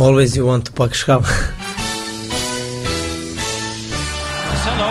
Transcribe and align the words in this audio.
Always 0.00 0.36
you 0.36 0.46
want 0.46 0.64
to 0.66 0.72
pak 0.72 0.94
schaal. 0.94 1.20
Marcelo. 4.46 4.90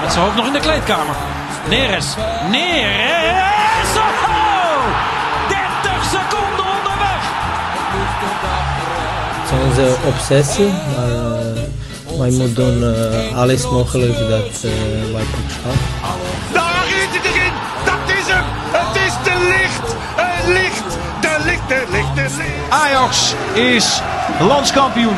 Met 0.00 0.12
zijn 0.12 0.24
hoofd 0.24 0.36
nog 0.36 0.46
in 0.46 0.52
de 0.52 0.60
kleedkamer. 0.60 1.14
Neres. 1.68 2.14
Neres. 2.50 3.96
Oh! 3.96 4.84
30 5.48 6.04
seconden 6.04 6.66
onderweg. 6.76 7.22
Het 9.42 9.52
is 9.52 9.66
onze 9.66 9.96
obsessie, 10.06 10.72
maar 10.96 11.08
uh, 11.08 12.18
wij 12.18 12.30
moeten 12.30 12.54
doen 12.54 12.82
uh, 12.82 13.36
alles 13.38 13.70
mogelijk 13.70 14.18
dat 14.18 14.64
uh, 14.64 14.72
wij 15.12 15.24
pak 15.24 15.50
schaal. 15.50 16.25
Ajax 22.68 23.34
is 23.54 24.00
landskampioen. 24.40 25.16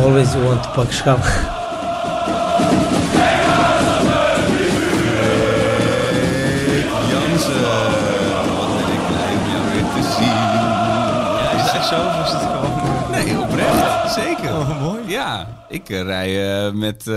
Always 0.00 0.32
you 0.32 0.44
want 0.44 0.62
to 0.62 0.70
pak 0.70 0.92
schaal. 0.92 1.18
Jansen, 7.08 7.62
wat 8.56 8.70
ben 8.76 8.92
ik 8.92 9.06
blij 9.08 9.32
om 9.36 9.50
jou 9.50 9.64
weer 9.72 9.86
te 9.94 10.02
zien. 10.16 10.38
Ja, 11.42 11.50
is 11.64 11.72
dat 11.72 11.84
zo? 11.86 11.96
Of 11.96 12.24
is 12.24 12.32
het 12.32 12.42
gewoon... 12.42 13.10
Nee, 13.10 13.40
oprecht. 13.40 14.12
Zeker. 14.12 14.56
Oh, 14.56 14.80
mooi. 14.80 15.00
Ja, 15.06 15.46
ik 15.68 15.88
uh, 15.88 16.00
rij 16.02 16.66
uh, 16.66 16.72
met 16.72 17.06
uh, 17.06 17.14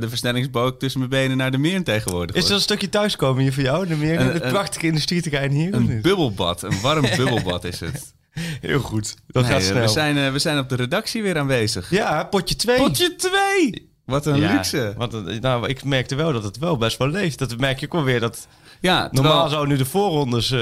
de 0.00 0.06
versnellingsboog 0.08 0.76
tussen 0.78 1.00
mijn 1.00 1.10
benen 1.10 1.36
naar 1.36 1.50
de 1.50 1.58
meer 1.58 1.84
tegenwoordig. 1.84 2.36
Is 2.36 2.42
dat 2.42 2.50
een 2.50 2.60
stukje 2.60 2.88
thuiskomen 2.88 3.42
hier 3.42 3.52
voor 3.52 3.62
jou? 3.62 3.86
De 3.86 3.96
meer, 3.96 4.20
een, 4.20 4.34
een 4.34 4.50
prachtige 4.50 4.86
industrieterrein 4.86 5.50
hier? 5.50 5.74
Een 5.74 6.00
bubbelbad, 6.02 6.62
een 6.62 6.80
warm 6.82 7.06
bubbelbad 7.16 7.64
is 7.64 7.80
het. 7.80 8.18
Heel 8.60 8.80
goed. 8.80 9.16
Dat 9.26 9.42
nee, 9.42 9.52
gaat 9.52 9.62
snel. 9.62 9.82
We 9.82 9.88
zijn, 9.88 10.32
we 10.32 10.38
zijn 10.38 10.58
op 10.58 10.68
de 10.68 10.76
redactie 10.76 11.22
weer 11.22 11.38
aanwezig. 11.38 11.90
Ja, 11.90 12.24
potje 12.24 12.56
2. 12.56 12.76
Potje 12.76 13.16
2! 13.16 13.88
Wat 14.04 14.26
een 14.26 14.40
ja, 14.40 14.52
luxe. 14.52 14.94
Want, 14.96 15.40
nou, 15.40 15.68
ik 15.68 15.84
merkte 15.84 16.14
wel 16.14 16.32
dat 16.32 16.44
het 16.44 16.58
wel 16.58 16.76
best 16.76 16.98
wel 16.98 17.08
leeft. 17.08 17.38
Dat 17.38 17.58
merk 17.58 17.80
je 17.80 17.86
ook 17.86 17.92
wel 17.92 18.04
weer. 18.04 18.20
Dat 18.20 18.48
ja, 18.80 19.08
normaal 19.12 19.48
zou 19.48 19.66
nu 19.66 19.76
de 19.76 19.84
voorrondes 19.84 20.50
uh, 20.50 20.60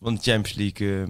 van 0.00 0.14
de 0.14 0.20
Champions 0.20 0.54
League 0.54 0.86
uh, 0.86 1.02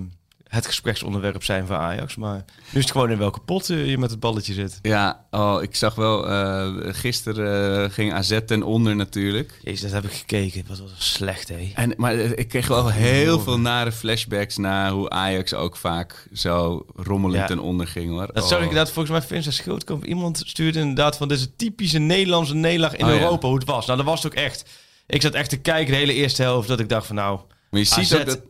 het 0.54 0.66
gespreksonderwerp 0.66 1.44
zijn 1.44 1.66
voor 1.66 1.76
Ajax. 1.76 2.16
Maar 2.16 2.44
nu 2.70 2.78
is 2.78 2.82
het 2.82 2.90
gewoon 2.90 3.10
in 3.10 3.18
welke 3.18 3.40
pot 3.40 3.68
uh, 3.68 3.90
je 3.90 3.98
met 3.98 4.10
het 4.10 4.20
balletje 4.20 4.52
zit. 4.52 4.78
Ja, 4.82 5.26
oh, 5.30 5.62
ik 5.62 5.74
zag 5.74 5.94
wel, 5.94 6.30
uh, 6.30 6.94
gisteren 6.94 7.82
uh, 7.82 7.90
ging 7.90 8.12
AZ 8.12 8.38
ten 8.46 8.62
onder 8.62 8.96
natuurlijk. 8.96 9.60
Jezus, 9.62 9.80
dat 9.80 10.02
heb 10.02 10.04
ik 10.04 10.16
gekeken. 10.16 10.64
Wat 10.68 10.78
was 10.78 10.90
slecht, 10.96 11.48
hé. 11.48 11.72
En, 11.74 11.94
maar 11.96 12.14
ik 12.14 12.48
kreeg 12.48 12.68
wel 12.68 12.90
heel 12.90 13.40
veel 13.40 13.58
nare 13.58 13.92
flashbacks 13.92 14.56
naar 14.56 14.90
hoe 14.90 15.10
Ajax 15.10 15.54
ook 15.54 15.76
vaak 15.76 16.28
zo 16.32 16.86
rommelend 16.96 17.40
ja. 17.40 17.46
ten 17.46 17.58
onder 17.58 17.86
ging, 17.86 18.10
hoor. 18.10 18.26
Dat 18.32 18.42
oh. 18.42 18.48
zag 18.48 18.58
ik 18.58 18.68
inderdaad, 18.68 18.92
volgens 18.92 19.18
mij 19.18 19.28
Vincent 19.28 19.54
Schildkamp. 19.54 20.04
Iemand 20.04 20.42
stuurde 20.46 20.78
inderdaad 20.78 21.16
van 21.16 21.28
deze 21.28 21.56
typische 21.56 21.98
Nederlandse 21.98 22.54
nederlaag 22.54 22.96
in 22.96 23.04
oh, 23.04 23.10
Europa, 23.10 23.40
ja. 23.40 23.46
hoe 23.46 23.58
het 23.58 23.68
was. 23.68 23.86
Nou, 23.86 23.98
dat 23.98 24.06
was 24.06 24.22
het 24.22 24.32
ook 24.32 24.38
echt. 24.38 24.70
Ik 25.06 25.22
zat 25.22 25.34
echt 25.34 25.50
te 25.50 25.60
kijken 25.60 25.92
de 25.92 25.98
hele 25.98 26.14
eerste 26.14 26.42
helft, 26.42 26.68
dat 26.68 26.80
ik 26.80 26.88
dacht 26.88 27.06
van 27.06 27.16
nou... 27.16 27.40
Maar 27.72 27.80
je 27.80 27.86
ziet 27.86 27.98
AZ, 27.98 28.14
ook 28.14 28.26
dat... 28.26 28.42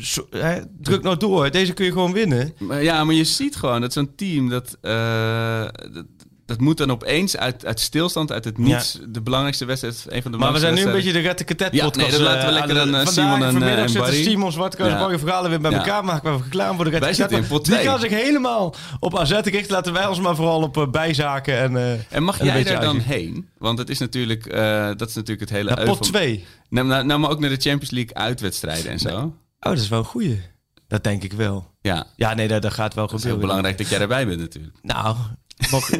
zo, 0.00 0.26
hè, 0.30 0.60
druk 0.80 1.02
nou 1.02 1.16
door, 1.16 1.50
deze 1.50 1.72
kun 1.72 1.84
je 1.84 1.92
gewoon 1.92 2.12
winnen. 2.12 2.54
Maar 2.58 2.82
ja, 2.82 3.04
maar 3.04 3.14
je 3.14 3.24
ziet 3.24 3.56
gewoon 3.56 3.80
dat 3.80 3.92
zo'n 3.92 4.14
team, 4.14 4.48
dat, 4.48 4.78
uh, 4.82 5.68
dat, 5.92 6.06
dat, 6.50 6.60
moet 6.60 6.76
dan 6.76 6.90
opeens 6.90 7.36
uit, 7.36 7.66
uit 7.66 7.80
stilstand, 7.80 8.32
uit 8.32 8.44
het 8.44 8.58
niets, 8.58 8.98
ja. 9.00 9.06
de 9.08 9.20
belangrijkste 9.20 9.64
wedstrijd, 9.64 10.04
een 10.08 10.22
van 10.22 10.32
de 10.32 10.38
Maar 10.38 10.52
we 10.52 10.58
zijn 10.58 10.74
nu 10.74 10.82
een 10.82 10.92
beetje 10.92 11.12
de 11.12 11.18
Rette 11.18 11.44
Katet 11.44 11.72
ja, 11.72 11.84
podcast. 11.84 12.10
Nee, 12.10 12.18
dat 12.18 12.28
laten 12.28 12.46
we 12.46 12.52
lekker 12.52 12.74
uh, 12.74 12.82
aan 12.82 12.94
uh, 12.94 13.06
Simon 13.06 13.42
en, 13.42 13.50
vanmiddag 13.50 13.78
en 13.78 13.88
zitten 13.88 14.10
Barry. 14.10 14.22
Simon 14.22 14.52
Barry 14.98 15.18
Verhalen 15.18 15.50
weer 15.50 15.60
bij 15.60 15.72
elkaar 15.72 16.04
maken. 16.04 16.36
We 16.36 16.48
klaar 16.48 16.74
voor 16.74 16.84
de 16.84 16.90
Rette 16.90 17.04
Wij 17.04 17.14
zitten 17.14 17.36
in 17.36 17.46
pot 17.46 17.64
Die 17.64 17.74
2. 17.74 17.86
gaan 17.86 18.00
zich 18.00 18.10
helemaal 18.10 18.74
op 19.00 19.18
AZ 19.18 19.30
richten. 19.30 19.72
Laten 19.72 19.92
wij 19.92 20.06
ons 20.06 20.20
maar 20.20 20.36
vooral 20.36 20.62
op 20.62 20.76
uh, 20.76 20.90
bijzaken. 20.90 21.58
En, 21.58 21.72
uh, 21.72 21.92
en 22.08 22.22
mag 22.22 22.38
en 22.40 22.46
jij 22.46 22.64
daar 22.64 22.80
dan 22.80 22.98
heen? 22.98 23.48
Want 23.58 23.78
het 23.78 23.90
is 23.90 23.98
natuurlijk, 23.98 24.50
dat 24.98 25.08
is 25.08 25.14
natuurlijk 25.14 25.40
het 25.40 25.50
hele... 25.50 25.74
Naar 25.74 25.84
pot 25.84 26.02
2. 26.02 26.44
Nou, 26.68 26.86
nou, 26.86 27.04
nou, 27.04 27.20
maar 27.20 27.30
ook 27.30 27.40
naar 27.40 27.50
de 27.50 27.60
Champions 27.60 27.90
League 27.90 28.14
uitwedstrijden 28.14 28.90
en 28.90 28.98
zo. 28.98 29.08
Nee. 29.08 29.24
Oh, 29.60 29.70
dat 29.70 29.78
is 29.78 29.88
wel 29.88 29.98
een 29.98 30.04
goeie. 30.04 30.42
Dat 30.88 31.04
denk 31.04 31.22
ik 31.22 31.32
wel. 31.32 31.70
Ja, 31.80 32.06
ja 32.16 32.34
nee, 32.34 32.48
dat, 32.48 32.62
dat 32.62 32.72
gaat 32.72 32.94
wel 32.94 33.04
Het 33.04 33.14
is 33.14 33.20
gebeuren. 33.20 33.38
heel 33.38 33.48
belangrijk 33.48 33.78
dat 33.78 33.88
jij 33.88 34.00
erbij 34.00 34.26
bent 34.26 34.40
natuurlijk. 34.40 34.76
Nou, 34.82 35.16
mocht, 35.70 35.96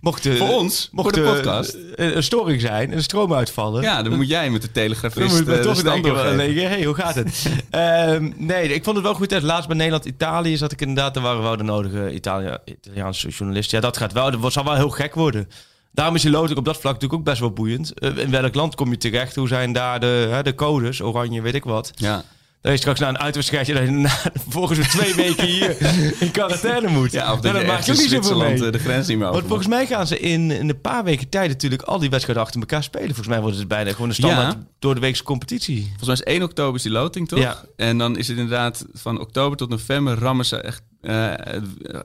mocht 0.00 0.22
de, 0.22 0.36
voor 0.36 0.48
ons, 0.48 0.88
mocht 0.92 1.16
voor 1.16 1.24
de 1.24 1.32
podcast. 1.32 1.76
een 1.94 2.22
storing 2.22 2.60
zijn 2.60 2.90
en 2.90 2.96
de 2.96 3.02
stroom 3.02 3.34
uitvallen. 3.34 3.82
Ja, 3.82 4.02
dan 4.02 4.16
moet 4.16 4.28
jij 4.28 4.50
met 4.50 4.62
de 4.62 4.72
telegrafist 4.72 5.36
dan 5.36 5.44
moet 5.44 5.76
je 5.76 6.00
toch 6.00 6.22
wel, 6.22 6.34
nee, 6.34 6.60
hey, 6.60 6.84
hoe 6.84 6.94
gaat 6.94 7.14
het? 7.14 7.46
um, 7.70 8.34
nee, 8.46 8.68
ik 8.68 8.84
vond 8.84 8.96
het 8.96 9.04
wel 9.04 9.14
goed. 9.14 9.42
Laatst 9.42 9.66
bij 9.66 9.76
Nederland-Italië 9.76 10.56
zat 10.56 10.72
ik 10.72 10.80
inderdaad, 10.80 11.14
daar 11.14 11.22
waren 11.22 11.42
wel 11.42 11.56
de 11.56 11.62
nodige 11.62 12.12
Italia, 12.12 12.58
Italiaanse 12.64 13.28
journalisten. 13.28 13.78
Ja, 13.78 13.84
dat 13.84 13.96
gaat 13.96 14.12
wel, 14.12 14.40
dat 14.40 14.52
zal 14.52 14.64
wel 14.64 14.74
heel 14.74 14.90
gek 14.90 15.14
worden. 15.14 15.48
Daarom 15.92 16.14
is 16.14 16.22
die 16.22 16.30
loting 16.30 16.58
op 16.58 16.64
dat 16.64 16.78
vlak 16.78 16.92
natuurlijk 16.92 17.20
ook 17.20 17.26
best 17.26 17.40
wel 17.40 17.52
boeiend. 17.52 17.92
Uh, 17.98 18.16
in 18.16 18.30
welk 18.30 18.54
land 18.54 18.74
kom 18.74 18.90
je 18.90 18.96
terecht? 18.96 19.36
Hoe 19.36 19.48
zijn 19.48 19.72
daar 19.72 20.00
de, 20.00 20.28
hè, 20.30 20.42
de 20.42 20.54
codes? 20.54 21.02
Oranje, 21.02 21.42
weet 21.42 21.54
ik 21.54 21.64
wat. 21.64 21.90
Ja. 21.94 22.24
Dat 22.64 22.72
je 22.72 22.78
straks 22.78 23.00
na 23.00 23.08
een 23.08 23.18
uitwedstrijdje 23.18 23.74
dat 23.74 23.82
je 23.82 23.90
na, 23.90 24.10
volgens 24.48 24.78
de 24.78 24.86
twee 24.86 25.14
weken 25.14 25.46
hier 25.46 25.76
in 26.22 26.30
quarantaine 26.30 26.88
moet. 26.88 27.12
Ja, 27.12 27.32
of 27.32 27.40
dat, 27.40 27.66
maakt 27.66 27.90
ook 27.90 27.96
niet 27.96 28.10
zoveel 28.10 28.38
mee. 28.38 28.70
de 28.70 28.78
grens 28.78 29.06
niet 29.06 29.18
meer 29.18 29.30
Want 29.30 29.46
volgens 29.46 29.68
mij 29.68 29.86
gaan 29.86 30.06
ze 30.06 30.18
in, 30.18 30.50
in 30.50 30.68
een 30.68 30.80
paar 30.80 31.04
weken 31.04 31.28
tijd 31.28 31.48
natuurlijk 31.48 31.82
al 31.82 31.98
die 31.98 32.10
wedstrijden 32.10 32.44
achter 32.44 32.60
elkaar 32.60 32.82
spelen. 32.82 33.06
Volgens 33.06 33.28
mij 33.28 33.40
wordt 33.40 33.56
het 33.56 33.68
bijna 33.68 33.90
gewoon 33.90 34.08
een 34.08 34.14
standaard 34.14 34.52
ja. 34.52 34.66
door 34.78 34.94
de 34.94 35.00
weekse 35.00 35.22
competitie. 35.22 35.82
Volgens 35.82 36.06
mij 36.06 36.14
is 36.14 36.22
1 36.22 36.42
oktober 36.42 36.74
is 36.74 36.82
die 36.82 36.92
loting, 36.92 37.28
toch? 37.28 37.38
Ja. 37.38 37.62
En 37.76 37.98
dan 37.98 38.16
is 38.16 38.28
het 38.28 38.36
inderdaad 38.36 38.84
van 38.92 39.20
oktober 39.20 39.56
tot 39.56 39.68
november 39.68 40.18
rammen 40.18 40.44
ze 40.44 40.56
echt 40.56 40.82
uh, 41.02 41.32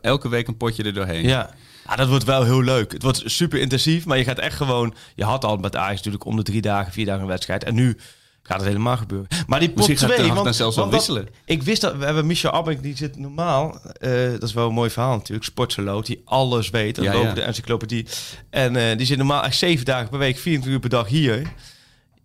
elke 0.02 0.30
week 0.30 0.48
een 0.48 0.58
potje 0.58 0.84
er 0.84 0.94
doorheen. 0.94 1.24
Ja. 1.24 1.50
Ja, 1.88 1.96
dat 1.96 2.08
wordt 2.08 2.24
wel 2.24 2.44
heel 2.44 2.64
leuk. 2.64 2.92
Het 2.92 3.03
wordt 3.03 3.22
super 3.25 3.59
intensief, 3.59 4.06
maar 4.06 4.18
je 4.18 4.24
gaat 4.24 4.40
echt 4.40 4.56
gewoon... 4.56 4.94
Je 5.16 5.24
had 5.24 5.46
al 5.46 5.58
met 5.58 5.75
Ajax 5.75 5.96
natuurlijk 5.96 6.25
om 6.25 6.36
de 6.36 6.44
drie 6.44 6.62
dagen, 6.62 6.92
vier 6.92 7.06
dagen 7.06 7.22
een 7.22 7.28
wedstrijd. 7.28 7.64
En 7.64 7.75
nu 7.75 7.98
gaat 8.44 8.57
het 8.57 8.67
helemaal 8.67 8.97
gebeuren. 8.97 9.27
Maar 9.47 9.59
die 9.59 9.69
pot 9.69 9.88
Misschien 9.88 10.09
2... 10.09 10.17
gaat 10.19 10.33
want, 10.33 10.44
dan 10.44 10.53
zelfs 10.53 10.75
wel 10.75 10.89
wisselen. 10.89 11.27
Ik 11.45 11.63
wist 11.63 11.81
dat... 11.81 11.95
We 11.95 12.05
hebben 12.05 12.27
Michel 12.27 12.51
Abbeck, 12.51 12.83
die 12.83 12.97
zit 12.97 13.17
normaal... 13.17 13.81
Uh, 14.01 14.31
dat 14.31 14.44
is 14.44 14.53
wel 14.53 14.67
een 14.67 14.73
mooi 14.73 14.89
verhaal 14.89 15.16
natuurlijk. 15.16 15.45
Sportseloot, 15.45 16.05
die 16.05 16.22
alles 16.25 16.69
weet. 16.69 16.97
Ja, 17.01 17.33
de 17.33 17.41
encyclopedie. 17.41 18.05
En 18.50 18.75
uh, 18.75 18.97
die 18.97 19.05
zit 19.05 19.17
normaal 19.17 19.44
echt 19.44 19.57
zeven 19.57 19.85
dagen 19.85 20.09
per 20.09 20.19
week, 20.19 20.38
24 20.38 20.72
uur 20.72 20.79
per 20.79 20.89
dag 20.89 21.07
hier. 21.07 21.41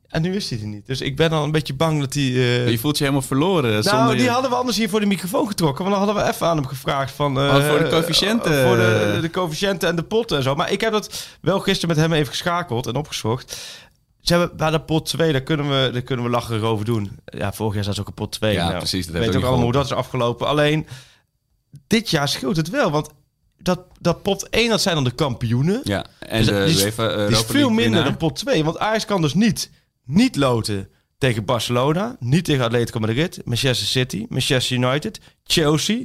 En 0.09 0.23
nu 0.23 0.35
is 0.35 0.51
hij 0.51 0.61
er 0.61 0.67
niet. 0.67 0.87
Dus 0.87 1.01
ik 1.01 1.17
ben 1.17 1.31
al 1.31 1.45
een 1.45 1.51
beetje 1.51 1.75
bang 1.75 2.01
dat 2.01 2.15
hij... 2.15 2.23
Uh... 2.23 2.71
Je 2.71 2.79
voelt 2.79 2.99
je 2.99 3.05
helemaal 3.05 3.27
verloren. 3.27 3.71
Nou, 3.71 3.83
zonder 3.83 4.17
die 4.17 4.29
hadden 4.29 4.51
we 4.51 4.57
anders 4.57 4.77
hier 4.77 4.89
voor 4.89 5.01
de 5.01 5.07
microfoon 5.07 5.49
getrokken. 5.49 5.85
Want 5.85 5.97
dan 5.97 6.07
hadden 6.07 6.25
we 6.25 6.31
even 6.31 6.47
aan 6.47 6.57
hem 6.57 6.67
gevraagd 6.67 7.13
van... 7.13 7.39
Uh, 7.39 7.45
oh, 7.45 7.69
voor 7.69 7.79
de 7.79 7.89
coëfficiënten. 7.89 8.53
Uh, 8.53 8.67
voor 8.67 8.77
de, 8.77 9.19
de 9.21 9.31
coëfficiënten 9.31 9.89
en 9.89 9.97
de 9.97 10.03
potten 10.03 10.37
en 10.37 10.43
zo. 10.43 10.55
Maar 10.55 10.73
ik 10.73 10.81
heb 10.81 10.93
dat 10.93 11.29
wel 11.41 11.61
gisteren 11.61 11.97
met 11.97 12.05
hem 12.05 12.13
even 12.13 12.29
geschakeld 12.29 12.87
en 12.87 12.95
opgezocht. 12.95 13.57
Ze 14.25 14.35
hebben 14.35 14.57
bij 14.57 14.71
de 14.71 14.81
pot 14.81 15.07
2, 15.07 15.33
daar 15.33 15.41
kunnen 15.43 15.69
we, 15.69 15.91
daar 15.93 16.03
kunnen 16.03 16.25
we 16.25 16.31
lacherig 16.31 16.63
over 16.63 16.85
doen. 16.85 17.19
Ja, 17.25 17.53
vorig 17.53 17.75
jaar 17.75 17.85
zat 17.85 18.01
ook 18.01 18.07
een 18.07 18.15
pot 18.15 18.33
2. 18.33 18.53
Ja, 18.53 18.67
nou, 18.67 18.79
precies. 18.79 19.07
Dat 19.07 19.15
weet 19.15 19.29
ook, 19.29 19.37
ook 19.37 19.43
allemaal 19.43 19.63
hoe 19.63 19.73
dat 19.73 19.85
is 19.85 19.93
afgelopen. 19.93 20.47
Alleen, 20.47 20.87
dit 21.87 22.11
jaar 22.11 22.29
scheelt 22.29 22.57
het 22.57 22.71
wel. 22.71 22.91
Want 22.91 23.11
dat, 23.59 23.81
dat 24.01 24.23
pot 24.23 24.49
1, 24.49 24.69
dat 24.69 24.81
zijn 24.81 24.95
dan 24.95 25.05
de 25.05 25.11
kampioenen. 25.11 25.81
Ja, 25.83 26.07
en 26.19 26.39
Dus 26.39 26.47
de 26.47 26.65
die 26.65 26.75
is, 26.75 26.83
UEFA 26.83 27.27
die 27.27 27.37
is 27.37 27.43
veel 27.43 27.71
minder 27.71 28.05
dan 28.05 28.17
pot 28.17 28.37
2. 28.37 28.65
Want 28.65 28.79
Ajax 28.79 29.05
kan 29.05 29.23
dus 29.23 29.35
niet, 29.35 29.71
niet 30.05 30.37
loten 30.37 30.89
tegen 31.19 31.45
Barcelona. 31.45 32.17
Niet 32.21 32.45
tegen 32.45 32.65
Atletico 32.65 33.01
Madrid. 33.01 33.41
Manchester 33.45 33.87
City. 33.87 34.27
Manchester 34.29 34.77
United. 34.77 35.21
Chelsea. 35.45 36.05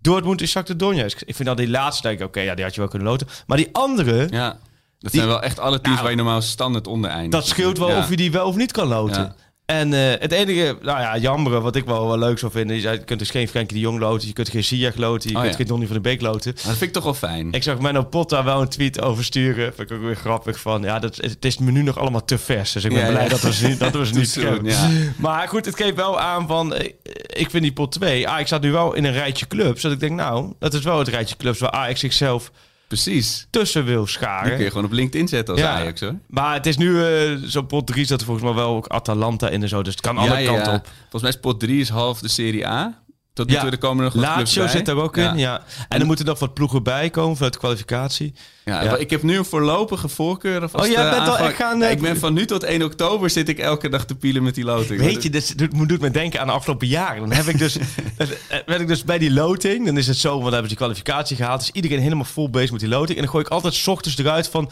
Dortmund 0.00 0.40
is 0.40 0.50
Shakhtar 0.50 0.76
Donetsk. 0.76 1.20
Ik 1.20 1.34
vind 1.34 1.48
dat 1.48 1.56
die 1.56 1.68
laatste, 1.68 2.02
denk 2.02 2.18
ik, 2.18 2.26
oké, 2.26 2.38
okay, 2.38 2.48
ja, 2.48 2.54
die 2.54 2.64
had 2.64 2.74
je 2.74 2.80
wel 2.80 2.90
kunnen 2.90 3.08
loten. 3.08 3.26
Maar 3.46 3.56
die 3.56 3.68
andere... 3.72 4.26
Ja, 4.30 4.58
dat 4.98 5.10
Die- 5.12 5.20
zijn 5.20 5.32
wel 5.32 5.42
echt 5.42 5.58
alle 5.58 5.80
teams 5.80 5.88
Nou, 5.88 6.00
waar 6.02 6.10
je 6.10 6.16
normaal 6.16 6.42
standaard 6.42 6.86
onder 6.86 7.10
eindigt. 7.10 7.32
Dat 7.32 7.46
scheelt 7.46 7.78
wel 7.78 7.88
Ja. 7.90 7.98
of 7.98 8.08
je 8.10 8.16
die 8.16 8.30
wel 8.32 8.46
of 8.46 8.56
niet 8.56 8.72
kan 8.72 8.86
loten. 8.88 9.22
Ja. 9.22 9.34
En 9.66 9.92
eh, 9.92 10.20
het 10.20 10.32
enige, 10.32 10.78
nou 10.82 11.00
ja, 11.00 11.16
jammer, 11.16 11.60
wat 11.60 11.76
ik 11.76 11.84
wel, 11.84 12.06
wel 12.06 12.18
leuk 12.18 12.38
zou 12.38 12.52
vinden, 12.52 12.76
is 12.76 12.82
je 12.82 13.04
kunt 13.04 13.18
dus 13.18 13.30
geen 13.30 13.48
Frenkie 13.48 13.76
de 13.76 13.82
Jong 13.82 13.98
loten, 13.98 14.26
je 14.28 14.32
kunt 14.34 14.48
geen 14.48 14.64
Ziyech 14.64 14.96
loten, 14.96 15.30
je 15.30 15.34
Oh, 15.36 15.40
kunt 15.40 15.52
ja. 15.52 15.58
geen 15.58 15.66
Donny 15.68 15.86
van 15.86 15.94
de 15.96 16.00
Beek 16.02 16.20
loten. 16.20 16.52
Maar 16.54 16.62
dat 16.64 16.72
vind 16.76 16.82
ik 16.82 16.92
toch 16.92 17.04
wel 17.04 17.14
fijn. 17.14 17.52
Ik 17.52 17.62
zag 17.62 17.78
Menno 17.78 18.02
Potta 18.04 18.44
wel 18.44 18.60
een 18.60 18.68
tweet 18.68 19.00
over 19.02 19.24
sturen, 19.24 19.72
vind 19.74 19.90
ik 19.90 19.96
ook 19.96 20.02
weer 20.02 20.16
grappig 20.16 20.60
van, 20.60 20.82
ja, 20.82 20.98
dat, 20.98 21.16
het 21.16 21.44
is 21.44 21.58
me 21.58 21.70
nu 21.70 21.82
nog 21.82 21.98
allemaal 21.98 22.24
te 22.24 22.38
vers, 22.38 22.72
dus 22.72 22.84
ik 22.84 22.90
ben 22.92 23.00
Ja, 23.04 23.08
blij 23.08 23.22
ja. 23.22 23.28
dat 23.28 23.40
we 23.40 23.52
ze 23.52 23.66
niet, 23.66 23.78
dat 23.78 23.92
we 23.92 24.06
ze 24.06 24.14
niet 24.18 24.30
soon. 24.30 24.68
Maar 25.16 25.48
goed, 25.48 25.64
het 25.64 25.76
geeft 25.76 25.94
wel 25.96 26.20
aan 26.20 26.46
van, 26.46 26.74
eh, 26.74 26.84
ik 27.26 27.50
vind 27.50 27.62
die 27.62 27.72
pot 27.72 27.92
2, 27.92 28.28
Ajax 28.28 28.46
staat 28.46 28.62
nu 28.62 28.72
wel 28.72 28.94
in 28.94 29.04
een 29.04 29.12
rijtje 29.12 29.46
clubs, 29.46 29.82
dat 29.82 29.92
ik 29.92 30.00
denk, 30.00 30.12
nou, 30.12 30.52
dat 30.58 30.74
is 30.74 30.84
wel 30.84 30.98
het 30.98 31.08
rijtje 31.08 31.36
clubs 31.36 31.58
waar 31.58 31.70
Ajax 31.70 32.00
zichzelf 32.00 32.50
Precies. 32.88 33.46
tussen 33.50 33.84
wil 33.84 34.02
Die 34.02 34.10
scharen. 34.12 34.54
kun 34.54 34.64
je 34.64 34.68
gewoon 34.70 34.84
op 34.84 34.92
LinkedIn 34.92 35.28
zetten 35.28 35.54
als 35.54 35.62
Ja. 35.62 35.72
Ajax 35.74 36.00
hoor. 36.00 36.14
Maar 36.26 36.54
het 36.54 36.66
is 36.66 36.76
nu 36.76 37.04
eh, 37.04 37.32
zo'n 37.44 37.66
pot 37.66 37.86
3 37.86 38.04
zat 38.04 38.20
er 38.20 38.26
volgens 38.26 38.46
mij 38.46 38.54
wel 38.54 38.74
ook 38.76 38.86
Atalanta 38.86 39.48
in 39.48 39.62
en 39.62 39.68
zo. 39.68 39.82
Dus 39.82 39.92
het 39.92 40.02
kan 40.02 40.18
alle 40.18 40.38
ja, 40.38 40.52
kanten 40.52 40.72
ja. 40.72 40.78
op. 40.78 40.86
Volgens 41.00 41.22
mij 41.22 41.30
is 41.30 41.38
pot 41.40 41.60
3 41.60 41.80
is 41.80 41.88
half 41.88 42.20
de 42.20 42.28
Serie 42.28 42.66
A. 42.66 43.02
Tot 43.38 43.48
nu 43.48 43.56
toe 43.56 43.70
er 43.70 43.78
komen 43.78 44.04
nog 44.04 44.12
wat 44.12 44.22
clubs 44.22 44.38
Lazio 44.38 44.62
bij. 44.62 44.72
zit 44.72 44.88
er 44.88 44.96
ook 44.96 45.16
Ja. 45.16 45.30
in, 45.32 45.38
ja. 45.38 45.62
En 45.88 46.00
er 46.00 46.06
moeten 46.06 46.24
nog 46.26 46.38
wat 46.38 46.54
ploegen 46.54 46.82
bij 46.82 47.10
komen 47.10 47.34
vanuit 47.36 47.52
de 47.52 47.58
kwalificatie. 47.58 48.32
Ja, 48.64 48.82
Ja. 48.82 48.96
Ik 48.96 49.10
heb 49.10 49.22
nu 49.22 49.36
een 49.38 49.44
voorlopige 49.44 50.08
voorkeur. 50.08 50.62
Of 50.62 50.74
Oh, 50.74 50.86
jij 50.86 51.10
bent 51.10 51.28
al 51.28 51.38
echt 51.38 51.56
gaan, 51.56 51.82
eh, 51.82 51.90
ik 51.90 52.00
ben 52.00 52.18
van 52.18 52.32
nu 52.34 52.46
tot 52.46 52.62
1 52.62 52.82
oktober 52.82 53.30
zit 53.30 53.48
ik 53.48 53.58
elke 53.58 53.88
dag 53.88 54.04
te 54.04 54.14
pielen 54.14 54.42
met 54.42 54.54
die 54.54 54.64
loting. 54.64 55.00
Weet 55.00 55.22
je, 55.22 55.30
dit 55.30 55.58
doet, 55.58 55.88
doet 55.88 56.00
me 56.00 56.10
denken 56.10 56.40
aan 56.40 56.46
de 56.46 56.52
afgelopen 56.52 56.86
jaren. 56.86 57.18
Dan 57.20 57.32
heb 57.32 57.46
ik 57.46 57.58
dus, 57.58 57.76
eh, 58.16 58.26
werd 58.66 58.80
ik 58.80 58.88
dus 58.88 59.04
bij 59.04 59.18
die 59.18 59.32
loting. 59.32 59.86
Dan 59.86 59.96
is 59.98 60.06
het 60.06 60.16
zo, 60.16 60.28
want 60.30 60.42
dan 60.42 60.52
hebben 60.52 60.70
ze 60.70 60.76
die 60.76 60.84
kwalificatie 60.86 61.36
gehaald. 61.36 61.60
Dus 61.60 61.70
iedereen 61.70 62.00
helemaal 62.00 62.24
vol 62.24 62.50
bezig 62.50 62.70
met 62.70 62.80
die 62.80 62.88
loting. 62.88 63.16
En 63.18 63.22
dan 63.22 63.28
gooi 63.32 63.44
ik 63.44 63.50
altijd 63.50 63.74
's 63.74 63.86
ochtends 63.86 64.18
eruit 64.18 64.48
van... 64.48 64.70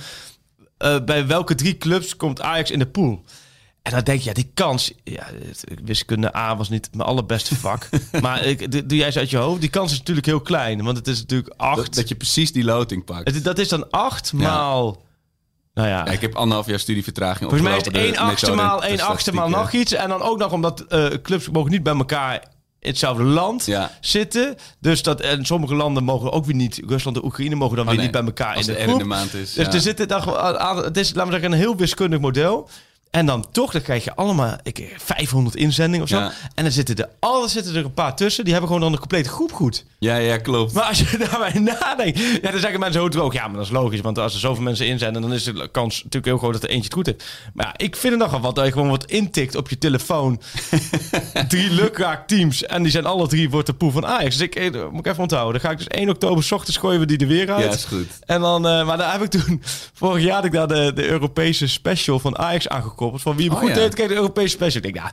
eh, 0.78 0.96
bij 1.04 1.26
welke 1.26 1.54
drie 1.54 1.78
clubs 1.78 2.16
komt 2.16 2.40
Ajax 2.40 2.70
in 2.70 2.78
de 2.78 2.86
pool? 2.86 3.24
En 3.86 3.92
dan 3.92 4.00
denk 4.04 4.18
je, 4.20 4.24
ja, 4.28 4.32
die 4.34 4.50
kans... 4.54 4.92
Ja, 5.04 5.26
wiskunde 5.84 6.36
A 6.36 6.56
was 6.56 6.68
niet 6.68 6.88
mijn 6.92 7.08
allerbeste 7.08 7.54
vak. 7.56 7.88
maar 8.22 8.44
ik, 8.44 8.88
doe 8.88 8.96
jij 8.98 9.06
eens 9.06 9.16
uit 9.18 9.30
je 9.30 9.36
hoofd. 9.36 9.60
Die 9.60 9.70
kans 9.70 9.92
is 9.92 9.98
natuurlijk 9.98 10.26
heel 10.26 10.40
klein. 10.40 10.82
Want 10.84 10.96
het 10.96 11.06
is 11.08 11.18
natuurlijk 11.20 11.54
acht. 11.56 11.76
dat, 11.76 11.94
dat 11.94 12.08
je 12.08 12.14
precies 12.14 12.52
die 12.52 12.64
loting 12.64 13.04
pakt. 13.04 13.34
Het- 13.34 13.44
dat 13.44 13.58
is 13.58 13.68
dan 13.68 13.90
acht 13.90 14.32
maal... 14.32 15.02
Nou 15.74 15.88
ja, 15.88 16.04
Ja, 16.04 16.10
ik 16.12 16.20
heb 16.20 16.34
anderhalf 16.34 16.66
jaar 16.66 16.78
studievertraging 16.78 17.50
Volgens 17.50 17.62
mij 17.62 17.70
is 17.78 17.84
het 17.84 17.86
opgelopen 17.86 18.14
1 18.14 18.18
door 18.18 18.26
de 18.26 18.32
achtste 18.32 18.54
maal, 18.54 18.84
1 18.84 19.00
achtste 19.00 19.32
maal 19.34 19.48
nog 19.48 19.72
iets. 19.72 19.92
En 19.92 20.08
dan 20.08 20.22
ook 20.22 20.38
nog 20.38 20.52
omdat 20.52 20.80
eh, 20.80 21.06
clubs 21.22 21.48
mogen 21.50 21.70
niet 21.70 21.82
bij 21.82 21.96
elkaar 21.96 22.34
in 22.80 22.88
hetzelfde 22.88 23.22
land 23.22 23.66
Ja. 23.66 23.90
zitten. 24.00 24.56
Dus 24.80 25.02
dat, 25.02 25.20
en 25.20 25.44
sommige 25.44 25.74
landen 25.74 26.04
mogen 26.04 26.32
ook 26.32 26.44
weer 26.44 26.54
niet, 26.54 26.80
Rusland 26.86 27.16
en 27.16 27.24
Oekraïne 27.24 27.54
mogen 27.54 27.76
dan 27.76 27.84
Oh, 27.84 27.90
weer 27.90 28.00
nee. 28.00 28.08
niet 28.12 28.16
bij 28.16 28.26
elkaar 28.26 28.56
Als 28.56 28.66
in 28.68 28.74
de 28.74 28.80
de 28.80 28.88
groep. 28.88 29.02
maand 29.04 29.34
is. 29.34 29.52
Dus 29.52 29.66
ja. 29.66 29.72
er 29.72 29.80
zitten 29.80 30.08
dan, 30.08 30.22
het 30.84 30.96
is, 30.96 31.08
laten 31.14 31.24
we 31.26 31.32
zeggen, 31.32 31.52
een 31.52 31.58
heel 31.58 31.76
wiskundig 31.76 32.20
model. 32.20 32.68
En 33.16 33.26
dan 33.26 33.46
toch, 33.52 33.72
dan 33.72 33.82
krijg 33.82 34.04
je 34.04 34.14
allemaal 34.14 34.56
ik, 34.62 34.94
500 34.96 35.56
inzendingen 35.56 36.02
of 36.02 36.08
zo. 36.08 36.18
Ja. 36.18 36.32
En 36.54 36.62
dan 36.62 36.72
zitten 36.72 36.96
er, 36.96 37.08
alles 37.20 37.52
zitten 37.52 37.74
er 37.74 37.84
een 37.84 37.94
paar 37.94 38.16
tussen. 38.16 38.44
Die 38.44 38.52
hebben 38.52 38.70
gewoon 38.70 38.84
dan 38.84 38.92
de 38.92 38.98
complete 38.98 39.28
groep 39.28 39.52
goed. 39.52 39.84
Ja, 39.98 40.16
ja, 40.16 40.36
klopt. 40.36 40.72
Maar 40.72 40.84
als 40.84 40.98
je 40.98 41.18
daarbij 41.30 41.60
nadenkt, 41.60 42.18
ja, 42.42 42.50
dan 42.50 42.60
zeggen 42.60 42.80
mensen 42.80 43.10
droog. 43.10 43.32
Ja, 43.32 43.46
maar 43.46 43.56
dat 43.56 43.64
is 43.64 43.72
logisch, 43.72 44.00
want 44.00 44.18
als 44.18 44.34
er 44.34 44.40
zoveel 44.40 44.62
mensen 44.62 44.86
in 44.86 44.98
zijn, 44.98 45.12
dan 45.12 45.32
is 45.32 45.44
de 45.44 45.68
kans 45.72 45.94
natuurlijk 45.96 46.24
heel 46.24 46.38
groot 46.38 46.52
dat 46.52 46.62
er 46.62 46.68
eentje 46.68 46.84
het 46.84 46.94
goed 46.94 47.06
heeft. 47.06 47.24
Maar 47.54 47.66
ja, 47.66 47.74
ik 47.76 47.96
vind 47.96 48.12
het 48.12 48.22
nogal 48.22 48.40
wat 48.40 48.54
dat 48.54 48.64
je 48.64 48.72
gewoon 48.72 48.88
wat 48.88 49.04
intikt 49.04 49.54
op 49.54 49.68
je 49.68 49.78
telefoon. 49.78 50.40
drie 51.48 51.70
lukraak 51.70 52.28
teams 52.28 52.64
en 52.64 52.82
die 52.82 52.92
zijn 52.92 53.06
alle 53.06 53.28
drie 53.28 53.50
wordt 53.50 53.66
de 53.66 53.74
pool 53.74 53.90
van 53.90 54.06
Ajax. 54.06 54.36
Dus 54.36 54.46
ik 54.46 54.54
eh, 54.54 54.70
moet 54.90 55.06
ik 55.06 55.06
even 55.06 55.22
onthouden. 55.22 55.52
Dan 55.52 55.70
ga 55.70 55.70
ik 55.70 55.78
dus 55.78 55.98
1 55.98 56.08
oktober 56.08 56.44
's 56.44 56.52
ochtends 56.52 56.78
gooien 56.78 57.00
we 57.00 57.06
die 57.06 57.18
er 57.18 57.26
weer 57.26 57.52
uit. 57.52 57.64
Ja, 57.64 57.70
is 57.70 57.84
goed. 57.84 58.08
En 58.26 58.40
dan, 58.40 58.66
eh, 58.66 58.86
maar 58.86 58.96
daar 58.96 59.12
heb 59.12 59.22
ik 59.22 59.30
toen, 59.30 59.62
vorig 59.92 60.24
jaar 60.24 60.34
had 60.34 60.44
ik 60.44 60.52
daar 60.52 60.68
de, 60.68 60.92
de 60.94 61.06
Europese 61.06 61.68
special 61.68 62.18
van 62.18 62.38
Ajax 62.38 62.68
aangekoppeld. 63.06 63.22
Van 63.22 63.36
wie 63.36 63.46
hem 63.46 63.54
Oh, 63.54 63.60
goed 63.60 63.68
ja. 63.68 63.74
deed, 63.74 63.94
kijk 63.94 64.08
de 64.08 64.14
Europese 64.14 64.48
special. 64.48 64.82
Ik 64.84 64.92
denk, 64.92 65.04
ja, 65.06 65.12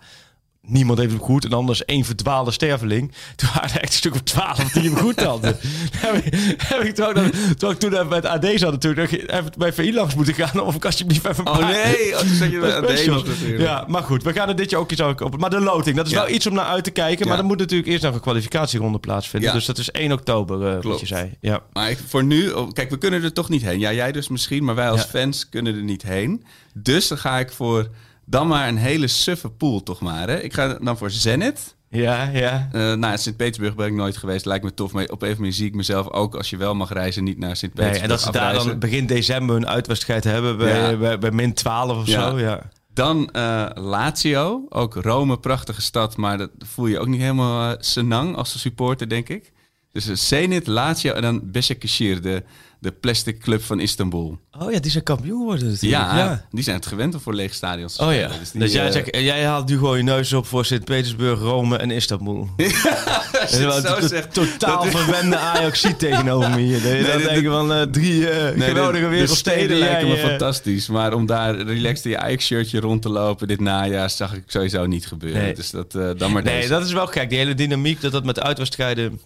niemand 0.68 1.00
heeft 1.00 1.12
hem 1.12 1.21
goed. 1.21 1.45
En 1.45 1.54
anders 1.54 1.86
één 1.86 2.06
verdwaalde 2.06 2.51
sterveling. 2.51 3.12
Toen 3.36 3.50
waren 3.54 3.69
er 3.69 3.81
echt 3.81 3.92
een 3.92 3.98
stuk 3.98 4.13
of 4.13 4.21
twaalf 4.21 4.57
die 4.71 4.83
hem 4.83 4.95
goed 4.98 5.24
hadden. 5.24 5.57
heb 5.98 6.15
ik, 6.15 6.33
heb 6.57 6.81
ik, 6.81 6.95
terwijl, 6.95 7.10
ik, 7.10 7.15
dan- 7.15 7.31
terwijl 7.31 7.71
ik 7.71 7.80
toen 7.80 7.94
even 7.94 8.10
het 8.10 8.25
AD 8.25 8.45
zat 8.56 8.71
natuurlijk, 8.71 9.12
even 9.12 9.51
bij 9.57 9.74
VI 9.74 9.94
langs 9.94 10.15
moeten 10.15 10.33
gaan. 10.33 10.62
Of 10.62 10.75
ik 10.75 10.86
alsjeblieft 10.86 11.25
even 11.27 11.48
Oh 11.48 11.57
nee, 11.68 12.13
oh, 12.13 12.19
toen 12.19 12.27
zat 12.36 12.51
je 12.51 12.60
bij 12.60 12.75
AD 12.75 13.06
natuurlijk. 13.06 13.62
Ja, 13.62 13.86
maar 13.88 14.04
goed, 14.04 14.24
we 14.24 14.33
gaan 14.33 14.48
het 14.48 14.57
dit 14.57 14.69
jaar 14.69 14.80
ook 14.80 14.92
iets 14.92 15.01
aan 15.01 15.15
kopen. 15.15 15.39
Maar 15.39 15.50
de 15.50 15.60
loting, 15.60 15.95
dat 15.95 16.06
is 16.06 16.12
Ja. 16.12 16.18
wel 16.25 16.30
iets 16.36 16.48
om 16.48 16.54
naar 16.54 16.66
uit 16.66 16.83
te 16.83 16.92
kijken. 16.92 17.27
Maar 17.27 17.38
dan 17.38 17.45
moet 17.45 17.57
natuurlijk 17.59 17.89
eerst 17.89 18.04
nog 18.04 18.13
een 18.13 18.19
kwalificatieronde 18.21 19.00
plaatsvinden. 19.00 19.50
Ja. 19.50 19.56
Dus 19.56 19.66
dat 19.66 19.77
is 19.77 19.92
1 19.92 20.12
oktober, 20.12 20.68
eh, 20.77 20.83
wat 20.83 21.00
je 21.00 21.06
zei. 21.06 21.31
Ja. 21.39 21.59
Maar 21.74 21.89
ik, 21.89 21.98
voor 22.07 22.24
nu, 22.24 22.50
oh, 22.50 22.71
kijk, 22.71 22.89
we 22.89 22.98
kunnen 22.98 23.24
er 23.24 23.33
toch 23.33 23.50
niet 23.50 23.62
heen. 23.62 23.80
Ja, 23.80 23.94
jij 23.94 24.12
dus 24.12 24.27
misschien, 24.27 24.63
maar 24.63 24.75
wij 24.75 24.89
als 24.89 25.04
fans 25.04 25.50
kunnen 25.50 25.75
er 25.75 25.83
niet 25.83 26.04
heen. 26.04 26.44
Dus 26.74 27.07
dan 27.07 27.18
ga 27.18 27.39
ik 27.39 27.51
voor 27.51 27.88
dan 28.25 28.48
maar 28.48 28.68
een 28.68 28.78
hele 28.78 29.08
suffe 29.08 29.50
pool, 29.50 29.84
toch 29.84 30.02
maar. 30.02 30.28
Hè? 30.28 30.40
Ik 30.42 30.54
ga 30.54 30.74
dan 30.81 30.98
voor 30.98 31.12
Zenit. 31.12 31.75
Ja, 31.90 32.30
ja. 32.34 32.70
Eh 32.72 32.94
nou, 32.94 33.18
Sint-Petersburg 33.18 33.75
ben 33.75 33.88
ik 33.88 33.94
nooit 33.94 34.18
geweest. 34.18 34.46
Lijkt 34.46 34.64
me 34.64 34.74
tof. 34.74 34.92
Maar 34.92 35.04
op 35.04 35.10
een 35.10 35.14
of 35.16 35.22
andere 35.22 35.40
manier 35.40 35.54
zie 35.54 35.68
ik 35.68 35.75
mezelf 35.75 36.10
ook, 36.10 36.36
als 36.36 36.50
je 36.50 36.58
wel 36.58 36.75
mag 36.75 36.94
reizen, 36.94 37.24
niet 37.24 37.38
naar 37.38 37.48
Nee, 37.48 37.56
Sint-Petersburg 37.58 38.04
en 38.04 38.10
dat 38.10 38.22
ze 38.22 38.31
daar 38.31 38.54
dan 38.54 38.80
begin 38.80 39.06
december 39.06 39.56
een 39.56 39.68
uitwedstrijd 39.68 40.24
hebben 40.24 40.58
bij, 40.58 40.92
Ja. 40.92 40.98
bij, 40.98 41.18
bij 41.18 41.31
min 41.31 41.54
12 41.54 41.98
of 41.98 42.08
Ja. 42.08 42.30
zo. 42.30 42.40
Ja. 42.40 42.70
Dan 42.94 43.31
eh, 43.31 43.66
Lazio. 43.75 44.66
Ook 44.69 44.96
Rome, 44.96 45.38
prachtige 45.38 45.81
stad. 45.81 46.18
Maar 46.18 46.38
dat 46.38 46.50
voel 46.58 46.88
je 46.88 47.00
ook 47.00 47.08
niet 47.08 47.22
helemaal 47.22 47.72
eh, 47.72 47.78
senang 47.80 48.36
als 48.36 48.60
supporter, 48.60 49.10
denk 49.10 49.30
ik. 49.30 49.52
Dus 49.92 50.06
Zenit, 50.28 50.68
Lazio 50.68 51.14
en 51.14 51.22
dan 51.22 51.52
Beşiktaşir, 51.52 52.22
de, 52.22 52.44
de 52.83 52.91
plastic 52.91 53.39
club 53.39 53.63
van 53.63 53.80
Istanbul. 53.80 54.39
Oh 54.59 54.71
ja, 54.71 54.80
die 54.80 54.91
zijn 54.91 55.03
kampioen 55.03 55.38
geworden 55.39 55.68
natuurlijk. 55.71 56.01
Ja, 56.01 56.45
die 56.51 56.63
zijn 56.63 56.75
het 56.75 56.85
gewend 56.85 57.13
om 57.13 57.19
voor 57.19 57.33
lege 57.33 57.53
stadions 57.53 57.95
te 57.95 58.03
Oh 58.06 58.13
ja, 58.13 58.27
dus, 58.39 58.51
die, 58.51 58.68
jij, 58.69 58.85
eh, 58.85 58.91
zegt, 58.91 59.15
jij 59.18 59.45
haalt 59.45 59.69
nu 59.69 59.77
gewoon 59.77 59.97
je 59.97 60.03
neus 60.03 60.33
op 60.33 60.45
voor 60.45 60.65
Sint-Petersburg, 60.65 61.39
Rome 61.39 61.77
en 61.77 61.91
Istanbul. 61.91 62.50
je 62.57 63.57
Dat 63.59 63.85
zo 63.85 64.07
zegt, 64.07 64.33
totaal 64.33 64.83
dat- 64.83 64.91
verwende 64.95 65.38
ajax 65.38 65.85
tegenover 65.97 66.50
me 66.50 66.59
hier. 66.62 66.81
Dat 66.83 66.91
je 66.91 66.97
Nee, 66.97 67.03
dan 67.03 67.18
de- 67.21 67.27
denken 67.27 67.51
van 67.51 67.74
eh, 67.74 67.81
drie 67.81 68.30
eh, 68.30 68.56
Nee, 68.57 68.68
geweldige 68.68 69.03
de, 69.03 69.09
wereldsteden. 69.09 69.59
steden 69.59 69.77
lijken 69.77 70.07
me 70.07 70.15
eh, 70.18 70.27
fantastisch. 70.27 70.88
Maar 70.88 71.13
om 71.13 71.25
daar 71.25 71.56
relaxed 71.56 72.06
in 72.06 72.12
je 72.12 72.18
Ajax-shirtje 72.19 72.80
rond 72.80 73.01
te 73.01 73.09
lopen 73.09 73.47
dit 73.47 73.59
najaar... 73.59 74.09
zag 74.09 74.33
ik 74.33 74.44
sowieso 74.47 74.85
niet 74.85 75.07
gebeuren. 75.07 75.41
Nee. 75.41 75.53
Dus 75.53 75.69
dat, 75.69 75.95
eh, 75.95 76.09
dan 76.18 76.31
maar 76.31 76.44
Nee, 76.44 76.56
deze. 76.56 76.69
dat 76.69 76.85
is 76.85 76.94
wel 76.94 77.07
gek. 77.07 77.30
Die 77.30 77.38
hele 77.38 77.53
dynamiek, 77.53 78.01
dat 78.01 78.12
dat 78.12 78.24
met 78.25 78.35
de 78.35 78.44
uitwedstrijden 78.44 79.19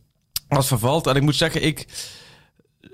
als 0.49 0.67
vervalt. 0.67 1.07
En 1.07 1.15
ik 1.15 1.21
moet 1.21 1.35
zeggen, 1.35 1.63
ik... 1.63 1.85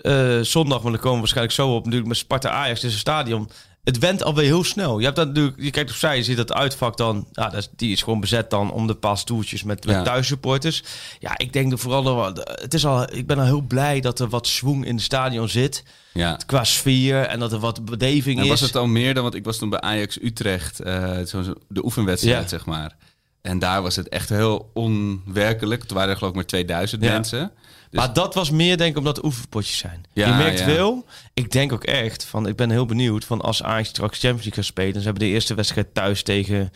eh, 0.03 0.39
zondag, 0.41 0.81
maar 0.83 0.91
dan 0.91 0.99
komen 1.01 1.13
we 1.13 1.19
waarschijnlijk 1.19 1.55
zo 1.55 1.69
op. 1.75 1.79
Natuurlijk 1.83 2.07
met 2.09 2.17
Sparta 2.17 2.49
Ajax, 2.49 2.83
is 2.83 2.93
een 2.93 2.99
stadion. 2.99 3.49
Het 3.83 3.99
went 3.99 4.23
alweer 4.23 4.45
heel 4.45 4.63
snel. 4.63 4.97
Je 4.99 5.03
hebt 5.05 5.17
dat 5.17 5.27
natuurlijk, 5.27 5.61
je 5.61 5.71
kijkt 5.71 5.89
opzij, 5.89 6.17
je 6.17 6.23
ziet 6.23 6.37
dat 6.37 6.53
uitvak 6.53 6.97
dan, 6.97 7.27
ja, 7.31 7.49
dat 7.49 7.69
die 7.75 7.91
is 7.91 8.01
gewoon 8.01 8.19
bezet 8.19 8.49
dan 8.49 8.71
om 8.71 8.87
de 8.87 8.93
paar 8.95 9.17
stoeltjes 9.17 9.63
met, 9.63 9.85
met 9.85 9.95
Ja. 9.95 10.01
thuissupporters. 10.03 10.83
Ja, 11.19 11.37
ik 11.37 11.53
denk 11.53 11.69
dat 11.69 11.79
vooral, 11.79 12.03
dat 12.33 12.59
het 12.61 12.73
is 12.73 12.85
al, 12.85 13.13
ik 13.15 13.27
ben 13.27 13.37
al 13.39 13.45
heel 13.45 13.61
blij 13.61 13.99
dat 14.01 14.19
er 14.19 14.29
wat 14.29 14.47
swoon 14.47 14.83
in 14.85 14.95
het 14.95 15.03
stadion 15.03 15.49
zit. 15.49 15.83
ja. 16.13 16.37
Qua 16.45 16.63
sfeer 16.63 17.21
en 17.21 17.39
dat 17.39 17.51
er 17.51 17.59
wat 17.59 17.85
beleving 17.85 18.37
En 18.37 18.43
is. 18.43 18.49
was 18.49 18.59
het 18.61 18.75
al 18.75 18.87
meer 18.87 19.13
dan... 19.13 19.23
Want 19.23 19.35
ik 19.35 19.43
was 19.45 19.57
toen 19.57 19.69
bij 19.69 19.81
Ajax 19.81 20.21
Utrecht, 20.21 20.79
eh, 20.79 21.19
zo, 21.21 21.43
de 21.67 21.83
oefenwedstrijd, 21.85 22.41
Ja. 22.43 22.47
zeg 22.47 22.65
maar. 22.65 22.95
En 23.41 23.59
daar 23.59 23.81
was 23.81 23.95
het 23.95 24.09
echt 24.09 24.29
heel 24.29 24.69
onwerkelijk. 24.73 25.83
Toen 25.83 25.97
waren 25.97 26.09
er 26.11 26.15
geloof 26.17 26.31
ik 26.31 26.37
maar 26.37 26.45
2000 26.47 27.03
Ja. 27.03 27.11
mensen. 27.11 27.51
Dus 27.93 28.01
maar 28.01 28.13
dat 28.13 28.33
was 28.33 28.49
meer 28.49 28.77
denk 28.77 28.91
ik 28.91 28.97
omdat 28.97 29.15
het 29.15 29.25
oefenpotjes 29.25 29.77
zijn. 29.77 30.05
Ja, 30.13 30.27
je 30.27 30.33
merkt 30.43 30.59
ja. 30.59 30.65
wel, 30.65 31.05
ik 31.33 31.51
denk 31.51 31.73
ook 31.73 31.83
echt, 31.83 32.25
van, 32.25 32.47
ik 32.47 32.55
ben 32.55 32.69
heel 32.69 32.85
benieuwd 32.85 33.25
van 33.25 33.41
als 33.41 33.63
Ajax 33.63 33.89
straks 33.89 34.19
Champions 34.19 34.43
League 34.43 34.63
gaat 34.63 34.71
spelen. 34.71 34.93
Ze 34.93 35.01
hebben 35.01 35.23
de 35.23 35.33
eerste 35.33 35.53
wedstrijd 35.53 35.93
thuis 35.93 36.23
tegen, 36.23 36.71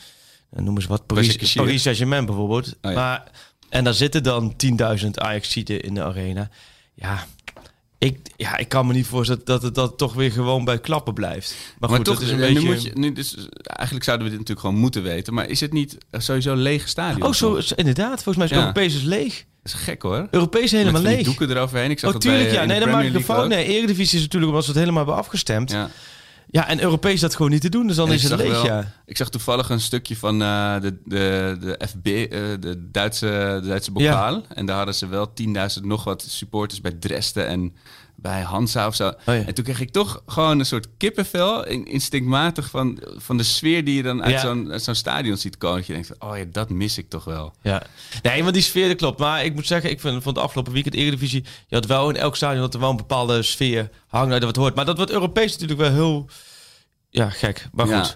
eh, 0.49 0.61
noem 0.61 0.75
eens 0.75 0.85
wat, 0.85 1.05
Paris. 1.05 1.53
Paris 1.53 1.81
Saint-Germain 1.81 2.25
bijvoorbeeld. 2.25 2.75
Oh 2.81 2.93
maar, 2.93 3.31
en 3.69 3.83
daar 3.83 3.93
zitten 3.93 4.23
dan 4.23 4.55
10.000 4.55 5.19
Ajax-zieten 5.19 5.81
in 5.81 5.93
de 5.93 6.03
arena. 6.03 6.49
Ja 6.93 7.25
ik, 7.99 8.19
ja, 8.35 8.57
ik 8.57 8.69
kan 8.69 8.87
me 8.87 8.93
niet 8.93 9.07
voorstellen 9.07 9.45
dat 9.45 9.61
het 9.61 9.75
dat 9.75 9.97
toch 9.97 10.13
weer 10.13 10.31
gewoon 10.31 10.65
bij 10.65 10.79
klappen 10.79 11.13
blijft. 11.13 11.55
Maar, 11.79 11.89
Maar 11.89 11.97
goed, 11.97 12.05
toch, 12.05 12.21
is 12.21 12.29
een 12.29 12.37
beetje... 12.37 12.59
nu 12.59 12.65
moet 12.65 12.83
je, 12.83 12.91
nu, 12.93 13.11
dus, 13.11 13.35
eigenlijk 13.61 14.05
zouden 14.05 14.25
we 14.25 14.31
dit 14.31 14.39
natuurlijk 14.39 14.67
gewoon 14.67 14.81
moeten 14.81 15.03
weten. 15.03 15.33
Maar 15.33 15.49
is 15.49 15.59
het 15.59 15.73
niet 15.73 15.97
sowieso 16.11 16.51
een 16.51 16.61
lege 16.61 16.87
stadion? 16.87 17.27
Oh, 17.27 17.33
zo, 17.33 17.59
inderdaad. 17.75 18.23
Volgens 18.23 18.35
mij 18.35 18.45
is 18.45 18.51
Ja. 18.51 18.59
Europees 18.59 18.95
is 18.95 19.03
leeg. 19.03 19.45
Is 19.67 19.73
gek 19.73 20.01
hoor. 20.01 20.27
Europees 20.31 20.71
helemaal 20.71 21.01
leeg. 21.01 21.23
doeken 21.25 21.49
eroverheen. 21.49 21.89
Ik 21.91 21.99
zag 21.99 22.13
Oh, 22.13 22.19
bij, 22.19 22.45
eh, 22.45 22.53
ja. 22.53 22.61
de 22.61 22.67
Nee, 22.67 22.79
dan 22.79 22.89
maak 22.89 23.03
ik 23.03 23.13
een 23.13 23.23
fout. 23.23 23.47
Nee, 23.47 23.65
Eredivisie 23.65 24.15
is 24.17 24.23
natuurlijk 24.23 24.51
omdat 24.51 24.65
ze 24.65 24.71
het 24.71 24.79
helemaal 24.79 25.03
hebben 25.05 25.23
afgestemd. 25.23 25.71
Ja, 25.71 25.89
Ja. 26.49 26.67
en 26.67 26.81
Europees 26.81 27.19
dat 27.19 27.35
gewoon 27.35 27.51
niet 27.51 27.61
te 27.61 27.69
doen, 27.69 27.87
dus 27.87 27.95
dan 27.95 28.07
En 28.07 28.13
is 28.13 28.23
het 28.23 28.35
leeg, 28.37 28.51
wel- 28.51 28.65
ja. 28.65 28.93
Ik 29.05 29.17
zag 29.17 29.29
toevallig 29.29 29.69
een 29.69 29.79
stukje 29.81 30.15
van 30.17 30.41
eh, 30.41 30.73
de, 30.81 30.97
de, 31.05 31.57
de 31.59 31.79
FB, 31.87 32.05
eh, 32.07 32.39
de 32.59 32.89
Duitse, 32.91 33.59
de 33.61 33.67
Duitse 33.67 33.91
bokaal. 33.91 34.41
En 34.53 34.65
daar 34.65 34.75
hadden 34.77 34.95
ze 34.95 35.07
wel 35.07 35.33
10.000 35.33 35.85
nog 35.85 36.03
wat 36.03 36.25
supporters 36.27 36.81
bij 36.81 36.91
Dresden 36.91 37.47
en 37.47 37.75
bij 38.19 38.41
Hansa 38.41 38.87
of 38.87 38.95
zo. 38.95 39.07
Oh 39.07 39.13
ja. 39.25 39.33
En 39.45 39.53
toen 39.53 39.63
kreeg 39.63 39.79
ik 39.79 39.91
toch 39.91 40.23
gewoon 40.27 40.59
een 40.59 40.65
soort 40.65 40.87
kippenvel, 40.97 41.65
in- 41.65 41.85
instinctmatig 41.85 42.69
van, 42.69 42.99
van 43.17 43.37
de 43.37 43.43
sfeer 43.43 43.83
die 43.85 43.95
je 43.95 44.03
dan 44.03 44.23
uit 44.23 44.31
Ja. 44.33 44.39
zo'n 44.39 44.71
zo'n 44.75 44.95
stadion 44.95 45.37
ziet 45.37 45.57
komen. 45.57 45.77
Dat 45.77 45.87
je 45.87 45.93
denkt, 45.93 46.11
oh 46.19 46.37
ja, 46.37 46.43
dat 46.51 46.69
mis 46.69 46.97
ik 46.97 47.09
toch 47.09 47.23
wel. 47.23 47.53
Ja. 47.61 47.83
Nee, 48.21 48.43
maar 48.43 48.51
die 48.51 48.61
sfeer, 48.61 48.87
dat 48.87 48.97
klopt. 48.97 49.19
Maar 49.19 49.45
ik 49.45 49.53
moet 49.53 49.67
zeggen, 49.67 49.89
ik 49.89 49.99
vind 49.99 50.23
van 50.23 50.33
het 50.33 50.41
afgelopen 50.43 50.73
weekend 50.73 50.95
Eredivisie... 50.95 51.43
je 51.67 51.75
had 51.75 51.85
wel 51.85 52.09
in 52.09 52.15
elk 52.15 52.35
stadion 52.35 52.61
dat 52.61 52.73
er 52.73 52.79
wel 52.79 52.89
een 52.89 52.97
bepaalde 52.97 53.41
sfeer 53.43 53.89
hangt 54.07 54.31
dat 54.31 54.43
wat 54.43 54.55
hoort. 54.55 54.75
Maar 54.75 54.85
dat 54.85 54.97
wordt 54.97 55.11
Europees 55.11 55.51
natuurlijk 55.51 55.79
wel 55.79 55.91
heel... 55.91 56.29
Ja, 57.09 57.29
gek. 57.29 57.67
Maar 57.71 57.85
goed. 57.85 57.95
Ja, 57.95 58.15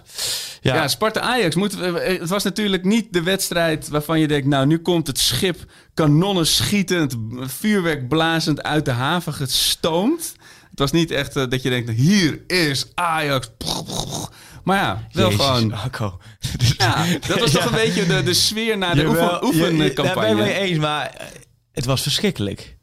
Ja, 0.70 0.88
Sparta-Ajax. 0.88 1.54
moet- 1.54 1.80
eh, 1.80 1.94
Het 2.18 2.28
was 2.28 2.44
natuurlijk 2.44 2.84
niet 2.84 3.12
de 3.12 3.22
wedstrijd 3.22 3.88
waarvan 3.88 4.20
je 4.20 4.28
denkt... 4.28 4.46
nou, 4.46 4.66
nu 4.66 4.78
komt 4.78 5.06
het 5.06 5.18
schip 5.18 5.64
kanonnen 5.94 6.46
schietend, 6.46 7.16
vuurwerk 7.40 8.08
blazend 8.08 8.62
uit 8.62 8.84
de 8.84 8.90
haven 8.90 9.32
gestoomd. 9.32 10.34
Het 10.70 10.78
was 10.78 10.90
niet 10.92 11.10
echt 11.10 11.36
eh, 11.36 11.48
dat 11.48 11.62
je 11.62 11.68
denkt, 11.70 11.90
hier 11.90 12.40
is 12.46 12.86
Ajax. 12.94 13.50
Maar 14.64 14.76
ja, 14.78 15.06
wel 15.12 15.30
Jezus, 15.30 15.44
gewoon... 15.46 15.74
Ja, 16.78 17.04
dat 17.26 17.38
was 17.38 17.50
toch 17.52 17.62
Ja. 17.62 17.66
een 17.66 17.72
beetje 17.84 18.06
de, 18.06 18.22
de 18.22 18.34
sfeer 18.34 18.78
naar 18.78 18.94
de 18.94 19.00
Jawel, 19.00 19.44
oefen, 19.44 19.58
je- 19.58 19.60
Daar 19.62 19.76
ben 19.76 19.86
ik 19.86 19.98
oefencampagne. 19.98 20.34
mee 20.34 20.54
eens, 20.54 20.78
maar 20.78 21.06
eh, 21.16 21.26
het 21.72 21.84
was 21.84 22.02
verschrikkelijk. 22.02 22.76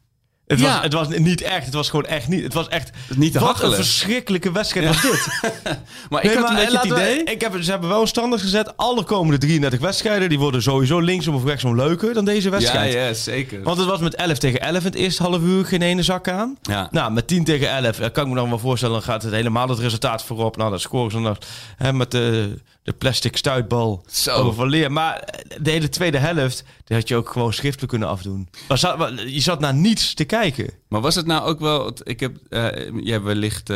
Het, 0.50 0.60
Ja. 0.60 0.74
was, 0.74 0.84
het 0.84 0.94
was 0.94 1.08
niet 1.08 1.42
echt. 1.42 1.66
Het 1.66 1.74
was 1.74 1.90
gewoon 1.90 2.06
echt 2.06 2.28
niet. 2.28 2.44
Het 2.44 2.54
was 2.54 2.68
echt. 2.68 2.90
Niet 3.16 3.32
te 3.34 3.40
wat 3.40 3.48
hachelen. 3.48 3.70
een 3.72 3.76
verschrikkelijke 3.76 4.52
wedstrijd 4.52 4.88
was 4.88 5.02
dit. 5.02 5.28
Maar 6.10 6.24
ik 6.24 6.34
had 6.34 6.50
een 6.50 6.56
beetje 6.56 6.64
het 6.64 6.74
laten 6.74 6.90
we- 6.96 7.12
idee... 7.12 7.24
ik 7.24 7.42
heb, 7.42 7.56
ze 7.62 7.72
hebben 7.72 7.90
wel 7.90 8.02
een 8.02 8.08
standaard 8.08 8.42
gezet. 8.42 8.78
Alle 8.78 9.04
komende 9.04 9.38
33 9.38 9.80
wedstrijden 9.80 10.30
die 10.30 10.40
worden 10.40 10.62
sowieso 10.62 11.00
linksom 11.00 11.36
of 11.36 11.44
rechtsom 11.46 11.76
leuker 11.76 12.14
dan 12.14 12.26
deze 12.26 12.46
Ja, 12.46 12.50
wedstrijd. 12.50 12.94
ja, 12.94 13.14
zeker. 13.14 13.64
Want 13.64 13.78
het 13.78 13.88
was 13.88 14.00
met 14.00 14.16
11 14.16 14.38
tegen 14.38 14.62
11 14.62 14.78
in 14.80 14.86
het 14.86 14.96
eerste 14.96 15.24
half 15.24 15.42
uur 15.42 15.66
geen 15.66 15.82
ene 15.82 16.04
zak 16.04 16.28
aan. 16.28 16.58
Ja. 16.62 16.88
Nou, 16.92 17.12
met 17.12 17.28
10 17.28 17.44
tegen 17.44 17.70
11 17.70 18.00
eh, 18.00 18.12
kan 18.12 18.24
ik 18.24 18.30
me 18.30 18.36
dan 18.36 18.50
wel 18.50 18.60
voorstellen, 18.60 18.94
dan 18.96 19.04
gaat 19.04 19.24
het 19.24 19.34
helemaal 19.34 19.68
het 19.70 19.80
resultaat 19.80 20.24
voorop. 20.24 20.58
Nou, 20.58 20.70
dan 20.70 20.80
scoren 20.80 21.12
ze 21.12 21.20
nog 21.20 21.38
hè, 21.78 21.94
met 21.94 22.12
de, 22.12 22.54
de 22.90 22.96
plastic 22.96 23.38
stuitbal 23.38 24.04
Zo. 24.08 24.52
Van 24.52 24.70
Leer. 24.70 24.92
Maar 24.92 25.24
de 25.62 25.72
hele 25.72 25.90
tweede 25.90 26.18
helft, 26.18 26.64
die 26.84 26.98
had 26.98 27.08
je 27.08 27.16
ook 27.16 27.30
gewoon 27.30 27.54
schriftelijk 27.54 27.90
kunnen 27.90 28.08
afdoen. 28.08 28.50
Maar 28.68 28.78
zat, 28.78 28.98
maar 28.98 29.28
je 29.28 29.40
zat 29.40 29.60
naar 29.60 29.74
niets 29.74 30.14
te 30.14 30.24
kijken. 30.24 30.70
Maar 30.90 31.02
was 31.02 31.16
het 31.16 31.26
nou 31.26 31.48
ook 31.48 31.60
wel... 31.60 31.92
Ik 32.04 32.20
heb, 32.20 32.36
eh 32.50 32.68
je 33.04 33.12
hebt 33.12 33.24
wellicht 33.24 33.70
eh, 33.70 33.76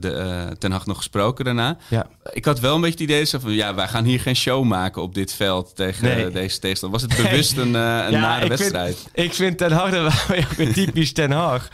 de, 0.00 0.10
eh, 0.10 0.46
Ten 0.58 0.72
Hag 0.72 0.86
nog 0.86 0.96
gesproken 0.96 1.44
daarna. 1.44 1.76
Ja. 1.88 2.06
Ik 2.32 2.44
had 2.44 2.60
wel 2.60 2.74
een 2.74 2.80
beetje 2.80 3.04
het 3.04 3.10
idee 3.10 3.40
van... 3.40 3.52
Ja, 3.52 3.74
wij 3.74 3.88
gaan 3.88 4.04
hier 4.04 4.20
geen 4.20 4.36
show 4.36 4.64
maken 4.64 5.02
op 5.02 5.14
dit 5.14 5.32
veld 5.32 5.76
tegen 5.76 6.04
Nee. 6.04 6.30
deze 6.30 6.58
tegenstander. 6.58 7.00
Was 7.00 7.08
het 7.16 7.22
bewust 7.30 7.56
een, 7.56 7.70
nare 8.10 8.42
ik 8.42 8.48
wedstrijd? 8.48 8.96
Vind, 8.96 9.26
ik 9.26 9.34
vind 9.34 9.58
Ten 9.58 9.72
Hag, 9.72 9.90
dat 9.90 10.02
was 10.02 10.38
ook 10.38 10.50
weer 10.52 10.72
typisch 10.72 11.12
Ten 11.12 11.30
Hag. 11.30 11.68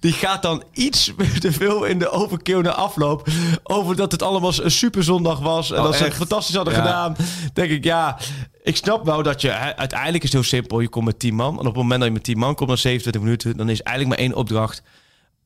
Die 0.00 0.12
gaat 0.12 0.42
dan 0.42 0.62
iets 0.72 1.12
te 1.40 1.52
veel 1.52 1.84
in 1.84 1.98
de 1.98 2.10
overkill 2.10 2.60
naar 2.60 2.72
afloop. 2.72 3.28
Over 3.62 3.96
dat 3.96 4.12
het 4.12 4.22
allemaal 4.22 4.52
een 4.62 4.70
superzondag 4.70 5.38
was. 5.38 5.70
En 5.70 5.78
Oh, 5.78 5.84
dat 5.84 5.94
ze 5.96 6.04
het 6.04 6.14
fantastisch 6.14 6.54
hadden 6.54 6.74
Ja. 6.74 6.80
gedaan. 6.80 7.16
Denk 7.52 7.70
ik, 7.70 7.84
ja, 7.84 8.18
ik 8.62 8.76
snap 8.76 9.04
wel 9.04 9.22
dat 9.22 9.40
je... 9.40 9.52
uiteindelijk 9.76 10.24
is 10.24 10.32
het 10.32 10.40
heel 10.40 10.50
simpel. 10.58 10.80
Je 10.80 10.88
komt 10.88 11.04
met 11.04 11.18
10 11.18 11.34
man. 11.34 11.52
En 11.52 11.58
op 11.58 11.64
het 11.64 11.74
moment 11.74 11.98
dat 11.98 12.08
je 12.08 12.14
met 12.14 12.24
10 12.24 12.38
man 12.38 12.54
komt 12.54 12.68
na 12.70 12.76
27 12.76 13.22
minuten... 13.22 13.56
dan 13.56 13.68
is 13.68 13.82
eigenlijk 13.82 14.16
maar 14.16 14.25
één 14.25 14.25
opdracht. 14.34 14.82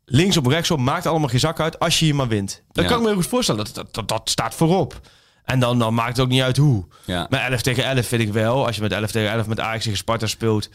Linksom, 0.05 0.49
rechtsom, 0.51 0.83
maakt 0.83 1.07
allemaal 1.07 1.29
geen 1.29 1.41
zak 1.41 1.61
uit 1.61 1.79
als 1.79 1.99
je 1.99 2.05
hier 2.05 2.15
maar 2.15 2.29
wint. 2.29 2.63
Ja. 2.73 2.83
kan 2.83 2.93
ik 2.93 3.01
me 3.01 3.07
heel 3.07 3.15
goed 3.17 3.27
voorstellen. 3.27 3.65
Dat, 3.65 3.75
dat, 3.75 3.95
dat, 3.95 4.09
dat 4.09 4.31
staat 4.31 4.55
voorop. 4.55 5.01
En 5.45 5.61
dan, 5.61 5.79
dan 5.79 5.95
maakt 5.95 6.09
het 6.09 6.21
ook 6.21 6.29
niet 6.29 6.43
uit 6.43 6.57
hoe. 6.57 6.85
Ja. 7.05 7.27
Maar 7.31 7.51
11 7.51 7.63
tegen 7.63 7.85
11 7.85 8.07
vind 8.07 8.23
ik 8.23 8.33
wel. 8.33 8.67
Als 8.67 8.77
je 8.77 8.83
met 8.83 8.93
11 8.93 9.11
tegen 9.11 9.31
11 9.31 9.47
met 9.47 9.61
Ajax 9.61 9.83
tegen 9.83 9.99
Sparta 9.99 10.27
speelt, 10.27 10.69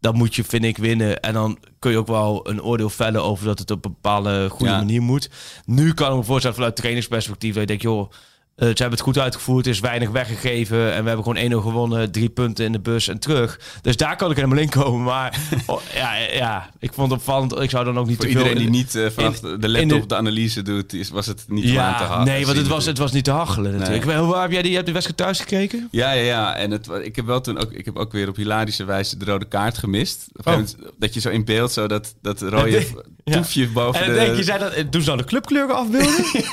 dan 0.00 0.16
moet 0.16 0.34
je, 0.34 0.44
vind 0.44 0.64
ik, 0.64 0.76
winnen. 0.76 1.20
En 1.20 1.32
dan 1.32 1.58
kun 1.78 1.90
je 1.90 1.98
ook 1.98 2.06
wel 2.06 2.48
een 2.48 2.62
oordeel 2.62 2.90
vellen 2.90 3.22
over 3.22 3.44
dat 3.44 3.58
het 3.58 3.70
op 3.70 3.84
een 3.84 3.92
bepaalde 3.92 4.48
goede 4.48 4.72
Ja. 4.72 4.78
manier 4.78 5.02
moet. 5.02 5.30
Nu 5.64 5.94
kan 5.94 6.10
ik 6.10 6.16
me 6.16 6.24
voorstellen 6.24 6.56
vanuit 6.56 6.76
trainingsperspectief. 6.76 7.52
Dat 7.52 7.60
je 7.60 7.66
denkt, 7.66 7.82
joh, 7.82 8.10
ze 8.56 8.64
hebben 8.66 8.90
het 8.90 9.00
goed 9.00 9.18
uitgevoerd. 9.18 9.66
Er 9.66 9.72
is 9.72 9.80
weinig 9.80 10.10
weggegeven. 10.10 10.92
En 10.92 11.02
we 11.02 11.08
hebben 11.08 11.24
gewoon 11.34 11.60
1-0 11.62 11.64
gewonnen. 11.64 12.12
Drie 12.12 12.28
punten 12.28 12.64
in 12.64 12.72
de 12.72 12.80
bus 12.80 13.08
en 13.08 13.18
terug. 13.18 13.60
Dus 13.82 13.96
daar 13.96 14.16
kan 14.16 14.30
ik 14.30 14.36
helemaal 14.36 14.58
in 14.58 14.68
komen. 14.68 15.02
Maar 15.02 15.38
oh, 15.66 15.80
ja, 15.94 16.16
ja, 16.16 16.70
ik 16.78 16.92
vond 16.92 17.10
het 17.10 17.18
opvallend. 17.20 17.58
Ik 17.60 17.70
zou 17.70 17.84
dan 17.84 17.98
ook 17.98 18.06
niet 18.06 18.16
Voor 18.16 18.24
te 18.26 18.30
veel... 18.32 18.40
iedereen 18.40 18.62
die 18.62 18.70
niet 18.70 18.94
eh, 18.94 19.06
vanaf 19.10 19.42
in- 19.42 19.60
de 19.60 19.68
laptop 19.68 20.00
de- 20.00 20.06
de 20.06 20.16
analyse 20.16 20.62
doet, 20.62 20.92
is, 20.92 21.10
was 21.10 21.26
het 21.26 21.44
niet 21.48 21.64
aan 21.64 21.70
te 21.96 22.02
Ja, 22.02 22.08
halen. 22.08 22.26
nee, 22.26 22.44
want 22.46 22.56
het 22.58 22.68
was, 22.68 22.84
het 22.86 22.98
was 22.98 23.12
niet 23.12 23.24
te 23.24 23.30
hachelen 23.30 23.72
natuurlijk. 23.72 24.04
Nee. 24.04 24.16
Hoe 24.16 24.36
heb 24.36 24.50
jij 24.52 24.60
die, 24.62 24.70
je 24.70 24.76
hebt 24.76 24.86
de 24.86 24.92
wedstrijd 24.92 25.20
thuis 25.20 25.40
gekeken? 25.40 25.88
Ja, 25.90 26.12
ja, 26.12 26.22
ja. 26.22 26.54
En 26.56 26.70
het, 26.70 26.88
ik 27.02 27.16
heb 27.16 27.26
wel 27.26 27.40
toen 27.40 27.58
ook, 27.58 27.72
ik 27.72 27.84
heb 27.84 27.96
ook 27.96 28.12
weer 28.12 28.28
op 28.28 28.36
hilarische 28.36 28.84
wijze 28.84 29.16
de 29.16 29.24
rode 29.24 29.44
kaart 29.48 29.78
gemist. 29.78 30.26
Moment 30.44 30.76
dat 30.98 31.14
je 31.14 31.20
zo 31.20 31.28
in 31.28 31.44
beeld 31.44 31.72
zo 31.72 31.86
dat, 31.86 32.14
dat 32.22 32.40
rode 32.40 32.86
Ja. 33.24 33.32
toefje 33.32 33.68
boven 33.68 34.00
En 34.00 34.06
de... 34.10 34.14
dan 34.16 34.24
denk 34.24 34.36
je, 34.36 34.42
zei 34.42 34.58
dat, 34.58 34.72
eh, 34.72 34.84
doen 34.90 35.00
ze 35.00 35.06
nou 35.06 35.20
de 35.20 35.24
clubkleuren 35.26 35.76
afbeelden? 35.76 36.24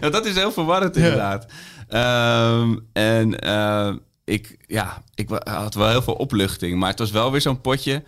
Ja, 0.00 0.10
dat 0.10 0.26
is 0.26 0.34
heel 0.34 0.52
verwarrend 0.52 0.96
inderdaad. 0.96 1.27
Ehm, 1.88 2.76
en 2.92 3.38
eh, 3.38 3.92
ik, 4.24 4.56
ja, 4.66 5.02
ik 5.14 5.28
had 5.44 5.74
wel 5.74 5.88
heel 5.88 6.02
veel 6.02 6.14
opluchting. 6.14 6.78
Maar 6.78 6.90
het 6.90 6.98
was 6.98 7.10
wel 7.10 7.30
weer 7.32 7.40
zo'n 7.40 7.60
potje. 7.60 8.02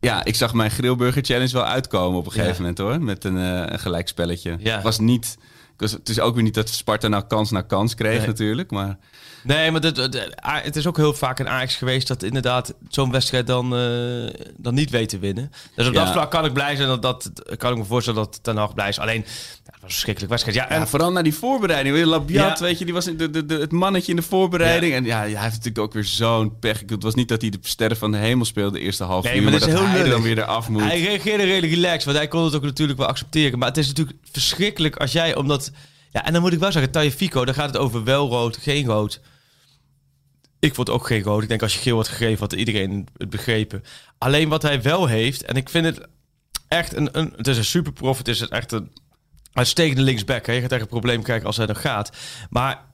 Ja, 0.00 0.24
ik 0.24 0.34
zag 0.34 0.54
mijn 0.54 0.70
Grillburger 0.70 1.24
Challenge 1.24 1.52
wel 1.52 1.64
uitkomen 1.64 2.18
op 2.18 2.26
een 2.26 2.32
gegeven 2.32 2.52
Ja. 2.54 2.58
moment 2.60 2.78
hoor. 2.78 3.00
Met 3.02 3.24
een, 3.24 3.36
eh 3.38 3.62
een 3.72 3.78
gelijkspelletje. 3.78 4.56
Ja. 4.58 4.74
Het 4.74 4.82
was 4.82 4.98
niet... 4.98 5.36
Het 5.76 6.08
is 6.08 6.20
ook 6.20 6.34
weer 6.34 6.42
niet 6.42 6.54
dat 6.54 6.68
Sparta 6.68 7.08
nou 7.08 7.24
kans 7.26 7.50
na 7.50 7.60
kans 7.60 7.94
kreeg 7.94 8.18
Nee. 8.18 8.26
natuurlijk. 8.26 8.70
Maar 8.70 8.98
Nee, 9.42 9.70
maar 9.70 9.80
dit- 9.80 9.94
dit- 9.94 10.44
A- 10.46 10.60
het 10.62 10.76
is 10.76 10.86
ook 10.86 10.96
heel 10.96 11.12
vaak 11.14 11.38
een 11.38 11.48
Ajax 11.48 11.76
geweest 11.76 12.08
dat 12.08 12.22
inderdaad 12.22 12.74
zo'n 12.88 13.10
wedstrijd 13.10 13.46
dan, 13.46 13.76
eh, 13.76 14.50
dan 14.56 14.74
niet 14.74 14.90
weet 14.90 15.08
te 15.08 15.18
winnen. 15.18 15.52
Dus 15.76 15.86
op 15.86 15.92
Ja. 15.94 16.04
dat 16.04 16.12
vlak 16.12 16.30
kan 16.30 16.44
ik 16.44 16.52
blij 16.52 16.76
zijn 16.76 16.88
dat, 16.88 17.02
dat 17.02 17.30
kan 17.56 17.72
ik 17.72 17.78
me 17.78 17.84
voorstellen 17.84 18.22
dat 18.22 18.38
Ten 18.42 18.56
Hag 18.56 18.74
blij 18.74 18.88
is. 18.88 18.98
Alleen, 18.98 19.20
het 19.20 19.64
was 19.64 19.74
een 19.82 19.88
verschrikkelijk 19.88 20.32
wedstrijd. 20.32 20.56
Ja, 20.58 20.68
en 20.68 20.80
ja, 20.80 20.86
vooral 20.86 21.12
naar 21.12 21.22
die 21.22 21.34
voorbereiding. 21.34 22.04
Labiat, 22.04 22.58
Ja. 22.58 22.64
weet 22.64 22.78
je, 22.78 22.84
die 22.84 22.94
was 22.94 23.04
de, 23.04 23.30
de, 23.30 23.46
de- 23.46 23.54
het 23.58 23.72
mannetje 23.72 24.10
in 24.10 24.16
de 24.16 24.22
voorbereiding. 24.22 24.94
En 24.94 25.04
ja, 25.04 25.18
hij 25.18 25.28
heeft 25.28 25.40
natuurlijk 25.42 25.78
ook 25.78 25.92
weer 25.92 26.04
zo'n 26.04 26.58
pech. 26.58 26.82
Het 26.86 27.02
was 27.02 27.14
niet 27.14 27.28
dat 27.28 27.40
hij 27.40 27.50
de 27.50 27.58
sterren 27.62 27.96
van 27.96 28.10
de 28.12 28.18
hemel 28.18 28.44
speelde 28.44 28.78
de 28.78 28.84
eerste 28.84 29.04
half 29.04 29.24
Nee, 29.24 29.36
uur. 29.36 29.42
maar 29.42 29.50
Maar, 29.50 29.60
dat 29.60 29.68
heel 29.68 29.86
hij 29.86 30.08
dan 30.08 30.22
weer 30.22 30.38
eraf 30.38 30.68
moet. 30.68 30.82
hij 30.82 31.00
reageerde 31.00 31.44
redelijk 31.44 31.72
relaxed, 31.72 32.04
want 32.04 32.16
hij 32.16 32.28
kon 32.28 32.44
het 32.44 32.54
ook 32.54 32.62
natuurlijk 32.62 32.98
wel 32.98 33.08
accepteren. 33.08 33.58
Maar 33.58 33.68
het 33.68 33.76
is 33.78 33.86
natuurlijk 33.86 34.18
verschrikkelijk 34.32 34.96
als 34.96 35.12
jij, 35.12 35.34
omdat... 35.36 35.70
Ja, 36.10 36.24
en 36.24 36.32
dan 36.32 36.42
moet 36.42 36.52
ik 36.52 36.58
wel 36.58 36.72
zeggen, 36.72 36.92
Tagliafico, 36.92 37.44
daar 37.44 37.54
gaat 37.54 37.66
het 37.66 37.76
over 37.76 38.04
wel 38.04 38.28
rood, 38.28 38.56
geen 38.56 38.86
rood. 38.86 39.20
Ik 40.62 40.74
vond 40.74 40.90
ook 40.90 41.06
geen 41.06 41.22
rood. 41.22 41.42
Ik 41.42 41.48
denk 41.48 41.62
als 41.62 41.74
je 41.74 41.80
geel 41.80 41.96
had 41.96 42.08
gegeven, 42.08 42.38
had 42.38 42.52
iedereen 42.52 43.08
het 43.16 43.30
begrepen. 43.30 43.84
Alleen 44.18 44.48
wat 44.48 44.62
hij 44.62 44.82
wel 44.82 45.06
heeft, 45.06 45.42
en 45.42 45.56
ik 45.56 45.68
vind 45.68 45.84
het 45.84 46.00
echt 46.68 46.96
een... 46.96 47.18
een 47.18 47.32
het 47.36 47.46
is 47.48 47.56
een 47.56 47.64
superprof, 47.64 48.18
het 48.18 48.28
is 48.28 48.48
echt 48.48 48.72
een 48.72 48.92
uitstekende 49.52 50.02
linksback. 50.02 50.46
Hè. 50.46 50.52
Je 50.52 50.60
gaat 50.60 50.72
echt 50.72 50.80
een 50.80 50.86
probleem 50.86 51.22
krijgen 51.22 51.46
als 51.46 51.56
hij 51.56 51.66
er 51.66 51.76
gaat. 51.76 52.10
Maar 52.50 52.84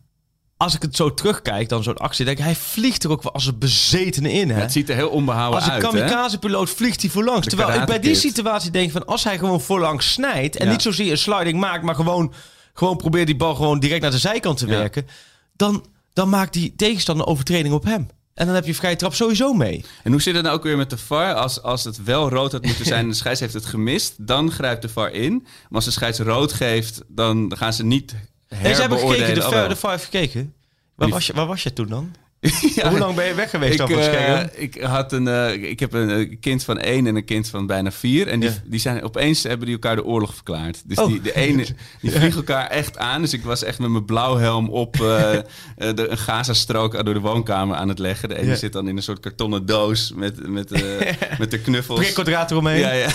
als 0.57 0.75
ik 0.75 0.83
het 0.83 0.97
zo 0.97 1.15
terugkijk, 1.15 1.69
dan 1.69 1.83
zo'n 1.83 1.97
actie, 1.97 2.25
denk 2.25 2.39
ik, 2.39 2.45
hij 2.45 2.55
vliegt 2.55 3.05
er 3.05 3.11
ook 3.11 3.23
wel 3.23 3.33
als 3.33 3.47
een 3.47 3.59
bezetene 3.59 4.33
in. 4.33 4.51
Hè? 4.51 4.61
Het 4.61 4.73
ziet 4.73 4.89
er 4.89 4.95
heel 4.95 5.09
onbehouden 5.11 5.59
Als 5.59 5.67
een 5.69 5.73
uit, 5.75 5.83
kamikaze-piloot 5.83 6.71
vliegt 6.71 7.01
hij 7.01 7.11
voorlangs. 7.11 7.47
De 7.47 7.57
Terwijl 7.57 7.81
ik 7.81 7.87
bij 7.87 8.01
die 8.01 8.15
situatie 8.15 8.71
denk 8.71 8.91
van... 8.91 9.07
als 9.07 9.25
hij 9.25 9.39
gewoon 9.39 9.61
voorlangs 9.61 10.13
snijdt... 10.13 10.57
en 10.57 10.67
Ja. 10.67 10.73
niet 10.73 10.83
zozeer 10.83 11.11
een 11.11 11.19
sliding 11.19 11.61
maakt... 11.61 11.83
maar 11.83 11.95
gewoon, 11.95 12.33
gewoon 12.75 12.97
probeert 12.97 13.27
die 13.27 13.37
bal 13.37 13.55
gewoon 13.55 13.81
direct 13.81 14.03
naar 14.03 14.11
de 14.11 14.19
zijkant 14.19 14.59
te 14.59 14.67
Ja. 14.67 14.79
werken... 14.79 15.07
Dan, 15.57 15.85
dan 16.19 16.29
maakt 16.29 16.53
die 16.53 16.75
tegenstander 16.77 17.27
een 17.27 17.33
overtreding 17.33 17.75
op 17.75 17.85
hem. 17.85 18.09
En 18.35 18.47
dan 18.47 18.55
heb 18.55 18.67
je 18.67 18.75
vrije 18.75 18.97
trap 18.97 19.15
sowieso 19.15 19.53
mee. 19.53 19.85
En 20.03 20.13
hoe 20.13 20.23
zit 20.23 20.35
het 20.35 20.45
nou 20.45 20.57
ook 20.57 20.63
weer 20.63 20.77
met 20.77 20.91
de 20.91 20.99
VAR? 20.99 21.35
Als, 21.35 21.63
als 21.63 21.85
het 21.85 22.03
wel 22.03 22.29
rood 22.29 22.53
had 22.53 22.65
moeten 22.65 22.85
zijn 22.85 23.03
en 23.03 23.09
de 23.09 23.15
scheids 23.23 23.41
heeft 23.41 23.55
het 23.55 23.67
gemist, 23.67 24.15
dan 24.27 24.51
grijpt 24.51 24.83
de 24.83 24.89
VAR 24.89 25.13
in. 25.13 25.33
Maar 25.43 25.69
als 25.71 25.85
de 25.85 25.91
scheids 25.91 26.19
rood 26.19 26.53
geeft, 26.53 27.03
dan 27.09 27.53
gaan 27.57 27.73
ze 27.73 27.85
niet 27.85 28.15
Nee, 28.49 28.75
ze 28.75 28.81
hebben 28.81 28.99
gekeken, 28.99 29.17
de, 29.19 29.25
herbeoordelen. 29.25 29.61
VAR 29.61 29.69
de 29.69 29.77
VAR 29.77 29.91
heeft 29.91 30.05
gekeken. 30.05 30.55
Waar 30.95 31.09
was, 31.09 31.27
je, 31.27 31.33
waar 31.33 31.47
was 31.47 31.63
je 31.63 31.73
toen 31.73 31.89
dan? 31.89 32.15
Ja. 32.75 32.89
Hoe 32.91 32.99
lang 32.99 33.15
ben 33.15 33.27
je 33.27 33.35
weg 33.35 33.51
geweest 33.51 33.81
Ik, 33.81 33.89
het 33.89 33.99
eh, 33.99 34.63
ik, 34.63 34.81
had 34.83 35.13
een, 35.13 35.29
eh, 35.29 35.53
ik 35.71 35.81
heb 35.81 35.93
een 35.93 36.11
eh, 36.11 36.37
kind 36.41 36.65
van 36.65 36.79
één 36.79 37.07
en 37.07 37.17
een 37.17 37.25
kind 37.25 37.49
van 37.49 37.67
bijna 37.67 37.91
vier. 37.91 38.29
En 38.29 38.41
die, 38.41 38.49
Ja. 38.49 38.55
die 38.65 38.81
zijn 38.81 39.03
opeens 39.03 39.43
hebben 39.43 39.67
die 39.67 39.75
elkaar 39.75 39.97
de 39.97 40.05
oorlog 40.05 40.35
verklaard. 40.35 40.83
Dus 40.89 40.99
Oh. 40.99 41.07
die, 41.07 41.21
de 41.21 41.35
ene 41.35 41.67
die 42.01 42.11
vliegen 42.11 42.37
elkaar 42.37 42.67
echt 42.67 42.99
aan. 42.99 43.21
Dus 43.21 43.33
ik 43.33 43.45
was 43.45 43.63
echt 43.65 43.79
met 43.79 43.91
mijn 43.91 44.05
blauwhelm 44.05 44.69
op 44.69 44.95
eh, 45.01 45.01
de, 45.77 46.09
een 46.09 46.19
Gaza-strook 46.19 47.05
door 47.05 47.15
de 47.15 47.21
woonkamer 47.21 47.77
aan 47.77 47.89
het 47.89 47.99
leggen. 47.99 48.29
De 48.29 48.39
ene 48.39 48.47
Ja. 48.51 48.55
zit 48.55 48.73
dan 48.73 48.89
in 48.89 48.97
een 48.97 49.03
soort 49.03 49.21
kartonnen 49.21 49.67
doos 49.67 50.13
met, 50.17 50.49
met, 50.49 50.71
met 51.39 51.51
de 51.51 51.61
knuffels. 51.61 51.99
Prikkeldraad 52.01 52.51
eromheen. 52.51 52.79
Ja, 52.79 52.93
ja. 52.93 53.11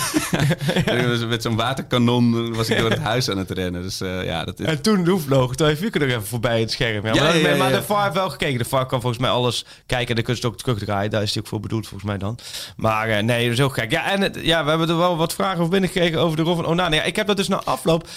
Met 1.28 1.42
zo'n 1.42 1.56
waterkanon 1.56 2.54
was 2.54 2.68
ik 2.68 2.78
door 2.78 2.90
het 2.90 2.98
huis 2.98 3.30
aan 3.30 3.38
het 3.38 3.50
rennen. 3.50 3.82
Dus 3.82 3.98
ja, 3.98 4.44
dat 4.44 4.60
is... 4.60 4.66
En 4.66 4.82
toen 4.82 5.04
toen 5.04 5.76
Fieke 5.76 5.98
er 5.98 6.08
even 6.08 6.26
voorbij 6.26 6.60
het 6.60 6.70
scherm. 6.70 7.06
Ja, 7.06 7.14
maar, 7.14 7.38
ja, 7.38 7.56
maar 7.56 7.72
de 7.72 7.82
VAR 7.82 8.02
heeft 8.02 8.14
wel 8.14 8.30
gekeken. 8.30 8.58
De 8.58 8.64
VAR 8.64 8.86
kan 8.86 9.00
volgens 9.00 9.13
mij 9.18 9.30
alles 9.30 9.64
kijken 9.86 10.08
en 10.08 10.14
dan 10.14 10.24
kun 10.24 10.34
je 10.34 10.40
het 10.40 10.50
ook 10.50 10.58
terugdraaien. 10.58 11.10
Daar 11.10 11.22
is 11.22 11.34
hij 11.34 11.42
ook 11.42 11.48
voor 11.48 11.60
bedoeld 11.60 11.86
volgens 11.88 12.10
mij 12.10 12.18
dan. 12.18 12.38
Maar 12.76 13.08
eh, 13.08 13.22
nee, 13.22 13.44
dat 13.48 13.58
is 13.58 13.64
ook 13.64 13.74
gek. 13.74 13.90
Ja, 13.90 14.10
en 14.10 14.20
het- 14.20 14.38
ja, 14.42 14.62
we 14.64 14.68
hebben 14.70 14.88
er 14.88 14.96
wel 14.96 15.16
wat 15.16 15.34
vragen 15.34 15.58
over 15.58 15.68
binnengekregen 15.70 16.20
over 16.20 16.36
de 16.36 16.42
rol 16.42 16.54
van 16.56 16.66
Onana. 16.66 16.94
Ja, 16.96 17.02
ik 17.02 17.16
heb 17.16 17.26
dat 17.26 17.36
dus 17.36 17.48
na 17.48 17.62
afloop... 17.64 18.08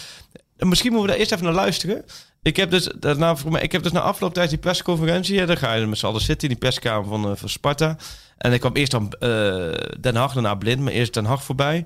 Misschien 0.57 0.91
moeten 0.91 1.01
we 1.07 1.11
daar 1.11 1.19
eerst 1.19 1.31
even 1.31 1.45
naar 1.45 1.53
luisteren. 1.63 2.05
Ik 2.41 2.55
heb 2.55 2.71
dus, 2.71 2.89
daarna, 2.99 3.35
voor 3.35 3.51
mij, 3.51 3.61
ik 3.61 3.71
heb 3.71 3.83
dus 3.83 3.91
na 3.91 3.99
afloop 4.01 4.33
tijdens 4.33 4.53
die 4.55 4.63
persconferentie... 4.63 5.35
Ja, 5.35 5.45
dan 5.45 5.57
ga 5.57 5.73
je 5.73 5.85
met 5.85 5.97
z'n 5.97 6.05
allen 6.05 6.21
zitten 6.21 6.47
in 6.49 6.53
die 6.55 6.63
perskamer 6.69 7.07
van, 7.09 7.29
eh, 7.29 7.35
van 7.35 7.49
Sparta. 7.49 7.97
En 8.37 8.53
ik 8.53 8.59
kwam 8.59 8.75
eerst 8.75 8.91
dan 8.91 9.11
eh, 9.19 9.29
Den 9.99 10.15
Haag, 10.15 10.33
daarna 10.33 10.55
Blind, 10.55 10.81
maar 10.81 10.93
eerst 10.93 11.13
Den 11.13 11.25
Haag 11.25 11.43
voorbij. 11.43 11.85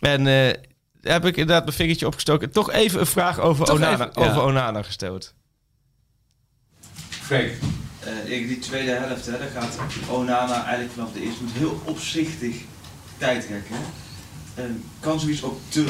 En 0.00 0.26
eh, 0.26 0.52
heb 1.00 1.24
ik 1.24 1.36
inderdaad 1.36 1.64
mijn 1.64 1.76
vingertje 1.76 2.06
opgestoken. 2.06 2.50
Toch 2.52 2.70
even 2.72 3.00
een 3.00 3.06
vraag 3.06 3.38
over, 3.40 3.64
Toch 3.66 3.74
Onana, 3.76 3.92
even, 3.92 4.10
ja. 4.22 4.28
over 4.30 4.42
Onana 4.42 4.82
gesteld. 4.82 5.34
Frank, 7.08 7.50
eh, 8.04 8.46
die 8.46 8.58
tweede 8.58 8.90
helft, 8.90 9.26
hè, 9.26 9.38
daar 9.38 9.50
gaat 9.54 9.78
Onana 10.08 10.64
eigenlijk 10.64 10.92
vanaf 10.92 11.12
de 11.12 11.22
eerste 11.22 11.42
minuut 11.42 11.58
heel 11.58 11.82
opzichtig 11.84 12.56
tijd 13.18 13.46
rekken. 13.50 13.76
Eh, 14.54 14.64
kan 15.00 15.20
zoiets 15.20 15.42
ook 15.42 15.60
te, 15.68 15.84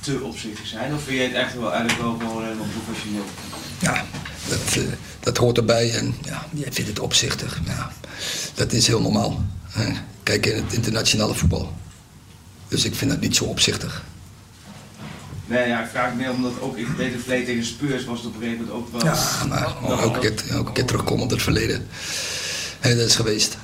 te 0.00 0.20
opzichtig 0.22 0.66
zijn? 0.66 0.94
Of 0.94 1.02
vind 1.02 1.18
je 1.18 1.22
het 1.22 1.32
echt 1.32 1.54
wel 1.54 1.72
eigenlijk 1.72 2.02
wel 2.02 2.16
gewoon 2.18 2.44
helemaal 2.44 2.66
professioneel? 2.84 3.24
Ja, 3.80 4.04
dat, 4.48 4.76
eh, 4.76 4.92
dat 5.20 5.36
hoort 5.36 5.56
erbij 5.56 5.94
en 5.94 6.14
ja, 6.22 6.46
jij 6.52 6.72
vindt 6.72 6.90
het 6.90 7.00
opzichtig. 7.00 7.60
Ja, 7.66 7.92
dat 8.54 8.72
is 8.72 8.86
heel 8.86 9.00
normaal. 9.00 9.44
Kijk 10.22 10.46
in 10.46 10.64
het 10.64 10.72
internationale 10.72 11.34
voetbal. 11.34 11.72
Dus 12.68 12.84
ik 12.84 12.94
vind 12.94 13.10
dat 13.10 13.20
niet 13.20 13.36
zo 13.36 13.44
opzichtig. 13.44 14.04
Nee, 15.46 15.68
ja, 15.68 15.82
ik 15.82 15.90
vraag 15.90 16.14
meer 16.14 16.30
omdat 16.30 16.60
ook 16.60 16.76
in 16.76 16.86
deze 16.96 17.16
play 17.16 17.44
tegen 17.44 17.64
Spurs 17.64 18.04
was 18.04 18.18
het 18.18 18.26
op 18.26 18.34
een 18.34 18.40
gegeven 18.40 18.64
moment 18.64 18.82
ook 18.82 18.92
wel... 18.92 19.04
Ja, 19.04 19.44
maar 19.48 20.00
elke 20.00 20.18
keer, 20.18 20.50
elke 20.50 20.72
keer 20.72 20.84
terugkomen 20.84 21.24
op 21.24 21.30
het 21.30 21.42
verleden. 21.42 21.86
Hè, 22.80 22.96
dat 22.96 23.06
is 23.06 23.16
geweest. 23.16 23.56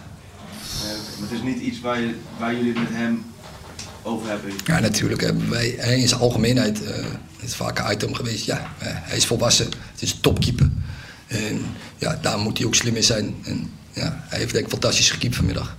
Maar 1.20 1.28
het 1.28 1.38
is 1.38 1.42
niet 1.42 1.60
iets 1.60 1.80
waar, 1.80 2.00
je, 2.00 2.14
waar 2.38 2.54
jullie 2.54 2.72
met 2.72 2.88
hem 2.88 3.24
over 4.02 4.28
hebben. 4.28 4.52
Ja, 4.64 4.78
natuurlijk 4.80 5.20
hebben 5.20 5.50
wij 5.50 5.68
in 5.68 6.08
zijn 6.08 6.20
algemeenheid, 6.20 6.78
het 7.36 7.48
is 7.48 7.54
vaak 7.54 7.78
een 7.78 7.92
item 7.92 8.14
geweest, 8.14 8.44
ja, 8.44 8.72
hij 8.78 9.16
is 9.16 9.26
volwassen, 9.26 9.66
het 9.66 10.02
is 10.02 10.12
een 10.12 10.20
topkeeper. 10.20 10.70
En 11.26 11.64
ja, 11.98 12.18
daar 12.22 12.38
moet 12.38 12.58
hij 12.58 12.66
ook 12.66 12.74
slim 12.74 12.96
in 12.96 13.04
zijn. 13.04 13.34
En 13.44 13.70
ja, 13.92 14.24
hij 14.28 14.38
heeft 14.38 14.52
denk 14.52 14.64
ik 14.64 14.70
fantastisch 14.70 15.10
gekiept 15.10 15.36
vanmiddag. 15.36 15.76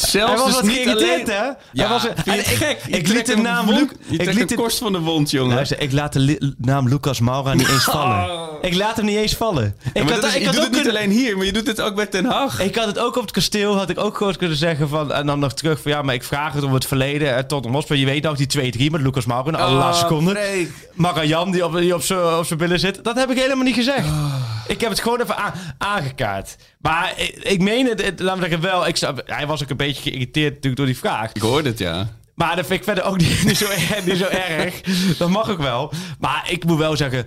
Zelfs 0.00 0.32
Hij 0.32 0.36
was 0.36 0.44
dus 0.46 0.54
wat 0.54 0.62
niet 0.64 0.72
geïrriteerd, 0.76 1.28
alleen... 1.28 1.40
hè? 1.40 1.44
Ja, 1.44 1.56
Hij 1.72 1.88
was, 1.88 2.06
en 2.24 2.38
ik- 2.38 2.44
gek? 2.46 2.80
Ik, 2.86 3.08
liet 3.08 3.26
de 3.26 3.36
naam 3.36 3.70
Luc... 3.70 3.88
Ik 4.08 4.32
liet 4.34 4.48
de, 4.48 4.54
korst 4.54 4.78
van 4.78 4.92
de 4.92 4.98
wond, 4.98 5.30
jongen. 5.30 5.54
luister, 5.54 5.80
ik 5.80 5.92
laat 5.92 6.12
de 6.12 6.54
naam 6.58 6.88
Lucas 6.88 7.20
Maura 7.20 7.54
niet 7.54 7.68
eens 7.68 7.84
vallen. 7.98 8.26
Ik 8.60 8.74
laat 8.74 8.96
hem 8.96 9.04
niet 9.04 9.16
eens 9.16 9.34
vallen. 9.34 9.76
Ik 9.92 10.08
Ja, 10.08 10.14
had, 10.14 10.24
is- 10.24 10.34
ik 10.34 10.38
je 10.40 10.44
had 10.46 10.54
doet 10.54 10.64
ook 10.64 10.70
het 10.74 10.78
niet 10.84 10.88
alleen 10.96 11.10
hier, 11.10 11.36
maar 11.36 11.46
je 11.46 11.52
doet 11.52 11.66
het 11.66 11.80
ook 11.80 11.94
bij 11.94 12.06
Ten 12.06 12.24
Hag. 12.24 12.60
Ik 12.60 12.74
had 12.76 12.86
het 12.86 12.98
ook 12.98 13.16
op 13.16 13.22
het 13.22 13.30
kasteel, 13.30 13.76
had 13.76 13.90
ik 13.90 13.98
ook 13.98 14.16
gewoon 14.16 14.36
kunnen 14.36 14.56
zeggen 14.56 14.88
van... 14.88 15.12
En 15.12 15.26
dan 15.26 15.38
nog 15.38 15.52
terug 15.54 15.80
van, 15.80 15.90
ja, 15.92 16.02
maar 16.02 16.14
ik 16.14 16.24
vraag 16.24 16.52
het 16.52 16.62
om 16.64 16.74
het 16.74 16.86
verleden. 16.86 17.34
En 17.36 17.46
tot 17.46 17.66
Hotspur, 17.66 17.96
je 17.96 18.04
weet 18.06 18.22
nog, 18.22 18.36
die 18.36 18.72
2-3 18.88 18.90
met 18.90 19.00
Lucas 19.00 19.26
Maura 19.26 19.46
in 19.46 19.52
de 19.52 19.58
allerlaatste 19.58 20.04
Oh, 20.04 20.10
seconde. 20.10 20.66
Marian 20.94 21.50
die 21.50 21.64
op, 21.64 21.76
die 21.76 21.94
op 21.94 22.02
zijn 22.02 22.20
op 22.38 22.46
zijn 22.46 22.58
billen 22.58 22.78
zit. 22.80 23.04
Dat 23.04 23.16
heb 23.16 23.30
ik 23.30 23.38
helemaal 23.38 23.64
niet 23.64 23.74
gezegd. 23.74 24.06
Oh. 24.06 24.34
Ik 24.68 24.80
heb 24.80 24.90
het 24.90 25.00
gewoon 25.00 25.20
even 25.20 25.36
aan- 25.36 25.54
aangekaart. 25.78 26.56
Maar 26.80 27.12
ik, 27.16 27.28
ik 27.36 27.60
meen 27.60 27.86
het, 27.86 28.04
het- 28.04 28.20
laat 28.20 28.36
me 28.36 28.42
zeggen 28.42 28.60
wel. 28.60 28.86
Ik, 28.86 28.98
hij 29.24 29.46
was 29.46 29.62
ook 29.62 29.70
een 29.70 29.76
beetje 29.76 30.02
geïrriteerd 30.02 30.48
natuurlijk 30.48 30.76
door 30.76 30.86
die 30.86 30.98
vraag. 30.98 31.32
Ik 31.32 31.42
hoorde 31.42 31.68
het, 31.68 31.78
ja. 31.78 32.08
Maar 32.34 32.56
dat 32.56 32.66
vind 32.66 32.78
ik 32.78 32.84
verder 32.84 33.04
ook 33.04 33.16
niet, 33.26 33.44
niet, 33.44 33.56
zo, 33.56 33.68
erg, 33.68 34.04
niet 34.04 34.16
zo 34.16 34.26
erg. 34.26 34.80
Dat 35.18 35.28
mag 35.28 35.50
ook 35.50 35.58
wel. 35.60 35.92
Maar 36.18 36.46
ik 36.50 36.64
moet 36.64 36.78
wel 36.78 36.96
zeggen, 36.96 37.26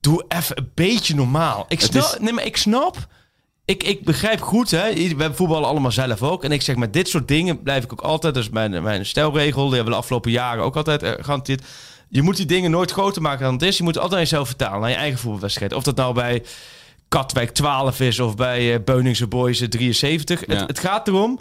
doe 0.00 0.24
even 0.28 0.58
een 0.58 0.70
beetje 0.74 1.14
normaal. 1.14 1.64
Ik 1.68 1.80
snap, 1.80 2.02
is- 2.02 2.16
nee, 2.20 2.32
maar 2.32 2.44
ik 2.46 2.56
snap... 2.56 2.96
Ik, 3.64 3.82
ik 3.82 4.04
begrijp 4.04 4.40
goed, 4.40 4.70
hè. 4.70 4.92
We 4.94 5.00
hebben 5.06 5.34
voetballen 5.36 5.68
allemaal 5.68 5.92
zelf 5.92 6.22
ook. 6.22 6.44
En 6.44 6.52
ik 6.52 6.62
zeg, 6.62 6.76
met 6.76 6.92
dit 6.92 7.08
soort 7.08 7.28
dingen 7.28 7.62
blijf 7.62 7.84
ik 7.84 7.92
ook 7.92 8.00
altijd... 8.00 8.34
Dat 8.34 8.42
is 8.42 8.48
mijn, 8.50 8.82
mijn 8.82 9.06
stelregel. 9.06 9.64
Die 9.64 9.74
hebben 9.74 9.84
we 9.84 9.90
de 9.90 9.96
afgelopen 9.96 10.30
jaren 10.30 10.64
ook 10.64 10.76
altijd 10.76 11.04
gehanteerd. 11.20 11.62
Je 12.10 12.22
moet 12.22 12.36
die 12.36 12.46
dingen 12.46 12.70
nooit 12.70 12.90
groter 12.90 13.22
maken 13.22 13.44
dan 13.44 13.52
het 13.52 13.62
is. 13.62 13.76
Je 13.76 13.82
moet 13.82 13.96
altijd 13.96 14.14
aan 14.14 14.20
jezelf 14.20 14.46
vertalen, 14.46 14.80
naar 14.80 14.90
je 14.90 14.96
eigen 14.96 15.18
voetbalwedstrijd. 15.18 15.72
Of 15.72 15.82
dat 15.82 15.96
nou 15.96 16.14
bij 16.14 16.42
Katwijk 17.08 17.50
12 17.50 18.00
is 18.00 18.20
of 18.20 18.36
bij 18.36 18.74
eh, 18.74 18.84
Beuningse 18.84 19.26
Boys 19.26 19.60
eh, 19.60 19.68
73. 19.68 20.46
Ja. 20.46 20.54
Het, 20.54 20.68
het 20.68 20.78
gaat 20.78 21.08
erom, 21.08 21.38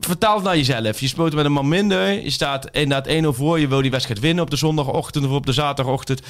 vertaal 0.00 0.34
het 0.34 0.44
naar 0.44 0.56
jezelf. 0.56 1.00
Je 1.00 1.08
speelt 1.08 1.34
met 1.34 1.44
een 1.44 1.52
man 1.52 1.68
minder. 1.68 2.10
Je 2.10 2.30
staat 2.30 2.70
inderdaad 2.70 3.08
1-0 3.24 3.26
voor. 3.28 3.60
Je 3.60 3.68
wil 3.68 3.82
die 3.82 3.90
wedstrijd 3.90 4.20
winnen 4.20 4.44
op 4.44 4.50
de 4.50 4.56
zondagochtend 4.56 5.24
of 5.24 5.30
op 5.30 5.46
de 5.46 5.52
zaterdagochtend. 5.52 6.22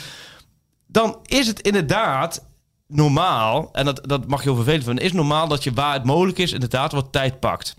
Dan 0.87 1.19
is 1.25 1.47
het 1.47 1.61
inderdaad 1.61 2.47
normaal, 2.87 3.69
en 3.73 3.85
dat, 3.85 4.01
dat 4.03 4.27
mag 4.27 4.39
je 4.39 4.47
heel 4.47 4.57
vervelend 4.57 4.85
vinden, 4.85 5.05
is 5.05 5.13
normaal 5.13 5.49
dat 5.49 5.65
je 5.65 5.73
waar 5.73 5.93
het 5.93 6.05
mogelijk 6.05 6.39
is 6.39 6.53
inderdaad 6.53 6.93
wat 6.93 7.13
tijd 7.13 7.41
pakt. 7.41 7.77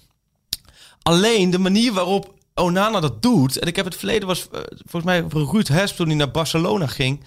Alleen 1.02 1.50
de 1.50 1.60
manier 1.60 1.94
waarop 1.94 2.34
Onana 2.60 3.00
dat 3.00 3.22
doet, 3.22 3.58
en 3.58 3.68
ik 3.68 3.76
heb 3.76 3.86
het 3.86 3.96
verleden 3.96 4.28
was 4.28 4.50
eh, 4.52 4.62
volgens 4.86 5.04
mij 5.04 5.26
Ruud 5.30 5.68
Hesp 5.68 5.96
toen 5.96 6.08
hij 6.08 6.16
naar 6.16 6.32
Barcelona 6.32 6.88
ging, 6.88 7.24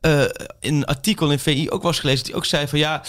eh, 0.00 0.20
in 0.60 0.74
een 0.74 0.84
artikel 0.84 1.32
in 1.32 1.38
VI 1.38 1.70
ook 1.70 1.82
was 1.82 1.98
gelezen, 1.98 2.26
hij 2.26 2.34
ook 2.34 2.44
zei 2.44 2.68
van 2.68 2.78
ja, 2.78 3.02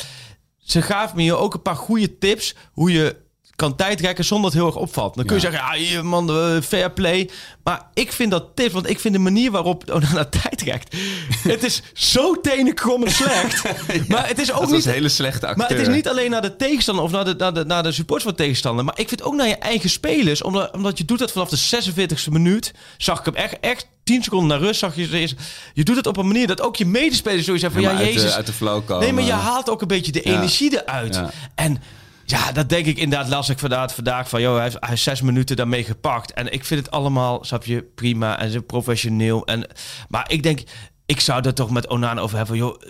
ze 0.58 0.82
gaven 0.82 1.16
me 1.16 1.22
hier 1.22 1.38
ook 1.38 1.54
een 1.54 1.62
paar 1.62 1.76
goede 1.76 2.18
tips 2.18 2.56
hoe 2.72 2.92
je 2.92 3.16
kan 3.62 3.76
tijdrekken 3.76 4.26
zonder 4.26 4.52
dat 4.52 4.60
het 4.60 4.68
heel 4.68 4.72
erg 4.82 4.88
opvalt. 4.90 5.16
Dan 5.16 5.26
kun 5.26 5.36
je 5.36 5.42
zeggen, 5.42 5.60
ja, 5.62 5.74
hier, 5.86 6.06
man, 6.06 6.30
eh, 6.30 6.62
fair 6.62 6.92
play. 6.92 7.30
Maar 7.64 7.82
ik 7.94 8.12
vind 8.12 8.32
dat 8.32 8.46
tips, 8.56 8.74
want 8.74 8.90
ik 8.90 9.00
vind 9.00 9.14
de 9.14 9.20
manier 9.20 9.52
waarop 9.52 9.84
Onana 9.94 10.26
tijdrekt, 10.26 10.96
het 11.54 11.64
is 11.64 11.82
zo 11.94 12.42
tenenkrommend 12.42 13.12
slecht. 13.12 13.64
Maar 14.08 14.28
het 14.28 14.40
is 14.40 14.52
ook 14.52 14.60
Dat 14.62 14.70
niet 14.72 14.86
een 14.86 14.92
hele 14.92 15.10
slechte 15.10 15.48
acteur. 15.48 15.68
maar 15.68 15.78
het 15.78 15.88
is 15.88 15.94
niet 15.94 16.08
alleen 16.08 16.30
naar 16.30 16.42
de 16.42 16.56
tegenstander 16.56 17.04
of 17.04 17.12
naar 17.12 17.26
de, 17.26 17.34
naar 17.38 17.54
de, 17.54 17.66
naar 17.66 17.84
de 17.84 17.92
supporters 17.92 18.24
van 18.28 18.34
de 18.38 18.44
tegenstander. 18.44 18.86
Maar 18.86 19.00
ik 19.00 19.08
vind 19.08 19.24
ook 19.24 19.36
naar 19.36 19.48
je 19.48 19.56
eigen 19.58 19.90
spelers. 19.90 20.42
Omdat, 20.42 20.72
omdat 20.74 20.98
je 20.98 21.06
doet 21.06 21.20
dat 21.20 21.32
vanaf 21.32 21.50
de 21.50 21.84
46e 22.28 22.32
minuut. 22.32 22.74
Zag 22.98 23.20
ik 23.20 23.26
hem 23.26 23.36
echt, 23.36 23.60
echt 23.60 23.88
10 24.04 24.24
seconden 24.24 24.48
naar 24.48 24.60
rust. 24.68 24.80
Zag 24.80 24.96
je, 24.96 25.06
ze 25.06 25.18
eerst- 25.18 25.36
je 25.74 25.84
doet 25.84 25.96
het 25.96 26.08
op 26.08 26.18
een 26.18 26.28
manier 26.28 26.48
dat 26.48 26.62
ook 26.62 26.76
je 26.76 26.86
medespelers 26.86 27.46
zoiets 27.46 27.64
hebben 27.64 27.84
van... 27.84 27.92
Ja, 27.92 27.98
Ja, 27.98 28.04
maar 28.04 28.08
uit, 28.14 28.16
de, 28.16 28.22
Jezus. 28.22 28.38
uit 28.38 28.46
de 28.46 28.54
flow 28.54 28.86
komen. 28.86 29.04
nee, 29.04 29.14
maar 29.14 29.24
je 29.24 29.32
haalt 29.32 29.70
ook 29.70 29.82
een 29.82 29.88
beetje 29.88 30.12
de 30.12 30.22
Ja. 30.24 30.32
energie 30.38 30.82
eruit. 30.84 31.16
Ja. 31.16 31.30
En 31.56 31.82
ja, 32.32 32.52
dat 32.52 32.70
denk 32.70 32.86
ik 32.86 32.98
inderdaad. 32.98 33.30
Las 33.30 33.50
ik 33.50 33.60
vandaag, 33.60 33.94
vandaag 33.94 34.30
van... 34.30 34.42
Joh, 34.42 34.54
hij 34.54 34.64
heeft, 34.64 34.78
hij 34.80 34.96
zes 34.96 35.22
minuten 35.22 35.56
daarmee 35.56 35.84
gepakt. 35.84 36.34
En 36.34 36.54
ik 36.54 36.66
vind 36.66 36.86
het 36.86 36.92
allemaal, 36.92 37.44
snap 37.44 37.66
je, 37.66 37.84
prima. 37.84 38.40
En 38.40 38.52
zo 38.52 38.62
professioneel. 38.62 39.46
En, 39.46 39.68
maar 40.08 40.32
ik 40.32 40.44
denk, 40.44 40.64
ik 41.06 41.20
zou 41.20 41.46
er 41.46 41.54
toch 41.54 41.70
met 41.70 41.88
Onana 41.88 42.22
over 42.22 42.38
hebben. 42.38 42.58
Joh, 42.58 42.82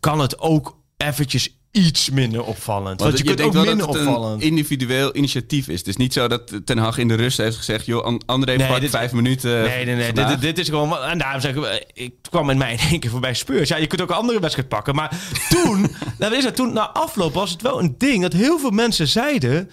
kan 0.00 0.20
het 0.20 0.38
ook 0.38 0.78
eventjes 0.96 1.55
iets 1.76 2.10
minder 2.10 2.44
opvallend? 2.44 3.00
Want, 3.00 3.18
je, 3.18 3.24
kunt 3.24 3.40
ook 3.40 3.52
wel 3.52 3.64
minder 3.64 3.86
dat 3.86 3.94
het 3.96 4.06
opvallend. 4.06 4.42
een 4.42 4.48
individueel 4.48 5.16
initiatief 5.16 5.68
is. 5.68 5.78
Het 5.78 5.88
is 5.88 5.96
niet 5.96 6.12
zo 6.12 6.28
dat 6.28 6.52
Ten 6.64 6.78
Hag 6.78 6.98
in 6.98 7.08
de 7.08 7.14
rust 7.14 7.38
heeft 7.38 7.56
gezegd... 7.56 7.86
joh, 7.86 8.04
An- 8.04 8.22
André, 8.26 8.56
Nee, 8.56 8.80
dit- 8.80 8.90
vijf 8.90 9.12
minuten 9.12 9.62
Nee, 9.62 9.84
nee, 9.84 9.94
nee. 9.94 10.06
vandaag. 10.06 10.30
Dit, 10.30 10.40
dit 10.40 10.58
is 10.58 10.68
gewoon... 10.68 10.98
En 10.98 11.18
daarom 11.18 11.40
zeg 11.40 11.54
ik... 11.54 11.64
eh, 11.64 11.74
Ik 11.92 12.12
kwam 12.30 12.50
in 12.50 12.58
mij 12.58 12.72
in 12.72 12.78
één 12.90 13.00
keer 13.00 13.10
voorbij 13.10 13.34
Spurs. 13.34 13.68
Ja, 13.68 13.76
je 13.76 13.86
kunt 13.86 14.00
ook 14.02 14.10
een 14.10 14.16
andere 14.16 14.40
wedstrijd 14.40 14.68
pakken. 14.68 14.94
Maar 14.94 15.18
toen... 15.50 15.94
nou, 16.18 16.34
is 16.36 16.44
het, 16.44 16.56
toen 16.56 16.72
na 16.72 16.90
afloop 16.90 17.34
was 17.34 17.50
het 17.50 17.62
wel 17.62 17.78
een 17.80 17.94
ding... 17.98 18.22
dat 18.22 18.32
heel 18.32 18.58
veel 18.58 18.70
mensen 18.70 19.08
zeiden... 19.08 19.70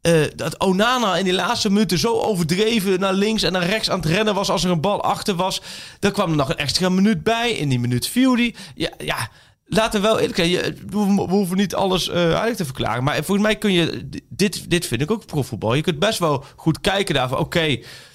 eh, 0.00 0.12
dat 0.36 0.60
Onana 0.60 1.16
in 1.16 1.24
die 1.24 1.32
laatste 1.32 1.70
minuten 1.70 1.98
zo 1.98 2.18
overdreven 2.20 3.00
naar 3.00 3.12
links 3.14 3.42
en 3.42 3.52
naar 3.52 3.66
rechts 3.66 3.90
aan 3.90 3.98
het 4.00 4.08
rennen 4.08 4.34
was 4.34 4.50
als 4.50 4.64
er 4.64 4.70
een 4.70 4.80
bal 4.80 5.02
achter 5.02 5.34
was. 5.34 5.60
Dan 5.98 6.12
kwam 6.12 6.30
er 6.30 6.36
nog 6.36 6.48
een 6.48 6.56
extra 6.56 6.88
minuut 6.88 7.22
bij. 7.22 7.50
In 7.52 7.68
die 7.68 7.78
minuut 7.80 8.06
viel 8.06 8.36
die. 8.36 8.54
Ja, 8.74 8.90
ja 8.98 9.28
laten 9.76 10.00
we 10.00 10.06
wel 10.06 10.18
eerlijk 10.18 10.36
zijn. 10.36 10.48
Je- 10.48 10.74
We 10.90 10.96
hoeven- 10.96 11.56
niet 11.56 11.74
alles 11.74 12.08
eh 12.08 12.24
eigenlijk 12.24 12.56
te 12.56 12.64
verklaren. 12.64 13.04
Maar 13.04 13.14
volgens 13.14 13.46
mij 13.46 13.56
kun 13.56 13.72
je... 13.72 14.08
Dit, 14.28 14.70
dit 14.70 14.86
vind 14.86 15.00
ik 15.02 15.10
ook 15.10 15.26
profvoetbal. 15.26 15.74
Je 15.74 15.82
kunt 15.82 15.98
best 15.98 16.18
wel 16.18 16.44
goed 16.56 16.80
kijken 16.80 17.14
daarvan. 17.14 17.38
Oké, 17.38 17.62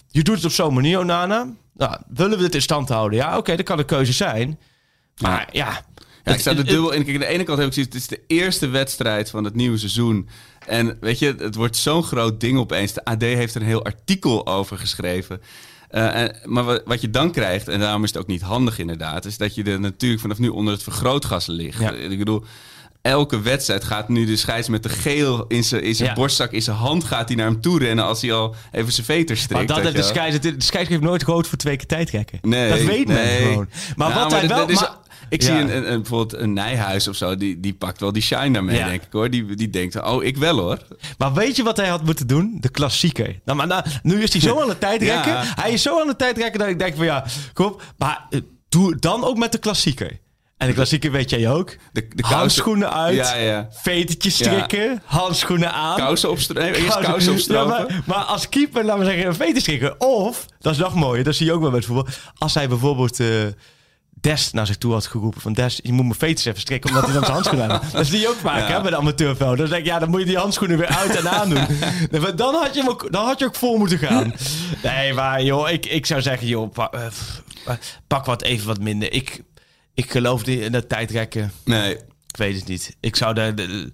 je 0.07 0.23
doet 0.23 0.35
het 0.35 0.45
op 0.45 0.51
zo'n 0.51 0.73
manier, 0.73 0.99
Onana. 0.99 1.53
Nou, 1.73 1.97
willen 2.07 2.37
we 2.37 2.43
dit 2.43 2.55
in 2.55 2.61
stand 2.61 2.89
houden? 2.89 3.19
Ja, 3.19 3.37
oké, 3.37 3.55
dat 3.55 3.65
kan 3.65 3.79
een 3.79 3.85
keuze 3.85 4.13
zijn. 4.13 4.59
Maar 5.21 5.49
ja... 5.51 5.81
Ja, 6.23 6.33
ik 6.33 6.39
sta 6.39 6.55
er 6.55 6.65
dubbel 6.65 6.91
in. 6.91 7.03
Kijk, 7.03 7.15
aan 7.15 7.21
de 7.21 7.27
ene 7.27 7.43
kant 7.43 7.57
heb 7.57 7.67
ik 7.67 7.73
zoiets... 7.73 7.93
het 7.93 8.01
is 8.03 8.07
de 8.09 8.21
eerste 8.27 8.67
wedstrijd 8.67 9.29
van 9.29 9.43
het 9.43 9.55
nieuwe 9.55 9.77
seizoen. 9.77 10.29
En 10.67 10.97
weet 11.01 11.19
je, 11.19 11.35
het 11.37 11.55
wordt 11.55 11.77
zo'n 11.77 12.03
groot 12.03 12.39
ding 12.39 12.57
opeens. 12.57 12.93
De 12.93 13.05
AD 13.05 13.21
heeft 13.21 13.55
er 13.55 13.61
een 13.61 13.67
heel 13.67 13.83
artikel 13.85 14.47
over 14.47 14.77
geschreven. 14.77 15.41
Eh, 15.95 16.21
en, 16.21 16.35
maar 16.43 16.63
wat, 16.63 16.81
wat 16.85 17.01
je 17.01 17.09
dan 17.09 17.31
krijgt, 17.31 17.67
en 17.67 17.79
daarom 17.79 18.03
is 18.03 18.09
het 18.13 18.21
ook 18.21 18.27
niet 18.27 18.41
handig 18.41 18.79
inderdaad... 18.79 19.25
is 19.25 19.37
dat 19.37 19.55
je 19.55 19.63
er 19.63 19.79
natuurlijk 19.79 20.21
vanaf 20.21 20.37
nu 20.39 20.47
onder 20.47 20.73
het 20.73 20.83
vergrootgas 20.83 21.45
ligt. 21.47 21.79
Ja. 21.79 21.91
Ik 21.91 22.17
bedoel... 22.17 22.43
Elke 23.01 23.41
wedstrijd 23.41 23.83
gaat 23.83 24.09
nu 24.09 24.25
de 24.25 24.35
scheids 24.35 24.67
met 24.69 24.83
de 24.83 24.89
geel 24.89 25.45
in 25.47 25.63
zijn, 25.63 25.83
in 25.83 25.95
zijn 25.95 26.09
Ja. 26.09 26.15
borstzak, 26.15 26.51
in 26.51 26.61
zijn 26.61 26.75
hand 26.77 27.03
gaat 27.03 27.27
hij 27.27 27.37
naar 27.37 27.45
hem 27.45 27.61
toe 27.61 27.79
rennen 27.79 28.05
als 28.05 28.21
hij 28.21 28.33
al 28.33 28.55
even 28.71 28.91
zijn 28.93 29.05
veter 29.05 29.37
strikt. 29.37 29.67
Maar 29.67 29.75
dat 29.75 29.83
heeft 29.85 29.95
de 29.95 30.13
scheids, 30.13 30.39
de 30.39 30.55
scheids 30.57 30.89
geeft 30.89 31.01
nooit 31.01 31.23
groot 31.23 31.47
voor 31.47 31.57
twee 31.57 31.75
keer 31.77 31.87
tijdrekken. 31.87 32.39
Nee, 32.41 32.69
dat 32.69 32.81
weet 32.83 33.07
men 33.07 33.27
gewoon. 33.27 33.69
Maar 33.95 34.09
Nou, 34.09 34.21
wat 34.23 34.31
hij 34.31 34.47
wel... 34.47 34.67
is- 34.69 34.79
maar- 34.79 34.95
ik 35.29 35.41
Ja. 35.41 35.47
zie 35.47 35.55
een, 35.55 35.75
een, 35.77 35.91
een- 35.91 36.01
bijvoorbeeld 36.01 36.41
een 36.41 36.53
Nijhuis 36.53 37.07
of 37.07 37.15
zo, 37.15 37.35
die, 37.35 37.59
die 37.59 37.73
pakt 37.73 37.99
wel 37.99 38.11
die 38.11 38.21
shine 38.21 38.51
daarmee, 38.51 38.77
Ja. 38.77 38.87
denk 38.87 39.01
ik 39.03 39.11
hoor. 39.11 39.29
Die, 39.29 39.55
die 39.55 39.69
denkt, 39.69 40.01
oh, 40.03 40.23
ik 40.23 40.37
wel 40.37 40.59
hoor. 40.59 40.79
Maar 41.17 41.33
weet 41.33 41.55
je 41.55 41.63
wat 41.63 41.77
hij 41.77 41.87
had 41.87 42.03
moeten 42.03 42.27
doen? 42.27 42.57
De 42.59 42.69
klassieker. 42.69 43.39
Nou, 43.45 43.57
maar 43.57 43.67
nou, 43.67 43.83
nu 44.03 44.23
is 44.23 44.31
hij 44.31 44.41
zo 44.41 44.59
aan 44.61 44.69
het 44.69 44.79
tijdrekken. 44.79 45.31
Ja. 45.31 45.43
Hij 45.55 45.71
is 45.71 45.81
zo 45.81 46.01
aan 46.01 46.07
het 46.07 46.17
tijdrekken 46.17 46.59
dat 46.59 46.69
ik 46.69 46.79
denk 46.79 46.95
van 46.95 47.05
ja, 47.05 47.25
kom 47.53 47.65
op. 47.65 47.81
Maar 47.97 48.25
eh, 48.29 48.39
doe 48.69 48.95
dan 48.95 49.23
ook 49.23 49.37
met 49.37 49.51
de 49.51 49.57
klassieker. 49.57 50.23
En 50.57 50.67
de 50.67 50.73
klassieker 50.73 51.11
weet 51.11 51.29
jij 51.29 51.49
ook. 51.51 51.69
De, 51.69 51.77
de 51.93 52.07
kousen- 52.15 52.37
Handschoenen 52.37 52.93
uit. 52.93 53.15
Ja, 53.15 53.35
ja. 53.35 53.67
Vetertjes 53.71 54.33
strikken. 54.35 55.01
Handschoenen 55.05 55.73
aan. 55.73 55.97
Kousen 55.97 56.29
opstropen. 56.29 56.73
Eerst 56.73 56.99
Kousen- 56.99 57.53
Ja, 57.53 57.65
maar, 57.65 58.01
maar 58.05 58.17
als 58.23 58.49
keeper, 58.49 58.83
laten 58.85 58.99
we 59.03 59.09
zeggen, 59.09 59.27
een 59.27 59.35
veter 59.35 59.61
strikken. 59.61 60.01
Of, 60.01 60.45
dat 60.59 60.73
is 60.73 60.79
nog 60.79 60.93
mooier, 60.95 61.23
dat 61.23 61.35
zie 61.35 61.45
je 61.45 61.53
ook 61.53 61.61
wel 61.61 61.71
met 61.71 61.85
voetbal. 61.85 62.07
Als 62.37 62.53
hij 62.53 62.67
bijvoorbeeld... 62.67 63.19
eh, 63.19 63.27
Dest 64.25 64.53
naar 64.53 64.65
zich 64.65 64.77
toe 64.77 64.93
had 64.93 65.05
geroepen 65.05 65.41
van 65.41 65.53
Dest, 65.53 65.79
je 65.83 65.93
moet 65.93 66.05
mijn 66.05 66.17
veters 66.19 66.45
even 66.45 66.59
strikken 66.59 66.89
omdat 66.89 67.03
hij 67.05 67.13
dan 67.13 67.21
zijn 67.23 67.33
handschoenen 67.33 67.71
aan. 67.71 67.81
Dat 67.91 68.05
zie 68.07 68.19
je 68.19 68.29
ook 68.29 68.35
vaak 68.35 68.67
Ja. 68.69 68.75
hè, 68.75 68.81
bij 68.81 68.89
de 68.91 68.97
amateurveld. 68.97 69.57
Dan 69.57 69.67
zeg 69.67 69.77
ik, 69.79 69.85
ja, 69.85 69.99
dan 69.99 70.09
moet 70.09 70.19
je 70.19 70.25
die 70.25 70.37
handschoenen 70.37 70.77
weer 70.77 70.87
uit 70.87 71.15
en 71.15 71.29
aandoen. 71.29 71.65
Nee, 72.11 72.21
maar 72.21 72.35
dan 72.35 72.53
had 72.55 72.75
je, 72.75 72.89
ook, 72.89 73.11
dan 73.11 73.25
had 73.25 73.39
je 73.39 73.45
ook 73.45 73.55
vol 73.55 73.77
moeten 73.77 73.97
gaan. 73.97 74.33
Nee, 74.83 75.13
maar 75.13 75.43
joh, 75.43 75.69
ik, 75.69 75.85
ik 75.85 76.05
zou 76.05 76.21
zeggen, 76.21 76.47
joh, 76.47 76.71
eh, 76.91 77.73
pak 78.07 78.25
wat 78.25 78.41
even 78.41 78.67
wat 78.67 78.79
minder. 78.79 79.13
Ik, 79.13 79.41
ik 79.93 80.11
geloof 80.11 80.43
in 80.43 80.71
dat 80.71 80.89
tijdrekken. 80.89 81.51
Nee. 81.65 81.91
Ik 82.27 82.37
weet 82.37 82.55
het 82.55 82.67
niet. 82.67 82.95
Ik 82.99 83.15
zou 83.15 83.33
de, 83.33 83.53
de- 83.53 83.91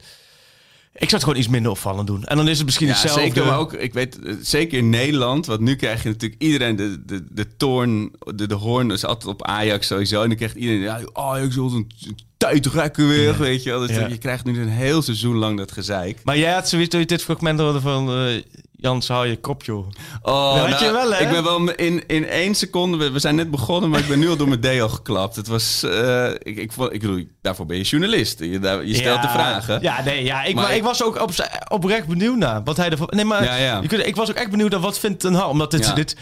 ik 1.02 1.10
zou 1.10 1.14
het 1.14 1.24
gewoon 1.24 1.38
iets 1.40 1.48
minder 1.48 1.72
opvallend 1.72 2.08
doen. 2.08 2.24
En 2.24 2.38
dan 2.38 2.48
is 2.48 2.58
het 2.58 2.66
misschien 2.66 2.88
Ja, 2.88 2.94
hetzelfde. 2.94 3.22
zeker. 3.22 3.46
Maar 3.46 3.58
ook, 3.60 3.74
ik 3.74 3.94
weet, 3.94 4.20
eh, 4.20 4.34
zeker 4.42 4.78
in 4.78 4.90
Nederland, 4.90 5.46
want 5.46 5.60
nu 5.60 5.76
krijg 5.76 6.04
je 6.04 6.10
natuurlijk 6.10 6.42
iedereen 6.42 6.76
de, 6.76 7.06
de, 7.06 7.24
de 7.30 7.56
toorn, 7.58 8.12
de, 8.36 8.48
de 8.48 8.54
hoorn 8.56 8.92
is 8.92 9.06
altijd 9.06 9.34
op 9.34 9.44
Ajax 9.44 9.88
sowieso. 9.88 10.22
En 10.22 10.28
dan 10.28 10.38
krijgt 10.38 10.56
iedereen, 10.56 10.82
ja, 10.82 11.00
Ajax 11.14 11.56
wil 11.56 11.72
een 11.72 11.92
tijdrekken 12.38 13.08
weer, 13.08 13.38
weet 13.38 13.64
je 13.64 13.70
wel. 13.70 13.80
Dus 13.88 13.96
Ja. 13.96 14.08
je 14.08 14.18
krijgt 14.18 14.46
nu 14.46 14.62
een 14.62 14.68
heel 14.70 15.02
seizoen 15.02 15.36
lang 15.36 15.58
dat 15.58 15.72
gezeik. 15.72 16.20
Maar 16.24 16.38
jij 16.38 16.54
had 16.54 16.70
zoiets 16.70 16.90
toen 16.90 17.00
je 17.00 17.06
dit 17.06 17.24
fragment 17.24 17.60
hoorde 17.60 17.82
van... 17.82 18.10
eh, 18.10 18.42
Jan 18.82 19.02
zou 19.02 19.28
je 19.28 19.38
kop, 19.40 19.64
joh. 19.64 19.88
Oh, 20.22 20.56
Dat 20.56 20.70
had 20.70 20.80
je 20.80 20.92
wel, 20.92 21.12
hè? 21.14 21.20
Ik 21.22 21.30
ben 21.30 21.44
wel 21.44 21.72
in, 21.72 22.08
in 22.08 22.28
één 22.28 22.56
seconde... 22.56 22.98
We, 22.98 23.12
we 23.12 23.20
zijn 23.20 23.36
net 23.36 23.52
begonnen, 23.52 23.90
maar 23.90 24.00
ik 24.00 24.08
ben 24.08 24.20
nu 24.20 24.30
al 24.30 24.36
door 24.36 24.48
mijn 24.48 24.60
deel 24.60 24.90
geklapt. 24.90 25.36
Het 25.36 25.48
was... 25.48 25.84
eh, 25.84 26.30
ik, 26.30 26.58
ik, 26.58 26.72
vond- 26.72 26.94
ik 26.94 27.00
bedoel, 27.02 27.24
daarvoor 27.42 27.66
ben 27.66 27.78
je 27.78 27.84
journalist. 27.84 28.40
Je, 28.40 28.60
daar- 28.60 28.86
je 28.86 28.94
stelt 28.96 29.16
Ja, 29.16 29.22
de 29.22 29.28
vragen. 29.30 29.82
Ja, 29.82 30.04
nee, 30.04 30.24
ja. 30.24 30.44
Ik, 30.44 30.54
Maar 30.56 30.64
maar 30.64 30.72
ik 30.72 30.78
ik- 30.78 30.84
was 30.84 31.04
ook 31.04 31.22
op, 31.22 31.32
oprecht 31.68 32.08
benieuwd 32.08 32.38
naar 32.38 32.64
wat 32.64 32.78
hij 32.78 32.90
ervan... 32.90 33.08
Nee, 33.12 33.26
maar 33.26 33.44
Ja, 33.44 33.56
ja. 33.56 33.80
Je 33.82 33.88
kunt, 33.88 34.06
ik 34.06 34.16
was 34.16 34.30
ook 34.30 34.36
echt 34.36 34.50
benieuwd 34.52 34.72
naar 34.72 34.80
wat 34.80 35.00
vindt 35.00 35.20
Ten 35.20 35.34
Hag. 35.34 35.50
Omdat 35.50 35.72
dit, 35.72 35.86
Ja. 35.86 35.94
dit... 35.94 36.16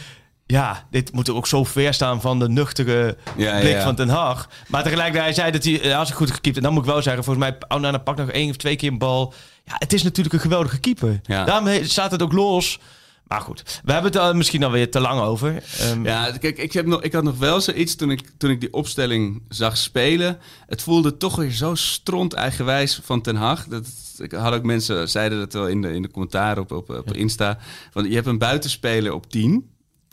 Ja, 0.46 0.88
dit 0.92 1.12
moet 1.14 1.30
ook 1.30 1.48
zo 1.48 1.64
ver 1.64 1.94
staan 1.94 2.22
van 2.22 2.40
de 2.40 2.50
nuchtere 2.50 3.18
Ja, 3.38 3.60
blik 3.60 3.72
ja. 3.74 3.84
van 3.84 3.96
Ten 3.96 4.10
Hag. 4.10 4.50
Maar 4.68 4.84
tegelijkertijd, 4.84 5.24
hij 5.26 5.34
zei 5.34 5.52
dat 5.52 5.64
hij... 5.84 5.96
Als 5.98 6.10
ik 6.10 6.16
goed 6.16 6.32
gekiept. 6.32 6.58
En 6.58 6.64
dan 6.64 6.74
moet 6.74 6.84
ik 6.86 6.90
wel 6.92 7.02
zeggen, 7.02 7.24
volgens 7.24 7.46
mij... 7.46 7.58
Onana 7.78 7.98
pakt 7.98 8.18
nog 8.18 8.30
één 8.30 8.50
of 8.50 8.56
twee 8.56 8.76
keer 8.76 8.92
een 8.92 8.98
bal. 8.98 9.34
Ja, 9.70 9.76
het 9.78 9.94
is 9.94 10.04
natuurlijk 10.04 10.34
een 10.36 10.42
geweldige 10.42 10.80
keeper. 10.80 11.20
Ja. 11.24 11.84
Staat 11.84 12.12
het 12.12 12.22
ook 12.22 12.34
los. 12.34 12.80
Maar 13.28 13.42
goed, 13.42 13.82
we 13.84 13.92
hebben 13.92 14.12
het 14.12 14.22
er 14.22 14.36
misschien 14.36 14.64
alweer 14.64 14.92
te 14.92 15.00
lang 15.00 15.22
over. 15.22 15.64
Ehm, 15.80 16.06
Ja, 16.06 16.32
kijk, 16.40 16.58
ik, 16.58 16.74
heb 16.74 16.86
nog, 16.86 17.02
ik 17.02 17.14
had 17.14 17.24
nog 17.24 17.38
wel 17.38 17.62
zoiets 17.62 17.96
toen 17.96 18.12
ik, 18.12 18.22
toen 18.38 18.50
ik 18.50 18.60
die 18.60 18.74
opstelling 18.74 19.42
zag 19.50 19.78
spelen. 19.78 20.40
Het 20.68 20.82
voelde 20.82 21.18
toch 21.18 21.36
weer 21.36 21.52
zo 21.52 21.76
stront 21.76 22.34
eigenwijs 22.34 23.00
van 23.04 23.22
Ten 23.22 23.36
Hag. 23.36 23.66
Dat, 23.66 23.86
ik 24.18 24.32
had 24.32 24.54
ook 24.54 24.64
mensen, 24.64 25.10
zeiden 25.10 25.40
dat 25.40 25.54
wel 25.54 25.68
in 25.68 25.82
de, 25.82 25.94
in 25.94 26.02
de 26.02 26.12
commentaren 26.12 26.64
op, 26.64 26.72
op, 26.72 26.90
op 26.90 27.14
Insta. 27.16 27.58
Want 27.94 28.08
je 28.08 28.14
hebt 28.14 28.28
een 28.28 28.38
buitenspeler 28.38 29.14
op 29.14 29.30
10. 29.30 29.70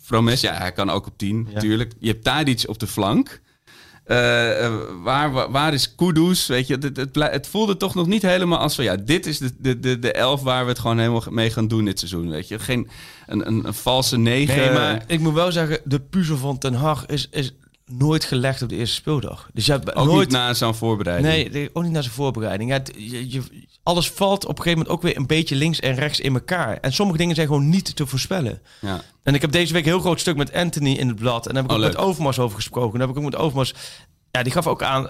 Promes, 0.07 0.41
ja, 0.41 0.53
hij 0.55 0.73
kan 0.73 0.91
ook 0.91 1.07
op 1.07 1.19
10, 1.19 1.47
Ja. 1.49 1.55
natuurlijk. 1.55 1.93
Je 1.99 2.09
hebt 2.09 2.25
Tadic 2.25 2.65
op 2.67 2.79
de 2.79 2.87
flank. 2.87 3.41
Eh, 4.07 4.65
eh, 4.65 4.73
waar, 5.03 5.33
waar, 5.33 5.51
waar 5.51 5.75
is 5.75 5.95
Kudus? 5.95 6.47
Weet 6.47 6.67
je, 6.67 6.77
het, 6.81 6.97
het, 6.97 7.15
het 7.15 7.47
voelde 7.47 7.77
toch 7.77 7.95
nog 7.95 8.07
niet 8.07 8.23
helemaal 8.23 8.59
als 8.59 8.75
van 8.75 8.85
ja, 8.85 8.97
dit 8.97 9.27
is 9.27 9.39
de, 9.39 9.51
de, 9.59 9.81
de, 9.81 9.99
de 9.99 10.13
elf 10.13 10.43
waar 10.43 10.63
we 10.65 10.71
het 10.71 10.79
gewoon 10.79 10.99
helemaal 10.99 11.23
mee 11.31 11.51
gaan 11.51 11.69
doen 11.69 11.85
dit 11.85 11.99
seizoen. 11.99 12.31
Weet 12.31 12.49
je, 12.49 12.59
geen 12.59 12.89
een, 13.27 13.47
een, 13.47 13.67
een 13.67 13.75
valse 13.75 14.19
negen. 14.19 14.57
Nee, 14.57 14.71
maar 14.71 15.05
ik 15.07 15.21
moet 15.21 15.35
wel 15.35 15.53
zeggen, 15.53 15.81
de 15.85 16.01
puzzel 16.01 16.37
van 16.37 16.59
Ten 16.59 16.75
Hag 16.75 17.07
is, 17.07 17.29
is 17.31 17.53
nooit 17.87 18.25
gelegd 18.25 18.63
op 18.63 18.69
de 18.69 18.77
eerste 18.77 18.95
speeldag. 18.95 19.49
Dus 19.53 19.67
je 19.67 19.73
hebt 19.73 19.95
ook 19.95 20.07
nooit... 20.07 20.29
niet 20.29 20.37
na 20.39 20.55
zo'n 20.55 20.75
voorbereiding. 20.75 21.53
Nee, 21.53 21.71
ook 21.73 21.83
niet 21.83 21.93
naar 21.93 22.03
zijn 22.03 22.15
voorbereiding. 22.15 22.71
Ja, 22.71 22.81
je- 22.97 23.66
alles 23.87 24.11
valt 24.11 24.43
op 24.45 24.57
een 24.57 24.63
gegeven 24.63 24.79
moment 24.79 24.97
ook 24.97 25.03
weer 25.03 25.17
een 25.17 25.27
beetje 25.27 25.55
links 25.55 25.81
en 25.81 25.95
rechts 25.95 26.21
in 26.21 26.35
elkaar. 26.35 26.79
En 26.81 26.93
sommige 26.93 27.19
dingen 27.19 27.35
zijn 27.35 27.47
gewoon 27.47 27.69
niet 27.69 27.97
te 27.97 28.07
voorspellen. 28.07 28.63
Ja. 28.81 29.03
En 29.23 29.35
ik 29.35 29.41
heb 29.41 29.53
deze 29.53 29.73
week 29.73 29.85
een 29.85 29.91
heel 29.91 30.01
groot 30.01 30.21
stuk 30.21 30.37
met 30.37 30.53
Anthony 30.53 30.93
in 30.93 31.09
het 31.09 31.17
blad. 31.17 31.47
En 31.47 31.55
daar 31.55 31.63
heb 31.63 31.73
ik 31.73 31.79
Oh, 31.79 31.85
ook 31.85 31.91
leuk. 31.93 31.97
met 31.99 32.09
Overmars 32.09 32.39
over 32.39 32.57
gesproken. 32.57 32.93
En 32.93 32.99
daar 32.99 33.09
heb 33.09 33.17
ik 33.17 33.23
ook 33.25 33.31
met 33.31 33.41
Overmars... 33.41 33.75
Ja, 34.31 34.43
die 34.43 34.53
gaf 34.53 34.67
ook 34.67 34.83
aan... 34.83 35.03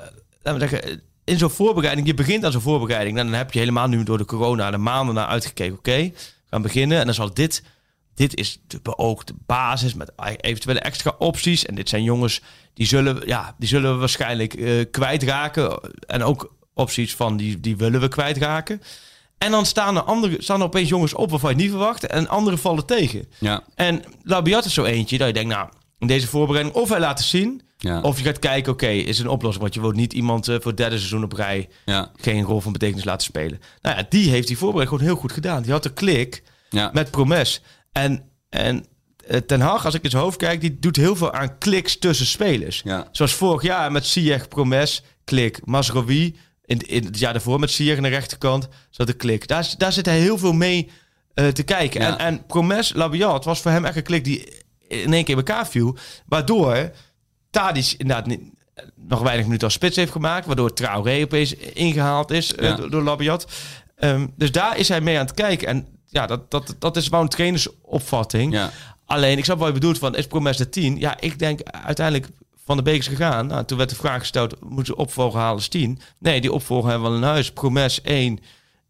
Laten 0.43 0.61
we 0.61 0.69
zeggen, 0.69 1.03
in 1.25 1.39
zo'n 1.39 1.51
voorbereiding... 1.51 2.07
Je 2.07 2.15
begint 2.15 2.45
aan 2.45 2.53
zo'n 2.53 2.61
voorbereiding. 2.61 3.19
En 3.19 3.27
dan 3.27 3.35
heb 3.35 3.53
je 3.53 3.59
helemaal 3.59 3.89
nu 3.89 4.03
door 4.03 4.19
de 4.19 4.25
corona 4.25 4.71
de 4.71 4.77
maanden 4.79 5.15
naar 5.15 5.27
uitgekeken. 5.27 5.77
Oké, 5.79 6.13
gaan 6.51 6.63
beginnen. 6.63 6.99
En 6.99 7.05
dan 7.05 7.15
zal 7.15 7.35
dit... 7.35 7.63
Dit 8.15 8.35
is 8.37 8.61
de 8.67 8.81
beoogde 8.83 9.33
basis 9.47 9.95
met 9.95 10.13
eventuele 10.41 10.81
extra 10.81 11.15
opties. 11.19 11.67
En 11.67 11.75
dit 11.75 11.89
zijn 11.89 12.03
jongens 12.03 12.41
die 12.75 12.87
zullen, 12.87 13.23
ja, 13.27 13.55
die 13.59 13.69
zullen 13.69 13.93
we 13.93 13.99
waarschijnlijk 13.99 14.55
eh, 14.55 14.85
kwijtraken. 14.91 15.79
En 16.07 16.23
ook 16.23 16.55
opties 16.77 17.15
van 17.15 17.37
die, 17.37 17.61
die 17.61 17.77
willen 17.77 18.01
we 18.01 18.09
kwijtraken. 18.09 18.83
En 19.39 19.51
dan 19.51 19.67
staan 19.67 19.97
er, 19.97 20.03
andere, 20.03 20.37
staan 20.39 20.61
er 20.61 20.67
opeens 20.67 20.89
jongens 20.89 21.15
op 21.15 21.31
waarvan 21.31 21.51
je 21.51 21.57
het 21.57 21.65
niet 21.65 21.75
verwacht. 21.75 22.07
En 22.07 22.29
anderen 22.29 22.59
vallen 22.59 22.87
tegen. 22.87 23.29
Ja, 23.39 23.63
En 23.75 24.03
Labiat 24.23 24.65
is 24.65 24.75
zo 24.75 24.85
eentje 24.85 25.19
dat 25.19 25.27
je 25.27 25.33
denkt, 25.33 25.55
nou, 25.55 25.69
in 25.99 26.07
deze 26.07 26.27
voorbereiding 26.27 26.77
of 26.77 26.89
hij 26.89 27.01
laat 27.01 27.19
het 27.19 27.29
zien, 27.29 27.63
ja, 27.79 28.01
of 28.01 28.19
je 28.19 28.25
gaat 28.25 28.39
kijken, 28.39 28.73
oké, 28.73 28.89
is 28.89 29.19
een 29.19 29.29
oplossing. 29.29 29.63
Want 29.63 29.75
je 29.75 29.81
wilt 29.81 29.95
niet 29.95 30.13
iemand 30.13 30.49
eh, 30.49 30.55
voor 30.55 30.67
het 30.67 30.77
derde 30.77 30.97
seizoen 30.97 31.25
op 31.25 31.33
rij 31.33 31.69
ja, 31.85 32.11
geen 32.17 32.45
rol 32.45 32.61
van 32.61 32.73
betekenis 32.73 33.05
laten 33.05 33.27
spelen. 33.27 33.61
Nou 33.83 33.97
ja, 33.97 34.07
die 34.09 34.31
heeft 34.31 34.47
die 34.47 34.59
voorbereiding 34.59 34.99
gewoon 34.99 35.13
heel 35.13 35.23
goed 35.23 35.33
gedaan. 35.33 35.63
Die 35.63 35.73
had 35.73 35.85
een 35.85 35.95
klik 35.95 36.43
ja. 36.71 36.91
met 36.93 37.11
Promes. 37.11 37.63
En, 37.93 38.31
en 38.49 38.87
eh, 39.27 39.37
Ten 39.37 39.61
Hag, 39.61 39.85
als 39.85 39.95
ik 39.95 40.03
in 40.03 40.11
zijn 40.11 40.23
hoofd 40.23 40.37
kijk, 40.37 40.61
die 40.61 40.79
doet 40.79 40.97
heel 40.97 41.17
veel 41.17 41.33
aan 41.33 41.59
kliks 41.59 41.99
tussen 41.99 42.27
spelers. 42.27 42.83
Zoals 43.11 43.33
vorig 43.35 43.63
jaar 43.63 43.93
met 43.93 44.07
Ziyech, 44.07 44.49
Promes, 44.49 45.03
klik. 45.25 45.61
Masrowi, 45.65 46.37
in, 46.67 46.79
in 46.79 47.05
het 47.05 47.19
jaar 47.19 47.33
daarvoor 47.33 47.61
met 47.61 47.71
Ziyech 47.71 47.97
aan 47.97 48.03
de 48.03 48.09
rechterkant, 48.09 48.69
zat 48.91 49.09
een 49.09 49.17
klik. 49.17 49.49
Daar, 49.49 49.75
daar 49.79 49.93
zit 49.93 50.07
hij 50.07 50.19
heel 50.19 50.39
veel 50.39 50.53
mee 50.53 50.91
eh, 51.35 51.49
te 51.49 51.63
kijken. 51.63 52.01
Ja. 52.01 52.19
En, 52.19 52.19
en 52.27 52.47
Promes, 52.47 52.93
Labiat 52.95 53.45
was 53.45 53.61
voor 53.61 53.71
hem 53.71 53.85
echt 53.85 53.97
een 53.97 54.03
klik 54.03 54.25
die 54.25 54.49
in 54.89 55.13
één 55.13 55.25
keer 55.25 55.39
in 55.39 55.45
elkaar 55.47 55.69
viel. 55.69 55.97
Waardoor 56.27 56.91
Tadic 57.51 57.95
inderdaad 57.99 58.27
niet, 58.27 58.41
nog 58.95 59.21
weinig 59.21 59.45
minuten 59.45 59.65
als 59.65 59.75
spits 59.75 59.97
heeft 59.97 60.13
gemaakt. 60.13 60.47
Waardoor 60.47 60.73
Traoré 60.73 61.23
opeens 61.23 61.55
ingehaald 61.55 62.31
is 62.31 62.55
eh, 62.55 62.69
Ja. 62.69 62.77
door 62.77 63.03
Labiat. 63.03 63.47
Ehm, 63.97 64.27
dus 64.37 64.53
daar 64.53 64.79
is 64.79 64.89
hij 64.89 65.01
mee 65.01 65.19
aan 65.19 65.25
het 65.27 65.35
kijken. 65.35 65.69
En 65.69 65.87
ja, 66.07 66.27
dat, 66.27 66.51
dat, 66.51 66.75
dat 66.79 66.97
is 66.97 67.09
wel 67.09 67.21
een 67.21 67.29
trainersopvatting. 67.29 68.53
ja. 68.53 68.71
Alleen, 69.09 69.39
ik 69.39 69.45
snap 69.45 69.59
wat 69.59 69.67
je 69.67 69.73
bedoelt 69.75 69.99
van, 69.99 70.17
is 70.17 70.27
Promes 70.27 70.57
de 70.57 70.69
10? 70.69 70.99
Ja, 70.99 71.21
ik 71.21 71.39
denk 71.39 71.61
uiteindelijk 71.63 72.29
van 72.67 72.77
de 72.77 72.83
beek 72.83 72.99
is 72.99 73.07
gegaan. 73.07 73.47
Nou, 73.47 73.65
toen 73.65 73.79
werd 73.79 73.91
de 73.91 73.97
vraag 73.97 74.19
gesteld, 74.19 74.61
moeten 74.61 74.87
ze 74.87 74.97
opvolger 74.97 75.39
halen 75.39 75.55
als 75.55 75.69
10? 75.69 75.99
Nee, 76.19 76.41
die 76.41 76.53
opvolger 76.53 76.91
hebben 76.91 77.09
we 77.09 77.17
al 77.17 77.23
in 77.23 77.29
huis. 77.29 77.53
Promes 77.53 78.03
1 78.03 78.39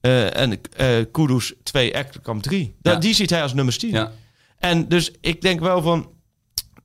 eh, 0.01 0.37
en 0.37 0.61
eh 0.77 1.05
Kudus 1.13 1.55
2, 1.63 1.93
Ekkamp 1.93 2.43
3. 2.43 2.75
Ja. 2.83 2.95
Die 2.95 3.15
ziet 3.15 3.31
hij 3.31 3.43
als 3.43 3.55
nummer 3.55 3.79
10. 3.79 3.91
ja. 3.91 4.13
En 4.59 4.89
dus 4.89 5.11
ik 5.21 5.41
denk 5.41 5.61
wel 5.61 5.83
van... 5.83 6.11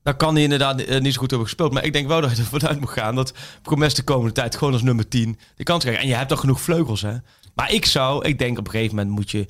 Dan 0.04 0.18
kan 0.18 0.34
hij 0.34 0.44
inderdaad 0.44 0.82
eh, 0.82 1.02
niet 1.02 1.14
zo 1.14 1.20
goed 1.20 1.30
hebben 1.30 1.48
gespeeld. 1.48 1.74
Maar 1.74 1.86
ik 1.86 1.94
denk 1.94 2.08
wel 2.08 2.22
dat 2.22 2.38
je 2.38 2.38
ervan 2.38 2.68
uit 2.68 2.80
moet 2.80 2.90
gaan 2.90 3.16
dat 3.16 3.34
Promes 3.62 3.94
de 3.94 4.04
komende 4.04 4.32
tijd 4.32 4.56
gewoon 4.56 4.74
als 4.74 4.82
nummer 4.82 5.08
10 5.08 5.40
de 5.56 5.64
kans 5.64 5.84
krijgt. 5.84 6.02
En 6.02 6.08
je 6.08 6.16
hebt 6.16 6.30
toch 6.30 6.40
genoeg 6.40 6.62
vleugels, 6.62 7.02
hè? 7.02 7.16
Maar 7.56 7.74
ik 7.74 7.86
zou, 7.86 8.26
ik 8.26 8.40
denk 8.40 8.58
op 8.58 8.66
een 8.66 8.72
gegeven 8.72 8.96
moment 8.96 9.16
moet 9.16 9.32
je... 9.32 9.46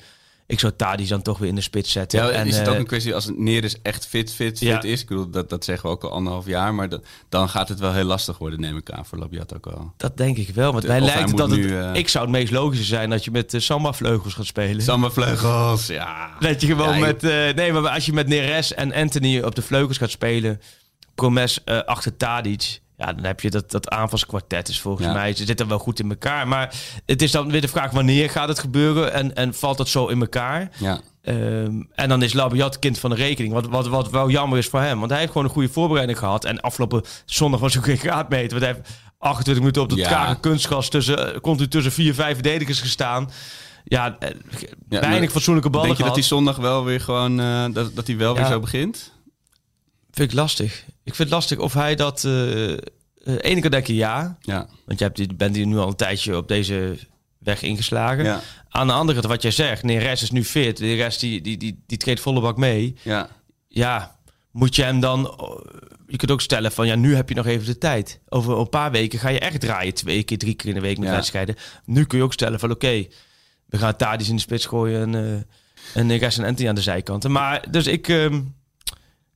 Ik 0.52 0.60
zou 0.60 0.72
Tadis 0.76 1.08
dan 1.08 1.22
toch 1.22 1.38
weer 1.38 1.48
in 1.48 1.54
de 1.54 1.60
spits 1.60 1.92
zetten. 1.92 2.18
Ja, 2.24 2.30
en, 2.30 2.46
is 2.46 2.56
het 2.58 2.66
ook 2.68 2.72
eh, 2.74 2.80
een 2.80 2.86
kwestie 2.86 3.14
als 3.14 3.30
Neres 3.36 3.76
echt 3.82 4.06
fit, 4.06 4.32
fit, 4.34 4.58
fit 4.58 4.68
Ja. 4.68 4.82
is? 4.82 5.00
Ik 5.00 5.08
bedoel, 5.08 5.30
dat, 5.30 5.50
dat 5.50 5.64
zeggen 5.64 5.88
we 5.88 5.94
ook 5.94 6.04
al 6.04 6.10
anderhalf 6.10 6.46
jaar. 6.46 6.74
Maar 6.74 6.88
dat- 6.88 7.04
dan 7.28 7.48
gaat 7.48 7.68
het 7.68 7.78
wel 7.78 7.92
heel 7.92 8.04
lastig 8.04 8.38
worden, 8.38 8.60
neem 8.60 8.76
ik 8.76 8.90
aan, 8.90 9.06
voor 9.06 9.18
Labiat 9.18 9.54
ook 9.54 9.64
wel. 9.64 9.92
Dat 9.96 10.16
denk 10.16 10.36
ik 10.36 10.48
wel. 10.54 10.72
Want 10.72 10.84
wij 10.84 11.00
lijkt 11.00 11.36
dat 11.36 11.50
het, 11.50 11.70
eh, 11.70 11.90
Ik 11.94 12.08
zou 12.08 12.24
het 12.24 12.32
meest 12.34 12.52
logische 12.52 12.84
zijn 12.84 13.10
dat 13.10 13.24
je 13.24 13.30
met 13.30 13.50
de 13.50 13.60
Samba 13.60 13.92
vleugels 13.92 14.34
gaat 14.34 14.46
spelen. 14.46 14.82
Samme 14.82 15.10
vleugels, 15.10 15.86
ja. 15.86 16.30
Dat 16.40 16.60
je 16.60 16.66
gewoon 16.66 16.94
Ja, 16.98 17.00
met... 17.06 17.24
eh, 17.24 17.30
nee, 17.54 17.72
maar 17.72 17.88
als 17.88 18.06
je 18.06 18.12
met 18.12 18.28
Neres 18.28 18.74
en 18.74 18.92
Anthony 18.94 19.40
op 19.40 19.54
de 19.54 19.62
vleugels 19.62 19.98
gaat 19.98 20.10
spelen... 20.10 20.60
Promes 21.14 21.64
eh, 21.64 21.78
achter 21.82 22.16
Tadic... 22.16 22.80
Ja, 23.06 23.12
dan 23.12 23.24
heb 23.24 23.40
je 23.40 23.50
dat, 23.50 23.70
dat 23.70 23.88
aanvalskwartet 23.88 24.68
is 24.68 24.80
volgens 24.80 25.06
Ja. 25.06 25.12
mij... 25.12 25.34
Ze 25.34 25.44
zitten 25.44 25.68
wel 25.68 25.78
goed 25.78 26.00
in 26.00 26.10
elkaar. 26.10 26.48
Maar 26.48 26.74
het 27.06 27.22
is 27.22 27.30
dan 27.30 27.50
weer 27.50 27.60
de 27.60 27.68
vraag 27.68 27.90
wanneer 27.90 28.30
gaat 28.30 28.48
het 28.48 28.58
gebeuren... 28.58 29.12
en, 29.12 29.34
en 29.34 29.54
valt 29.54 29.76
dat 29.76 29.88
zo 29.88 30.06
in 30.06 30.20
elkaar... 30.20 30.70
Ja, 30.78 31.00
Ehm, 31.22 31.82
en 31.94 32.08
dan 32.08 32.22
is 32.22 32.32
Labiat 32.32 32.78
kind 32.78 32.98
van 32.98 33.10
de 33.10 33.16
rekening. 33.16 33.52
Wat, 33.54 33.66
wat, 33.68 33.88
wat 33.88 34.10
wel 34.10 34.30
jammer 34.30 34.58
is 34.58 34.66
voor 34.66 34.80
hem. 34.80 34.98
Want 34.98 35.10
hij 35.10 35.20
heeft 35.20 35.32
gewoon 35.32 35.46
een 35.46 35.52
goede 35.52 35.68
voorbereiding 35.68 36.18
gehad. 36.18 36.44
En 36.44 36.60
afgelopen 36.60 37.02
zondag 37.24 37.60
was 37.60 37.76
ook 37.78 37.84
geen 37.84 37.96
graadmeter. 37.96 38.50
Want 38.60 38.62
hij 38.62 38.72
heeft 38.74 38.88
28 39.18 39.56
minuten 39.58 39.82
op 39.82 39.88
de 39.88 39.96
Ja. 39.96 40.08
trage 40.08 40.40
kunstgas 40.40 40.88
tussen, 40.88 41.34
eh, 41.34 41.40
continu 41.40 41.68
tussen 41.68 41.92
vier, 41.92 42.14
vijf 42.14 42.34
verdedigers 42.34 42.80
gestaan. 42.80 43.30
Ja, 43.84 44.16
eh, 44.18 44.30
Ja, 44.88 45.00
weinig 45.00 45.30
fatsoenlijke 45.30 45.70
ballen 45.70 45.86
Denk 45.86 45.98
je 45.98 46.04
dat 46.04 46.14
hij 46.14 46.22
zondag 46.24 46.56
wel 46.56 46.84
weer 46.84 47.00
gewoon, 47.00 47.40
eh, 47.40 47.64
dat, 47.72 47.94
dat 47.96 48.06
hij 48.06 48.16
wel 48.16 48.34
weer 48.34 48.46
zo 48.46 48.60
begint? 48.60 49.12
Vind 50.10 50.30
ik 50.30 50.36
lastig. 50.36 50.84
Ik 51.04 51.14
vind 51.14 51.28
het 51.28 51.38
lastig 51.38 51.58
of 51.58 51.72
hij 51.74 51.94
dat... 51.94 52.24
eh 52.24 52.76
eh, 53.24 53.34
ene 53.40 53.60
keer 53.60 53.70
denk 53.70 53.88
ik 53.88 53.96
ja. 53.96 54.36
Ja, 54.40 54.66
Want 54.86 54.98
je 54.98 55.04
hebt, 55.04 55.36
bent 55.36 55.56
hier 55.56 55.66
nu 55.66 55.78
al 55.78 55.88
een 55.88 55.96
tijdje 55.96 56.36
op 56.36 56.48
deze 56.48 56.98
weg 57.38 57.62
ingeslagen. 57.62 58.24
ja, 58.24 58.40
Aan 58.68 58.86
de 58.86 58.92
andere 58.92 59.20
kant, 59.20 59.32
wat 59.32 59.42
jij 59.42 59.50
zegt. 59.50 59.82
Nee, 59.82 59.98
rest 59.98 60.22
is 60.22 60.30
nu 60.30 60.44
fit. 60.44 60.76
De 60.76 60.94
rest 60.94 61.20
die, 61.20 61.40
die, 61.40 61.56
die, 61.56 61.82
die 61.86 61.98
treedt 61.98 62.20
volle 62.20 62.40
bak 62.40 62.56
mee. 62.56 62.94
ja. 63.02 63.28
ja, 63.68 64.16
moet 64.50 64.76
je 64.76 64.82
hem 64.82 65.00
dan... 65.00 65.20
Je 66.06 66.16
kunt 66.16 66.30
ook 66.30 66.40
stellen 66.40 66.72
van, 66.72 66.86
ja, 66.86 66.94
nu 66.94 67.14
heb 67.14 67.28
je 67.28 67.34
nog 67.34 67.46
even 67.46 67.66
de 67.66 67.78
tijd. 67.78 68.20
Over 68.28 68.58
een 68.58 68.68
paar 68.68 68.90
weken 68.90 69.18
ga 69.18 69.28
je 69.28 69.38
echt 69.38 69.60
draaien. 69.60 69.94
Twee 69.94 70.22
keer, 70.22 70.38
drie 70.38 70.54
keer 70.54 70.68
in 70.68 70.74
de 70.74 70.80
week 70.80 70.98
met 70.98 71.08
Ja. 71.08 71.14
wedstrijden. 71.14 71.56
Nu 71.84 72.04
kun 72.04 72.18
je 72.18 72.24
ook 72.24 72.32
stellen 72.32 72.60
van, 72.60 72.70
oké, 72.70 73.06
we 73.66 73.78
gaan 73.78 73.96
Tadis 73.96 74.28
in 74.28 74.34
de 74.34 74.40
spits 74.40 74.66
gooien... 74.66 75.14
en, 75.14 75.44
eh 75.94 76.00
en 76.02 76.10
en 76.20 76.44
Anthony 76.44 76.68
aan 76.68 76.74
de 76.74 76.80
zijkanten. 76.80 77.30
Maar, 77.32 77.70
dus 77.70 77.86
ik... 77.86 78.08
ehm, 78.08 78.34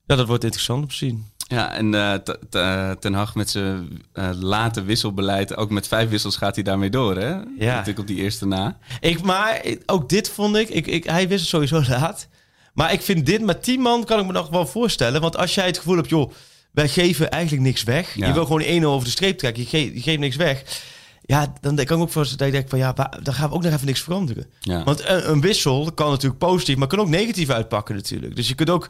ja, 0.07 0.17
dat 0.17 0.27
wordt 0.27 0.45
interessant 0.45 0.83
om 0.83 0.89
te 0.89 0.95
zien. 0.95 1.27
Ja, 1.49 1.73
en 1.73 1.95
eh, 1.95 2.91
Ten 2.91 3.15
Hag 3.15 3.35
met 3.35 3.51
zijn 3.51 4.03
eh, 4.13 4.29
late 4.41 4.83
wisselbeleid, 4.83 5.57
ook 5.57 5.71
met 5.71 5.89
vijf 5.89 6.09
wissels 6.09 6.37
gaat 6.37 6.55
hij 6.55 6.65
daarmee 6.65 6.91
door, 6.91 7.17
hè? 7.17 7.35
Natuurlijk 7.59 7.99
op 7.99 8.07
die 8.07 8.17
eerste 8.17 8.47
na. 8.47 8.77
Ik, 9.01 9.23
maar 9.23 9.63
ook 9.87 10.09
dit 10.09 10.29
vond 10.31 10.57
ik, 10.57 10.69
ik, 10.69 10.87
ik... 10.87 11.05
Hij 11.05 11.29
wist 11.29 11.41
het 11.41 11.49
sowieso 11.49 11.83
laat. 11.89 12.29
Maar 12.75 12.93
ik 12.93 13.01
vind 13.03 13.27
dit 13.27 13.41
met 13.43 13.63
10 13.63 13.81
man 13.81 14.05
kan 14.05 14.21
ik 14.21 14.27
me 14.27 14.33
nog 14.33 14.49
wel 14.49 14.67
voorstellen. 14.67 15.21
Want 15.21 15.37
als 15.37 15.55
jij 15.55 15.67
het 15.67 15.77
gevoel 15.79 15.97
hebt, 15.97 16.09
joh, 16.09 16.33
wij 16.73 16.89
geven 16.89 17.31
eigenlijk 17.31 17.63
niks 17.63 17.83
weg. 17.83 18.15
Ja. 18.15 18.27
Je 18.27 18.33
wil 18.33 18.45
gewoon 18.47 18.83
1-0 18.83 18.85
over 18.85 19.05
de 19.05 19.11
streep 19.11 19.39
trekken. 19.39 19.63
Je, 19.63 19.69
ge- 19.69 19.95
je 19.95 20.01
geeft 20.01 20.19
niks 20.19 20.37
weg. 20.37 20.83
Ja, 21.23 21.53
dan 21.61 21.75
kan 21.75 21.85
ik 21.85 21.93
ook 22.03 22.11
voorstellen 22.11 22.39
dat 22.39 22.47
ik 22.47 22.53
denk 22.53 22.69
van 22.69 22.79
ja, 22.79 22.93
dan 23.23 23.35
gaan 23.35 23.49
we 23.49 23.55
ook 23.55 23.63
nog 23.63 23.73
even 23.73 23.87
niks 23.87 24.01
veranderen. 24.03 24.47
Ja. 24.61 24.85
Want 24.85 25.09
een, 25.09 25.31
een 25.31 25.41
wissel 25.41 25.93
kan 25.93 26.11
natuurlijk 26.11 26.39
positief, 26.41 26.77
maar 26.77 26.89
kan 26.89 26.99
ook 27.01 27.09
negatief 27.09 27.51
uitpakken 27.51 27.95
natuurlijk. 27.95 28.37
Dus 28.37 28.49
je 28.49 28.55
kunt 28.55 28.71
ook 28.71 28.89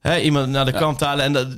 hè, 0.00 0.18
iemand 0.20 0.48
naar 0.48 0.64
de 0.64 0.72
Ja. 0.72 0.78
kant 0.78 1.00
halen 1.00 1.24
en 1.24 1.32
dat, 1.32 1.48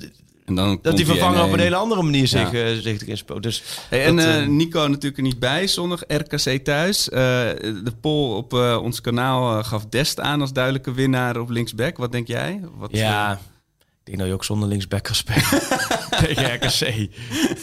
En 0.44 0.54
dan 0.54 0.78
dat 0.82 0.96
die 0.96 1.04
komt 1.06 1.18
vervanger 1.18 1.42
op 1.44 1.52
een 1.52 1.58
1-1. 1.58 1.62
hele 1.62 1.76
andere 1.76 2.02
manier 2.02 2.26
zich, 2.26 2.52
Ja. 2.52 2.64
eh, 2.64 2.76
zich 2.76 3.02
erin. 3.02 3.40
Dus 3.40 3.62
Hey, 3.88 4.04
en 4.04 4.16
dat, 4.16 4.24
eh, 4.24 4.42
eh, 4.42 4.48
Nico 4.48 4.86
natuurlijk 4.86 5.16
er 5.16 5.22
niet 5.22 5.38
bij, 5.38 5.66
zondag 5.66 6.02
RKC 6.06 6.64
thuis. 6.64 7.08
Eh, 7.08 7.18
de 7.20 7.92
poll 8.00 8.36
op 8.36 8.52
eh, 8.54 8.78
ons 8.82 9.00
kanaal 9.00 9.62
gaf 9.64 9.86
Dest 9.86 10.20
aan 10.20 10.40
als 10.40 10.52
duidelijke 10.52 10.92
winnaar 10.92 11.36
op 11.40 11.50
linksback. 11.50 11.96
Wat 11.96 12.12
denk 12.12 12.26
jij? 12.26 12.60
Wat, 12.74 12.90
Ja, 12.92 13.32
ik 13.32 13.38
denk 14.04 14.18
dat 14.18 14.26
je 14.26 14.32
ook 14.32 14.44
zonder 14.44 14.68
linksback 14.68 15.02
kan 15.02 15.14
spelen. 15.14 15.62
Tegen 16.24 16.54
RKC. 16.54 17.08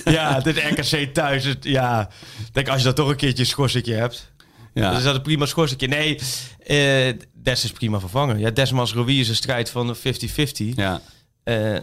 Ja, 0.04 0.40
dit 0.40 0.58
RKC 0.58 1.14
thuis. 1.14 1.44
Het, 1.44 1.64
ja, 1.64 2.10
denk 2.52 2.68
als 2.68 2.78
je 2.80 2.86
dat 2.86 2.96
toch 2.96 3.10
een 3.10 3.16
keertje 3.16 3.44
een 3.44 3.96
hebt. 3.96 4.32
ja. 4.74 4.90
Dan 4.90 4.98
is 4.98 5.04
dat 5.04 5.16
een 5.16 5.22
prima 5.22 5.46
schorsingje. 5.46 5.88
Nee, 5.88 6.20
eh, 6.66 7.14
Des 7.34 7.64
is 7.64 7.72
prima 7.72 8.00
vervangen. 8.00 8.40
Ja, 8.40 8.50
Desmans 8.50 8.94
Rowie 8.94 9.20
is 9.20 9.30
een 9.30 9.36
strijd 9.36 9.70
van 9.70 9.96
50-50. 9.96 10.76
ja. 10.76 11.02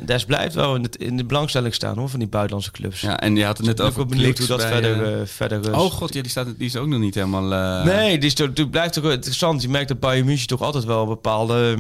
Des 0.05 0.25
blijft 0.25 0.55
wel 0.55 0.75
in, 0.75 0.83
het, 0.83 0.97
in 0.97 1.17
de 1.17 1.25
belangstelling 1.25 1.75
staan 1.75 1.99
hoor, 1.99 2.09
van 2.09 2.19
die 2.19 2.29
buitenlandse 2.29 2.71
clubs. 2.71 3.01
ja, 3.01 3.21
en 3.21 3.37
je 3.37 3.45
had 3.45 3.57
het 3.57 3.67
net 3.67 3.75
ik 3.75 3.77
ben 3.77 3.85
ook 3.87 3.91
over 3.91 4.09
wel 4.09 4.19
benieuwd 4.19 4.39
hoe 4.39 4.47
dat 4.47 4.59
bij, 4.59 4.69
verder, 4.69 5.21
eh, 5.21 5.27
verder. 5.27 5.77
Oh 5.77 5.91
god, 5.91 6.15
ja, 6.15 6.23
die, 6.23 6.31
staat, 6.31 6.47
die 6.47 6.67
is 6.67 6.77
ook 6.77 6.87
nog 6.87 7.01
niet 7.01 7.15
helemaal... 7.15 7.85
nee, 7.85 8.19
die, 8.19 8.29
is 8.29 8.35
die 8.35 8.69
blijft 8.69 8.93
toch 8.93 9.03
wel 9.03 9.13
interessant. 9.13 9.63
Je 9.63 9.69
merkt 9.69 9.89
dat 9.89 10.01
Bayern 10.01 10.27
München 10.27 10.47
toch 10.47 10.63
altijd 10.63 10.85
wel 10.85 11.03
een 11.03 11.09
bepaalde 11.09 11.77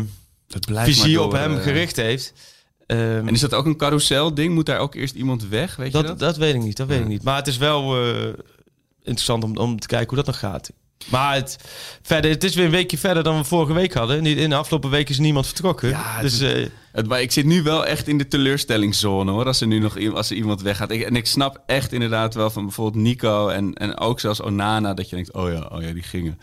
visie 0.72 1.22
op 1.22 1.32
hem 1.32 1.58
gericht 1.58 1.96
heeft. 1.96 2.32
En 2.86 3.28
is 3.28 3.40
dat 3.40 3.54
ook 3.54 3.66
een 3.66 3.76
carousel 3.76 4.34
ding? 4.34 4.54
Moet 4.54 4.66
daar 4.66 4.78
ook 4.78 4.94
eerst 4.94 5.14
iemand 5.14 5.48
weg? 5.48 5.76
Weet 5.76 5.86
je 5.86 5.92
dat, 5.92 6.06
dat? 6.06 6.18
dat 6.18 6.36
weet 6.36 6.54
ik 6.54 6.62
niet, 6.62 6.76
dat 6.76 6.86
weet 6.86 7.00
ik 7.00 7.08
niet. 7.08 7.22
Maar 7.22 7.36
het 7.36 7.46
is 7.46 7.56
wel 7.56 7.96
interessant 9.02 9.44
om, 9.44 9.56
om 9.56 9.80
te 9.80 9.86
kijken 9.86 10.08
hoe 10.08 10.16
dat 10.16 10.26
nog 10.26 10.38
gaat. 10.38 10.70
Maar 11.10 11.34
het, 11.34 11.56
verder, 12.02 12.30
het 12.30 12.44
is 12.44 12.54
weer 12.54 12.64
een 12.64 12.70
weekje 12.70 12.98
verder 12.98 13.22
dan 13.22 13.36
we 13.36 13.44
vorige 13.44 13.72
week 13.72 13.94
hadden. 13.94 14.26
In 14.26 14.50
de 14.50 14.56
afgelopen 14.56 14.90
week 14.90 15.08
is 15.08 15.18
niemand 15.18 15.46
vertrokken. 15.46 15.88
Ja, 15.88 16.20
dus 16.20 16.38
het- 16.38 16.56
eh, 16.56 16.66
Het, 16.92 17.08
maar 17.08 17.20
ik 17.20 17.32
zit 17.32 17.44
nu 17.44 17.62
wel 17.62 17.86
echt 17.86 18.08
in 18.08 18.18
de 18.18 18.28
teleurstellingszone 18.28 19.30
hoor. 19.30 19.46
Als 19.46 19.60
er 19.60 19.66
nu 19.66 19.78
nog 19.78 20.12
als 20.14 20.30
er 20.30 20.36
iemand 20.36 20.62
weggaat. 20.62 20.90
Ik, 20.90 21.02
en 21.02 21.16
ik 21.16 21.26
snap 21.26 21.62
echt 21.66 21.92
inderdaad 21.92 22.34
wel 22.34 22.50
van 22.50 22.62
bijvoorbeeld 22.64 23.02
Nico 23.04 23.48
en, 23.48 23.74
en 23.74 23.98
ook 23.98 24.20
zelfs 24.20 24.40
Onana. 24.42 24.94
Dat 24.94 25.08
je 25.08 25.14
denkt, 25.16 25.32
oh 25.32 25.52
ja, 25.52 25.68
oh 25.72 25.82
ja, 25.82 25.92
die 25.92 26.02
gingen. 26.02 26.38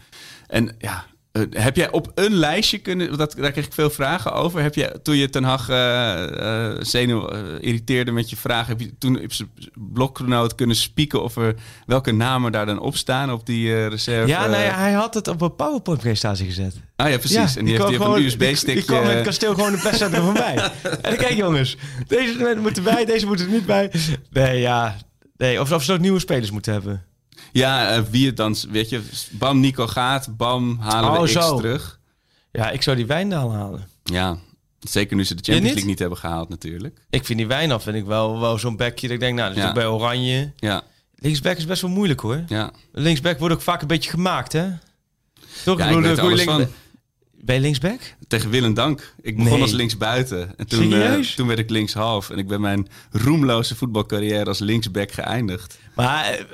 En 0.47 0.75
ja, 0.79 1.05
eh, 1.31 1.41
heb 1.49 1.75
jij 1.75 1.91
op 1.91 2.11
een 2.15 2.33
lijstje 2.33 2.77
kunnen. 2.77 3.17
Dat, 3.17 3.35
daar 3.37 3.51
kreeg 3.51 3.65
ik 3.65 3.73
veel 3.73 3.89
vragen 3.89 4.33
over. 4.33 4.61
Heb 4.61 4.75
je 4.75 4.99
toen 5.03 5.15
je 5.15 5.29
Ten 5.29 5.43
Hag 5.43 5.69
eh, 5.69 6.67
eh, 6.69 6.77
zenuw 6.81 7.27
irriteerde 7.59 8.11
met 8.11 8.29
je 8.29 8.35
vragen. 8.35 8.67
Heb 8.67 8.79
je 8.79 8.97
toen 8.97 9.23
op 9.23 9.33
zijn 9.33 9.49
blokgenoot 9.93 10.55
kunnen 10.55 10.75
spieken 10.75 11.23
over 11.23 11.55
welke 11.85 12.11
namen 12.11 12.51
daar 12.51 12.65
dan 12.65 12.79
op 12.79 12.95
staan 12.95 13.31
op 13.31 13.45
die 13.45 13.87
reserve? 13.87 14.27
ja, 14.27 14.47
nou 14.47 14.63
ja, 14.63 14.77
hij 14.77 14.91
had 14.91 15.13
het 15.13 15.27
op 15.27 15.41
een 15.41 15.55
PowerPoint-presentatie 15.55 16.45
gezet. 16.45 16.75
Ah 16.95 17.09
ja, 17.09 17.17
precies. 17.17 17.55
en 17.55 17.65
die 17.65 17.73
heeft 17.73 17.95
gewoon- 17.95 18.11
een 18.11 18.15
die- 18.15 18.25
USB-stickje. 18.25 18.73
Die 18.73 18.83
kwam 18.83 19.03
met 19.03 19.13
het 19.13 19.23
kasteel 19.23 19.53
gewoon 19.53 19.73
een 19.73 19.81
percentje 19.81 20.21
van 20.21 20.33
mij. 20.33 20.71
En 21.01 21.17
kijk 21.17 21.33
jongens, 21.33 21.77
deze 22.07 22.57
moeten 22.61 22.83
bij, 22.83 23.05
deze 23.05 23.25
moeten 23.25 23.45
er 23.45 23.51
niet 23.51 23.65
bij. 23.65 23.91
Nee, 24.29 24.59
ja. 24.59 24.95
Nee, 25.37 25.61
of, 25.61 25.71
of 25.71 25.83
ze 25.83 25.93
ook 25.93 25.99
nieuwe 25.99 26.19
spelers 26.19 26.51
moeten 26.51 26.73
hebben. 26.73 27.05
Ja, 27.51 27.89
eh, 27.95 28.01
wie 28.09 28.25
het 28.25 28.37
dan, 28.37 28.55
weet 28.69 28.89
je, 28.89 29.01
bam, 29.31 29.59
Nico 29.59 29.87
gaat, 29.87 30.37
bam, 30.37 30.77
halen 30.79 31.11
we 31.11 31.17
Oh, 31.17 31.23
X 31.23 31.31
zo. 31.31 31.57
terug. 31.57 31.99
Ja, 32.51 32.69
ik 32.69 32.81
zou 32.81 32.95
die 32.95 33.05
Wijndal 33.05 33.53
halen. 33.53 33.87
Ja, 34.03 34.37
zeker 34.79 35.15
nu 35.15 35.23
ze 35.23 35.35
de 35.35 35.43
Champions 35.43 35.61
niet? 35.63 35.71
League 35.73 35.89
niet 35.89 35.99
hebben 35.99 36.17
gehaald 36.17 36.49
natuurlijk. 36.49 36.99
Ik 37.09 37.25
vind 37.25 37.37
die 37.39 37.47
Wijndal 37.47 37.79
vind 37.79 37.95
ik 37.95 38.05
wel, 38.05 38.39
wel 38.39 38.57
zo'n 38.57 38.75
bekje 38.75 39.07
dat 39.07 39.15
ik 39.15 39.21
denk, 39.21 39.35
nou, 39.37 39.47
dat 39.47 39.57
is 39.57 39.63
Ja. 39.63 39.69
ook 39.69 39.75
bij 39.75 39.87
Oranje. 39.87 40.51
Ja, 40.55 40.81
Linksback 41.15 41.57
is 41.57 41.65
best 41.65 41.81
wel 41.81 41.91
moeilijk 41.91 42.19
hoor. 42.19 42.43
ja. 42.47 42.71
Linksback 42.91 43.39
wordt 43.39 43.55
ook 43.55 43.61
vaak 43.61 43.81
een 43.81 43.87
beetje 43.87 44.09
gemaakt, 44.09 44.51
hè? 44.53 44.67
Toch? 45.63 45.77
Ja, 45.77 45.87
Ik 45.87 46.01
bedoel, 46.01 46.65
Ben 47.43 47.55
je 47.55 47.61
linksback? 47.61 47.99
Tegen 48.27 48.49
Willem 48.49 48.73
Dank. 48.73 49.13
Ik 49.21 49.35
begon 49.37 49.51
Nee. 49.51 49.61
als 49.61 49.71
linksbuiten. 49.71 50.57
En 50.57 50.67
toen, 50.67 50.93
eh, 50.93 51.19
toen 51.19 51.47
werd 51.47 51.59
ik 51.59 51.69
linkshalf. 51.69 52.29
En 52.29 52.37
ik 52.37 52.47
ben 52.47 52.61
mijn 52.61 52.87
roemloze 53.11 53.75
voetbalcarrière 53.75 54.45
als 54.45 54.59
linksback 54.59 55.11
geëindigd. 55.11 55.77
Maar 55.95 56.25
eh, 56.25 56.45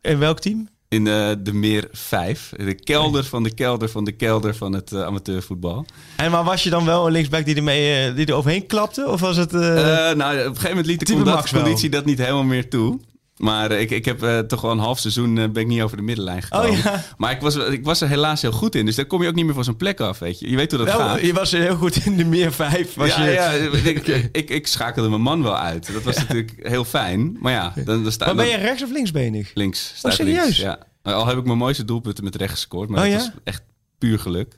in 0.00 0.18
welk 0.18 0.40
team? 0.40 0.68
In 0.88 1.06
eh, 1.06 1.30
de 1.38 1.52
Meer 1.52 1.88
5. 1.92 2.52
De 2.56 2.74
kelder 2.74 3.24
van 3.24 3.42
de 3.42 3.54
kelder 3.54 3.88
van 3.88 4.04
de 4.04 4.12
kelder 4.12 4.54
van 4.54 4.72
het 4.72 4.92
eh, 4.92 5.02
amateurvoetbal. 5.02 5.86
En 6.16 6.30
maar 6.30 6.44
was 6.44 6.62
je 6.62 6.70
dan 6.70 6.84
wel 6.84 7.06
een 7.06 7.12
linksback 7.12 7.44
die, 7.44 7.56
ermee, 7.56 8.06
eh, 8.06 8.14
die 8.14 8.26
er 8.26 8.34
overheen 8.34 8.66
klapte? 8.66 9.08
Of 9.08 9.20
was 9.20 9.36
het... 9.36 9.52
nou, 9.52 9.68
op 10.12 10.20
een 10.20 10.44
gegeven 10.44 10.68
moment 10.68 10.86
liet 10.86 11.06
de 11.06 11.42
conditie 11.52 11.90
dat 11.90 12.04
niet 12.04 12.18
helemaal 12.18 12.44
meer 12.44 12.68
toe. 12.68 13.00
Maar 13.38 13.70
ik, 13.70 13.90
ik 13.90 14.04
heb 14.04 14.22
eh, 14.22 14.38
toch 14.38 14.60
wel 14.60 14.70
een 14.70 14.78
half 14.78 14.98
seizoen 14.98 15.38
eh, 15.38 15.48
ben 15.48 15.62
ik 15.62 15.68
niet 15.68 15.82
over 15.82 15.96
de 15.96 16.02
middenlijn 16.02 16.42
gekomen. 16.42 16.70
Oh 16.70 16.76
ja. 16.76 17.04
Maar 17.16 17.30
ik 17.30 17.40
was, 17.40 17.56
ik 17.56 17.84
was 17.84 18.00
er 18.00 18.08
helaas 18.08 18.42
heel 18.42 18.52
goed 18.52 18.74
in. 18.74 18.86
Dus 18.86 18.96
dan 18.96 19.06
kom 19.06 19.22
je 19.22 19.28
ook 19.28 19.34
niet 19.34 19.44
meer 19.44 19.54
van 19.54 19.64
zo'n 19.64 19.76
plek 19.76 20.00
af, 20.00 20.18
weet 20.18 20.38
je. 20.38 20.50
Je 20.50 20.56
weet 20.56 20.70
hoe 20.72 20.84
dat 20.84 20.96
wel, 20.96 21.06
gaat. 21.06 21.20
je 21.20 21.32
was 21.32 21.50
heel 21.50 21.76
goed 21.76 22.06
in 22.06 22.16
de 22.16 22.24
meer 22.24 22.52
vijf. 22.52 22.94
Was 22.94 23.08
ja, 23.14 23.24
je, 23.24 23.30
ja, 23.30 23.50
ik, 23.90 24.06
ik, 24.32 24.50
ik 24.50 24.66
schakelde 24.66 25.08
mijn 25.08 25.22
man 25.22 25.42
wel 25.42 25.56
uit. 25.56 25.92
Dat 25.92 26.02
was 26.02 26.16
natuurlijk 26.16 26.52
heel 26.62 26.84
fijn. 26.84 27.36
Maar 27.40 27.52
ja, 27.52 27.72
dan, 27.84 28.02
dan 28.02 28.12
staat 28.12 28.26
maar 28.26 28.44
ben 28.44 28.46
je 28.46 28.56
rechts 28.56 28.82
of 28.82 28.90
linksbenig? 28.90 29.50
links. 29.54 29.92
Staat 29.96 30.14
serieus? 30.14 30.42
links, 30.42 30.56
ja. 30.56 30.78
Al 31.02 31.26
heb 31.26 31.38
ik 31.38 31.44
mijn 31.44 31.58
mooiste 31.58 31.84
doelpunten 31.84 32.24
met 32.24 32.36
rechts 32.36 32.54
gescoord. 32.54 32.88
Maar 32.88 33.06
Oh, 33.06 33.12
dat 33.12 33.20
was 33.20 33.30
echt 33.44 33.62
puur 33.98 34.18
geluk. 34.18 34.56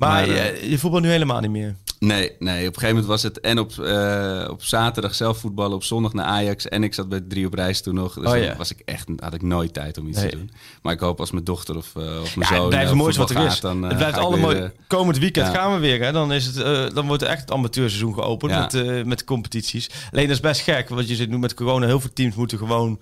Maar, 0.00 0.10
Maar, 0.26 0.26
je, 0.36 0.40
eh, 0.40 0.70
je 0.70 0.78
voetbal 0.78 1.00
nu 1.00 1.08
helemaal 1.08 1.40
niet 1.40 1.50
meer. 1.50 1.74
Nee, 1.98 2.32
nee, 2.38 2.58
op 2.68 2.74
een 2.74 2.80
gegeven 2.80 2.88
moment 2.88 3.06
was 3.06 3.22
het 3.22 3.40
en 3.40 3.58
op, 3.58 3.78
eh, 3.78 4.46
op 4.50 4.62
zaterdag 4.62 5.14
zelf 5.14 5.38
voetballen, 5.38 5.76
op 5.76 5.84
zondag 5.84 6.12
naar 6.12 6.24
Ajax. 6.24 6.68
En 6.68 6.82
ik 6.82 6.94
zat 6.94 7.08
bij 7.08 7.20
drie 7.28 7.46
op 7.46 7.54
reis 7.54 7.80
toen 7.80 7.94
nog. 7.94 8.14
Dus 8.14 8.32
Oh, 8.32 8.38
ja. 8.38 8.56
was 8.56 8.70
ik 8.70 8.82
echt, 8.84 9.08
had 9.16 9.34
ik 9.34 9.42
nooit 9.42 9.72
tijd 9.74 9.98
om 9.98 10.08
iets 10.08 10.18
Nee. 10.20 10.30
te 10.30 10.36
doen. 10.36 10.50
Maar 10.82 10.92
ik 10.92 11.00
hoop 11.00 11.20
als 11.20 11.30
mijn 11.30 11.44
dochter 11.44 11.76
of, 11.76 11.92
eh, 11.96 12.02
of 12.02 12.36
mijn 12.36 12.48
Ja, 12.50 12.54
zoon 12.54 12.60
het 12.60 12.68
blijft 12.68 12.88
het 12.88 12.98
mooiste 12.98 13.20
wat 13.20 13.30
er 13.30 13.44
is. 13.46 13.60
dan, 13.60 13.82
eh, 13.82 13.88
het 13.88 13.98
blijft 13.98 14.18
allemaal. 14.18 14.48
weer, 14.50 14.72
komend 14.86 15.18
weekend 15.18 15.46
ja. 15.46 15.52
gaan 15.52 15.72
we 15.74 15.78
weer. 15.78 16.00
Hè? 16.02 16.12
Dan, 16.12 16.32
is 16.32 16.46
het, 16.46 16.94
dan 16.94 17.06
wordt 17.06 17.22
echt 17.22 17.40
het 17.40 17.50
amateurseizoen 17.50 18.14
geopend 18.14 18.52
met, 18.52 19.06
met 19.06 19.18
de 19.18 19.24
competities. 19.24 19.90
Alleen 20.12 20.26
dat 20.26 20.34
is 20.34 20.40
best 20.42 20.60
gek. 20.60 20.88
Want 20.88 21.08
je 21.08 21.14
zit 21.14 21.28
nu 21.30 21.38
met 21.38 21.54
corona. 21.54 21.86
Heel 21.86 22.00
veel 22.00 22.12
teams 22.12 22.34
moeten 22.34 22.58
gewoon 22.58 23.00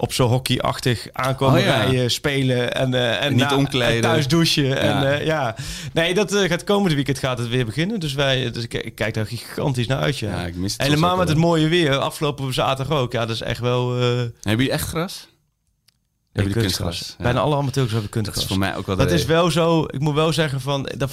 op 0.00 0.12
zo'n 0.12 0.28
hockeyachtig 0.28 1.06
aankomen 1.12 1.58
Oh, 1.60 1.64
ja. 1.66 1.76
rijden, 1.82 2.10
spelen 2.10 2.74
en, 2.74 2.94
eh, 2.94 3.24
en, 3.24 3.34
niet 3.34 3.48
na- 3.50 3.56
omkleden. 3.56 3.94
en 3.94 4.00
thuis 4.00 4.28
douchen. 4.28 4.78
En, 4.80 4.86
Ja. 4.88 5.04
eh, 5.12 5.26
ja. 5.26 5.54
Nee, 5.92 6.14
dat 6.14 6.34
eh, 6.34 6.48
gaat 6.48 6.64
komende 6.64 6.94
weekend 6.94 7.18
gaat 7.18 7.38
het 7.38 7.48
weer 7.48 7.64
beginnen. 7.64 8.00
Dus, 8.00 8.14
wij, 8.14 8.50
dus 8.50 8.64
ik, 8.64 8.74
ik 8.74 8.94
kijk 8.94 9.14
daar 9.14 9.26
gigantisch 9.26 9.86
naar 9.86 9.98
uit. 10.00 10.18
Ja. 10.18 10.30
Ja, 10.40 10.46
ik 10.46 10.56
mis 10.56 10.72
het 10.72 10.82
Helemaal 10.82 11.16
met 11.16 11.28
het 11.28 11.36
mooie 11.38 11.68
weer. 11.68 11.98
Afgelopen 11.98 12.54
zaterdag 12.54 12.98
ook. 12.98 13.12
Ja, 13.12 13.20
dat 13.26 13.34
is 13.34 13.42
echt 13.42 13.60
wel... 13.60 13.96
eh 14.00 14.02
Hebben 14.16 14.30
jullie 14.42 14.70
echt 14.70 14.88
gras? 14.88 15.28
Hebben 16.32 16.52
jullie 16.52 16.68
kunstgras. 16.68 16.96
kunstgras? 16.98 17.16
Ja. 17.18 17.24
Bijna 17.24 17.40
alle 17.40 17.56
amateurs 17.56 17.90
hebben 17.92 18.02
Dat 18.02 18.10
kunstgras. 18.10 18.42
is 18.42 18.48
voor 18.48 18.58
mij 18.58 18.76
ook 18.76 18.86
wel 18.86 18.96
Dat 18.96 19.08
de- 19.08 19.14
is 19.14 19.24
wel 19.24 19.50
zo. 19.50 19.84
Ik 19.90 20.00
moet 20.00 20.14
wel 20.14 20.32
zeggen 20.32 20.60
van 20.60 20.88
dat, 20.96 21.10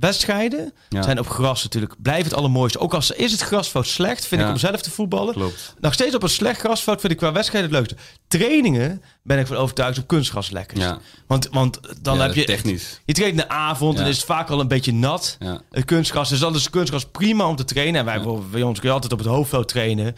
wedstrijden 0.00 0.72
Ja. 0.88 1.02
zijn 1.02 1.18
op 1.18 1.28
gras 1.28 1.62
natuurlijk 1.62 1.94
blijft 2.02 2.24
het 2.24 2.34
allermooiste. 2.34 2.78
Ook 2.78 2.94
als 2.94 3.10
is 3.10 3.32
het 3.32 3.40
grasveld 3.40 3.86
slecht, 3.86 4.26
vind 4.26 4.40
Ja. 4.40 4.46
ik 4.46 4.52
om 4.52 4.58
zelf 4.58 4.82
te 4.82 4.90
voetballen. 4.90 5.34
Klopt. 5.34 5.74
Nog 5.80 5.92
steeds 5.92 6.14
op 6.14 6.22
een 6.22 6.28
slecht 6.28 6.60
grasveld 6.60 7.00
vind 7.00 7.12
ik 7.12 7.18
qua 7.18 7.32
wedstrijden 7.32 7.70
het 7.70 7.78
leukste. 7.80 7.96
Trainingen 8.28 9.02
ben 9.22 9.38
ik 9.38 9.46
van 9.46 9.56
overtuigd 9.56 9.98
op 9.98 10.06
kunstgras 10.06 10.50
lekker. 10.50 10.78
Ja. 10.78 10.98
Want, 11.26 11.48
want 11.50 11.80
dan 12.00 12.20
heb 12.20 12.34
je 12.34 12.44
technisch. 12.44 13.00
Je 13.04 13.12
traint 13.12 13.32
in 13.32 13.40
de 13.40 13.48
avond 13.48 13.98
en 13.98 14.06
is 14.06 14.16
het 14.16 14.24
vaak 14.26 14.50
al 14.50 14.60
een 14.60 14.68
beetje 14.68 14.92
nat. 14.92 15.36
Ja. 15.38 15.60
Het 15.70 15.84
kunstgras, 15.84 16.28
dus 16.28 16.38
dan 16.38 16.54
is 16.54 16.70
kunstgras 16.70 17.04
prima 17.12 17.46
om 17.48 17.56
te 17.56 17.64
trainen. 17.64 18.00
En 18.00 18.04
wij 18.06 18.20
bij 18.50 18.62
ons 18.62 18.78
kun 18.78 18.88
je 18.88 18.94
altijd 18.94 19.12
op 19.12 19.18
het 19.18 19.28
hoofdveld 19.28 19.68
trainen. 19.68 20.16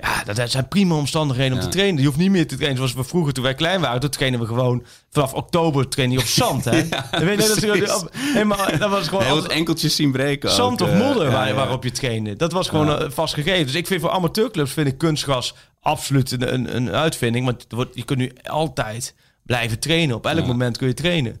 Ja, 0.00 0.24
dat 0.34 0.50
zijn 0.50 0.68
prima 0.68 0.94
omstandigheden 0.94 1.52
om 1.52 1.58
Ja. 1.58 1.64
te 1.64 1.72
trainen. 1.72 2.00
Je 2.00 2.06
hoeft 2.06 2.18
niet 2.18 2.30
meer 2.30 2.46
te 2.46 2.54
trainen 2.54 2.76
zoals 2.76 2.94
we 2.94 3.04
vroeger 3.04 3.32
toen 3.32 3.44
wij 3.44 3.54
klein 3.54 3.80
waren. 3.80 4.00
Toen 4.00 4.10
trainen 4.10 4.40
we 4.40 4.46
gewoon 4.46 4.84
vanaf 5.10 5.34
oktober 5.34 5.88
trainen 5.88 6.18
op 6.18 6.24
zand. 6.24 6.64
Hè? 6.64 6.70
Weet 7.24 7.60
je, 7.60 7.66
dat, 7.66 7.78
dat, 7.86 8.08
helemaal, 8.12 8.78
dat 8.78 8.90
was 8.90 9.08
gewoon 9.08 9.24
Heel 9.24 9.46
enkeltjes 9.46 9.96
zien 9.96 10.12
breken. 10.12 10.50
zand 10.50 10.82
ook, 10.82 10.88
of 10.88 10.94
eh, 10.94 11.00
modder 11.00 11.30
waar, 11.30 11.48
ja. 11.48 11.54
waarop 11.54 11.84
je 11.84 11.90
trainde. 11.90 12.36
Dat 12.36 12.52
was 12.52 12.68
gewoon 12.68 12.98
eh, 12.98 13.10
vastgegeven. 13.10 13.66
Dus 13.66 13.74
ik 13.74 13.86
vind 13.86 14.00
voor 14.00 14.10
amateurclubs 14.10 14.72
vind 14.72 14.86
ik 14.86 14.98
kunstgras 14.98 15.54
absoluut 15.80 16.30
een, 16.30 16.54
een, 16.54 16.76
een 16.76 16.90
uitvinding. 16.90 17.44
Want 17.44 17.62
het 17.62 17.72
wordt, 17.72 17.96
je 17.96 18.04
kunt 18.04 18.18
nu 18.18 18.32
altijd 18.42 19.14
blijven 19.42 19.78
trainen. 19.78 20.16
Op 20.16 20.26
elk 20.26 20.46
moment 20.46 20.76
kun 20.76 20.86
je 20.88 20.94
trainen. 20.94 21.40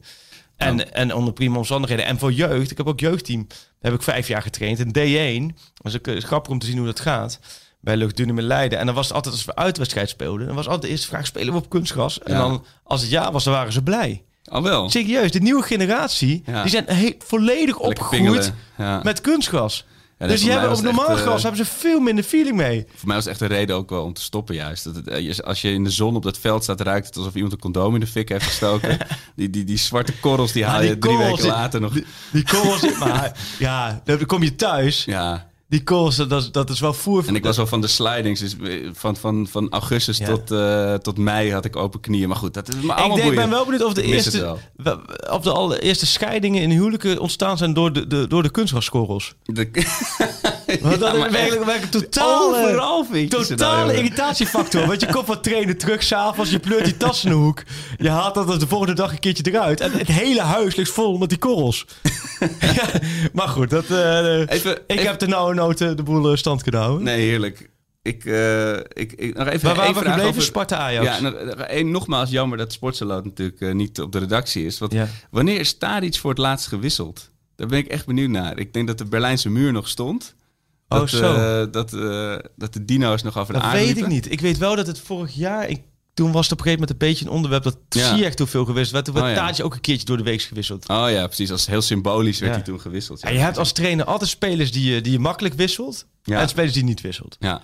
En, 0.56 0.92
en 0.92 1.14
onder 1.14 1.32
prima 1.32 1.56
omstandigheden. 1.56 2.04
En 2.04 2.18
voor 2.18 2.32
jeugd, 2.32 2.70
ik 2.70 2.76
heb 2.76 2.86
ook 2.86 3.00
jeugdteam, 3.00 3.46
daar 3.48 3.90
heb 3.90 3.94
ik 3.94 4.02
vijf 4.02 4.28
jaar 4.28 4.42
getraind. 4.42 4.78
In 4.78 4.88
D1, 4.88 5.56
dat 5.74 5.92
is 5.92 5.98
ook 5.98 6.06
eh, 6.06 6.22
grappig 6.22 6.52
om 6.52 6.58
te 6.58 6.66
zien 6.66 6.76
hoe 6.76 6.86
dat 6.86 7.00
gaat. 7.00 7.38
Bij 7.80 7.96
Lucht 7.96 8.20
in 8.20 8.42
Leiden. 8.42 8.78
En 8.78 8.86
dan 8.86 8.94
was 8.94 9.06
het 9.06 9.14
altijd 9.14 9.34
als 9.34 9.44
we 9.44 9.54
uitwedstrijd 9.54 10.08
speelden. 10.08 10.46
Dan 10.46 10.56
was 10.56 10.64
altijd 10.64 10.82
de 10.82 10.88
eerste 10.88 11.06
vraag, 11.06 11.26
spelen 11.26 11.52
we 11.52 11.58
op 11.58 11.68
kunstgras? 11.68 12.18
En 12.18 12.34
dan, 12.36 12.64
als 12.82 13.00
het 13.00 13.10
ja 13.10 13.32
was, 13.32 13.44
dan 13.44 13.52
waren 13.52 13.72
ze 13.72 13.82
blij. 13.82 14.22
Al 14.44 14.62
wel. 14.62 14.90
Serieus, 14.90 15.30
de 15.30 15.40
nieuwe 15.40 15.62
generatie, 15.62 16.42
Ja. 16.46 16.62
die 16.62 16.70
zijn 16.70 16.84
he- 16.86 17.14
volledig 17.18 17.66
Lekker 17.66 17.84
opgegroeid. 17.86 18.52
Ja. 18.78 19.00
met 19.02 19.20
kunstgras. 19.20 19.86
Ja, 20.18 20.26
dus 20.26 20.40
die 20.40 20.50
hebben 20.50 20.72
op 20.76 20.82
normaal 20.82 21.10
echt, 21.10 21.20
gras 21.20 21.36
eh, 21.36 21.42
hebben 21.42 21.64
ze 21.66 21.72
veel 21.72 22.00
minder 22.00 22.24
feeling 22.24 22.56
mee. 22.56 22.86
Voor 22.94 23.06
mij 23.06 23.16
was 23.16 23.24
het 23.24 23.32
echt 23.32 23.42
een 23.42 23.56
reden 23.56 23.76
ook 23.76 23.90
wel 23.90 24.04
om 24.04 24.12
te 24.12 24.22
stoppen 24.22 24.54
juist. 24.54 24.84
Dat 24.84 24.94
het, 24.94 25.08
eh, 25.08 25.38
als 25.38 25.60
je 25.60 25.72
in 25.72 25.84
de 25.84 25.90
zon 25.90 26.16
op 26.16 26.22
dat 26.22 26.38
veld 26.38 26.62
staat, 26.62 26.80
ruikt 26.80 27.06
het 27.06 27.16
alsof 27.16 27.34
iemand 27.34 27.52
een 27.52 27.58
condoom 27.58 27.94
in 27.94 28.00
de 28.00 28.06
fik 28.06 28.28
heeft 28.28 28.44
gestoken. 28.44 28.98
die, 29.36 29.50
die, 29.50 29.64
die 29.64 29.76
zwarte 29.78 30.12
korrels, 30.20 30.52
die 30.52 30.64
haal 30.64 30.82
je 30.82 30.98
drie 30.98 31.16
weken 31.16 31.46
later 31.46 31.80
nog. 31.80 31.92
Die, 31.92 32.04
die 32.32 32.44
korrels, 32.44 32.98
maar 32.98 33.38
ja, 33.58 34.00
dan 34.04 34.26
kom 34.26 34.42
je 34.42 34.54
thuis. 34.54 35.04
Ja, 35.04 35.49
Die 35.70 35.82
korrels, 35.82 36.16
dat, 36.16 36.32
is- 36.32 36.50
dat 36.52 36.70
is 36.70 36.80
wel 36.80 36.92
voer. 36.92 37.24
en 37.26 37.34
ik 37.34 37.44
was 37.44 37.56
wel 37.56 37.66
van 37.66 37.80
de 37.80 37.86
slidings. 37.86 38.40
Dus 38.40 38.56
eh, 38.62 38.88
van, 38.92 39.16
van, 39.16 39.46
van 39.50 39.70
augustus 39.70 40.18
Ja. 40.18 40.26
tot, 40.26 40.50
eh, 40.50 40.94
tot 40.94 41.18
mei 41.18 41.52
had 41.52 41.64
ik 41.64 41.76
open 41.76 42.00
knieën. 42.00 42.28
Maar 42.28 42.36
goed, 42.36 42.54
dat 42.54 42.68
is 42.68 42.74
maar 42.82 42.96
allemaal 42.96 43.16
ik 43.16 43.22
denk, 43.22 43.34
ben 43.34 43.50
wel 43.50 43.64
benieuwd 43.64 43.84
of 43.84 43.92
de, 43.92 44.02
eerste, 44.02 44.56
of 45.30 45.42
de 45.42 45.52
allereerste 45.52 46.06
scheidingen 46.06 46.62
in 46.62 46.70
huwelijken 46.70 47.18
ontstaan 47.18 47.58
zijn 47.58 47.72
door 47.74 47.92
de, 47.92 48.06
de, 48.06 48.26
door 48.26 48.42
de 48.42 48.50
kunstgraskorrels. 48.50 49.34
De- 49.44 49.70
dat 50.88 51.00
Ja, 51.00 51.12
is 51.12 51.18
maar 51.18 51.30
werkelijk, 51.30 51.64
nou, 51.66 51.88
Totale 53.28 53.80
jongen. 53.80 53.94
irritatiefactor. 53.96 54.86
Want 54.86 55.00
je 55.00 55.06
komt 55.06 55.26
van 55.26 55.40
trainen 55.40 55.78
terug 55.78 56.02
s'avonds, 56.02 56.50
je 56.50 56.58
pleurt 56.58 56.84
die 56.84 56.96
tas 56.96 57.24
in 57.24 57.30
de 57.30 57.36
hoek. 57.36 57.62
Je 57.98 58.08
haalt 58.10 58.34
dat 58.34 58.60
de 58.60 58.66
volgende 58.66 58.94
dag 58.94 59.12
een 59.12 59.18
keertje 59.18 59.50
eruit. 59.52 59.80
En 59.80 59.92
het 59.92 60.06
hele 60.08 60.40
huis 60.40 60.74
ligt 60.76 60.90
vol 60.90 61.18
met 61.18 61.28
die 61.28 61.38
korrels. 61.38 61.86
Ja, 62.60 62.84
maar 63.32 63.48
goed, 63.48 63.70
dat, 63.70 63.84
eh, 63.84 64.38
Even, 64.48 64.72
ik 64.72 64.82
even- 64.86 65.06
heb 65.06 65.18
de 65.18 65.26
nauwe 65.26 65.54
noten 65.54 65.96
de 65.96 66.02
boel 66.02 66.30
eh, 66.30 66.36
stand 66.36 66.62
kunnen 66.62 66.80
houden. 66.80 67.02
Nee, 67.04 67.20
heerlijk. 67.28 67.70
Ik, 68.02 68.24
eh, 68.24 68.72
ik, 68.76 69.12
ik, 69.12 69.34
nog 69.36 69.46
even 69.46 69.66
Waar 69.66 69.76
waren 69.76 69.84
één 69.84 69.94
we 69.94 69.98
gebleven? 70.04 70.28
over- 70.28 70.42
Sparta-Ajax. 70.42 71.06
Ja, 71.06 71.20
nog- 71.20 71.42
nog 71.44 71.54
één, 71.54 71.90
nogmaals 71.90 72.30
jammer 72.30 72.58
dat 72.58 72.72
Sportsaloot 72.72 73.24
natuurlijk 73.24 73.74
niet 73.74 74.00
op 74.00 74.12
de 74.12 74.18
redactie 74.18 74.66
is. 74.66 74.78
Want 74.78 74.92
Ja. 74.92 75.08
wanneer 75.30 75.60
is 75.60 75.78
Tadic 75.78 76.16
voor 76.18 76.30
het 76.30 76.38
laatst 76.38 76.66
gewisseld? 76.66 77.30
Daar 77.56 77.66
ben 77.66 77.78
ik 77.78 77.86
echt 77.86 78.06
benieuwd 78.06 78.30
naar. 78.30 78.58
Ik 78.58 78.72
denk 78.72 78.86
dat 78.86 78.98
de 78.98 79.04
Berlijnse 79.04 79.50
muur 79.50 79.72
nog 79.72 79.88
stond. 79.88 80.34
Oh, 80.92 80.98
Dat, 80.98 81.10
zo. 81.10 81.34
eh, 81.34 81.72
dat, 81.72 81.92
eh, 81.92 82.36
dat 82.56 82.72
de 82.72 82.84
dino's 82.84 83.22
nog 83.22 83.38
over 83.38 83.52
de 83.54 83.58
Dat 83.60 83.68
aarde 83.68 83.78
weet 83.84 83.96
ik 83.96 84.06
niet. 84.06 84.32
Ik 84.32 84.40
weet 84.40 84.58
wel 84.58 84.76
dat 84.76 84.86
het 84.86 84.98
vorig 85.00 85.34
jaar... 85.34 85.68
Ik, 85.68 85.80
toen 86.14 86.32
was 86.32 86.42
het 86.48 86.52
op 86.52 86.58
een 86.58 86.64
gegeven 86.64 86.86
moment 86.88 86.90
een 87.02 87.08
beetje 87.08 87.24
een 87.24 87.30
onderwerp... 87.30 87.62
dat 87.62 87.76
Ja. 87.88 88.14
zie 88.14 88.24
echt 88.24 88.36
toen 88.36 88.46
veel 88.48 88.64
gewisseld 88.64 88.92
werd. 88.92 89.04
Toen 89.04 89.14
werd 89.14 89.26
Oh, 89.26 89.32
ja. 89.32 89.46
Tadic 89.46 89.64
ook 89.64 89.74
een 89.74 89.80
keertje 89.80 90.06
door 90.06 90.16
de 90.16 90.22
week 90.22 90.42
gewisseld. 90.42 90.88
Oh 90.88 91.06
ja, 91.10 91.26
precies. 91.26 91.50
Als 91.50 91.66
heel 91.66 91.82
symbolisch 91.82 92.38
werd 92.38 92.50
Ja. 92.52 92.56
hij 92.58 92.66
toen 92.66 92.80
gewisseld. 92.80 93.20
En 93.22 93.32
je 93.32 93.38
hebt 93.38 93.58
als 93.58 93.72
trainer 93.72 94.04
altijd 94.04 94.30
spelers 94.30 94.72
die 94.72 94.94
je, 94.94 95.00
die 95.00 95.12
je 95.12 95.18
makkelijk 95.18 95.54
wisselt... 95.54 96.06
Ja. 96.22 96.40
en 96.40 96.48
spelers 96.48 96.72
die 96.72 96.82
je 96.82 96.88
niet 96.88 97.00
wisselt. 97.00 97.36
Ja. 97.40 97.62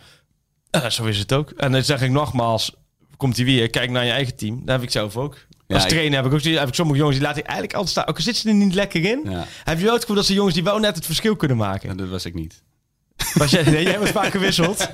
Eh, 0.70 0.88
zo 0.88 1.04
is 1.04 1.18
het 1.18 1.32
ook. 1.32 1.50
En 1.50 1.72
dan 1.72 1.84
zeg 1.84 2.02
ik 2.02 2.10
nogmaals, 2.10 2.72
komt 3.16 3.36
hij 3.36 3.44
weer, 3.44 3.70
kijk 3.70 3.90
naar 3.90 4.04
je 4.04 4.10
eigen 4.10 4.36
team. 4.36 4.58
Dat 4.58 4.68
heb 4.68 4.82
ik 4.82 4.90
zelf 4.90 5.16
ook. 5.16 5.36
Als 5.68 5.86
trainer 5.86 6.16
heb 6.22 6.26
ik 6.26 6.32
ook 6.32 6.42
heb 6.42 6.68
ik 6.68 6.74
sommige 6.74 6.98
jongens 6.98 7.16
die 7.18 7.26
laat 7.26 7.36
ik 7.36 7.44
eigenlijk 7.44 7.74
altijd 7.74 7.92
staan. 7.92 8.06
Ook 8.06 8.16
al 8.16 8.22
zitten 8.22 8.42
ze 8.42 8.48
er 8.48 8.54
niet 8.54 8.74
lekker 8.74 9.04
in, 9.04 9.20
Ja. 9.30 9.46
heb 9.64 9.78
je 9.78 9.84
wel 9.84 9.92
het 9.92 10.00
gevoel 10.00 10.16
dat 10.16 10.26
ze 10.26 10.34
jongens 10.34 10.54
die 10.54 10.64
wel 10.64 10.78
net 10.78 10.96
het 10.96 11.04
verschil 11.04 11.36
kunnen 11.36 11.56
maken. 11.56 11.88
ja, 11.88 11.94
dat 11.94 12.08
was 12.08 12.24
ik 12.24 12.34
niet. 12.34 12.62
Maar 13.38 13.49
jij, 13.49 13.62
nee, 13.62 13.83
jij 13.85 13.99
was 13.99 14.11
vaak 14.11 14.31
gewisseld. 14.31 14.81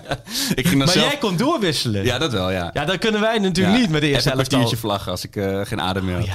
Ik 0.55 0.67
ging 0.67 0.69
dan 0.69 0.77
maar 0.79 0.89
zelf... 0.89 1.09
jij 1.11 1.19
kon 1.19 1.37
doorwisselen. 1.37 2.05
Ja, 2.05 2.19
dat 2.19 2.33
wel, 2.33 2.51
ja. 2.51 2.71
Ja, 2.73 2.85
dat 2.85 2.99
kunnen 2.99 3.21
wij 3.21 3.39
natuurlijk 3.39 3.75
Ja. 3.77 3.81
niet 3.81 3.91
met 3.91 4.01
de 4.01 4.07
eerste 4.09 4.31
Even 4.39 4.61
een 4.61 4.77
vlaggen 4.77 5.11
als 5.11 5.25
ik 5.25 5.37
eh, 5.37 5.61
geen 5.65 5.81
adem 5.81 6.05
meer 6.05 6.17
had. 6.17 6.27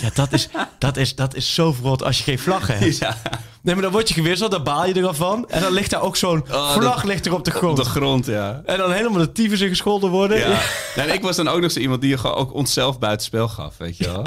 ja. 0.00 0.10
dat 0.14 0.32
is, 0.32 0.48
dat, 0.78 0.96
is, 0.96 1.14
dat 1.14 1.34
is 1.34 1.54
zo 1.54 1.72
verrot 1.72 2.02
als 2.02 2.16
je 2.18 2.22
geen 2.24 2.38
vlaggen 2.38 2.78
hebt. 2.78 2.98
Ja. 2.98 3.16
Nee, 3.62 3.74
maar 3.74 3.82
dan 3.84 3.92
word 3.92 4.08
je 4.08 4.14
gewisseld, 4.14 4.50
dan 4.50 4.62
baal 4.62 4.86
je 4.86 4.94
er 4.94 5.06
al 5.06 5.14
van. 5.14 5.48
En 5.48 5.60
dan 5.60 5.72
ligt 5.72 5.90
daar 5.90 6.02
ook 6.02 6.16
zo'n 6.16 6.44
Oh, 6.50 6.72
vlag 6.72 7.02
ligt 7.04 7.26
er 7.26 7.34
op 7.34 7.44
de 7.44 7.50
Op 7.50 7.56
grond. 7.56 7.76
de 7.76 7.84
grond, 7.84 8.26
ja. 8.26 8.62
En 8.66 8.78
dan 8.78 8.92
helemaal 8.92 9.18
de 9.18 9.32
tyfus 9.32 9.60
in 9.60 9.68
gescholden 9.68 10.10
worden. 10.10 10.38
Ja. 10.38 10.58
En 10.96 11.12
ik 11.12 11.22
was 11.22 11.36
dan 11.36 11.48
ook 11.48 11.60
nog 11.60 11.70
zo 11.70 11.78
iemand 11.78 12.00
die 12.00 12.22
ook 12.22 12.54
onszelf 12.54 12.98
buitenspel 12.98 13.48
gaf, 13.48 13.74
weet 13.76 13.96
je 13.96 14.04
wel. 14.04 14.22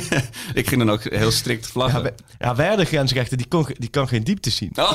ik 0.54 0.68
ging 0.68 0.78
dan 0.84 0.90
ook 0.90 1.02
heel 1.02 1.30
strikt 1.30 1.66
vlaggen. 1.66 1.98
Ja, 1.98 2.02
wij- 2.02 2.14
ja, 2.38 2.54
wij 2.54 2.66
hadden 2.68 3.36
die, 3.36 3.46
kon, 3.48 3.66
die 3.78 3.88
kan 3.90 4.08
geen 4.08 4.24
diepte 4.24 4.50
zien. 4.50 4.70
Oh. 4.74 4.92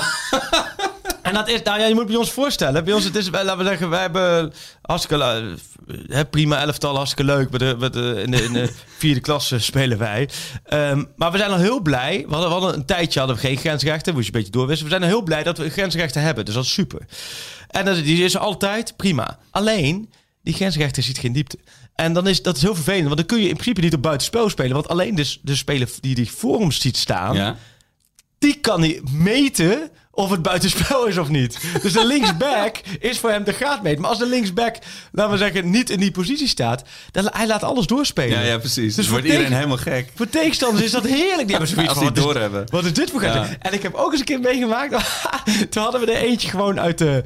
En 1.24 1.34
dat 1.34 1.48
is, 1.50 1.62
nou 1.62 1.80
ja, 1.80 1.86
je 1.86 1.94
moet 1.94 2.06
bij 2.06 2.16
ons 2.16 2.32
voorstellen. 2.32 2.84
Bij 2.84 2.94
ons, 2.94 3.04
het 3.04 3.16
is, 3.16 3.30
laten 3.30 3.58
we 3.58 3.64
zeggen, 3.64 3.90
wij 3.90 4.02
hebben 4.02 4.54
hartstikke, 4.82 5.56
hè, 6.08 6.26
prima 6.26 6.62
elftal, 6.62 6.96
hartstikke 6.96 7.32
leuk. 7.32 7.50
Bij 7.50 7.60
de, 7.60 7.76
bij 7.76 7.90
de, 7.90 8.22
in, 8.26 8.32
de, 8.32 8.44
in 8.44 8.54
de 8.54 8.74
vierde 8.98 9.20
klasse 9.20 9.60
spelen 9.60 9.98
wij. 9.98 10.30
Ehm, 10.64 11.04
maar 11.16 11.32
we 11.32 11.38
zijn 11.38 11.52
al 11.52 11.58
heel 11.58 11.82
blij. 11.82 12.24
We 12.28 12.34
hadden, 12.34 12.50
we 12.50 12.56
hadden 12.56 12.74
een 12.80 12.86
tijdje 12.86 13.20
hadden 13.20 13.38
we 13.38 13.48
geen 13.48 13.58
grensrechten, 13.58 14.14
moest 14.14 14.26
je 14.28 14.32
een 14.34 14.38
beetje 14.40 14.54
doorwisselen. 14.58 14.92
We 14.92 14.98
zijn 14.98 15.10
al 15.12 15.18
heel 15.18 15.26
blij 15.26 15.44
dat 15.44 15.58
we 15.58 15.70
grensrechten 15.70 16.22
hebben, 16.22 16.46
dus 16.46 16.54
dat 16.54 16.64
is 16.64 16.74
super. 16.74 17.02
En 17.68 17.86
dat, 17.86 17.96
die 17.96 18.24
is 18.24 18.38
altijd 18.38 18.94
prima. 18.98 19.40
Alleen, 19.52 20.10
die 20.44 20.54
grensrechter 20.54 21.04
ziet 21.04 21.18
geen 21.18 21.34
diepte. 21.34 21.58
En 21.96 22.14
dan 22.14 22.28
is 22.28 22.42
dat 22.42 22.56
is 22.56 22.62
heel 22.62 22.76
vervelend, 22.76 23.04
want 23.06 23.18
dan 23.18 23.26
kun 23.26 23.38
je 23.42 23.48
in 23.48 23.54
principe 23.54 23.82
niet 23.82 23.94
op 23.94 24.02
buitenspel 24.02 24.50
spelen. 24.50 24.74
Want 24.74 24.88
alleen 24.88 25.16
dus 25.16 25.40
de 25.42 25.56
speler 25.56 25.90
die 26.00 26.16
die 26.16 26.32
voor 26.32 26.60
hem 26.60 26.72
ziet 26.72 26.98
staan, 26.98 27.36
Ja. 27.36 27.58
die 28.40 28.56
kan 28.60 28.82
niet 28.82 29.12
meten 29.12 29.90
of 30.16 30.30
het 30.30 30.42
buitenspel 30.42 31.06
is 31.06 31.18
of 31.18 31.30
niet. 31.30 31.58
Dus 31.82 31.94
de 31.94 32.06
linksback 32.14 32.76
is 33.00 33.20
voor 33.20 33.30
hem 33.30 33.44
de 33.44 33.52
graadmeter. 33.54 34.02
Maar 34.02 34.10
als 34.10 34.20
de 34.20 34.26
linksback, 34.28 34.76
laten 35.12 35.32
we 35.32 35.38
zeggen, 35.38 35.70
niet 35.70 35.90
in 35.90 36.00
die 36.00 36.12
positie 36.12 36.48
staat, 36.48 36.84
dan 37.12 37.28
hij 37.32 37.48
laat 37.48 37.64
alles 37.64 37.86
doorspelen. 37.88 38.40
Ja, 38.40 38.46
ja, 38.46 38.58
precies. 38.58 38.86
Dus 38.86 38.96
Dus 38.96 39.08
wordt 39.10 39.26
iedereen 39.26 39.54
helemaal 39.54 39.78
gek. 39.78 40.12
Voor 40.16 40.30
tegenstanders 40.30 40.84
is 40.86 40.92
dat 40.92 41.04
heerlijk. 41.04 41.48
Die 41.48 41.56
hebben 41.58 41.68
zoiets 41.68 41.90
Als 41.90 41.98
van, 42.04 42.14
die 42.14 42.16
wat 42.16 42.18
is- 42.18 42.24
doorhebben. 42.34 42.66
Wat 42.70 42.86
is 42.86 42.94
dit 42.94 43.12
voor? 43.12 43.24
Ja. 43.24 43.48
En 43.60 43.74
ik 43.74 43.82
heb 43.82 43.94
ook 43.94 44.12
eens 44.12 44.20
een 44.20 44.26
keer 44.26 44.40
meegemaakt. 44.40 44.92
Toen 45.70 45.84
hadden 45.84 46.02
we 46.02 46.12
er 46.12 46.24
eentje 46.24 46.50
gewoon 46.50 46.80
uit 46.80 46.98
de, 46.98 47.24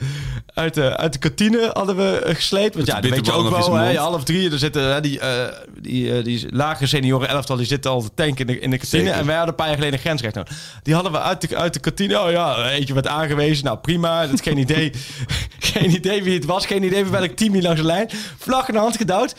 uit 0.57 0.73
de, 0.73 0.97
uit 0.97 1.13
de 1.13 1.19
kantine 1.19 1.69
hadden 1.73 1.95
we 1.95 2.19
eh, 2.19 2.35
gesleept. 2.35 2.75
Want 2.75 2.87
ja, 2.87 3.01
dat 3.01 3.09
weet 3.09 3.25
je 3.25 3.31
ook 3.31 3.49
wel. 3.49 3.73
Hè, 3.73 3.97
half 3.97 4.23
drie, 4.23 4.51
er 4.51 4.59
zitten 4.59 4.93
hè, 4.93 5.01
die, 5.01 5.19
eh, 5.19 5.53
die, 5.81 6.17
eh, 6.17 6.23
die 6.23 6.47
lage 6.49 6.87
senioren 6.87 7.29
elftal, 7.29 7.55
die 7.55 7.65
zitten 7.65 7.91
al 7.91 8.01
te 8.01 8.09
tanken 8.15 8.47
in 8.47 8.53
de, 8.53 8.59
in 8.59 8.69
de 8.69 8.77
kantine. 8.77 9.03
Zeker. 9.03 9.19
En 9.19 9.25
wij 9.25 9.35
hadden 9.35 9.53
een 9.53 9.59
paar 9.59 9.67
jaar 9.67 9.75
geleden 9.75 9.95
een 9.95 10.05
grensrecht 10.05 10.35
nodig. 10.35 10.53
Die 10.83 10.93
hadden 10.93 11.11
we 11.11 11.21
uit 11.21 11.49
de, 11.49 11.57
uit 11.57 11.73
de 11.73 11.79
kantine. 11.79 12.21
Oh 12.21 12.31
ja, 12.31 12.69
eentje 12.69 12.93
werd 12.93 13.07
aangewezen. 13.07 13.65
Nou 13.65 13.77
prima, 13.77 14.21
dat 14.21 14.33
is 14.33 14.41
geen 14.41 14.57
idee. 14.57 14.91
geen 15.73 15.91
idee 15.91 16.23
wie 16.23 16.33
het 16.33 16.45
was. 16.45 16.65
Geen 16.65 16.83
idee 16.83 17.03
voor 17.03 17.11
welk 17.11 17.35
team 17.35 17.53
die 17.53 17.61
langs 17.61 17.79
de 17.79 17.85
lijn. 17.85 18.09
Vlag 18.37 18.67
in 18.67 18.73
de 18.73 18.79
hand 18.79 18.97
gedouwd. 18.97 19.35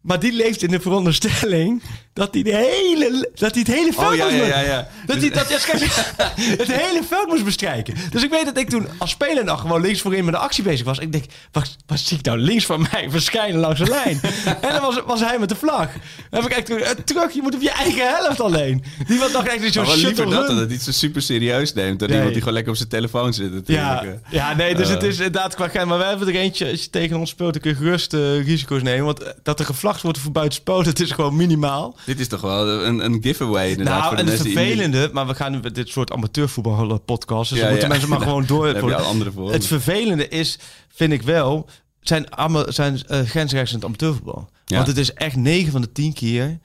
Maar 0.00 0.20
die 0.20 0.32
leeft 0.32 0.62
in 0.62 0.70
de 0.70 0.80
veronderstelling 0.80 1.82
dat 2.12 2.34
hij, 2.34 2.42
de 2.42 2.54
hele, 2.54 3.30
dat 3.34 3.50
hij 3.54 3.60
het 3.66 3.74
hele 3.74 3.92
veld 3.92 4.10
Oh 4.12 4.16
ja, 4.16 4.24
moest 4.24 4.36
ja, 4.36 4.46
ja. 4.46 4.60
ja. 4.60 4.88
Dat 5.06 5.16
hij 5.16 5.30
dat, 5.30 5.48
het 6.62 6.72
hele 6.72 7.02
veld 7.08 7.26
moest 7.28 7.44
bestrijken. 7.44 7.94
Dus 8.10 8.22
ik 8.22 8.30
weet 8.30 8.44
dat 8.44 8.56
ik 8.56 8.68
toen 8.68 8.86
als 8.98 9.10
speler 9.10 9.44
nog 9.44 9.60
gewoon 9.60 9.80
links 9.80 10.00
voorin 10.00 10.24
met 10.24 10.34
de 10.34 10.40
actie 10.40 10.62
bezig 10.64 10.86
was. 10.86 10.98
Ik 10.98 11.12
denk, 11.12 11.24
wat, 11.52 11.76
wat 11.86 11.98
zie 11.98 12.18
ik 12.18 12.24
nou 12.24 12.38
links 12.38 12.64
van 12.66 12.86
mij 12.92 13.06
verschijnen 13.10 13.60
langs 13.60 13.78
de 13.80 13.86
lijn? 13.86 14.20
en 14.60 14.72
dan 14.72 14.80
was, 14.80 15.00
was 15.06 15.20
hij 15.20 15.38
met 15.38 15.48
de 15.48 15.54
vlag. 15.54 15.88
Dan 16.30 16.42
heb 16.42 16.50
ik 16.50 16.56
echt 16.56 17.06
terug, 17.06 17.32
je 17.32 17.42
moet 17.42 17.54
op 17.54 17.62
je 17.62 17.70
eigen 17.70 18.08
helft 18.08 18.40
alleen. 18.40 18.84
Die 19.06 19.18
was 19.18 19.32
nog 19.32 19.44
echt 19.46 19.72
zo'n 19.72 19.84
liever 19.84 19.98
shuttle 19.98 20.30
dat, 20.34 20.46
dat 20.46 20.56
het 20.58 20.68
niet 20.68 20.82
zo 20.82 20.90
super 20.92 21.22
serieus 21.22 21.72
neemt. 21.72 22.00
Nee. 22.00 22.08
iemand 22.10 22.28
die 22.28 22.38
gewoon 22.38 22.54
lekker 22.54 22.72
op 22.72 22.78
zijn 22.78 22.88
telefoon 22.88 23.34
zit 23.34 23.52
natuurlijk. 23.52 24.02
Ja, 24.02 24.18
ja, 24.30 24.54
nee, 24.54 24.74
dus 24.74 24.86
Eh. 24.88 24.94
het 24.94 25.02
is 25.02 25.16
inderdaad 25.16 25.54
qua 25.54 25.68
geld. 25.68 25.86
Maar 25.88 25.98
we 25.98 26.04
hebben 26.04 26.28
er 26.28 26.34
eentje, 26.34 26.70
als 26.70 26.82
je 26.82 26.90
tegen 26.90 27.16
ons 27.18 27.30
speelt, 27.30 27.52
dan 27.52 27.62
kun 27.62 27.70
je 27.70 27.76
gerust 27.76 28.14
eh, 28.14 28.44
risico's 28.44 28.82
nemen. 28.82 29.04
Want 29.04 29.34
dat 29.42 29.58
er 29.58 29.64
gevlacht 29.64 30.02
wordt 30.02 30.18
voor 30.18 30.32
buitenspel, 30.32 30.82
dat 30.92 31.00
is 31.00 31.10
gewoon 31.10 31.36
minimaal. 31.36 31.96
Dit 32.06 32.20
is 32.20 32.28
toch 32.28 32.40
wel 32.40 32.68
een, 32.68 33.04
een 33.04 33.22
giveaway 33.22 33.70
inderdaad. 33.70 33.98
Nou, 33.98 34.06
voor 34.06 34.16
de 34.16 34.22
en 34.22 34.36
het 34.36 34.42
die 34.42 34.52
vervelende, 34.52 35.10
maar 35.12 35.26
we 35.26 35.34
gaan 35.34 35.52
nu 35.52 35.60
met 35.62 35.74
dit 35.74 35.88
soort 35.88 36.12
amateurvoetbal 36.12 37.00
podcast, 37.00 37.50
dus 37.50 37.58
Ja, 37.58 37.64
dan 37.64 37.72
moeten 37.72 37.90
mensen 37.90 38.08
maar 38.08 38.20
gewoon 38.20 38.46
door. 38.46 38.66
Heb 38.74 38.82
je 38.82 38.96
al 38.96 39.04
andere 39.04 39.32
voor. 39.32 39.52
Het 39.52 39.66
vervelende 39.66 40.28
is, 40.28 40.58
vind 40.88 41.12
ik 41.12 41.22
wel, 41.22 41.68
zijn, 42.00 42.26
zijn 42.66 43.00
uh, 43.08 43.20
grensrechts 43.20 43.70
in 43.70 43.76
het 43.76 43.86
amateurvoetbal. 43.86 44.50
Want 44.64 44.86
het 44.86 44.98
is 44.98 45.12
echt 45.12 45.36
9 45.36 45.72
van 45.72 45.80
de 45.80 45.92
10 45.92 46.12
keer 46.12 46.58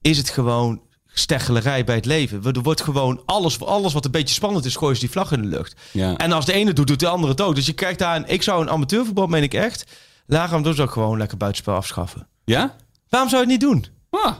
is 0.00 0.16
het 0.16 0.30
gewoon 0.30 0.80
steggelerij 1.06 1.84
bij 1.84 1.94
het 1.94 2.04
leven. 2.04 2.44
Er 2.52 2.62
wordt 2.62 2.82
gewoon 2.82 3.22
alles, 3.26 3.60
alles 3.60 3.92
wat 3.92 4.04
een 4.04 4.10
beetje 4.10 4.34
spannend 4.34 4.64
is, 4.64 4.76
gooien 4.76 4.94
ze 4.94 5.00
die 5.00 5.10
vlag 5.10 5.32
in 5.32 5.42
de 5.42 5.48
lucht. 5.48 5.80
Ja. 5.92 6.16
En 6.16 6.32
als 6.32 6.44
de 6.44 6.52
ene 6.52 6.72
doet, 6.72 6.86
doet 6.86 7.00
de 7.00 7.08
andere 7.08 7.32
het 7.32 7.40
ook. 7.40 7.54
Dus 7.54 7.66
je 7.66 7.72
krijgt 7.72 7.98
daar 7.98 8.16
een, 8.16 8.28
ik 8.28 8.42
zou 8.42 8.62
een 8.62 8.70
amateurvoetbal, 8.70 9.26
meen 9.26 9.42
ik 9.42 9.54
echt, 9.54 9.84
lager 10.26 10.74
zou 10.74 10.88
ik 10.88 10.94
gewoon 10.94 11.18
lekker 11.18 11.36
buitenspel 11.36 11.74
afschaffen. 11.74 12.28
Ja? 12.44 12.76
Waarom 13.08 13.30
zou 13.30 13.42
je 13.42 13.50
het 13.52 13.60
niet 13.60 13.70
doen? 13.70 13.86
Ah. 14.10 14.36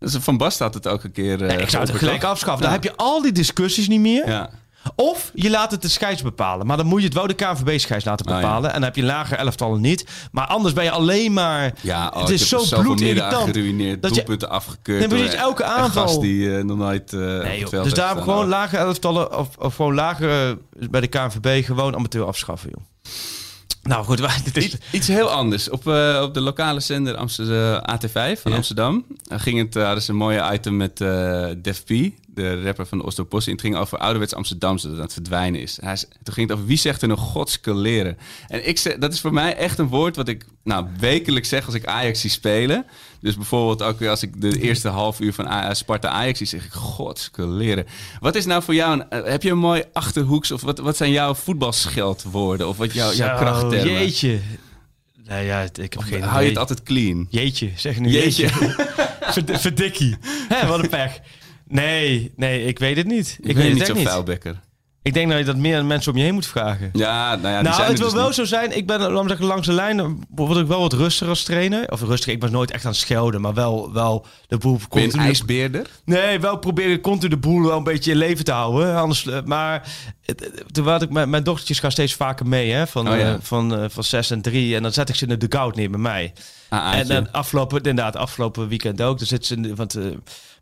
Dus 0.00 0.16
Van 0.20 0.36
Bast 0.36 0.58
had 0.58 0.74
het 0.74 0.84
een 0.84 1.12
keer... 1.12 1.42
eh, 1.42 1.48
Nee, 1.48 1.58
ik 1.58 1.70
zou 1.70 1.84
het 1.86 1.96
gelijk 1.96 2.24
afschaffen. 2.24 2.62
Dan 2.62 2.72
heb 2.72 2.82
je 2.84 2.96
al 2.96 3.22
die 3.22 3.32
discussies 3.32 3.88
niet 3.88 4.00
meer. 4.00 4.28
Ja. 4.28 4.50
Of 4.96 5.30
je 5.34 5.50
laat 5.50 5.70
het 5.70 5.82
de 5.82 5.88
scheids 5.88 6.22
bepalen. 6.22 6.66
Maar 6.66 6.76
dan 6.76 6.86
moet 6.86 6.98
je 7.00 7.04
het 7.06 7.14
wel 7.14 7.26
de 7.26 7.34
KNVB-scheids 7.34 8.04
laten 8.04 8.28
ja. 8.30 8.36
bepalen. 8.40 8.68
En 8.68 8.74
dan 8.74 8.82
heb 8.82 8.96
je 8.96 9.02
lager 9.02 9.36
elftallen 9.38 9.80
niet. 9.80 10.06
Maar 10.32 10.46
anders 10.46 10.74
ben 10.74 10.84
je 10.84 10.90
alleen 10.90 11.32
maar... 11.32 11.72
Ja, 11.80 12.12
oh, 12.14 12.20
het 12.20 12.30
is 12.30 12.48
zo 12.48 12.80
bloedirritant. 12.80 13.50
geruineerd. 13.56 14.02
dat 14.02 14.10
je- 14.10 14.16
Doelpunten 14.16 14.50
afgekeurd. 14.50 14.98
Nee, 14.98 15.08
precies, 15.08 15.30
door 15.30 15.40
elke 15.40 15.64
aanval. 15.64 16.06
gast 16.06 16.20
die 16.20 16.56
eh, 16.56 16.64
nog 16.64 16.76
nooit 16.76 17.12
eh, 17.12 17.18
op 17.20 17.24
Nee, 17.26 17.50
het 17.50 17.58
joh. 17.60 17.68
veld 17.68 17.84
Dus 17.84 17.94
daarom 17.94 18.22
gewoon 18.22 18.48
lage 18.48 18.76
elftallen... 18.76 19.38
Of, 19.38 19.48
of 19.58 19.74
gewoon 19.74 19.94
lager 19.94 20.48
eh, 20.50 20.56
bij 20.90 21.00
de 21.00 21.06
KNVB 21.06 21.64
gewoon 21.64 21.94
amateur 21.94 22.24
afschaffen, 22.24 22.70
joh. 22.74 22.84
Nou 23.82 24.04
goed, 24.04 24.18
dit 24.44 24.56
is... 24.56 24.64
Iets, 24.64 24.76
iets 24.90 25.08
heel 25.08 25.30
anders. 25.30 25.70
Op, 25.70 25.88
eh, 25.88 26.20
op 26.22 26.34
de 26.34 26.40
lokale 26.40 26.80
zender 26.80 27.16
Amsterdam, 27.16 27.82
AT5 27.94 28.12
van 28.12 28.50
Ja. 28.50 28.56
Amsterdam 28.56 29.04
eh, 29.28 29.40
ging 29.40 29.58
het, 29.58 29.76
eh, 29.76 29.84
hadden 29.84 30.02
ze 30.02 30.10
een 30.10 30.16
mooie 30.16 30.52
item 30.52 30.76
met 30.76 31.00
eh 31.00 31.46
Def 31.58 31.84
P, 31.84 31.88
de 32.34 32.62
rapper 32.62 32.86
van 32.86 32.98
de 32.98 33.04
Ostopossie. 33.04 33.50
En 33.52 33.58
het 33.58 33.66
ging 33.66 33.76
over 33.76 33.98
ouderwets 33.98 34.34
Amsterdam, 34.34 34.74
dat 34.76 34.82
het 34.84 34.94
aan 34.94 35.00
het 35.00 35.12
verdwijnen 35.12 35.60
is. 35.60 35.78
Hij, 35.80 35.96
toen 36.22 36.34
ging 36.34 36.48
het 36.48 36.56
over 36.56 36.68
wie 36.68 36.76
zegt 36.78 37.02
er 37.02 37.08
nog 37.08 37.20
godskeleren. 37.20 38.18
En 38.48 38.68
ik 38.68 38.78
zeg, 38.78 38.96
dat 38.98 39.12
is 39.12 39.20
voor 39.20 39.32
mij 39.32 39.56
echt 39.56 39.78
een 39.78 39.88
woord 39.88 40.16
wat 40.16 40.28
ik 40.28 40.44
nou, 40.64 40.86
wekelijks 40.98 41.48
zeg 41.48 41.66
als 41.66 41.74
ik 41.74 41.86
Ajax 41.86 42.20
zie 42.20 42.30
spelen. 42.30 42.86
Dus 43.20 43.36
bijvoorbeeld 43.36 43.82
ook 43.82 44.02
als 44.02 44.22
ik 44.22 44.40
de 44.40 44.60
eerste 44.60 44.88
half 44.88 45.20
uur 45.20 45.32
van 45.34 45.46
A- 45.46 45.74
Sparta 45.74 46.08
Ajax 46.08 46.38
zie, 46.38 46.46
zeg 46.46 46.64
ik 46.64 46.72
godskeleren. 46.72 47.86
Wat 48.20 48.34
is 48.34 48.46
nou 48.46 48.62
voor 48.62 48.74
jou, 48.74 48.92
een, 49.00 49.10
eh, 49.10 49.30
heb 49.30 49.42
je 49.42 49.50
een 49.50 49.58
mooi 49.58 49.82
achterhoeks 49.92 50.50
of 50.50 50.60
wat, 50.62 50.78
wat 50.78 50.96
zijn 50.96 51.10
jouw 51.10 51.34
voetbalscheldwoorden 51.34 52.68
of 52.68 52.76
wat 52.76 52.92
jouw, 52.92 53.10
krachttermen? 53.12 53.92
Jeetje. 53.92 54.38
Nee, 55.28 55.46
ja, 55.46 55.60
ik 55.62 55.92
heb 55.92 56.02
geen 56.02 56.22
Hou 56.22 56.42
je 56.42 56.48
het 56.48 56.58
altijd 56.58 56.82
clean? 56.82 57.26
Jeetje, 57.30 57.70
zeg 57.76 57.98
nu 57.98 58.10
Jeetje. 58.10 58.42
jeetje. 58.42 58.86
Verd- 59.32 59.60
Verdikkie. 59.60 60.16
Hè, 60.48 60.66
wat 60.66 60.78
een 60.82 60.88
pech. 60.88 61.20
Nee, 61.70 62.32
nee, 62.36 62.64
ik 62.64 62.78
weet 62.78 62.96
het 62.96 63.06
niet. 63.06 63.36
Ik, 63.40 63.48
Ik 63.48 63.54
weet 63.54 63.54
ben 63.56 63.64
het 63.66 63.74
niet 63.74 63.86
zo'n 63.86 63.96
niet. 63.96 64.08
vuilbekker. 64.08 64.60
Ik 65.02 65.12
denk 65.14 65.28
dat 65.30 65.38
je 65.38 65.44
dat 65.44 65.56
meer 65.56 65.84
mensen 65.84 66.12
om 66.12 66.18
je 66.18 66.24
heen 66.24 66.34
moet 66.34 66.46
vragen. 66.46 66.90
Ja, 66.92 67.36
nou 67.36 67.48
ja, 67.48 67.54
die 67.54 67.62
nou, 67.62 67.74
zijn 67.74 67.78
het 67.88 67.88
er 67.90 67.96
wil 67.98 68.06
dus 68.06 68.14
wel 68.18 68.26
niet. 68.26 68.34
zo 68.34 68.44
zijn. 68.44 68.76
Ik 68.76 68.86
ben, 68.86 69.00
laat 69.12 69.28
zeggen, 69.28 69.46
langs 69.46 69.66
de 69.66 69.72
lijn 69.72 70.24
word 70.34 70.58
ik 70.58 70.66
wel 70.66 70.80
wat 70.80 70.92
rustiger 70.92 71.28
als 71.28 71.42
trainer. 71.42 71.90
Of 71.92 72.02
rustig, 72.02 72.34
ik 72.34 72.40
was 72.40 72.50
nooit 72.50 72.70
echt 72.70 72.84
aan 72.84 72.90
het 72.90 73.00
schelden, 73.00 73.40
maar 73.40 73.54
wel, 73.54 73.92
wel 73.92 74.26
de 74.48 74.58
boel 74.58 74.72
Ben 74.72 74.80
je 74.80 74.84
een 74.96 75.02
continu- 75.10 75.24
ijsbeerder? 75.24 75.86
Nee, 76.04 76.40
wel 76.40 76.58
proberen 76.58 77.00
continu 77.00 77.28
de 77.30 77.36
boel 77.36 77.62
wel 77.62 77.76
een 77.76 77.84
beetje 77.84 78.10
in 78.10 78.16
leven 78.16 78.44
te 78.44 78.52
houden. 78.52 78.96
Anders, 78.96 79.26
eh, 79.26 79.38
maar 79.44 79.92
toen 80.72 80.88
had 80.88 81.02
ik, 81.02 81.10
mijn, 81.10 81.30
mijn 81.30 81.42
dochtertjes 81.44 81.78
gaan 81.78 81.90
steeds 81.92 82.14
vaker 82.14 82.46
mee, 82.46 82.70
hè, 82.70 82.86
van, 82.86 83.08
Oh 83.10 83.16
ja. 83.18 83.32
eh, 83.32 83.38
van, 83.40 83.76
eh, 83.76 83.84
van 83.88 84.04
zes 84.04 84.30
en 84.30 84.42
drie. 84.42 84.76
En 84.76 84.82
dan 84.82 84.92
zet 84.92 85.08
ik 85.08 85.14
ze 85.14 85.22
in 85.26 85.38
de 85.38 85.46
dugout 85.48 85.76
neer 85.76 85.90
bij 85.90 86.00
mij. 86.00 86.32
Ah, 86.68 86.98
En 86.98 87.06
dan 87.06 87.32
afgelopen, 87.32 87.76
inderdaad, 87.76 88.16
afgelopen 88.16 88.68
weekend 88.68 89.02
ook. 89.02 89.18
Dan 89.18 89.26
zit 89.26 89.46
ze, 89.46 89.54
in 89.54 89.74
want 89.74 89.98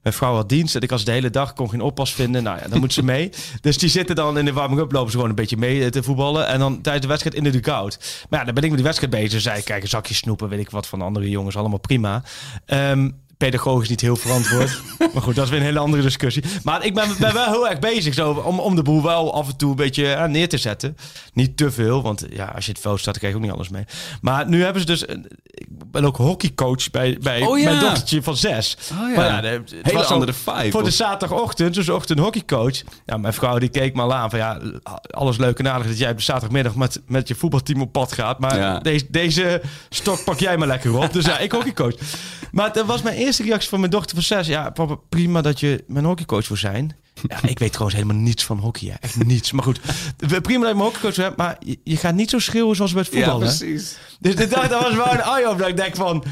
mijn 0.08 0.20
vrouw 0.20 0.34
had 0.34 0.48
dienst 0.48 0.74
en 0.74 0.80
ik 0.80 0.90
was 0.90 1.04
de 1.04 1.12
hele 1.12 1.30
dag, 1.30 1.52
kon 1.52 1.70
geen 1.70 1.80
oppas 1.80 2.14
vinden. 2.14 2.42
Nou 2.42 2.58
ja, 2.58 2.68
dan 2.68 2.80
moet 2.80 2.92
ze 2.92 3.04
mee. 3.04 3.30
Dus 3.60 3.78
die 3.78 3.88
zitten 3.88 4.16
dan 4.16 4.38
in 4.38 4.44
de 4.44 4.52
warming-up, 4.52 4.92
lopen 4.92 5.10
ze 5.10 5.14
gewoon 5.14 5.30
een 5.30 5.36
beetje 5.36 5.56
mee 5.56 5.84
eh, 5.84 5.90
te 5.90 6.02
voetballen. 6.02 6.46
En 6.46 6.58
dan 6.58 6.80
tijdens 6.80 7.02
de 7.02 7.08
wedstrijd 7.08 7.36
in 7.36 7.44
de 7.44 7.50
dugout. 7.50 8.24
Maar 8.28 8.38
ja, 8.38 8.44
dan 8.44 8.54
ben 8.54 8.62
ik 8.62 8.68
met 8.68 8.78
die 8.78 8.88
wedstrijd 8.88 9.12
bezig. 9.12 9.40
Zei 9.40 9.58
ik, 9.58 9.64
kijk, 9.64 9.82
een 9.82 9.88
zakje 9.88 10.14
snoepen, 10.14 10.48
weet 10.48 10.60
ik 10.60 10.70
wat 10.70 10.86
van 10.86 10.98
de 10.98 11.04
andere 11.04 11.28
jongens, 11.28 11.56
allemaal 11.56 11.78
prima. 11.78 12.22
Ehm 12.66 13.08
pedagogisch 13.38 13.88
niet 13.88 14.00
heel 14.00 14.16
verantwoord. 14.16 14.80
maar 15.12 15.22
goed, 15.22 15.34
dat 15.34 15.44
is 15.44 15.50
weer 15.50 15.58
een 15.60 15.64
hele 15.64 15.78
andere 15.78 16.02
discussie. 16.02 16.42
Maar 16.62 16.84
ik 16.84 16.94
ben, 16.94 17.08
ben 17.18 17.34
wel 17.34 17.46
heel 17.46 17.68
erg 17.68 17.78
bezig 17.78 18.14
zo, 18.14 18.30
om, 18.32 18.58
om 18.60 18.76
de 18.76 18.82
boel 18.82 19.02
wel 19.02 19.34
af 19.34 19.48
en 19.48 19.56
toe 19.56 19.70
een 19.70 19.76
beetje 19.76 20.12
eh, 20.12 20.24
neer 20.28 20.48
te 20.48 20.58
zetten. 20.58 20.96
Niet 21.32 21.56
te 21.56 21.70
veel, 21.70 22.02
want 22.02 22.24
ja, 22.30 22.44
als 22.54 22.64
je 22.66 22.72
het 22.72 22.80
veld 22.80 23.00
staat, 23.00 23.12
dan 23.20 23.22
krijg 23.22 23.32
je 23.34 23.38
ook 23.38 23.44
niet 23.46 23.54
alles 23.56 23.68
mee. 23.68 23.84
Maar 24.20 24.48
nu 24.48 24.62
hebben 24.62 24.80
ze 24.80 24.86
dus... 24.86 25.08
een- 25.08 25.26
Ik 25.44 25.66
ben 25.90 26.04
ook 26.04 26.16
hockeycoach 26.16 26.90
bij, 26.90 27.18
bij 27.20 27.42
Oh 27.42 27.58
ja. 27.58 27.64
mijn 27.64 27.80
dochtertje 27.80 28.22
van 28.22 28.36
zes. 28.36 28.76
Oh 28.92 29.08
ja. 29.10 29.16
Maar 29.16 29.26
ja, 29.26 29.40
de- 29.40 29.48
het 29.48 29.74
Hele 29.82 30.04
andere 30.04 30.32
vibe, 30.32 30.70
Voor 30.70 30.84
de 30.84 30.90
zaterdagochtend, 30.90 31.74
dus 31.74 31.88
ochtend 31.88 32.18
hockeycoach. 32.18 32.82
Ja, 33.06 33.16
mijn 33.16 33.34
vrouw 33.34 33.58
die 33.58 33.68
keek 33.68 33.94
me 33.94 34.02
al 34.02 34.14
aan 34.14 34.30
van 34.30 34.38
ja, 34.38 34.60
alles 35.10 35.36
leuk 35.36 35.58
en 35.58 35.68
aardig 35.72 35.86
dat 35.86 35.98
jij 35.98 36.10
op 36.10 36.16
de 36.16 36.22
zaterdagmiddag 36.22 36.74
met, 36.74 37.00
met 37.06 37.28
je 37.28 37.34
voetbalteam 37.34 37.80
op 37.80 37.92
pad 37.92 38.12
gaat. 38.12 38.38
Maar 38.38 38.56
Ja. 38.58 38.78
deze, 38.78 39.04
deze 39.10 39.62
stok 39.88 40.24
pak 40.24 40.38
jij 40.38 40.56
maar 40.56 40.68
lekker 40.68 40.96
op. 40.98 41.12
Dus 41.12 41.24
ja, 41.24 41.38
ik 41.38 41.52
hockeycoach. 41.52 41.94
Maar 42.52 42.72
dat 42.72 42.86
was 42.86 43.02
mijn 43.02 43.16
eerste 43.16 43.26
reactie 43.36 43.68
van 43.68 43.78
mijn 43.80 43.90
dochter 43.90 44.14
van 44.14 44.24
zes. 44.24 44.46
Ja, 44.46 44.70
papa, 44.70 44.94
prima 45.08 45.40
dat 45.40 45.60
je 45.60 45.84
mijn 45.86 46.04
hockeycoach 46.04 46.48
wil 46.48 46.56
zijn. 46.56 46.96
Ja, 47.28 47.38
ik 47.48 47.58
weet 47.58 47.72
trouwens 47.72 48.00
helemaal 48.00 48.22
niets 48.22 48.44
van 48.44 48.58
hockey. 48.58 48.88
Hè. 48.88 48.94
Echt 49.00 49.24
niets. 49.24 49.52
Maar 49.52 49.64
goed, 49.64 49.80
prima 50.16 50.38
dat 50.42 50.50
je 50.52 50.58
mijn 50.58 50.76
hockeycoach 50.76 51.16
bent. 51.16 51.36
Maar 51.36 51.56
je, 51.60 51.78
je 51.84 51.96
gaat 51.96 52.14
niet 52.14 52.30
zo 52.30 52.38
schreeuwen 52.38 52.76
zoals 52.76 52.92
bij 52.92 53.02
het 53.02 53.12
Ja, 53.12 53.18
voetbal. 53.18 53.40
hè? 53.40 53.46
precies. 53.46 53.96
Dus 54.20 54.36
dit, 54.36 54.50
dat, 54.50 54.68
was 54.68 54.94
wel 54.94 55.10
een 55.12 55.20
eye-opener. 55.20 55.58
Dat 55.58 55.68
Ik 55.68 55.76
denk 55.76 55.96
van, 55.96 56.24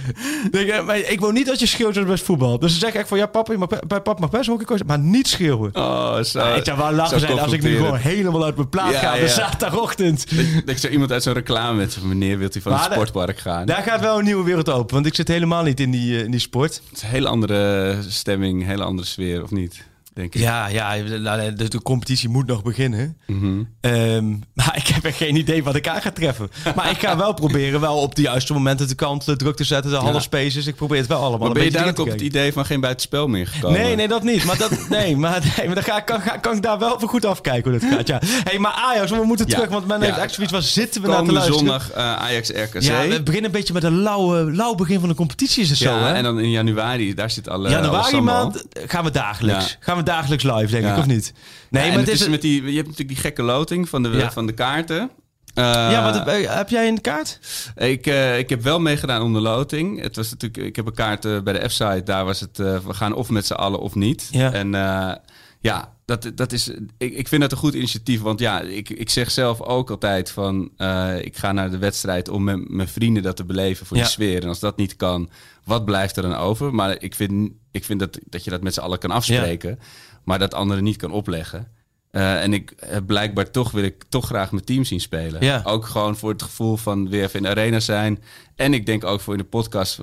denk, 0.50 0.68
eh, 0.68 0.84
maar 0.86 0.98
ik 0.98 1.20
wil 1.20 1.30
niet 1.30 1.46
dat 1.46 1.60
je 1.60 1.66
schreeuwt 1.66 1.92
zoals 1.92 2.08
bij 2.08 2.16
het 2.16 2.26
voetbal. 2.26 2.58
Dus 2.58 2.70
dan 2.70 2.80
zeg 2.80 2.88
ik 2.88 2.94
echt 2.96 3.08
van, 3.08 3.18
ja 3.18 3.26
papa, 3.26 3.52
je 3.52 3.58
mag, 3.58 3.68
bij 3.68 4.00
papa 4.00 4.14
mag 4.20 4.30
best 4.30 4.46
hockeycoach, 4.48 4.84
maar 4.86 4.98
niet 4.98 5.28
schreeuwen. 5.28 5.70
Oh, 5.76 6.20
zo. 6.22 6.38
Ja, 6.38 6.54
ik 6.54 6.64
zou 6.64 6.78
wel 6.78 6.92
lachen 6.92 7.20
zijn 7.20 7.38
als 7.38 7.52
ik 7.52 7.62
nu 7.62 7.76
gewoon 7.76 7.96
helemaal 7.96 8.44
uit 8.44 8.56
mijn 8.56 8.68
plaat 8.68 8.92
Ja, 8.92 8.98
ga 8.98 9.10
op 9.12 9.16
ja. 9.18 9.20
de 9.24 9.28
zaterdagochtend. 9.28 10.26
Dat 10.54 10.68
ik 10.68 10.78
zo 10.78 10.88
iemand 10.88 11.12
uit 11.12 11.22
zo'n 11.22 11.32
reclame 11.34 11.76
met 11.76 12.02
meneer 12.02 12.38
wilt 12.38 12.56
u 12.56 12.60
van 12.60 12.72
Maar 12.72 12.82
het 12.82 12.92
sportpark 12.92 13.38
gaan. 13.38 13.66
Daar 13.66 13.82
gaat 13.82 14.00
wel 14.00 14.18
een 14.18 14.24
nieuwe 14.24 14.44
wereld 14.44 14.70
open, 14.70 14.94
want 14.94 15.06
ik 15.06 15.14
zit 15.14 15.28
helemaal 15.28 15.62
niet 15.62 15.80
in 15.80 15.90
die, 15.90 16.16
eh, 16.18 16.24
in 16.24 16.30
die 16.30 16.40
sport. 16.40 16.74
Het 16.88 16.96
is 16.96 17.02
een 17.02 17.08
hele 17.08 17.28
andere 17.28 17.98
stemming, 18.08 18.60
een 18.60 18.66
hele 18.68 18.84
andere 18.84 19.08
sfeer, 19.08 19.42
of 19.42 19.50
niet? 19.50 19.84
Denk 20.16 20.34
ik. 20.34 20.40
Ja, 20.40 20.66
ja 20.68 20.94
nou, 21.18 21.54
de, 21.54 21.68
de 21.68 21.82
competitie 21.82 22.28
moet 22.28 22.46
nog 22.46 22.62
beginnen. 22.62 23.16
Mhm. 23.26 23.62
Ehm, 23.80 24.28
maar 24.54 24.72
ik 24.76 24.86
heb 24.86 25.04
echt 25.04 25.16
geen 25.16 25.36
idee 25.36 25.64
wat 25.64 25.74
ik 25.74 25.88
aan 25.88 26.00
ga 26.00 26.10
treffen. 26.10 26.50
Maar 26.74 26.90
ik 26.90 26.98
ga 26.98 27.16
wel 27.16 27.34
proberen 27.44 27.80
wel 27.80 27.96
op 27.96 28.14
de 28.14 28.22
juiste 28.22 28.52
momenten 28.52 28.88
de 28.88 28.94
kant 28.94 29.24
de 29.24 29.36
druk 29.36 29.56
te 29.56 29.64
zetten, 29.64 29.90
de 29.90 29.96
halve 29.96 30.20
spaces. 30.20 30.66
Ik 30.66 30.74
probeer 30.74 30.98
het 30.98 31.06
wel 31.06 31.18
allemaal 31.20 31.38
Maar 31.38 31.52
ben 31.52 31.64
je 31.64 31.70
duidelijk 31.70 32.00
op 32.00 32.06
te 32.06 32.12
het 32.12 32.20
idee 32.22 32.52
van 32.52 32.66
geen 32.66 32.80
buitenspel 32.80 33.28
meer 33.28 33.46
gekomen? 33.46 33.80
Nee, 33.80 33.96
nee, 33.96 34.08
dat 34.08 34.22
niet. 34.22 34.44
Maar, 34.44 34.58
dat, 34.58 34.88
nee, 34.88 35.16
maar, 35.16 35.40
nee, 35.56 35.66
maar 35.66 35.74
dan 35.74 35.84
ga, 35.84 36.00
kan, 36.00 36.20
ga, 36.20 36.36
kan 36.36 36.56
ik 36.56 36.62
daar 36.62 36.78
wel 36.78 36.98
voor 37.00 37.08
goed 37.08 37.24
afkijken 37.24 37.70
hoe 37.70 37.80
dat 37.80 37.90
gaat. 37.90 38.06
Ja. 38.06 38.20
Hey, 38.48 38.58
maar 38.58 38.72
Ajax, 38.72 39.10
we 39.10 39.24
moeten 39.24 39.46
Ja. 39.48 39.54
terug. 39.54 39.68
Want 39.70 39.86
men 39.86 39.98
Ja. 40.00 40.04
heeft 40.04 40.18
echt 40.18 40.34
zoiets 40.34 40.52
van, 40.52 40.62
zitten 40.62 41.02
we 41.02 41.08
naar 41.08 41.16
te 41.16 41.24
Komende 41.24 41.48
luisteren? 41.48 41.80
zondag 41.80 41.90
eh, 41.90 42.16
Ajax-RKC. 42.24 42.82
Ja, 42.82 43.00
we 43.08 43.22
beginnen 43.22 43.44
een 43.50 43.56
beetje 43.56 43.72
met 43.72 43.84
een 43.84 43.98
lauwe, 44.02 44.52
lauw 44.52 44.74
begin 44.74 45.00
van 45.00 45.08
de 45.08 45.14
competitie 45.14 45.62
is 45.62 45.68
het 45.68 45.78
zo, 45.78 45.98
hè? 45.98 46.12
en 46.12 46.22
dan 46.22 46.38
in 46.40 46.50
januari, 46.50 47.14
daar 47.14 47.30
zit 47.30 47.48
alle 47.48 47.68
Januari 47.70 48.20
maand 48.20 48.64
gaan 48.86 49.04
we 49.04 49.10
dagelijks. 49.10 49.70
Ja. 49.70 49.76
Gaan 49.80 49.96
we 49.96 50.02
dagelijks 50.06 50.44
live, 50.44 50.66
denk 50.80 50.86
ik, 50.86 50.96
of 50.98 51.06
niet? 51.06 51.32
Nee, 51.70 51.82
maar 51.88 51.98
het 51.98 52.06
het 52.06 52.14
is 52.14 52.20
is... 52.20 52.28
met 52.28 52.40
die, 52.42 52.60
je 52.62 52.66
hebt 52.76 52.88
natuurlijk 52.88 53.08
die 53.08 53.16
gekke 53.16 53.42
loting 53.42 53.88
van 53.88 54.02
de, 54.02 54.28
van 54.30 54.46
de 54.46 54.52
kaarten. 54.52 55.10
ja, 55.54 55.98
Eh, 55.98 56.04
wat, 56.04 56.26
heb, 56.26 56.46
heb 56.56 56.68
jij 56.68 56.88
een 56.88 57.00
kaart? 57.00 57.38
Ik, 57.76 58.06
eh, 58.06 58.38
ik 58.38 58.48
heb 58.48 58.62
wel 58.62 58.80
meegedaan 58.80 59.22
om 59.22 59.32
de 59.32 59.40
loting. 59.40 60.00
Het 60.02 60.16
was 60.16 60.30
natuurlijk, 60.30 60.64
ik 60.66 60.76
heb 60.76 60.86
een 60.86 60.94
kaart 60.94 61.24
eh, 61.24 61.40
bij 61.40 61.52
de 61.52 61.68
F-site. 61.68 62.02
Daar 62.04 62.24
was 62.24 62.40
het, 62.40 62.58
eh, 62.58 62.78
we 62.78 62.94
gaan 62.94 63.14
of 63.14 63.28
met 63.30 63.46
z'n 63.46 63.52
allen 63.52 63.80
of 63.80 63.94
niet. 63.94 64.28
Ja. 64.30 64.52
En 64.52 64.74
eh, 64.74 65.14
ja, 65.60 65.92
dat, 66.04 66.30
dat 66.34 66.52
is, 66.52 66.68
ik, 66.98 67.14
ik 67.14 67.28
vind 67.28 67.40
dat 67.42 67.52
een 67.52 67.58
goed 67.58 67.74
initiatief. 67.74 68.20
Want 68.20 68.40
ja, 68.40 68.60
ik, 68.60 68.90
ik 68.90 69.10
zeg 69.10 69.30
zelf 69.30 69.60
ook 69.60 69.90
altijd 69.90 70.30
van... 70.30 70.70
eh, 70.76 71.14
ik 71.24 71.36
ga 71.36 71.52
naar 71.52 71.70
de 71.70 71.78
wedstrijd 71.78 72.28
om 72.28 72.44
met 72.44 72.68
mijn 72.68 72.88
vrienden 72.88 73.22
dat 73.22 73.36
te 73.36 73.44
beleven 73.44 73.86
voor 73.86 73.96
Ja. 73.96 74.02
die 74.02 74.12
sfeer. 74.12 74.42
En 74.42 74.48
als 74.48 74.60
dat 74.60 74.76
niet 74.76 74.96
kan, 74.96 75.30
wat 75.66 75.84
blijft 75.84 76.16
er 76.16 76.22
dan 76.22 76.34
over? 76.34 76.74
Maar 76.74 77.02
ik 77.02 77.14
vind, 77.14 77.52
ik 77.70 77.84
vind 77.84 78.00
dat, 78.00 78.18
dat 78.24 78.44
je 78.44 78.50
dat 78.50 78.62
met 78.62 78.74
z'n 78.74 78.80
allen 78.80 78.98
kan 78.98 79.10
afspreken. 79.10 79.78
Maar 80.24 80.38
dat 80.38 80.54
anderen 80.54 80.84
niet 80.84 80.96
kan 80.96 81.12
opleggen. 81.12 81.68
Eh, 82.10 82.42
en 82.42 82.52
ik 82.52 82.72
heb 82.76 83.06
blijkbaar 83.06 83.50
toch 83.50 83.70
wil 83.70 83.84
ik 83.84 84.04
toch 84.08 84.26
graag 84.26 84.50
mijn 84.50 84.64
team 84.64 84.84
zien 84.84 85.00
spelen. 85.00 85.44
Ja. 85.44 85.62
Ook 85.64 85.84
gewoon 85.84 86.16
voor 86.16 86.30
het 86.30 86.42
gevoel 86.42 86.76
van 86.76 87.08
weer 87.08 87.22
even 87.22 87.36
in 87.36 87.42
de 87.42 87.48
arena 87.48 87.80
zijn. 87.80 88.22
En 88.54 88.74
ik 88.74 88.86
denk 88.86 89.04
ook 89.04 89.20
voor 89.20 89.32
in 89.32 89.40
de 89.40 89.46
podcast. 89.46 89.98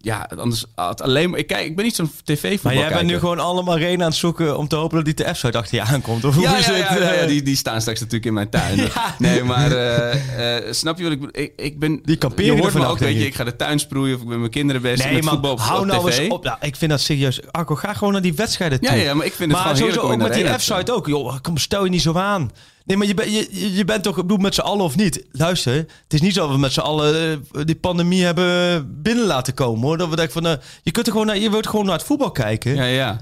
Ja, 0.00 0.28
anders 0.38 0.64
had 0.74 1.02
alleen 1.02 1.30
maar. 1.30 1.38
Ik, 1.38 1.46
kijk, 1.46 1.66
ik 1.66 1.76
ben 1.76 1.84
niet 1.84 1.94
zo'n 1.94 2.10
tv 2.24 2.62
Maar 2.62 2.74
jij 2.74 2.88
bent 2.88 3.06
nu 3.06 3.18
gewoon 3.18 3.38
allemaal 3.38 3.74
arena 3.74 4.02
aan 4.04 4.08
het 4.10 4.18
zoeken 4.18 4.58
om 4.58 4.68
te 4.68 4.76
hopen 4.76 4.96
dat 4.96 5.04
die 5.04 5.14
de 5.14 5.34
F-site 5.34 5.58
achter 5.58 5.74
je 5.74 5.82
aankomt. 5.82 6.24
Of 6.24 6.34
hoe 6.34 6.42
Ja, 6.42 6.56
is 6.56 6.66
ja, 6.66 6.72
het? 6.72 6.98
ja, 6.98 7.04
ja, 7.12 7.12
ja, 7.20 7.26
die, 7.26 7.42
die 7.42 7.56
staan 7.56 7.80
straks 7.80 7.98
natuurlijk 7.98 8.26
in 8.26 8.32
mijn 8.34 8.48
tuin. 8.48 8.80
Nee, 9.18 9.42
maar 9.44 9.72
eh, 9.72 10.56
eh, 10.56 10.72
snap 10.72 10.98
je 10.98 11.04
wat 11.04 11.12
ik? 11.12 11.36
Ik, 11.36 11.52
ik 11.56 11.78
ben, 11.78 12.00
Die 12.04 12.16
kamperen 12.16 12.54
je 12.54 12.60
hoort 12.60 12.74
me 12.74 12.86
ook, 12.86 12.98
weet 12.98 13.14
je, 13.14 13.20
ik. 13.20 13.26
ik 13.26 13.34
ga 13.34 13.44
de 13.44 13.56
tuin 13.56 13.78
sproeien 13.78 14.14
of 14.14 14.20
ik 14.20 14.28
ben 14.28 14.30
met 14.30 14.38
mijn 14.38 14.50
kinderen 14.50 14.82
bezig 14.82 15.04
Nee, 15.04 15.14
met 15.14 15.22
man, 15.24 15.32
voetbal 15.32 15.52
op, 15.52 15.60
hou 15.60 15.80
op 15.80 15.86
nou 15.86 16.10
tv. 16.10 16.18
eens 16.18 16.30
op. 16.32 16.44
Nou, 16.44 16.56
ik 16.60 16.76
vind 16.76 16.90
dat 16.90 17.00
serieus. 17.00 17.40
Arco, 17.50 17.74
ga 17.74 17.92
gewoon 17.94 18.12
naar 18.12 18.22
die 18.22 18.34
wedstrijden 18.34 18.80
toe. 18.80 18.96
Ja, 18.96 19.02
ja, 19.02 19.14
maar 19.14 19.26
ik 19.26 19.32
vind 19.34 19.50
het 19.52 19.60
maar 19.60 19.68
gewoon 19.76 19.82
heerlijk 19.88 20.04
om 20.04 20.10
ook 20.12 20.18
met 20.28 20.34
die 20.34 20.44
te 20.44 20.58
F-site 20.58 20.92
ook. 20.92 21.06
Joh, 21.06 21.36
kom, 21.42 21.56
stel 21.56 21.84
je 21.84 21.90
niet 21.90 22.02
zo 22.02 22.14
aan. 22.16 22.50
Nee, 22.88 22.96
maar 22.96 23.06
je, 23.06 23.14
ben, 23.14 23.30
je, 23.30 23.74
je- 23.74 23.84
bent 23.84 24.02
toch, 24.02 24.16
ik 24.16 24.22
bedoel, 24.22 24.38
met 24.38 24.54
z'n 24.54 24.60
allen 24.60 24.84
of 24.84 24.96
niet? 24.96 25.24
Luister, 25.32 25.74
het 25.74 26.14
is 26.14 26.20
niet 26.20 26.34
zo 26.34 26.40
dat 26.40 26.50
we 26.50 26.58
met 26.58 26.72
z'n 26.72 26.80
allen 26.80 27.44
eh, 27.52 27.64
die 27.64 27.76
pandemie 27.76 28.24
hebben 28.24 29.02
binnen 29.02 29.26
laten 29.26 29.54
komen, 29.54 29.82
hoor. 29.82 29.98
Dat 29.98 30.08
we 30.08 30.16
denken 30.16 30.34
van, 30.42 30.46
eh, 30.46 30.52
je 30.82 30.90
kunt 30.90 31.06
er 31.06 31.12
gewoon 31.12 31.26
naar, 31.26 31.38
je 31.38 31.50
wilt 31.50 31.66
gewoon 31.66 31.84
naar 31.86 31.94
het 31.96 32.06
voetbal 32.06 32.30
kijken. 32.30 32.74
Ja, 32.74 32.84
ja. 32.84 33.20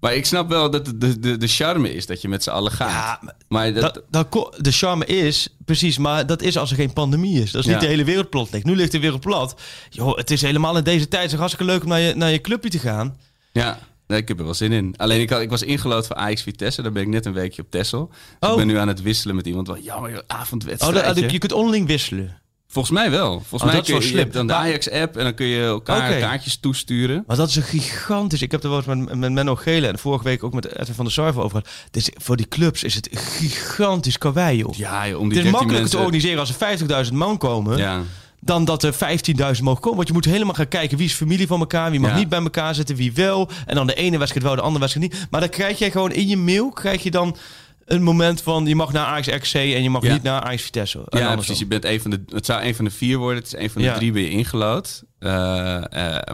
Maar 0.00 0.14
ik 0.14 0.26
snap 0.26 0.48
wel 0.48 0.70
dat 0.70 0.84
de, 0.96 1.18
de, 1.20 1.36
de 1.36 1.46
charme 1.46 1.94
is 1.94 2.06
dat 2.06 2.20
je 2.20 2.28
met 2.28 2.42
z'n 2.42 2.50
allen 2.50 2.72
gaat. 2.72 2.90
Ja, 3.22 3.34
maar 3.48 3.72
dat, 3.72 4.02
Dat, 4.10 4.54
de 4.58 4.72
charme 4.72 5.04
is, 5.06 5.48
precies, 5.64 5.98
maar 5.98 6.26
dat 6.26 6.42
is 6.42 6.56
als 6.56 6.70
er 6.70 6.76
geen 6.76 6.92
pandemie 6.92 7.42
is. 7.42 7.50
Dat 7.50 7.60
is 7.64 7.70
niet 7.70 7.80
de 7.80 7.86
hele 7.86 8.04
wereld 8.04 8.30
plat 8.30 8.48
ligt. 8.50 8.64
Nu 8.64 8.76
ligt 8.76 8.92
de 8.92 9.00
wereld 9.00 9.20
plat. 9.20 9.60
Joh, 9.90 10.16
het 10.16 10.30
is 10.30 10.42
helemaal 10.42 10.76
in 10.76 10.84
deze 10.84 11.08
tijd 11.08 11.30
zo 11.30 11.36
hartstikke 11.36 11.72
leuk 11.72 11.82
om 11.82 11.88
naar 11.88 12.00
je, 12.00 12.14
naar 12.14 12.30
je 12.30 12.40
clubje 12.40 12.70
te 12.70 12.78
gaan. 12.78 13.16
Ja, 13.52 13.78
nee, 14.10 14.18
ik 14.20 14.28
heb 14.28 14.38
er 14.38 14.44
wel 14.44 14.54
zin 14.54 14.72
in. 14.72 14.94
Alleen 14.96 15.20
ik, 15.20 15.30
had, 15.30 15.40
ik 15.40 15.50
was 15.50 15.62
ingelood 15.62 16.06
voor 16.06 16.16
Ajax 16.16 16.42
Vitesse. 16.42 16.82
Daar 16.82 16.92
ben 16.92 17.02
ik 17.02 17.08
net 17.08 17.26
een 17.26 17.32
weekje 17.32 17.62
op 17.62 17.70
Texel. 17.70 18.08
Dus 18.08 18.18
Oh. 18.40 18.50
ik 18.50 18.56
ben 18.56 18.66
nu 18.66 18.76
aan 18.76 18.88
het 18.88 19.02
wisselen 19.02 19.36
met 19.36 19.46
iemand. 19.46 19.66
Wel, 19.66 19.78
jammer, 19.78 20.10
joh, 20.10 20.18
Oh, 20.28 20.36
avondwedstrijd. 20.40 21.14
dat, 21.20 21.30
je 21.30 21.38
kunt 21.38 21.52
onderling 21.52 21.86
wisselen. 21.86 22.38
Volgens 22.68 22.94
mij 22.94 23.10
wel. 23.10 23.30
Volgens 23.30 23.52
Oh, 23.62 23.66
mij 23.66 23.76
dat 23.76 23.84
kun 23.84 24.00
je, 24.00 24.12
je 24.12 24.18
hebt 24.18 24.32
dan 24.32 24.46
de 24.46 24.52
Ajax-app 24.54 25.16
en 25.16 25.24
dan 25.24 25.34
kun 25.34 25.46
je 25.46 25.64
elkaar 25.64 26.18
kaartjes 26.18 26.56
toesturen. 26.56 27.24
Maar 27.26 27.36
dat 27.36 27.48
is 27.48 27.56
een 27.56 27.62
gigantisch. 27.62 28.42
Ik 28.42 28.50
heb 28.50 28.62
er 28.62 28.68
wel 28.68 28.78
eens 28.78 28.86
met, 28.86 29.14
met 29.14 29.32
Menno 29.32 29.54
Gele 29.56 29.86
en 29.86 29.98
vorige 29.98 30.24
week 30.24 30.44
ook 30.44 30.52
met 30.52 30.76
Edwin 30.78 30.94
van 30.94 31.04
der 31.04 31.14
Sarve 31.14 31.40
over 31.40 31.50
gehad. 31.60 31.68
Dus 31.90 32.10
voor 32.14 32.36
die 32.36 32.48
clubs 32.48 32.84
is 32.84 32.94
het 32.94 33.08
gigantisch 33.12 34.18
karwei, 34.18 34.56
joh. 34.56 34.74
Ja, 34.74 35.08
joh, 35.08 35.20
om 35.20 35.28
die 35.28 35.38
het 35.38 35.46
is 35.46 35.50
13 35.50 35.50
makkelijker 35.50 35.80
mensen... 35.80 35.98
te 35.98 36.04
organiseren 36.04 36.38
als 36.38 36.88
er 36.90 37.06
50.000 37.06 37.12
man 37.12 37.38
komen. 37.38 37.78
Ja. 37.78 38.02
Dan 38.40 38.64
dat 38.64 38.82
er 38.82 38.92
15.000 38.94 39.62
mogen 39.62 39.80
komen. 39.80 39.96
Want 39.96 40.08
je 40.08 40.14
moet 40.14 40.24
helemaal 40.24 40.54
gaan 40.54 40.68
kijken 40.68 40.96
wie 40.98 41.06
is 41.06 41.12
familie 41.14 41.46
van 41.46 41.60
elkaar, 41.60 41.90
wie 41.90 42.00
mag 42.00 42.10
Ja. 42.10 42.16
niet 42.16 42.28
bij 42.28 42.42
elkaar 42.42 42.74
zitten, 42.74 42.96
wie 42.96 43.12
wel. 43.12 43.48
En 43.66 43.74
dan 43.74 43.86
de 43.86 43.94
ene 43.94 44.18
wedstrijd 44.18 44.46
wel, 44.46 44.54
de 44.54 44.60
andere 44.62 44.80
wedstrijd 44.80 45.12
niet. 45.12 45.26
Maar 45.30 45.40
dan 45.40 45.50
krijg 45.50 45.78
je 45.78 45.90
gewoon 45.90 46.12
in 46.12 46.28
je 46.28 46.36
mail, 46.36 46.70
krijg 46.70 47.02
je 47.02 47.10
dan 47.10 47.36
een 47.84 48.02
moment 48.02 48.42
van 48.42 48.66
je 48.66 48.74
mag 48.74 48.92
naar 48.92 49.06
Ajax 49.06 49.38
XC 49.38 49.54
en 49.54 49.82
je 49.82 49.90
mag 49.90 50.02
Ja. 50.02 50.12
niet 50.12 50.22
naar 50.22 50.40
Ajax 50.40 50.62
Vitesse. 50.62 50.98
En 50.98 51.04
Ja, 51.04 51.10
andersom. 51.10 51.36
precies. 51.36 51.58
Je 51.58 51.66
bent 51.66 51.84
een 51.84 52.00
van 52.00 52.10
de, 52.10 52.22
het 52.28 52.46
zou 52.46 52.62
een 52.62 52.74
van 52.74 52.84
de 52.84 52.90
vier 52.90 53.18
worden. 53.18 53.38
Het 53.42 53.46
is 53.54 53.58
een 53.60 53.70
van 53.70 53.82
de 53.82 53.88
Ja. 53.88 53.94
drie 53.94 54.12
ben 54.12 54.22
je 54.22 54.30
ingelood. 54.30 55.02
Eh, 55.18 55.76
eh, 55.76 55.84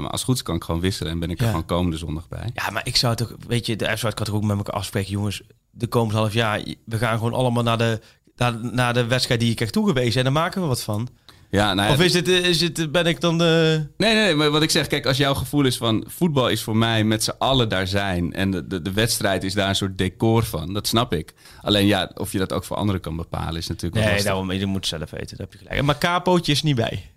maar 0.01 0.11
als 0.11 0.11
het 0.11 0.23
goed 0.23 0.35
is 0.35 0.43
kan 0.43 0.55
ik 0.57 0.65
gewoon 0.65 0.81
wisselen 0.81 1.13
en 1.13 1.19
ben 1.19 1.31
ik 1.31 1.41
er 1.41 1.47
gewoon 1.47 1.65
komende 1.67 1.97
zondag 1.97 2.29
bij. 2.29 2.51
Ja, 2.55 2.71
maar 2.71 2.87
ik 2.87 2.97
zou 2.97 3.15
toch, 3.17 3.35
weet 3.49 3.67
je, 3.67 3.77
de 3.77 3.97
f 3.97 4.01
kan 4.01 4.13
toch 4.27 4.35
ook 4.35 4.45
met 4.45 4.57
elkaar 4.57 4.75
afspreken, 4.75 5.11
jongens. 5.11 5.43
De 5.71 5.87
komende 5.87 6.19
half 6.21 6.33
jaar, 6.33 6.63
we 6.85 6.99
gaan 6.99 7.17
gewoon 7.19 7.33
allemaal 7.35 7.63
naar 7.63 7.79
de, 7.79 8.01
naar, 8.37 8.55
naar 8.73 8.95
de 8.95 9.05
wedstrijd 9.07 9.41
die 9.41 9.49
je 9.49 9.55
krijgt 9.55 9.73
toegewezen 9.75 10.19
en 10.19 10.25
dan 10.25 10.33
maken 10.43 10.61
we 10.63 10.67
wat 10.67 10.83
van. 10.83 11.09
Ja, 11.51 11.75
nou 11.75 11.89
ja, 11.89 11.95
Of 11.95 12.01
is 12.01 12.15
het, 12.15 12.29
is 12.29 12.61
het, 12.61 12.93
ben 12.93 13.07
ik 13.07 13.21
dan 13.21 13.39
de... 13.39 13.85
Nee, 13.97 14.15
nee, 14.15 14.25
nee, 14.25 14.35
maar 14.35 14.51
wat 14.51 14.63
ik 14.63 14.71
zeg, 14.71 14.87
kijk, 14.87 15.07
als 15.07 15.17
jouw 15.17 15.35
gevoel 15.35 15.65
is 15.65 15.77
van 15.77 16.05
voetbal 16.09 16.49
is 16.49 16.63
voor 16.63 16.77
mij 16.77 17.05
met 17.05 17.25
z'n 17.25 17.33
allen 17.39 17.69
daar 17.69 17.87
zijn 17.87 18.33
en 18.33 18.51
de, 18.51 18.67
de, 18.67 18.83
de 18.83 18.93
wedstrijd 18.93 19.45
is 19.45 19.55
daar 19.55 19.69
een 19.69 19.75
soort 19.77 19.99
decor 19.99 20.45
van, 20.45 20.73
dat 20.75 20.87
snap 20.87 21.13
ik. 21.13 21.33
Alleen 21.63 21.87
ja, 21.87 22.11
of 22.15 22.33
je 22.33 22.39
dat 22.39 22.53
ook 22.53 22.65
voor 22.65 22.77
anderen 22.77 23.01
kan 23.01 23.17
bepalen 23.17 23.57
is 23.57 23.67
natuurlijk 23.67 23.95
wel 23.95 24.03
Nee, 24.03 24.13
lastig. 24.13 24.31
daarom, 24.33 24.53
je 24.53 24.67
moet 24.67 24.87
zelf 24.87 25.11
weten, 25.11 25.29
dat 25.37 25.39
heb 25.39 25.53
je 25.53 25.59
gelijk. 25.59 25.83
Maar 25.83 25.99
Capootje 25.99 26.53
is 26.53 26.63
niet 26.63 26.77
bij. 26.77 27.11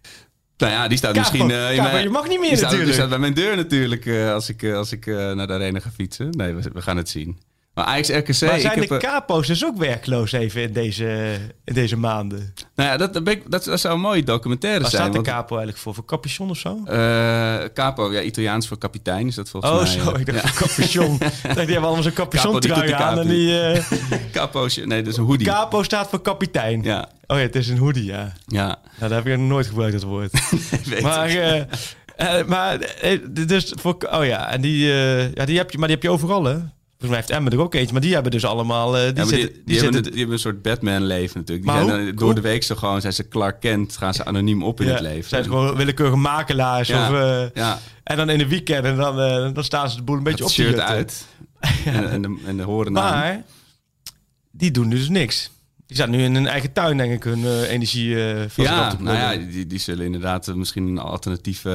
Nou 0.57 0.71
ja, 0.71 0.87
die 0.87 0.97
staat 0.97 1.13
Kapo- 1.13 1.29
misschien... 1.31 1.51
eh, 1.51 1.69
in 1.71 1.77
Kapo, 1.77 1.91
mijn- 1.91 2.03
je 2.03 2.09
mag 2.09 2.27
niet 2.27 2.39
meer 2.39 2.47
die 2.49 2.57
staat, 2.57 2.71
natuurlijk. 2.71 2.85
Die 2.85 2.93
staat 2.93 3.09
bij 3.09 3.19
mijn 3.19 3.33
deur 3.33 3.55
natuurlijk 3.55 4.05
eh, 4.05 4.33
als 4.33 4.49
ik, 4.49 4.63
eh, 4.63 4.75
als 4.75 4.91
ik 4.91 5.07
eh, 5.07 5.15
naar 5.31 5.47
de 5.47 5.53
arena 5.53 5.79
ga 5.79 5.89
fietsen. 5.91 6.29
Nee, 6.29 6.53
we, 6.53 6.69
we 6.73 6.81
gaan 6.81 6.97
het 6.97 7.09
zien. 7.09 7.37
Maar 7.79 7.87
Ajax 7.87 8.09
RKC, 8.09 8.27
maar 8.27 8.35
zijn 8.35 8.55
ik 8.59 8.79
heb, 8.79 8.87
de 8.89 8.95
eh, 9.07 9.11
capo's 9.13 9.47
dus 9.47 9.65
ook 9.65 9.77
werkloos 9.77 10.31
even 10.31 10.61
in 10.61 10.73
deze, 10.73 11.35
in 11.63 11.73
deze 11.73 11.97
maanden? 11.97 12.53
nou 12.75 12.89
ja, 12.89 12.97
dat, 12.97 13.13
dat, 13.13 13.27
ik- 13.27 13.51
dat, 13.51 13.63
dat 13.63 13.79
zou 13.79 13.93
een 13.93 13.99
mooie 13.99 14.23
documentaire 14.23 14.81
Waar 14.81 14.89
zijn. 14.89 15.01
staat 15.01 15.13
de 15.15 15.21
want- 15.21 15.35
capo 15.35 15.49
eigenlijk 15.55 15.77
voor? 15.77 15.93
Voor 15.93 16.05
capuchon 16.05 16.49
of 16.49 16.57
zo? 16.57 16.79
Eh, 16.85 17.57
capo, 17.73 18.11
ja, 18.13 18.21
Italiaans 18.21 18.67
voor 18.67 18.77
kapitein 18.77 19.27
is 19.27 19.35
dat 19.35 19.49
volgens 19.49 19.71
Oh, 19.73 19.77
mij. 19.81 19.87
zo. 20.05 20.11
eh, 20.11 20.19
Ik 20.19 20.25
dacht 20.25 20.41
ja. 20.41 20.47
voor 20.47 20.67
capuchon. 20.67 21.13
ik 21.19 21.19
dacht, 21.19 21.43
die 21.43 21.55
hebben 21.55 21.83
allemaal 21.83 22.03
zo'n 22.03 22.13
capuchon 22.13 22.59
trui 22.59 22.91
aan. 22.91 23.19
En 23.19 23.27
die, 23.27 23.61
eh, 23.61 23.83
Capo's, 24.31 24.75
nee, 24.77 25.01
dat 25.01 25.11
is 25.11 25.17
een 25.17 25.25
hoodie. 25.25 25.47
capo 25.47 25.83
staat 25.83 26.09
voor 26.09 26.21
kapitein. 26.21 26.83
Ja, 26.83 27.09
Oh 27.27 27.37
ja, 27.37 27.43
het 27.43 27.55
is 27.55 27.67
een 27.69 27.77
hoodie, 27.77 28.05
ja. 28.05 28.33
ja. 28.45 28.65
Nou, 28.67 28.77
dat 28.99 29.11
heb 29.11 29.27
ik 29.27 29.37
nog 29.37 29.47
nooit 29.47 29.67
gebruikt, 29.67 29.93
dat 29.93 30.03
woord. 30.03 30.31
Weet 30.89 31.01
maar, 31.01 31.27
eh, 31.29 31.59
eh, 32.15 32.45
maar 32.45 32.77
dus 33.45 33.73
voor, 33.79 33.97
oh 34.11 34.25
ja, 34.25 34.51
en 34.51 34.61
die, 34.61 34.91
eh, 34.91 35.33
ja, 35.33 35.45
die 35.45 35.57
heb 35.57 35.71
je, 35.71 35.77
maar 35.77 35.87
die 35.87 35.95
heb 35.95 36.05
je 36.05 36.11
overal, 36.11 36.43
hè? 36.43 36.57
Volgens 36.99 37.19
mij 37.19 37.27
heeft 37.27 37.29
Emmen 37.39 37.51
er 37.59 37.65
ook 37.65 37.73
eentje, 37.75 37.91
maar 37.93 38.01
die 38.01 38.13
hebben 38.13 38.31
dus 38.31 38.45
allemaal, 38.45 38.97
eh, 38.97 39.03
die, 39.03 39.07
Ja, 39.13 39.13
maar 39.15 39.25
zitten, 39.25 39.47
die, 39.47 39.53
die, 39.55 39.63
die, 39.65 39.75
hebben, 39.75 39.93
zitten, 39.93 39.97
een- 39.97 40.09
die 40.09 40.19
hebben 40.19 40.33
een 40.33 40.39
soort 40.41 40.61
Batman-leven 40.61 41.37
natuurlijk. 41.39 41.67
Die 41.67 41.75
zijn 41.77 41.89
hoe- 41.89 42.05
dan 42.05 42.15
door 42.15 42.35
de 42.35 42.41
week 42.41 42.63
zo 42.63 42.75
gewoon, 42.75 43.01
zijn 43.01 43.13
ze 43.13 43.27
Clark 43.27 43.59
Kent, 43.59 43.97
gaan 43.97 44.13
ze 44.13 44.25
anoniem 44.25 44.63
op 44.63 44.79
in 44.81 44.87
ja, 44.87 44.91
het 44.93 45.01
leven. 45.01 45.29
zijn 45.29 45.43
ze 45.43 45.49
gewoon 45.49 45.75
willekeurige 45.75 46.17
makelaars. 46.17 46.87
Ja. 46.87 47.09
Of, 47.09 47.15
eh, 47.15 47.43
ja, 47.53 47.79
en 48.03 48.17
dan 48.17 48.29
in 48.29 48.37
de 48.37 48.47
weekend, 48.47 48.85
en 48.85 48.95
dan, 48.95 49.19
eh, 49.19 49.49
dan 49.53 49.63
staan 49.63 49.89
ze 49.89 49.95
de 49.95 50.01
boel 50.03 50.17
een 50.17 50.23
beetje 50.23 50.43
het 50.43 50.51
op 50.51 50.57
te 50.57 50.61
shirt 50.63 50.79
uit. 50.79 51.25
En, 51.85 52.09
en, 52.09 52.21
de, 52.21 52.37
en 52.45 52.57
de 52.57 52.63
horen. 52.63 52.91
Maar 52.91 53.43
die 54.51 54.71
doen 54.71 54.89
dus 54.89 55.09
niks. 55.09 55.51
Die 55.89 55.97
zaten 55.97 56.13
nu 56.13 56.23
in 56.23 56.35
hun 56.35 56.47
eigen 56.47 56.73
tuin, 56.73 56.97
denk 56.97 57.11
ik, 57.13 57.23
hun 57.23 57.45
eh, 57.45 57.71
energie 57.71 58.15
op 58.43 58.49
Ja, 58.55 58.95
nou 58.99 59.17
ja, 59.17 59.35
die, 59.35 59.67
die 59.67 59.79
zullen 59.79 60.05
inderdaad 60.05 60.47
eh, 60.47 60.55
misschien 60.55 60.87
een 60.87 60.97
alternatieve... 60.99 61.69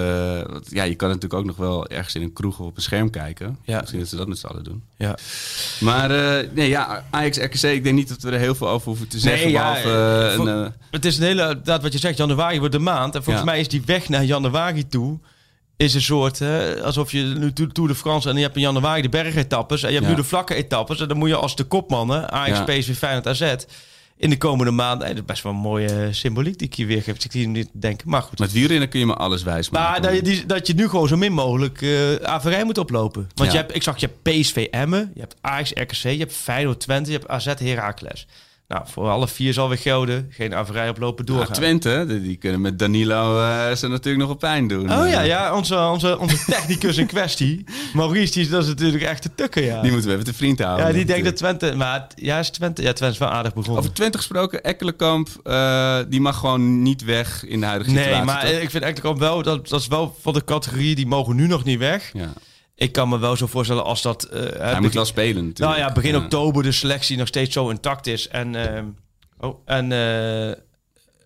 want 0.50 0.66
ja, 0.70 0.82
je 0.82 0.94
kan 0.94 1.08
natuurlijk 1.08 1.34
ook 1.34 1.44
nog 1.44 1.56
wel 1.56 1.86
ergens 1.88 2.14
in 2.14 2.22
een 2.22 2.32
kroeg 2.32 2.58
of 2.58 2.66
op 2.66 2.76
een 2.76 2.82
scherm 2.82 3.10
kijken. 3.10 3.58
Ja. 3.64 3.78
Misschien 3.78 4.00
dat 4.00 4.08
ze 4.08 4.16
dat 4.16 4.28
met 4.28 4.38
z'n 4.38 4.46
allen 4.46 4.64
doen. 4.64 4.82
ja. 4.96 5.16
Maar 5.80 6.08
nee, 6.52 6.68
ja, 6.68 7.04
Ajax 7.10 7.38
RKC, 7.38 7.62
ik 7.62 7.82
denk 7.84 7.94
niet 7.96 8.08
dat 8.08 8.22
we 8.22 8.30
er 8.30 8.38
heel 8.38 8.54
veel 8.54 8.68
over 8.68 8.86
hoeven 8.88 9.08
te 9.08 9.18
zeggen. 9.18 9.44
Nee, 9.44 9.52
behalve, 9.52 10.28
eh, 10.28 10.36
voor- 10.36 10.48
een, 10.48 10.64
eh, 10.64 10.70
Het 10.90 11.04
is 11.04 11.16
een 11.16 11.22
hele, 11.24 11.60
dat 11.64 11.82
wat 11.82 11.92
je 11.92 11.98
zegt, 11.98 12.16
januari 12.16 12.58
wordt 12.58 12.74
de 12.74 12.80
maand. 12.80 13.14
En 13.14 13.22
volgens 13.22 13.44
Ja. 13.44 13.50
mij 13.50 13.60
is 13.60 13.68
die 13.68 13.82
weg 13.86 14.08
naar 14.08 14.24
januari 14.24 14.88
toe, 14.88 15.18
is 15.76 15.94
een 15.94 16.02
soort, 16.02 16.38
hè, 16.38 16.82
alsof 16.82 17.12
je 17.12 17.22
nu 17.22 17.52
Tour 17.52 17.88
de 17.88 17.94
France 17.94 18.28
en 18.30 18.36
je 18.36 18.42
hebt 18.42 18.56
in 18.56 18.62
januari 18.62 19.02
de 19.02 19.08
bergetappes 19.08 19.82
en 19.82 19.88
je 19.88 19.94
hebt 19.94 20.06
Ja. 20.08 20.14
nu 20.14 20.20
de 20.20 20.28
vlakke 20.28 20.54
etappes. 20.54 21.00
En 21.00 21.08
dan 21.08 21.16
moet 21.16 21.28
je 21.28 21.36
als 21.36 21.56
de 21.56 21.64
kopmannen, 21.64 22.30
Ajax, 22.32 22.58
Ja. 22.58 22.64
PSV, 22.64 22.96
Feyenoord, 22.96 23.26
AZ, 23.26 23.54
in 24.16 24.30
de 24.30 24.36
komende 24.38 24.70
maanden, 24.72 25.06
en 25.06 25.12
dat 25.14 25.22
is 25.22 25.28
best 25.30 25.42
wel 25.42 25.52
een 25.52 25.58
mooie 25.58 26.08
symboliek 26.12 26.58
die 26.58 26.66
ik 26.68 26.74
hier 26.74 26.86
weergeef. 26.86 27.24
Ik 27.24 27.32
zie 27.32 27.48
niet 27.48 27.66
te 27.72 27.78
denken, 27.78 28.08
maar 28.10 28.22
goed. 28.22 28.38
met 28.38 28.52
wielrennen 28.52 28.88
kun 28.88 28.98
je 29.00 29.06
me 29.06 29.14
alles 29.14 29.42
wijs 29.42 29.70
Maar 29.70 29.82
maken. 29.82 30.02
dat 30.24 30.36
je, 30.36 30.46
dat 30.46 30.66
je 30.66 30.74
nu 30.74 30.88
gewoon 30.88 31.08
zo 31.08 31.16
min 31.16 31.32
mogelijk 31.32 31.82
eh 31.82 32.14
averij 32.14 32.64
moet 32.64 32.78
oplopen. 32.78 33.28
Want 33.34 33.52
Ja. 33.52 33.56
je 33.56 33.62
hebt, 33.64 33.74
ik 33.76 33.82
zag, 33.82 33.96
je 34.00 34.06
hebt 34.06 34.22
PSV 34.40 34.66
Emmen, 34.70 35.10
je 35.14 35.20
hebt 35.20 35.36
Ajax 35.40 35.70
RKC, 35.74 35.92
je 36.02 36.08
hebt 36.18 36.32
Feyenoord 36.32 36.80
Twente, 36.80 37.10
je 37.10 37.16
hebt 37.18 37.30
AZ 37.30 37.44
Heracles. 37.58 38.26
Nou, 38.68 38.82
voor 38.86 39.08
alle 39.08 39.28
vier 39.28 39.52
zal 39.52 39.68
weer 39.68 39.78
gelden. 39.78 40.26
Geen 40.30 40.54
averij 40.54 40.88
oplopen, 40.88 41.26
doorgaan. 41.26 41.54
Twente, 41.54 42.20
die, 42.22 42.36
kunnen 42.36 42.60
met 42.60 42.78
Danilo 42.78 43.40
eh, 43.40 43.74
ze 43.74 43.88
natuurlijk 43.88 44.24
nog 44.24 44.32
op 44.32 44.38
pijn 44.38 44.68
doen. 44.68 44.92
Oh 44.92 45.08
ja, 45.08 45.20
ja 45.20 45.56
onze, 45.56 45.78
onze, 45.78 46.18
onze 46.18 46.44
technicus 46.46 46.96
in 46.96 47.06
kwestie. 47.06 47.64
Maurice, 47.94 48.32
die 48.32 48.42
is, 48.42 48.48
dat 48.48 48.62
is 48.62 48.68
natuurlijk 48.68 49.02
echt 49.02 49.22
te 49.22 49.34
tukken, 49.34 49.64
ja. 49.64 49.80
Die 49.80 49.90
moeten 49.90 50.08
we 50.08 50.14
even 50.14 50.26
te 50.26 50.34
vriend 50.34 50.58
houden. 50.58 50.86
ja, 50.86 50.92
die 50.92 51.04
denkt 51.04 51.24
dat. 51.24 51.36
Twente... 51.36 51.74
Maar 51.76 52.06
ja, 52.14 52.38
is 52.38 52.50
Twente, 52.50 52.82
ja, 52.82 52.92
Twente 52.92 53.14
is 53.14 53.20
wel 53.20 53.30
aardig 53.30 53.54
begonnen. 53.54 53.82
Over 53.82 53.94
Twente 53.94 54.18
gesproken, 54.18 54.62
Ekkelenkamp, 54.62 55.28
eh, 55.42 55.98
die 56.08 56.20
mag 56.20 56.38
gewoon 56.38 56.82
niet 56.82 57.04
weg 57.04 57.44
in 57.44 57.60
de 57.60 57.66
huidige 57.66 57.90
nee, 57.90 58.02
situatie. 58.02 58.26
maar 58.26 58.40
toch? 58.40 58.60
ik 58.60 58.70
vind 58.70 59.04
ook 59.04 59.18
wel... 59.18 59.42
Dat, 59.42 59.68
dat 59.68 59.80
is 59.80 59.86
wel 59.86 60.16
van 60.20 60.32
de 60.32 60.44
categorie, 60.44 60.94
die 60.94 61.06
mogen 61.06 61.36
nu 61.36 61.46
nog 61.46 61.64
niet 61.64 61.78
weg. 61.78 62.10
ja. 62.12 62.32
Ik 62.76 62.92
kan 62.92 63.08
me 63.08 63.18
wel 63.18 63.36
zo 63.36 63.46
voorstellen 63.46 63.84
als 63.84 64.02
dat... 64.02 64.22
eh, 64.24 64.40
Hij 64.40 64.50
begin- 64.58 64.82
moet 64.82 64.94
wel 64.94 65.04
spelen 65.04 65.34
Nou 65.34 65.46
natuurlijk. 65.46 65.78
ja, 65.78 65.92
begin 65.92 66.16
oktober 66.16 66.62
de 66.62 66.72
selectie 66.72 67.16
nog 67.16 67.26
steeds 67.28 67.52
zo 67.52 67.68
intact 67.68 68.06
is. 68.06 68.28
En, 68.28 68.54
ehm, 68.54 68.86
oh, 69.38 69.58
en 69.64 69.84
eh, 69.92 70.52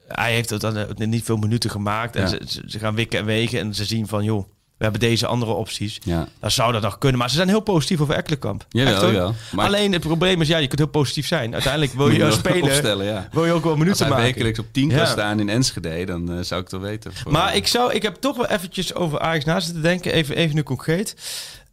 hij 0.09 0.33
heeft 0.33 0.51
het 0.51 0.61
dan 0.61 0.77
eh, 0.77 0.87
niet 0.97 1.25
veel 1.25 1.37
minuten 1.37 1.71
gemaakt. 1.71 2.17
En 2.17 2.23
Ja. 2.23 2.29
ze- 2.47 2.63
ze 2.67 2.79
gaan 2.79 2.95
wikken 2.95 3.19
en 3.19 3.25
wegen 3.25 3.59
en 3.61 3.75
ze 3.75 3.85
zien 3.85 4.07
van... 4.09 4.25
joh, 4.25 4.49
we 4.79 4.85
hebben 4.85 5.01
deze 5.01 5.27
andere 5.27 5.53
opties. 5.53 5.99
Ja, 6.05 6.29
Dan 6.41 6.51
zou 6.51 6.73
dat 6.73 6.83
nog 6.83 6.99
kunnen. 6.99 7.19
Maar 7.19 7.29
ze 7.31 7.37
zijn 7.37 7.49
heel 7.49 7.61
positief 7.61 8.01
over 8.01 8.15
Ekkelenkamp. 8.15 8.65
jawel, 8.69 9.07
jawel. 9.07 9.35
Maar 9.53 9.67
Alleen 9.67 9.93
het 9.93 10.01
probleem 10.01 10.41
is, 10.41 10.49
ja, 10.49 10.59
je 10.59 10.67
kunt 10.67 10.79
heel 10.79 10.89
positief 10.89 11.27
zijn. 11.27 11.53
Uiteindelijk 11.53 11.93
wil 11.93 12.09
je 12.11 12.25
als 12.25 12.41
opstellen, 12.61 13.07
ja. 13.07 13.29
Wil 13.33 13.45
je 13.47 13.53
ook 13.53 13.63
wel 13.63 13.71
Als 13.71 13.81
minuten 13.81 14.01
hij 14.01 14.09
maken. 14.09 14.25
wekelijks 14.27 14.59
op 14.59 14.67
10 14.73 14.89
kan 14.89 14.97
Ja. 14.99 15.07
staan 15.07 15.41
in 15.41 15.49
Enschede, 15.49 16.05
dan 16.05 16.33
eh, 16.33 16.43
zou 16.43 16.61
ik 16.63 16.71
het 16.71 16.81
wel 16.81 16.91
weten. 16.91 17.15
Voor- 17.15 17.33
Maar 17.33 17.57
ik, 17.57 17.67
zou, 17.67 17.93
ik 17.93 18.03
heb 18.03 18.15
toch 18.15 18.37
wel 18.37 18.47
eventjes 18.47 18.95
over 18.95 19.21
Ajax 19.21 19.45
na 19.45 19.61
zitten 19.61 19.83
denken. 19.83 20.13
Even, 20.13 20.37
even 20.37 20.55
nu 20.55 20.63
concreet. 20.63 21.15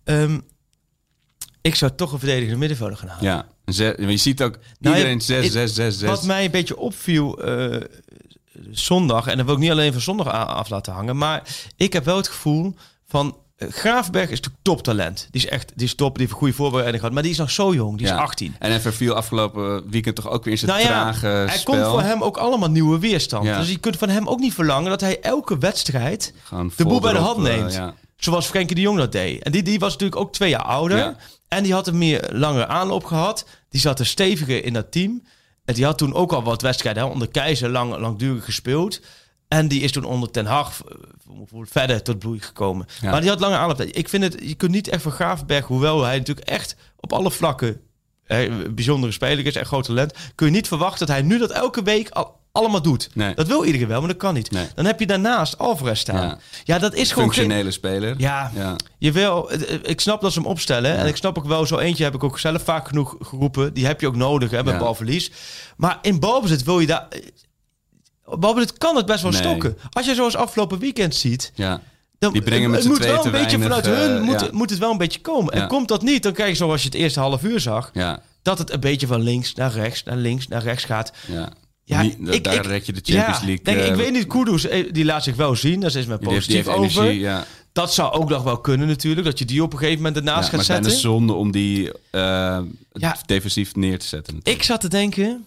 Ehm, 0.04 0.40
ik 1.62 1.76
zou 1.76 1.92
toch 1.96 2.12
een 2.12 2.20
verdedigende 2.20 2.58
middenvelder 2.58 2.98
gaan 2.98 3.08
halen. 3.10 3.24
Ja, 3.24 3.46
maar 3.98 4.10
je 4.12 4.18
ziet 4.18 4.42
ook 4.44 4.58
Nou, 4.80 4.96
iedereen 4.96 5.18
je- 5.18 5.24
6, 5.24 5.44
het- 5.44 5.52
6, 5.54 5.74
6, 5.74 5.98
6. 5.98 6.10
Wat 6.10 6.24
mij 6.24 6.46
een 6.46 6.52
beetje 6.52 6.78
opviel 6.78 7.44
eh, 7.44 7.82
zondag, 8.72 9.28
en 9.28 9.38
dat 9.38 9.46
wil 9.46 9.56
ik 9.56 9.62
niet 9.62 9.72
alleen 9.72 9.92
van 9.92 10.02
zondag 10.02 10.28
af 10.48 10.70
laten 10.70 10.94
hangen, 10.94 11.18
maar 11.18 11.42
ik 11.76 11.94
heb 11.94 12.06
wel 12.06 12.18
het 12.18 12.28
gevoel 12.28 12.76
van 13.16 13.38
eh, 13.56 13.68
Graafberg 13.72 14.24
is 14.30 14.38
natuurlijk 14.38 14.64
toptalent. 14.64 15.28
Die 15.32 15.42
is 15.42 15.48
echt, 15.50 15.72
die 15.76 15.86
is 15.86 15.96
top, 15.96 16.12
die 16.12 16.22
heeft 16.22 16.32
een 16.32 16.38
goede 16.38 16.54
voorbereiding 16.54 16.98
gehad, 16.98 17.14
maar 17.14 17.24
die 17.24 17.32
is 17.32 17.38
nog 17.38 17.52
zo 17.52 17.74
jong, 17.74 17.98
die 17.98 18.06
is 18.06 18.12
Ja. 18.12 18.18
18. 18.18 18.56
En 18.60 18.70
hij 18.70 18.80
verviel 18.80 19.14
afgelopen 19.14 19.90
weekend 19.90 20.16
toch 20.16 20.30
ook 20.30 20.44
weer 20.44 20.54
in 20.54 20.60
zijn 20.60 20.72
Nou 20.72 20.84
ja, 20.84 20.88
trage 20.88 21.28
er 21.28 21.50
spel. 21.50 21.74
komt 21.74 21.88
voor 21.88 22.02
hem 22.02 22.24
ook 22.24 22.38
allemaal 22.38 22.70
nieuwe 22.70 23.00
weerstand. 23.00 23.46
Ja. 23.46 23.60
Dus 23.60 23.70
je 23.70 23.78
kunt 23.78 23.98
van 23.98 24.10
hem 24.10 24.28
ook 24.28 24.40
niet 24.40 24.54
verlangen 24.54 24.90
dat 24.90 25.02
hij 25.02 25.20
elke 25.22 25.58
wedstrijd 25.58 26.34
de 26.78 26.86
boel 26.86 27.00
bij 27.00 27.14
de 27.14 27.20
hand 27.20 27.38
neemt. 27.38 27.82
Zoals 28.18 28.46
Frenkie 28.46 28.76
de 28.76 28.82
Jong 28.82 28.98
dat 28.98 29.12
deed. 29.12 29.44
En 29.44 29.52
die, 29.52 29.64
die 29.64 29.80
was 29.80 29.92
natuurlijk 29.92 30.22
ook 30.22 30.34
twee 30.34 30.50
jaar 30.50 30.64
ouder. 30.64 31.16
En 31.48 31.64
die 31.64 31.74
had 31.74 31.88
een 31.88 31.98
meer 31.98 32.30
langere 32.34 32.68
aanloop 32.68 33.04
gehad. 33.06 33.46
Die 33.70 33.82
zat 33.82 34.00
er 34.00 34.06
steviger 34.06 34.66
in 34.66 34.74
dat 34.74 34.92
team. 34.92 35.24
En 35.66 35.74
die 35.74 35.86
had 35.86 35.98
toen 35.98 36.14
ook 36.14 36.34
al 36.34 36.44
wat 36.44 36.62
wedstrijden 36.62 37.04
hè, 37.04 37.10
onder 37.10 37.28
Keizer 37.28 37.70
lang, 37.70 37.98
langdurig 37.98 38.46
gespeeld. 38.46 39.02
En 39.56 39.68
die 39.68 39.82
is 39.82 39.92
toen 39.92 40.04
onder 40.04 40.32
Ten 40.32 40.46
Hag 40.46 40.82
eh, 40.88 40.96
verder 41.64 42.04
tot 42.04 42.20
bloei 42.20 42.40
gekomen. 42.40 42.86
Ja. 43.02 43.12
Maar 43.12 43.22
die 43.22 43.30
had 43.30 43.40
lange 43.40 43.56
aanloop. 43.58 43.82
Ik 43.82 44.10
vind 44.10 44.24
het, 44.24 44.36
je 44.44 44.56
kunt 44.56 44.72
niet 44.72 44.88
echt 44.88 45.02
van 45.02 45.12
Graafberg, 45.12 45.66
hoewel 45.66 46.04
hij 46.04 46.18
natuurlijk 46.18 46.48
echt 46.48 46.76
op 47.00 47.14
alle 47.14 47.32
vlakken 47.32 47.80
een 48.28 48.76
bijzondere 48.76 49.12
speler 49.12 49.46
is 49.46 49.56
en 49.56 49.66
groot 49.66 49.86
talent, 49.86 50.14
kun 50.36 50.46
je 50.48 50.52
niet 50.54 50.68
verwachten 50.68 51.08
dat 51.08 51.16
hij 51.16 51.26
nu 51.26 51.38
dat 51.38 51.52
elke 51.52 51.84
week 51.84 52.10
al, 52.10 52.40
allemaal 52.52 52.82
doet. 52.82 53.10
Nee. 53.14 53.34
Dat 53.34 53.48
wil 53.48 53.66
iedereen 53.66 53.88
wel, 53.88 54.00
maar 54.00 54.08
dat 54.10 54.18
kan 54.18 54.34
niet. 54.34 54.52
Nee. 54.52 54.68
Dan 54.76 54.86
heb 54.86 55.00
je 55.00 55.06
daarnaast 55.06 55.58
Alvarez 55.58 56.00
staan. 56.00 56.28
Ja. 56.28 56.38
Ja, 56.64 56.80
dat 56.80 56.94
is 56.94 57.12
gewoon 57.12 57.28
geen... 57.28 57.38
Functionele 57.38 57.72
speler. 57.72 58.16
Ja, 58.18 58.52
Ja. 58.56 58.76
je 58.98 59.12
wil, 59.12 59.48
het- 59.50 59.80
ik 59.90 60.02
snap 60.02 60.22
dat 60.22 60.34
ze 60.34 60.40
hem 60.40 60.48
opstellen. 60.48 60.98
En 60.98 61.08
ik 61.08 61.16
snap 61.16 61.38
ook 61.38 61.46
wel, 61.48 61.66
zo 61.66 61.78
eentje 61.78 62.04
heb 62.04 62.16
ik 62.16 62.24
ook 62.24 62.40
zelf 62.40 62.64
vaak 62.64 62.88
genoeg 62.88 63.16
geroepen. 63.20 63.74
Die 63.74 63.86
heb 63.86 64.02
je 64.02 64.08
ook 64.08 64.16
nodig 64.16 64.52
hè, 64.52 64.64
bij 64.64 64.74
Ja. 64.74 64.80
balverlies. 64.80 65.32
Maar 65.78 66.00
in 66.02 66.20
balbezit 66.20 66.64
wil 66.64 66.80
je 66.80 66.88
daar... 66.88 67.08
Balbezit 68.26 68.78
kan 68.78 68.96
het 68.96 69.06
best 69.06 69.22
wel 69.22 69.32
Nee. 69.32 69.42
stokken. 69.42 69.78
Als 69.92 70.06
je 70.06 70.16
zoals 70.16 70.36
afgelopen 70.36 70.80
weekend 70.80 71.16
ziet... 71.16 71.52
ja. 71.56 71.82
Dan, 72.20 72.34
Die 72.34 72.42
brengen 72.42 72.70
met 72.70 72.80
het 72.80 72.88
moet 72.90 72.98
wel 72.98 73.26
een 73.26 73.32
beetje 73.32 73.58
weinig, 73.58 73.62
vanuit 73.84 73.86
hun 73.86 74.18
eh, 74.18 74.24
moet, 74.24 74.42
ja. 74.42 74.48
moet 74.52 74.70
het 74.70 74.80
wel 74.80 74.92
een 74.92 74.98
beetje 74.98 75.22
komen. 75.22 75.54
En 75.54 75.68
komt 75.68 75.88
dat 75.88 76.02
niet, 76.02 76.24
dan 76.24 76.34
krijg 76.34 76.50
je 76.50 76.56
zoals 76.56 76.82
je 76.82 76.88
het 76.88 76.98
eerste 76.98 77.20
half 77.20 77.44
uur 77.44 77.60
zag... 77.60 77.90
Ja. 77.94 78.22
dat 78.42 78.58
het 78.58 78.72
een 78.72 78.80
beetje 78.80 79.08
van 79.08 79.22
links 79.22 79.54
naar 79.54 79.72
rechts, 79.72 80.04
naar 80.04 80.18
links, 80.18 80.48
naar 80.48 80.64
rechts 80.64 80.84
gaat. 80.84 81.12
Ja. 81.28 81.50
Ja, 81.84 82.02
ik- 82.02 82.44
daar 82.44 82.54
ik- 82.54 82.66
red 82.66 82.86
je 82.86 82.94
de 82.94 83.00
Champions 83.04 83.40
ja, 83.40 83.46
League. 83.46 83.64
Denk, 83.64 83.78
ik 83.80 83.90
eh, 83.90 83.96
weet 83.96 84.12
niet, 84.12 84.28
Kudus, 84.28 84.68
eh, 84.68 84.94
die 84.94 85.06
laat 85.06 85.24
zich 85.24 85.36
wel 85.36 85.56
zien. 85.56 85.80
Daar 85.80 85.96
is 85.96 86.06
men 86.06 86.20
die 86.20 86.30
heeft, 86.30 86.48
die 86.48 86.64
positief 86.64 86.84
heeft 86.84 87.00
over. 87.00 87.12
energie. 87.12 87.46
Dat 87.74 87.94
zou 87.94 88.14
ook 88.14 88.30
nog 88.30 88.44
wel 88.44 88.58
kunnen 88.58 88.88
natuurlijk. 88.88 89.26
Dat 89.28 89.40
je 89.40 89.46
die 89.46 89.64
op 89.64 89.74
een 89.74 89.80
gegeven 89.80 89.98
moment 90.04 90.18
ernaast 90.18 90.36
maar 90.38 90.50
gaat 90.50 90.60
het 90.60 90.62
is 90.62 90.68
bijna 90.68 90.84
zetten. 90.90 91.02
zonde 91.10 91.34
om 91.34 91.52
die 91.52 91.92
eh, 92.12 92.60
defensief 93.26 93.76
neer 93.76 94.00
te 94.00 94.06
zetten. 94.06 94.40
Ik 94.44 94.64
zat 94.64 94.82
te 94.82 94.88
denken, 94.88 95.46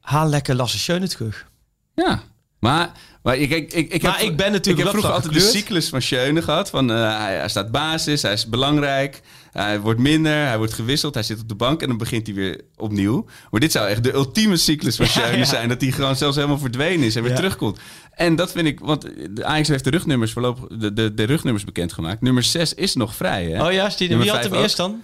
haal 0.00 0.28
lekker 0.28 0.54
Lasse 0.54 0.78
Schöne 0.78 1.08
terug. 1.08 1.46
Ja, 1.94 2.22
maar, 2.60 2.92
maar 3.22 3.36
ik, 3.36 3.50
ik, 3.50 3.72
ik, 3.72 3.92
ik 3.92 4.02
Maar 4.02 4.18
heb, 4.18 4.28
ik 4.28 4.36
ben 4.36 4.52
natuurlijk 4.52 4.66
ik 4.66 4.76
heb 4.76 4.86
op 4.86 4.90
vroeger 4.90 5.12
altijd 5.12 5.32
de 5.34 5.50
cyclus 5.50 5.88
van 5.88 6.02
Schöne 6.02 6.42
gehad. 6.42 6.70
Van, 6.70 6.90
eh, 6.90 7.18
hij, 7.18 7.36
hij 7.36 7.48
staat 7.48 7.70
basis, 7.70 8.22
hij 8.22 8.32
is 8.32 8.46
belangrijk, 8.48 9.20
hij 9.52 9.80
wordt 9.80 10.00
minder, 10.00 10.46
hij 10.46 10.58
wordt 10.58 10.72
gewisseld, 10.72 11.14
hij 11.14 11.22
zit 11.22 11.40
op 11.40 11.48
de 11.48 11.54
bank 11.54 11.82
en 11.82 11.88
dan 11.88 11.98
begint 11.98 12.26
hij 12.26 12.36
weer 12.36 12.60
opnieuw. 12.76 13.26
Maar 13.50 13.60
dit 13.60 13.72
zou 13.72 13.88
echt 13.88 14.02
de 14.04 14.12
ultieme 14.14 14.56
cyclus 14.56 14.96
van 14.96 15.06
Schöne 15.06 15.36
ja. 15.36 15.44
zijn. 15.44 15.68
Dat 15.68 15.80
hij 15.80 15.90
gewoon 15.90 16.16
zelfs 16.16 16.36
helemaal 16.36 16.58
verdwenen 16.58 17.06
is 17.06 17.16
en 17.16 17.22
weer 17.22 17.30
Ja. 17.30 17.36
terugkomt. 17.36 17.78
En 18.12 18.36
dat 18.36 18.52
vind 18.52 18.66
ik, 18.66 18.80
want 18.80 19.02
de 19.30 19.44
Ajax 19.44 19.68
heeft 19.68 19.84
de 19.84 19.90
rugnummers 19.90 20.32
voorlopig, 20.32 20.78
de, 20.78 20.92
de, 20.92 21.14
de 21.14 21.24
rugnummers 21.24 21.64
bekendgemaakt. 21.64 22.20
Nummer 22.20 22.42
6 22.42 22.74
is 22.74 22.94
nog 22.94 23.14
vrij, 23.16 23.44
hè? 23.44 23.66
Oh 23.66 23.72
ja, 23.72 23.88
die, 23.96 24.16
wie 24.16 24.30
had 24.30 24.42
hem 24.42 24.52
ook. 24.52 24.62
eerst 24.62 24.76
dan? 24.76 25.02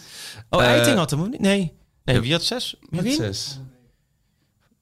Oh, 0.51 0.62
Eh, 0.62 0.68
Eiting 0.68 0.97
had 0.97 1.11
hem 1.11 1.30
niet? 1.30 1.41
Nee. 1.41 1.72
Nee, 2.05 2.20
wie 2.20 2.32
had 2.32 2.43
zes? 2.43 2.76
Wie? 2.91 3.03
Met 3.03 3.12
zes. 3.12 3.59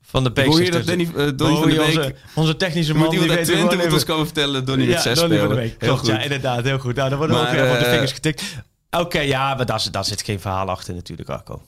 Van 0.08 0.24
de 0.24 0.30
Ik 0.34 0.44
hoor 0.46 0.58
Beek. 0.58 0.72
dat 0.72 0.86
Danny, 0.86 1.02
eh, 1.16 1.28
Donny 1.36 1.56
van 1.56 1.68
de 1.70 1.76
Beek... 1.76 1.86
onze, 1.86 2.14
onze 2.34 2.56
technische 2.56 2.94
man 2.94 3.10
die 3.10 3.20
uit 3.20 3.28
weet 3.30 3.44
Twente 3.44 3.76
moet 3.76 3.92
ons 3.92 4.04
komen 4.04 4.24
vertellen, 4.24 4.64
Donny 4.64 4.84
met 4.84 4.94
Ja, 4.94 5.00
6 5.00 5.18
Donny 5.18 5.38
van 5.38 5.48
de 5.48 5.54
spelen. 5.54 5.76
Klopt, 5.76 5.98
goed. 5.98 6.08
ja, 6.08 6.20
inderdaad, 6.20 6.64
heel 6.64 6.78
goed. 6.78 6.94
Nou, 6.94 7.08
dan 7.08 7.18
worden 7.18 7.36
we 7.36 7.42
ook 7.42 7.48
Maar, 7.48 7.60
weer 7.62 7.72
op 7.72 7.78
de 7.78 7.84
eh, 7.84 7.90
vingers 7.90 8.12
getikt. 8.12 8.42
Oké, 8.90 9.20
ja, 9.20 9.54
maar 9.54 9.66
daar, 9.66 9.80
zit- 9.80 9.92
daar 9.92 10.04
zit 10.04 10.22
geen 10.22 10.40
verhaal 10.40 10.68
achter 10.68 10.94
natuurlijk, 10.94 11.28
Arco. 11.28 11.62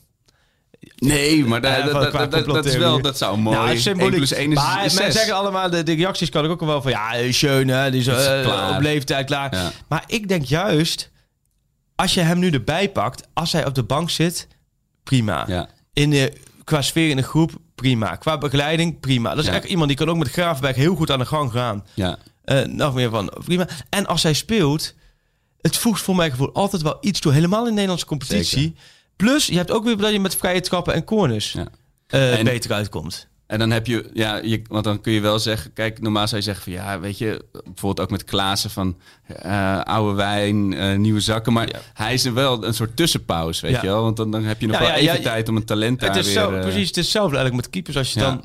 Nee, 0.97 1.45
maar 1.45 1.63
Ja, 1.63 1.83
dat, 1.83 2.11
van- 2.13 2.31
dat, 2.31 2.65
is 2.67 2.77
wel, 2.77 3.01
dat 3.03 3.19
zou 3.19 3.39
mooi. 3.39 3.57
Nou, 3.57 3.69
het 3.69 3.81
symboliek. 3.81 4.11
1 4.13 4.17
plus 4.19 4.33
1 4.33 4.49
is, 4.51 4.55
maar 4.57 4.77
is 4.85 4.93
mensen 4.95 5.05
6. 5.05 5.15
zeggen 5.15 5.35
allemaal, 5.35 5.71
de, 5.71 5.83
de 5.83 5.95
reacties 5.95 6.29
kan 6.31 6.45
ik 6.45 6.51
ook 6.51 6.61
wel 6.61 6.83
van, 6.83 6.91
ja, 6.91 7.15
eh, 7.15 7.33
schön, 7.33 7.69
hè, 7.69 7.91
die 7.91 8.01
is, 8.01 8.07
eh, 8.07 8.73
op 8.77 8.81
leeftijd 8.83 9.27
klaar. 9.27 9.55
Ja. 9.55 9.71
Maar 9.89 10.05
ik 10.07 10.29
denk 10.29 10.45
juist, 10.45 11.11
als 11.95 12.15
je 12.15 12.21
hem 12.21 12.39
nu 12.39 12.51
erbij 12.51 12.91
pakt, 12.91 13.27
als 13.33 13.53
hij 13.53 13.67
op 13.67 13.75
de 13.75 13.83
bank 13.83 14.11
zit, 14.11 14.49
prima. 15.03 15.45
Ja. 15.49 15.69
In 15.93 16.11
de, 16.11 16.33
qua 16.65 16.83
sfeer 16.83 17.09
in 17.11 17.17
de 17.17 17.23
groep, 17.23 17.51
prima. 17.81 18.17
Qua 18.17 18.39
begeleiding, 18.39 19.01
prima. 19.01 19.31
Dat 19.35 19.39
is 19.45 19.51
Ja. 19.51 19.55
echt 19.57 19.65
iemand 19.65 19.89
die 19.89 19.97
kan 19.97 20.09
ook 20.09 20.17
met 20.17 20.31
Gravenberg 20.31 20.77
heel 20.77 20.95
goed 20.95 21.11
aan 21.11 21.19
de 21.19 21.25
gang 21.27 21.51
gaan. 21.53 21.85
Ja. 21.95 22.19
Eh, 22.45 22.63
nog 22.65 22.95
meer 22.95 23.11
van, 23.11 23.33
prima. 23.45 23.69
En 23.91 24.07
als 24.07 24.23
hij 24.23 24.33
speelt, 24.33 24.95
het 25.61 25.77
voegt 25.77 26.01
voor 26.03 26.17
mijn 26.17 26.31
gevoel 26.31 26.53
altijd 26.53 26.83
wel 26.83 26.97
iets 27.01 27.21
toe. 27.21 27.33
Helemaal 27.33 27.61
in 27.61 27.65
de 27.67 27.71
Nederlandse 27.73 28.07
competitie. 28.07 28.75
Plus, 29.17 29.47
je 29.47 29.57
hebt 29.57 29.71
ook 29.71 29.85
weer 29.85 29.97
dat 29.97 30.13
je 30.13 30.21
met 30.21 30.37
vrije 30.37 30.61
trappen 30.61 30.95
en 30.95 31.05
corners 31.05 31.53
Ja. 31.53 31.69
eh, 32.07 32.39
En- 32.39 32.45
beter 32.45 32.73
uitkomt. 32.73 33.29
En 33.49 33.59
dan 33.59 33.71
heb 33.71 33.87
je, 33.87 34.11
ja, 34.13 34.37
je, 34.43 34.63
want 34.69 34.85
dan 34.85 35.01
kun 35.01 35.13
je 35.13 35.21
wel 35.21 35.39
zeggen, 35.39 35.73
kijk, 35.73 36.01
normaal 36.01 36.27
zou 36.29 36.37
je 36.41 36.47
zeggen 36.47 36.63
van 36.65 36.73
ja, 36.73 37.01
weet 37.01 37.19
je, 37.19 37.45
bijvoorbeeld 37.53 38.01
ook 38.01 38.11
met 38.11 38.25
Klaassen 38.25 38.71
van 38.71 38.97
eh, 39.27 39.81
oude 39.81 40.15
wijn, 40.15 40.75
eh, 40.75 40.97
nieuwe 40.97 41.21
zakken, 41.21 41.53
maar 41.53 41.69
Ja. 41.69 41.79
hij 41.95 42.15
is 42.15 42.23
wel 42.23 42.65
een 42.65 42.75
soort 42.75 42.97
tussenpauze, 42.97 43.63
weet 43.67 43.75
Ja. 43.75 43.81
je 43.81 43.87
wel, 43.87 44.03
want 44.03 44.17
dan, 44.17 44.31
dan 44.31 44.45
heb 44.45 44.61
je 44.61 44.67
nog 44.67 44.77
Ja, 44.79 44.83
wel 44.83 44.95
even 44.95 45.23
tijd 45.23 45.49
om 45.49 45.57
een 45.57 45.65
talent 45.65 46.01
daar 46.01 46.17
is 46.19 46.25
weer. 46.27 46.35
zo, 46.35 46.53
eh, 46.53 46.61
precies, 46.61 46.87
het 46.89 46.97
is 46.97 47.03
hetzelfde 47.05 47.37
eigenlijk 47.37 47.65
met 47.65 47.71
keepers. 47.75 47.97
Als 47.97 48.13
je 48.13 48.21
dan, 48.21 48.45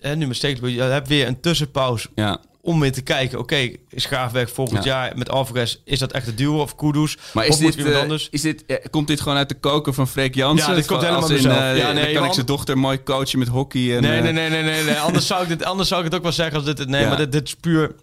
hè, 0.00 0.16
nu 0.16 0.26
met 0.26 0.36
Stekelenburg, 0.36 0.74
je 0.74 0.92
hebt 0.92 1.08
weer 1.08 1.26
een 1.26 1.40
tussenpauze 1.40 2.08
Ja, 2.14 2.40
om 2.62 2.80
weer 2.80 2.92
te 2.92 3.02
kijken. 3.02 3.38
Oké, 3.38 3.70
is 3.88 4.04
Graafwerk 4.04 4.48
volgend 4.48 4.84
Ja. 4.84 4.90
jaar 4.90 5.12
met 5.18 5.30
Alvarez, 5.30 5.76
is 5.84 5.98
dat 5.98 6.12
echt 6.12 6.26
de 6.26 6.34
duo 6.34 6.60
of 6.60 6.76
Kudus? 6.76 7.18
maar 7.32 7.46
is 7.46 7.54
of 7.54 7.60
dit, 7.74 7.86
eh, 7.86 8.00
anders? 8.00 8.28
is 8.30 8.40
dit, 8.40 8.66
eh, 8.66 8.76
komt 8.90 9.06
dit 9.06 9.20
gewoon 9.20 9.36
uit 9.38 9.48
de 9.48 9.54
koker 9.54 9.94
van 9.94 10.08
Freek 10.08 10.34
Jansen? 10.34 10.68
Ja, 10.68 10.74
dit 10.74 10.86
komt 10.86 11.00
helemaal 11.00 11.20
als 11.22 11.30
in, 11.30 11.36
mezelf. 11.36 11.56
eh, 11.56 11.76
Ja, 11.76 11.92
nee, 11.92 12.14
kan 12.14 12.24
ik 12.24 12.32
zijn 12.32 12.46
dochter 12.46 12.78
mooi 12.78 13.02
coachen 13.02 13.38
met 13.38 13.48
hockey. 13.48 13.96
En, 13.96 14.02
Nee, 14.02 14.20
nee, 14.20 14.32
nee, 14.32 14.48
nee, 14.50 14.62
nee, 14.62 14.84
nee. 14.84 14.98
Anders, 14.98 15.26
zou 15.26 15.42
ik 15.42 15.48
dit, 15.48 15.64
anders 15.64 15.88
zou 15.88 16.00
ik 16.00 16.06
het 16.06 16.14
ook 16.16 16.22
wel 16.22 16.32
zeggen 16.32 16.56
als 16.56 16.64
dit... 16.64 16.88
Nee, 16.88 17.02
Ja. 17.02 17.08
maar 17.08 17.16
dit, 17.16 17.32
dit 17.32 17.46
is 17.46 17.54
puur... 17.56 17.94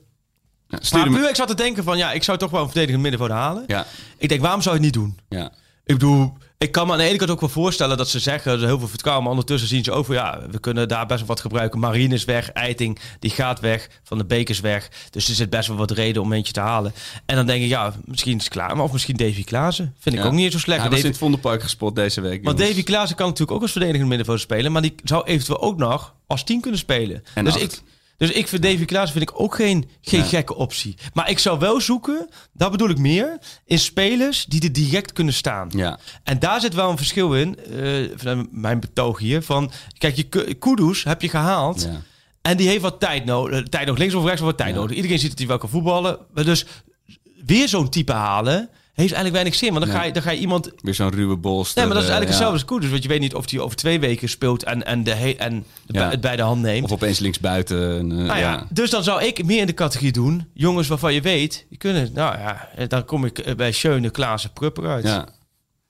ja, 0.68 0.80
Maar 0.92 1.10
puur, 1.10 1.30
ik 1.30 1.36
zat 1.36 1.48
te 1.48 1.56
denken 1.56 1.84
van... 1.84 1.98
Ja, 1.98 2.12
ik 2.12 2.24
zou 2.24 2.38
toch 2.38 2.52
wel 2.52 2.60
een 2.62 2.66
verdedigend 2.70 3.02
middenveld 3.02 3.32
halen. 3.32 3.64
Ja, 3.68 3.86
Ik 4.18 4.30
denk, 4.30 4.42
waarom 4.42 4.62
zou 4.62 4.76
je 4.76 4.82
het 4.84 4.96
niet 4.96 5.04
doen? 5.04 5.20
ja. 5.30 5.52
Ik 5.86 5.94
bedoel, 5.94 6.34
ik 6.60 6.72
kan 6.72 6.86
me 6.88 6.92
aan 6.94 6.98
de 7.00 7.04
ene 7.04 7.18
kant 7.18 7.30
ook 7.30 7.40
wel 7.40 7.50
voorstellen 7.50 7.98
dat 7.98 8.10
ze 8.10 8.20
zeggen, 8.20 8.60
heel 8.60 8.80
veel 8.80 8.88
vertrouwen, 8.88 9.24
maar 9.24 9.32
ondertussen 9.34 9.70
zien 9.70 9.84
ze 9.84 9.92
ook 9.92 10.06
van 10.06 10.16
ja, 10.16 10.42
we 10.52 10.60
kunnen 10.60 10.88
daar 10.88 11.06
best 11.06 11.20
wel 11.20 11.28
wat 11.28 11.40
gebruiken. 11.40 11.80
Marine 11.80 12.14
is 12.14 12.26
weg, 12.26 12.52
Eiting, 12.52 13.00
die 13.20 13.32
gaat 13.32 13.60
weg, 13.60 13.90
Van 14.04 14.18
de 14.18 14.26
Beek 14.26 14.50
is 14.50 14.60
weg. 14.60 14.90
Dus 15.10 15.30
er 15.30 15.36
zit 15.36 15.50
best 15.50 15.68
wel 15.68 15.78
wat 15.78 15.92
reden 15.92 16.22
om 16.22 16.34
eentje 16.34 16.54
te 16.54 16.60
halen. 16.60 16.94
En 17.26 17.36
dan 17.36 17.46
denk 17.46 17.64
ik, 17.64 17.70
ja, 17.70 17.94
misschien 18.06 18.38
is 18.38 18.44
het 18.44 18.54
klaar, 18.54 18.76
maar 18.76 18.86
of 18.86 18.92
misschien 18.92 19.16
Davy 19.16 19.44
Klaassen. 19.44 19.96
Vind 20.00 20.16
ik 20.16 20.22
Ja. 20.22 20.28
ook 20.28 20.34
niet 20.34 20.52
zo 20.52 20.60
slecht. 20.60 20.82
Hij 20.82 20.90
was 20.90 21.00
in 21.00 21.06
het 21.06 21.18
Vondelpark 21.18 21.62
gespot 21.62 21.96
deze 21.96 22.22
week. 22.22 22.44
want 22.44 22.58
jongens. 22.58 22.76
Davy 22.76 22.84
Klaassen 22.92 23.16
kan 23.18 23.26
natuurlijk 23.26 23.56
ook 23.58 23.62
als 23.62 23.72
verdedigend 23.72 24.08
middenveld 24.08 24.40
spelen, 24.40 24.72
maar 24.72 24.82
die 24.82 24.96
zou 25.04 25.24
eventueel 25.26 25.62
ook 25.62 25.78
nog 25.78 26.14
als 26.28 26.44
team 26.44 26.62
kunnen 26.62 26.80
spelen. 26.80 27.24
En 27.34 27.44
dus 27.46 27.54
acht. 27.54 27.64
ik, 27.64 27.82
dus 28.18 28.32
ik 28.32 28.48
vind 28.48 28.62
Davy 28.62 28.86
Klaassen 28.86 29.18
vind 29.18 29.30
ik 29.30 29.40
ook 29.40 29.56
geen, 29.56 29.90
geen 30.02 30.24
gekke 30.24 30.56
optie. 30.56 30.98
Maar 31.14 31.30
ik 31.30 31.40
zou 31.40 31.60
wel 31.60 31.82
zoeken, 31.82 32.30
dat 32.54 32.72
bedoel 32.72 32.90
ik 32.90 32.98
meer, 32.98 33.38
in 33.66 33.80
spelers 33.80 34.46
die 34.46 34.62
er 34.62 34.72
direct 34.74 35.14
kunnen 35.14 35.34
staan. 35.34 35.70
Ja, 35.76 36.00
En 36.24 36.40
daar 36.40 36.62
zit 36.62 36.74
wel 36.74 36.90
een 36.90 36.98
verschil 36.98 37.36
in, 37.36 37.60
eh, 37.60 38.10
vanuit 38.16 38.48
mijn 38.52 38.80
betoog 38.80 39.20
hier. 39.20 39.42
Van, 39.42 39.72
kijk, 39.98 40.16
je 40.16 40.24
Ku- 40.24 40.54
Kudus 40.54 41.04
heb 41.04 41.22
je 41.22 41.30
gehaald. 41.30 41.82
ja. 41.82 42.02
En 42.42 42.58
die 42.58 42.68
heeft 42.68 42.82
wat 42.82 43.00
tijd 43.00 43.26
nodig. 43.26 43.64
Tijd 43.68 43.88
nog 43.88 43.98
links 43.98 44.14
of 44.14 44.26
rechts, 44.26 44.42
wat 44.42 44.58
tijd 44.58 44.76
nodig. 44.76 44.96
Iedereen 44.96 45.20
ziet 45.20 45.30
dat 45.30 45.38
hij 45.40 45.48
wel 45.48 45.58
kan 45.58 45.70
voetballen. 45.70 46.18
Dus 46.34 46.66
weer 47.46 47.68
zo'n 47.68 47.90
type 47.90 48.12
halen, 48.14 48.70
heeft 49.06 49.14
eigenlijk 49.14 49.34
weinig 49.34 49.56
zin. 49.56 49.70
Want 49.74 49.80
dan, 49.80 49.90
Nee. 49.94 49.98
ga, 50.02 50.06
je, 50.08 50.14
dan 50.14 50.22
ga 50.22 50.32
je 50.32 50.40
iemand... 50.40 50.72
Weer 50.82 50.94
zo'n 50.94 51.10
ruwe 51.12 51.36
bolster. 51.38 51.78
Nee, 51.78 51.86
maar 51.86 51.94
dat 51.96 52.04
is 52.04 52.10
eh, 52.10 52.16
eigenlijk 52.16 52.40
ja. 52.42 52.48
hetzelfde 52.56 52.76
als. 52.82 52.92
Want 52.92 53.04
je 53.04 53.10
weet 53.10 53.20
niet 53.20 53.34
of 53.36 53.52
hij 53.52 53.60
over 53.60 53.78
twee 53.78 54.00
weken 54.00 54.30
speelt 54.30 54.64
en, 54.64 54.86
en, 54.86 55.04
de 55.04 55.14
he- 55.14 55.36
en 55.38 55.54
het, 55.56 55.64
Ja. 55.96 56.02
bij, 56.02 56.10
het 56.10 56.22
bij 56.22 56.36
de 56.36 56.42
hand 56.42 56.62
neemt. 56.62 56.84
Of 56.84 56.92
opeens 56.92 57.20
linksbuiten. 57.20 57.98
en, 58.00 58.12
eh, 58.12 58.18
Nou 58.18 58.28
ja, 58.28 58.38
ja. 58.38 58.68
Dus 58.70 58.90
dan 58.90 59.04
zou 59.04 59.24
ik 59.24 59.46
meer 59.46 59.60
in 59.60 59.66
de 59.68 59.74
categorie 59.74 60.12
doen. 60.12 60.48
Jongens 60.54 60.88
waarvan 60.88 61.14
je 61.14 61.22
weet, 61.22 61.66
die 61.70 61.78
kunnen... 61.78 62.10
Nou 62.14 62.38
ja, 62.38 62.70
dan 62.88 63.06
kom 63.06 63.26
ik 63.26 63.40
eh, 63.40 63.56
bij 63.56 63.72
Schöne, 63.72 64.10
Klaassen, 64.10 64.54
Prupper 64.54 64.88
uit. 64.88 65.04
ja. 65.06 65.28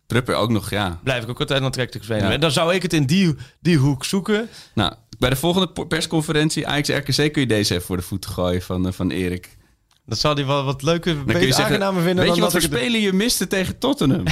Prupper 0.07 0.35
ook 0.35 0.49
nog, 0.49 0.69
ja. 0.69 0.99
Blijf 1.03 1.23
ik 1.23 1.29
ook 1.29 1.39
altijd 1.39 1.61
aantrekkelijk. 1.61 2.07
Ja. 2.07 2.31
En 2.31 2.39
dan 2.39 2.51
zou 2.51 2.73
ik 2.73 2.81
het 2.81 2.93
in 2.93 3.05
die, 3.05 3.35
die 3.61 3.77
hoek 3.77 4.05
zoeken. 4.05 4.49
Nou, 4.73 4.93
bij 5.19 5.29
de 5.29 5.35
volgende 5.35 5.85
persconferentie 5.87 6.67
Ajax-RKC 6.67 7.33
kun 7.33 7.41
je 7.41 7.47
deze 7.47 7.73
even 7.73 7.85
voor 7.85 7.97
de 7.97 8.03
voeten 8.03 8.29
gooien 8.31 8.61
van, 8.61 8.87
eh, 8.87 8.93
van 8.93 9.11
Erik. 9.11 9.56
Dat 10.07 10.17
zou 10.17 10.35
hij 10.35 10.45
wel 10.45 10.63
wat 10.63 10.81
leuker, 10.81 11.15
Dan 11.15 11.25
beter 11.25 11.41
zeggen, 11.41 11.63
aangenamer 11.63 12.03
vinden 12.03 12.25
weet 12.25 12.35
je 12.35 12.41
wat 12.41 12.51
voor 12.51 12.61
speler 12.61 13.01
je 13.01 13.13
miste 13.13 13.47
tegen 13.47 13.77
Tottenham? 13.77 14.23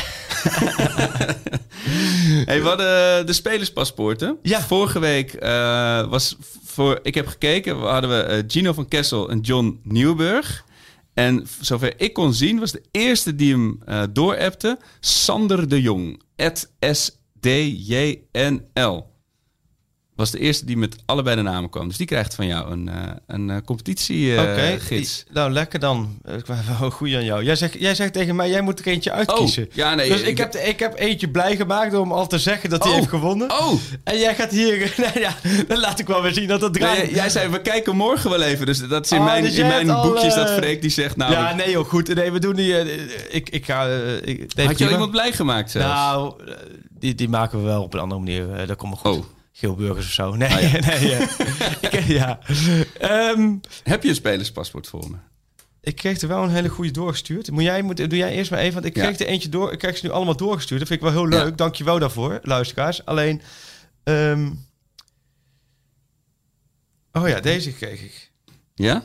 hey, 2.50 2.62
we 2.62 2.68
hadden 2.68 3.26
de 3.26 3.34
spelerspaspoorten. 3.34 4.38
Ja. 4.42 4.62
Vorige 4.62 5.00
week 5.00 5.34
eh, 5.34 6.08
was 6.08 6.36
voor, 6.64 7.00
ik 7.04 7.16
heb 7.16 7.28
gekeken, 7.28 7.82
we 7.82 7.88
hadden 7.88 8.10
we 8.10 8.22
eh, 8.22 8.44
Gino 8.48 8.74
van 8.74 8.88
Kessel 8.88 9.30
en 9.30 9.40
John 9.40 9.80
Nieuwburg. 9.84 10.66
En 11.14 11.48
zover 11.60 11.94
ik 11.98 12.14
kon 12.14 12.34
zien, 12.34 12.60
was 12.60 12.72
de 12.72 12.84
eerste 12.92 13.36
die 13.36 13.54
hem 13.54 13.80
eh 13.86 14.04
doorappte 14.12 14.80
Sander 15.00 15.70
de 15.70 15.82
Jong. 15.82 16.22
S-D-J-N-L. 16.80 19.15
Was 20.16 20.32
de 20.32 20.40
eerste 20.40 20.66
die 20.66 20.78
met 20.78 20.96
allebei 21.06 21.36
de 21.36 21.42
namen 21.42 21.70
kwam. 21.70 21.88
Dus 21.88 21.98
die 21.98 22.06
krijgt 22.08 22.36
van 22.36 22.48
jou 22.48 22.72
een, 22.72 22.90
eh 22.90 22.96
een 23.28 23.50
eh, 23.50 23.58
competitiegids. 23.66 24.84
Oké, 25.24 25.30
i- 25.30 25.34
nou 25.34 25.52
lekker 25.52 25.80
dan. 25.80 26.20
Ik 26.38 26.46
ben 26.46 26.64
wel 26.80 26.90
goed 26.98 27.14
aan 27.14 27.24
jou. 27.26 27.44
Jij 27.44 27.56
zegt, 27.56 27.74
jij 27.80 27.96
zegt 27.96 28.14
tegen 28.14 28.36
mij, 28.36 28.50
jij 28.50 28.62
moet 28.62 28.80
er 28.80 28.88
eentje 28.88 29.12
uitkiezen. 29.12 29.64
Oh, 29.64 29.74
ja, 29.76 29.96
nee, 29.96 30.10
dus 30.10 30.22
ik, 30.22 30.28
ik- 30.28 30.38
heb, 30.38 30.56
ik 30.56 30.80
heb 30.80 30.98
eentje 31.00 31.30
blij 31.30 31.56
gemaakt 31.56 31.94
om 31.94 32.12
al 32.12 32.28
te 32.28 32.40
zeggen 32.40 32.70
dat 32.70 32.84
hij 32.84 32.92
Oh. 32.92 32.98
heeft 32.98 33.10
gewonnen. 33.10 33.52
Oh, 33.52 33.74
En 34.04 34.18
jij 34.20 34.36
gaat 34.36 34.52
hier... 34.52 34.94
Nou 35.06 35.20
ja, 35.20 35.36
dan 35.68 35.80
laat 35.80 36.00
ik 36.00 36.08
wel 36.08 36.22
weer 36.22 36.34
zien 36.34 36.48
dat 36.48 36.62
het 36.62 36.74
draait. 36.74 37.04
Nee, 37.04 37.14
jij 37.14 37.30
zei, 37.30 37.50
we 37.50 37.62
kijken 37.62 37.96
morgen 37.96 38.30
wel 38.30 38.42
even. 38.42 38.66
Dus 38.66 38.88
dat 38.88 39.06
is 39.06 39.12
in 39.12 39.18
Oh, 39.18 39.24
mijn, 39.26 39.44
dus 39.44 39.56
in 39.56 39.68
mijn 39.68 39.90
al, 39.90 40.04
boekjes 40.10 40.36
dat 40.36 40.50
eh, 40.50 40.56
Freek 40.56 40.82
die 40.82 40.90
zegt... 40.90 41.16
Nou, 41.16 41.32
ja, 41.32 41.54
nee 41.54 41.72
joh, 41.72 41.88
goed. 41.88 42.16
Nee, 42.16 42.32
we 42.32 42.40
doen 42.40 42.56
die... 42.56 42.78
eh, 42.78 43.02
ik, 43.30 43.50
ik 43.50 43.66
ga... 43.66 43.88
eh, 43.88 44.16
ik, 44.22 44.52
had 44.66 44.78
je 44.78 44.90
iemand 44.90 45.12
blij 45.12 45.32
gemaakt 45.32 45.72
zelfs? 45.72 45.88
Nou, 45.88 46.34
eh, 46.48 46.54
die, 47.00 47.16
die 47.16 47.30
maken 47.30 47.60
we 47.60 47.66
wel 47.66 47.84
op 47.84 47.94
een 47.94 48.00
andere 48.00 48.20
manier. 48.22 48.54
eh, 48.54 48.68
dat 48.68 48.78
komt 48.78 49.02
wel 49.02 49.14
goed. 49.14 49.26
Geelburgers 49.58 50.06
of 50.06 50.12
zo. 50.12 50.36
Nee, 50.36 50.50
Ah, 50.54 50.62
ja. 50.72 50.80
nee. 51.00 51.14
eh, 51.16 51.72
ik, 51.82 52.00
ja. 52.08 52.40
Ehm, 53.00 53.56
Heb 53.84 54.04
je 54.04 54.10
een 54.10 54.16
spelerspaspoort 54.16 54.88
voor 54.88 55.10
me? 55.10 55.18
Ik 55.82 55.96
kreeg 55.96 56.22
er 56.22 56.28
wel 56.28 56.44
een 56.44 56.50
hele 56.50 56.70
goede 56.70 56.92
doorgestuurd. 56.92 57.52
Moet 57.52 57.64
jij, 57.64 57.82
moet, 57.82 57.98
doe 57.98 58.16
jij 58.18 58.32
eerst 58.34 58.52
maar 58.52 58.60
even, 58.60 58.74
want 58.74 58.86
ik 58.86 58.96
Ja. 58.96 59.04
kreeg 59.04 59.20
er 59.20 59.26
eentje 59.28 59.50
door. 59.50 59.72
Ik 59.72 59.80
krijg 59.80 59.98
ze 59.98 60.06
nu 60.06 60.12
allemaal 60.12 60.36
doorgestuurd. 60.38 60.80
Dat 60.80 60.88
vind 60.90 61.02
ik 61.02 61.06
wel 61.14 61.16
heel 61.22 61.28
leuk. 61.30 61.50
Ja. 61.50 61.56
Dank 61.56 61.76
je 61.76 61.84
wel 61.84 62.00
daarvoor, 62.00 62.40
luisteraars. 62.44 63.06
Alleen, 63.06 63.42
ehm, 64.04 64.52
oh 67.12 67.28
ja, 67.28 67.40
deze 67.40 67.74
kreeg 67.74 68.02
ik. 68.02 68.32
Ja? 68.76 69.04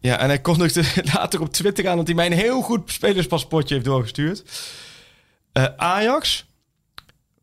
Ja, 0.00 0.18
en 0.18 0.26
hij 0.28 0.40
kondigde 0.40 0.84
later 1.14 1.40
op 1.40 1.52
Twitter 1.52 1.88
aan 1.88 1.96
dat 1.96 2.06
hij 2.06 2.14
mij 2.16 2.26
een 2.26 2.32
heel 2.32 2.62
goed 2.62 2.90
spelerspaspoortje 2.92 3.74
heeft 3.74 3.86
doorgestuurd. 3.86 4.42
Eh, 5.52 5.64
Ajax, 5.76 6.46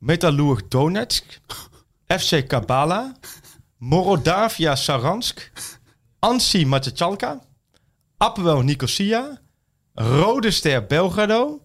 Metalurg 0.03 0.67
Donetsk, 0.67 1.23
FC 2.19 2.47
Kabala, 2.47 3.15
Morodavia 3.77 4.75
Saransk, 4.75 5.51
Ansi 6.19 6.65
Matjachalka, 6.65 7.41
Apwel 8.17 8.61
Nicosia, 8.61 9.41
Rode 9.93 10.51
Ster 10.51 10.85
Belgrado, 10.85 11.61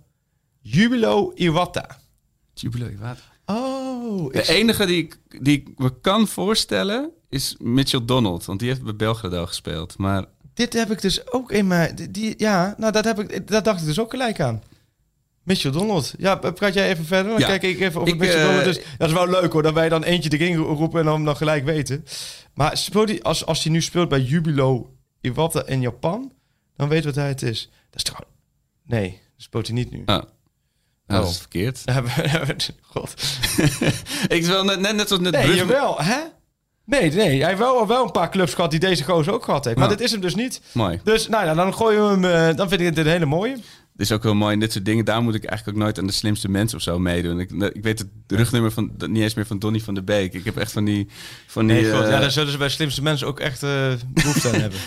Jubilo 0.63 1.33
Iwata. 1.35 1.99
Jubilo, 2.55 2.87
wat? 2.99 3.19
Oh, 3.47 4.33
De 4.33 4.49
enige 4.49 4.87
die 4.87 5.03
ik, 5.05 5.19
die 5.43 5.59
ik 5.61 5.79
me 5.79 6.01
kan 6.01 6.29
voorstellen 6.29 7.11
is 7.29 7.57
Mitchell 7.59 8.05
Donald. 8.05 8.45
Want 8.45 8.59
die 8.59 8.69
heeft 8.69 8.83
bij 8.83 8.97
Belgrado 8.97 9.47
gespeeld. 9.47 9.99
Maar 9.99 10.25
dit 10.55 10.73
heb 10.73 10.91
ik 10.91 11.01
dus 11.01 11.33
ook 11.33 11.53
in 11.53 11.67
mijn... 11.67 11.95
Die, 11.95 12.11
die- 12.11 12.35
ja, 12.37 12.75
nou, 12.77 12.93
dat, 12.93 13.05
heb 13.05 13.19
ik, 13.19 13.49
dat 13.49 13.65
dacht 13.65 13.81
ik 13.81 13.87
dus 13.87 13.99
ook 13.99 14.11
gelijk 14.11 14.41
aan. 14.41 14.63
Mitchell 15.49 15.71
Donald. 15.71 16.15
Ja, 16.19 16.35
praat 16.35 16.75
jij 16.75 16.89
even 16.89 17.05
verder? 17.05 17.31
Dan 17.33 17.41
Ja. 17.41 17.47
kijk 17.47 17.63
ik 17.63 17.81
even 17.81 18.07
Ik, 18.07 18.17
Mitchell 18.19 18.41
eh, 18.41 18.47
Donald. 18.47 18.81
Dat 18.99 19.09
is 19.09 19.15
wel 19.15 19.29
leuk 19.29 19.53
hoor, 19.53 19.63
dat 19.63 19.75
wij 19.75 19.89
dan 19.89 20.03
eentje 20.05 20.31
erin 20.39 20.57
roepen 20.57 21.01
en 21.01 21.07
dan, 21.07 21.25
dan 21.25 21.37
gelijk 21.37 21.65
weten. 21.65 22.05
Maar 22.55 22.77
speelt 22.77 23.09
hij, 23.09 23.23
als, 23.23 23.47
als 23.47 23.63
hij 23.63 23.73
nu 23.73 23.83
speelt 23.83 24.09
bij 24.09 24.21
Jubilo 24.21 24.91
Iwata 25.21 25.67
in 25.67 25.81
Japan, 25.81 26.33
dan 26.77 26.89
weet 26.89 27.05
wat 27.05 27.15
hij 27.15 27.29
het 27.29 27.43
is. 27.43 27.71
Dat 27.91 27.97
is 27.97 28.03
toch... 28.03 28.21
Nee, 28.87 29.11
dat 29.11 29.21
speelt 29.45 29.67
hij 29.67 29.77
niet 29.77 29.91
nu. 29.91 29.99
oh, 29.99 30.05
nou, 30.07 30.25
dat 31.07 31.25
Oh. 31.25 31.31
is 31.31 31.39
verkeerd. 31.39 31.83
Hebben 31.93 32.13
we- 32.17 32.57
God. 32.83 33.15
ik 34.37 34.45
wil 34.45 34.65
net, 34.65 34.81
net, 34.81 34.97
net 34.97 35.09
zoals 35.09 35.23
net 35.23 35.33
Nee, 35.33 35.43
Brugge- 35.43 35.59
jawel, 35.67 36.01
hè? 36.03 36.19
Nee, 36.85 37.13
nee, 37.13 37.39
hij 37.39 37.47
heeft 37.47 37.59
wel, 37.59 37.87
wel 37.87 38.05
een 38.05 38.11
paar 38.11 38.31
clubs 38.31 38.55
gehad 38.55 38.71
die 38.71 38.81
deze 38.81 39.05
gozer 39.05 39.33
ook 39.33 39.45
gehad 39.45 39.65
heeft. 39.65 39.77
Maar 39.79 39.89
dit 39.89 40.01
is 40.01 40.11
hem 40.11 40.21
dus 40.21 40.35
niet. 40.35 40.61
Mooi. 40.73 41.01
Dus 41.05 41.29
nou 41.29 41.45
ja, 41.45 41.55
dan 41.55 41.75
gooien 41.75 42.21
we 42.21 42.27
hem... 42.29 42.49
eh, 42.51 42.57
dan 42.57 42.69
vind 42.69 42.81
ik 42.81 42.87
het 42.87 42.99
een 42.99 43.07
hele 43.07 43.27
mooie. 43.27 43.57
Het 43.99 44.07
is 44.07 44.13
ook 44.13 44.23
heel 44.23 44.35
mooi 44.35 44.53
in 44.53 44.61
dit 44.61 44.73
soort 44.73 44.85
dingen. 44.85 45.05
Daar 45.05 45.23
moet 45.23 45.35
ik 45.35 45.45
eigenlijk 45.45 45.79
ook 45.79 45.85
nooit 45.85 45.99
aan 45.99 46.07
de 46.07 46.13
slimste 46.13 46.49
mensen 46.49 46.77
of 46.77 46.83
zo 46.83 46.99
meedoen. 46.99 47.41
Ik, 47.41 47.51
ik 47.51 47.83
weet 47.83 47.99
het 47.99 48.09
rugnummer 48.27 48.71
van, 48.73 48.93
niet 49.07 49.23
eens 49.23 49.35
meer 49.35 49.47
van 49.47 49.59
Donny 49.59 49.81
van 49.81 49.95
der 49.95 50.05
Beek. 50.05 50.33
Ik 50.35 50.45
heb 50.45 50.57
echt 50.57 50.73
van 50.73 50.85
die... 50.85 51.09
Van 51.47 51.67
die 51.67 51.77
Nee, 51.81 51.93
God, 51.93 52.03
eh, 52.05 52.11
ja, 52.11 52.21
daar 52.21 52.31
zullen 52.31 52.53
ze 52.53 52.59
bij 52.59 52.69
slimste 52.69 53.03
mensen 53.03 53.27
ook 53.27 53.41
echt 53.41 53.63
eh 53.63 53.93
behoefte 54.09 54.49
aan 54.49 54.61
hebben. 54.67 54.79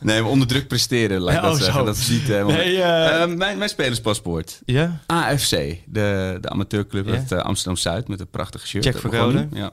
nee, 0.00 0.22
maar 0.22 0.30
onder 0.30 0.46
druk 0.48 0.68
presteren, 0.68 1.20
laat 1.20 1.34
ik 1.34 1.40
Ja, 1.40 1.46
dat 1.46 1.52
oh, 1.56 1.62
zeggen. 1.62 1.78
zo. 1.80 1.84
Dat 1.86 1.96
is 1.96 2.08
niet 2.08 2.22
helemaal... 2.22 2.56
Nee, 2.56 2.82
eh, 2.82 3.22
Eh, 3.22 3.28
mijn, 3.34 3.58
mijn 3.58 3.70
spelerspaspoort. 3.70 4.60
Ja? 4.64 5.00
AFC, 5.06 5.50
de, 5.86 6.38
de 6.40 6.48
amateurclub 6.48 7.06
Ja. 7.06 7.12
uit 7.12 7.32
eh, 7.32 7.38
Amsterdam-Zuid 7.38 8.08
met 8.08 8.20
een 8.20 8.30
prachtige 8.30 8.66
shirt. 8.66 8.84
Jack 8.84 8.98
van 8.98 9.10
Gelder. 9.10 9.48
Ja. 9.52 9.70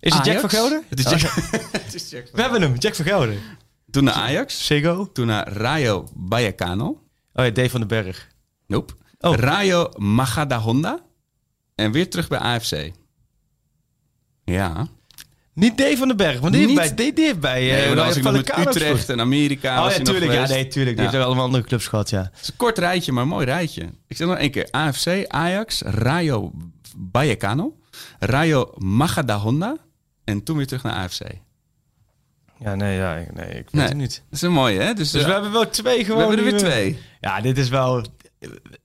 Is 0.00 0.14
het 0.14 0.24
Jack 0.24 0.40
van 0.40 0.50
Gelder? 0.50 0.82
Het 0.88 0.98
is 0.98 1.10
Jack, 1.10 1.20
het 1.72 1.94
is 1.94 2.10
Jack 2.10 2.22
van 2.22 2.34
We 2.36 2.40
hebben 2.42 2.62
hem, 2.62 2.74
Jack 2.78 2.94
van 2.94 3.04
Gelder. 3.04 3.34
Toen 3.90 4.04
naar 4.04 4.14
Ajax, 4.14 4.66
Sego? 4.66 5.10
toen 5.12 5.26
naar 5.26 5.48
Rayo 5.52 6.08
Vallecano. 6.28 7.01
Oh 7.34 7.44
ja, 7.44 7.50
Dave 7.50 7.70
van 7.70 7.80
den 7.80 7.88
Berg. 7.88 8.28
Nope. 8.66 8.92
Oh. 9.20 9.34
Rayo 9.34 9.88
Majadahonda. 9.96 10.98
En 11.74 11.92
weer 11.92 12.10
terug 12.10 12.28
bij 12.28 12.38
AFC. 12.38 12.90
Ja. 14.44 14.86
Niet 15.54 15.78
Dave 15.78 15.96
van 15.96 16.08
den 16.08 16.16
Berg, 16.16 16.40
want 16.40 16.52
die 16.52 16.62
heeft 16.66 16.74
bij, 16.74 16.94
die, 16.94 17.12
die 17.12 17.24
heeft 17.24 17.40
bij, 17.40 17.70
eh, 17.80 17.86
Nee, 17.86 17.94
was 17.94 18.16
ik 18.16 18.22
nog 18.22 18.32
met 18.32 18.46
Vallecano 18.46 18.70
Utrecht 18.70 18.90
gespeeld. 18.90 19.08
en 19.18 19.20
Amerika. 19.24 19.76
Oh 19.76 19.82
was 19.82 19.90
ja, 19.90 19.96
hij 19.96 20.04
nog 20.04 20.08
tuurlijk. 20.14 20.32
Ja, 20.32 20.42
geweest. 20.46 20.60
nee, 20.62 20.70
tuurlijk. 20.70 20.96
Die 20.96 21.04
Ja. 21.06 21.10
heeft 21.12 21.24
allemaal 21.24 21.44
andere 21.44 21.64
clubs 21.64 21.86
gehad, 21.86 22.10
ja. 22.10 22.22
Het 22.32 22.40
is 22.42 22.48
een 22.48 22.56
kort 22.56 22.78
rijtje, 22.78 23.12
maar 23.12 23.22
een 23.22 23.28
mooi 23.28 23.44
rijtje. 23.46 23.82
Ik 24.06 24.16
zeg 24.16 24.26
nog 24.28 24.36
één 24.36 24.50
keer. 24.50 24.68
AFC, 24.70 25.24
Ajax, 25.28 25.80
Rayo 25.82 26.52
Vallecano, 27.12 27.76
Rayo 28.18 28.72
Majadahonda 28.78 29.76
en 30.24 30.42
toen 30.42 30.56
weer 30.56 30.66
terug 30.66 30.82
naar 30.82 30.94
AFC. 30.94 31.20
Ja, 32.62 32.74
nee, 32.74 32.96
ja, 32.96 33.14
ik- 33.14 33.34
nee 33.34 33.46
ik 33.48 33.52
weet 33.54 33.72
Nee. 33.72 33.84
het 33.84 33.96
niet. 33.96 34.14
Dat 34.30 34.38
is 34.38 34.42
een 34.42 34.52
mooie, 34.52 34.80
hè? 34.80 34.92
Dus, 34.94 35.10
Dus 35.10 35.20
eh, 35.20 35.26
we 35.26 35.32
hebben 35.32 35.52
wel 35.52 35.70
twee 35.70 35.98
we 35.98 36.04
gewoon. 36.04 36.18
hebben 36.20 36.38
er 36.38 36.44
weer 36.44 36.52
we- 36.52 36.58
twee. 36.58 36.98
Ja, 37.20 37.40
dit 37.40 37.58
is 37.58 37.68
wel... 37.68 38.02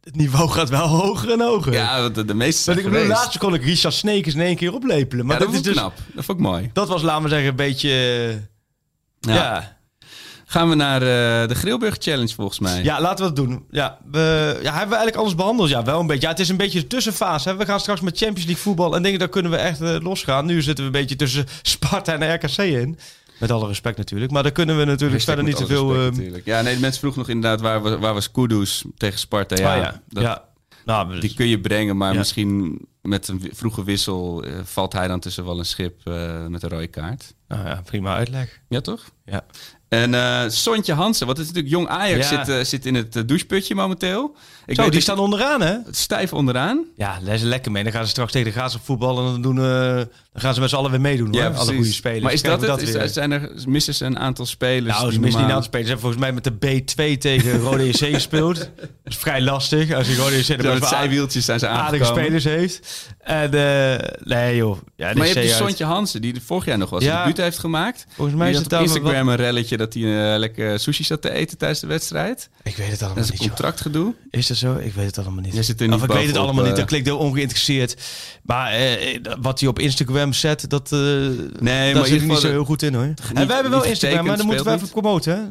Het 0.04 0.16
niveau 0.16 0.50
gaat 0.50 0.70
wel 0.70 0.88
hoger 0.88 1.32
en 1.32 1.42
hoger. 1.42 1.74
Ja, 1.74 2.02
want 2.02 2.16
de, 2.16 2.26
de 2.26 2.34
meeste 2.34 2.72
ik 2.72 2.76
bedoel, 2.78 2.92
geweest. 2.92 3.10
laatst 3.10 3.38
kon 3.38 3.54
ik 3.54 3.64
Richard 3.64 3.94
Sneekers 3.94 4.36
in 4.36 4.42
één 4.42 4.56
keer 4.56 4.74
oplepelen. 4.74 5.26
Maar 5.26 5.40
ja, 5.40 5.46
dat 5.46 5.54
vond 5.54 5.66
is 5.66 5.68
ik 5.72 5.74
dus... 5.74 5.82
knap. 5.84 5.98
Dat 6.14 6.26
vond 6.26 6.40
ik 6.40 6.46
mooi. 6.46 6.70
Dat 6.74 6.88
was, 6.88 7.02
laten 7.02 7.24
we 7.24 7.30
zeggen, 7.30 7.48
een 7.50 7.56
beetje... 7.56 7.90
eh, 7.90 9.34
Ja. 9.34 9.36
Ja. 9.36 9.76
Gaan 10.50 10.70
we 10.70 10.76
naar 10.76 11.02
eh, 11.02 11.48
de 11.48 11.56
Grillburg 11.56 11.96
Challenge 12.00 12.34
volgens 12.34 12.60
mij. 12.60 12.84
Ja, 12.84 13.02
laten 13.02 13.26
we 13.26 13.34
dat 13.34 13.46
doen. 13.46 13.66
Ja, 13.72 13.98
we, 14.12 14.20
ja, 14.62 14.70
hebben 14.72 14.90
we 14.90 14.96
eigenlijk 14.96 15.16
alles 15.16 15.36
behandeld? 15.36 15.70
Ja, 15.70 15.84
wel 15.84 16.00
een 16.00 16.08
beetje. 16.08 16.22
Ja, 16.22 16.30
het 16.30 16.40
is 16.40 16.50
een 16.50 16.58
beetje 16.58 16.80
een 16.80 16.88
tussenfase. 16.88 17.50
Hè. 17.50 17.56
We 17.56 17.66
gaan 17.66 17.80
straks 17.80 18.02
met 18.02 18.18
Champions 18.18 18.46
League 18.46 18.64
voetbal 18.64 18.96
en 18.96 19.04
dingen, 19.04 19.20
daar 19.20 19.30
kunnen 19.30 19.52
we 19.52 19.58
echt 19.58 19.82
eh, 19.82 19.96
losgaan. 20.00 20.46
Nu 20.46 20.62
zitten 20.62 20.84
we 20.84 20.92
een 20.96 21.02
beetje 21.02 21.16
tussen 21.16 21.46
Sparta 21.62 22.20
en 22.20 22.34
RKC 22.34 22.58
in. 22.58 23.00
Met 23.40 23.52
alle 23.52 23.68
respect 23.68 23.98
natuurlijk. 23.98 24.32
Maar 24.32 24.44
daar 24.44 24.52
kunnen 24.52 24.78
we 24.78 24.84
natuurlijk 24.86 25.22
verder 25.22 25.44
niet 25.44 25.56
alle 25.56 25.66
veel... 25.66 25.96
ehm. 25.96 26.40
Ja, 26.44 26.62
nee, 26.62 26.74
de 26.76 26.80
mensen 26.82 27.00
vroegen 27.00 27.20
nog 27.20 27.30
inderdaad 27.30 27.62
waar, 27.62 27.82
was- 27.82 28.00
waar 28.00 28.14
was 28.14 28.32
Kudus 28.32 28.84
tegen 28.98 29.20
Sparta. 29.20 29.56
Ja, 29.56 29.76
oh 29.76 29.82
ja, 29.82 30.02
dat- 30.10 30.24
ja. 30.24 30.46
Nou, 30.86 31.20
Die 31.20 31.34
kun 31.34 31.48
je 31.48 31.60
brengen, 31.60 31.98
maar 31.98 32.12
Ja. 32.12 32.18
misschien 32.18 32.80
met 33.02 33.28
een 33.28 33.50
vroege 33.54 33.84
wissel 33.84 34.44
eh, 34.44 34.52
valt 34.64 34.94
hij 34.94 35.08
dan 35.08 35.20
tussen 35.20 35.46
wel 35.46 35.60
een 35.60 35.66
schip 35.66 36.00
eh, 36.04 36.46
met 36.46 36.64
een 36.64 36.70
rode 36.70 36.88
kaart. 36.88 37.34
nou 37.48 37.66
ja, 37.68 37.82
prima 37.86 38.16
uitleg. 38.16 38.60
Ja, 38.70 38.82
toch? 38.82 39.04
Ja. 39.26 39.46
En 39.88 40.14
eh 40.14 40.44
Sontje 40.50 40.94
Hansen, 40.94 41.28
wat 41.28 41.38
is 41.40 41.46
natuurlijk 41.48 41.74
jong 41.74 41.88
Ajax, 41.88 42.30
Ja. 42.30 42.46
zit, 42.46 42.68
zit 42.68 42.86
in 42.86 42.96
het 42.96 43.24
doucheputje 43.28 43.76
momenteel. 43.76 44.36
Ik 44.68 44.76
Zo, 44.76 44.82
weet 44.82 44.92
die 44.92 45.00
dat 45.06 45.10
staan 45.16 45.24
onderaan, 45.26 45.62
hè? 45.62 45.76
stijf 45.92 46.34
onderaan. 46.34 46.86
Ja, 46.96 47.20
daar 47.24 47.34
is 47.34 47.42
lekker 47.42 47.72
mee. 47.72 47.84
Dan 47.84 47.92
gaan 47.92 48.04
ze 48.04 48.10
straks 48.10 48.32
tegen 48.32 48.48
de 48.48 48.58
Graafschap 48.58 48.86
voetballen 48.86 49.26
en 49.26 49.32
dan, 49.32 49.42
doen, 49.42 49.58
eh, 49.58 49.96
dan 49.96 50.08
gaan 50.34 50.54
ze 50.54 50.60
met 50.60 50.70
z'n 50.70 50.76
allen 50.76 50.92
weer 50.92 51.02
meedoen, 51.02 51.36
hoor. 51.36 51.56
Alle 51.56 51.76
goede 51.76 51.92
spelers. 51.94 52.24
Maar 52.24 52.34
is 52.34 52.42
dat? 52.42 52.82
Is, 52.82 52.92
weer. 52.92 53.08
zijn 53.10 53.32
er, 53.32 53.52
missen 53.66 53.94
ze 53.94 54.06
een 54.06 54.20
aantal 54.20 54.46
spelers? 54.46 54.98
Nou, 54.98 55.12
ze 55.12 55.20
missen 55.20 55.42
een 55.42 55.48
aantal 55.48 55.64
spelers. 55.64 55.88
Ze 55.90 55.94
hebben 55.94 56.14
volgens 56.14 56.22
mij 56.22 56.32
met 56.34 56.44
de 56.62 56.82
B2 57.14 57.18
tegen 57.18 57.60
Rode 57.60 57.88
JC 57.90 58.14
gespeeld. 58.14 58.58
Dat 58.58 58.90
is 59.04 59.18
vrij 59.18 59.42
lastig. 59.42 59.94
Als 59.94 60.08
je 60.08 60.16
Rode 60.16 60.38
JC 60.38 60.44
Zo, 60.44 60.54
er 60.54 60.74
met 60.80 60.86
zijwieltjes 60.88 61.46
zijn 61.46 61.60
ze 61.60 61.68
aardige 61.68 62.06
spelers 62.06 62.44
heeft. 62.44 63.06
En, 63.20 63.54
eh, 63.54 64.10
nee 64.24 64.56
joh. 64.56 64.78
Ja, 64.96 65.06
Maar 65.06 65.16
je 65.16 65.22
hebt 65.22 65.34
die 65.34 65.54
uit. 65.54 65.64
Sontje 65.64 65.86
Hansen, 65.86 66.22
die 66.22 66.42
vorig 66.46 66.66
jaar 66.66 66.78
nog 66.78 66.90
wel 66.90 67.02
Ja. 67.02 67.20
debuut 67.20 67.38
heeft 67.38 67.58
gemaakt. 67.60 68.06
Volgens 68.16 68.38
mij 68.38 68.50
is 68.52 68.58
het 68.58 68.74
op 68.74 68.82
Instagram 68.82 69.30
een 69.30 69.36
relletje 69.36 69.78
dat 69.78 69.94
hij 69.94 70.04
eh, 70.34 70.40
lekker 70.40 70.80
sushi 70.80 71.04
zat 71.04 71.22
te 71.22 71.32
eten 71.32 71.58
tijdens 71.58 71.80
de 71.80 71.88
wedstrijd. 71.88 72.50
Ik 72.64 72.76
weet 72.76 72.92
het 72.92 73.00
allemaal 73.02 73.24
Dat 73.24 73.34
is 73.34 73.40
een 73.40 73.48
contractgedoe. 73.48 74.14
Is 74.30 74.48
zo? 74.58 74.76
Ik 74.76 74.94
weet 74.94 75.06
het 75.06 75.18
allemaal 75.18 75.44
niet. 75.44 75.54
Je 75.56 75.64
zit 75.64 75.82
er 75.82 75.88
niet 75.88 75.96
of 75.96 76.04
ik 76.04 76.12
weet 76.12 76.28
het 76.28 76.38
allemaal 76.38 76.64
niet. 76.64 76.72
eh. 76.72 76.78
Dat 76.78 76.88
klinkt 76.88 77.08
heel 77.08 77.18
ongeïnteresseerd. 77.18 77.96
Maar 78.44 78.72
eh, 78.72 79.20
wat 79.42 79.60
hij 79.60 79.70
op 79.70 79.80
Instagram 79.80 80.34
zet, 80.34 80.70
dat, 80.70 80.92
eh 80.92 81.00
maar 81.00 81.34
daar 81.60 81.88
in 81.96 82.06
zit 82.06 82.22
ik 82.22 82.28
niet 82.28 82.38
zo 82.38 82.48
heel 82.50 82.66
goed 82.66 82.82
in 82.82 82.94
hoor. 82.94 83.14
En 83.34 83.48
wij 83.48 83.54
hebben 83.56 83.72
wel 83.72 83.84
Instagram, 83.84 84.26
maar 84.26 84.38
dan 84.38 84.46
moeten 84.46 84.66
we 84.66 84.72
even 84.72 84.90
promoten. 84.90 85.34
Hè? 85.36 85.42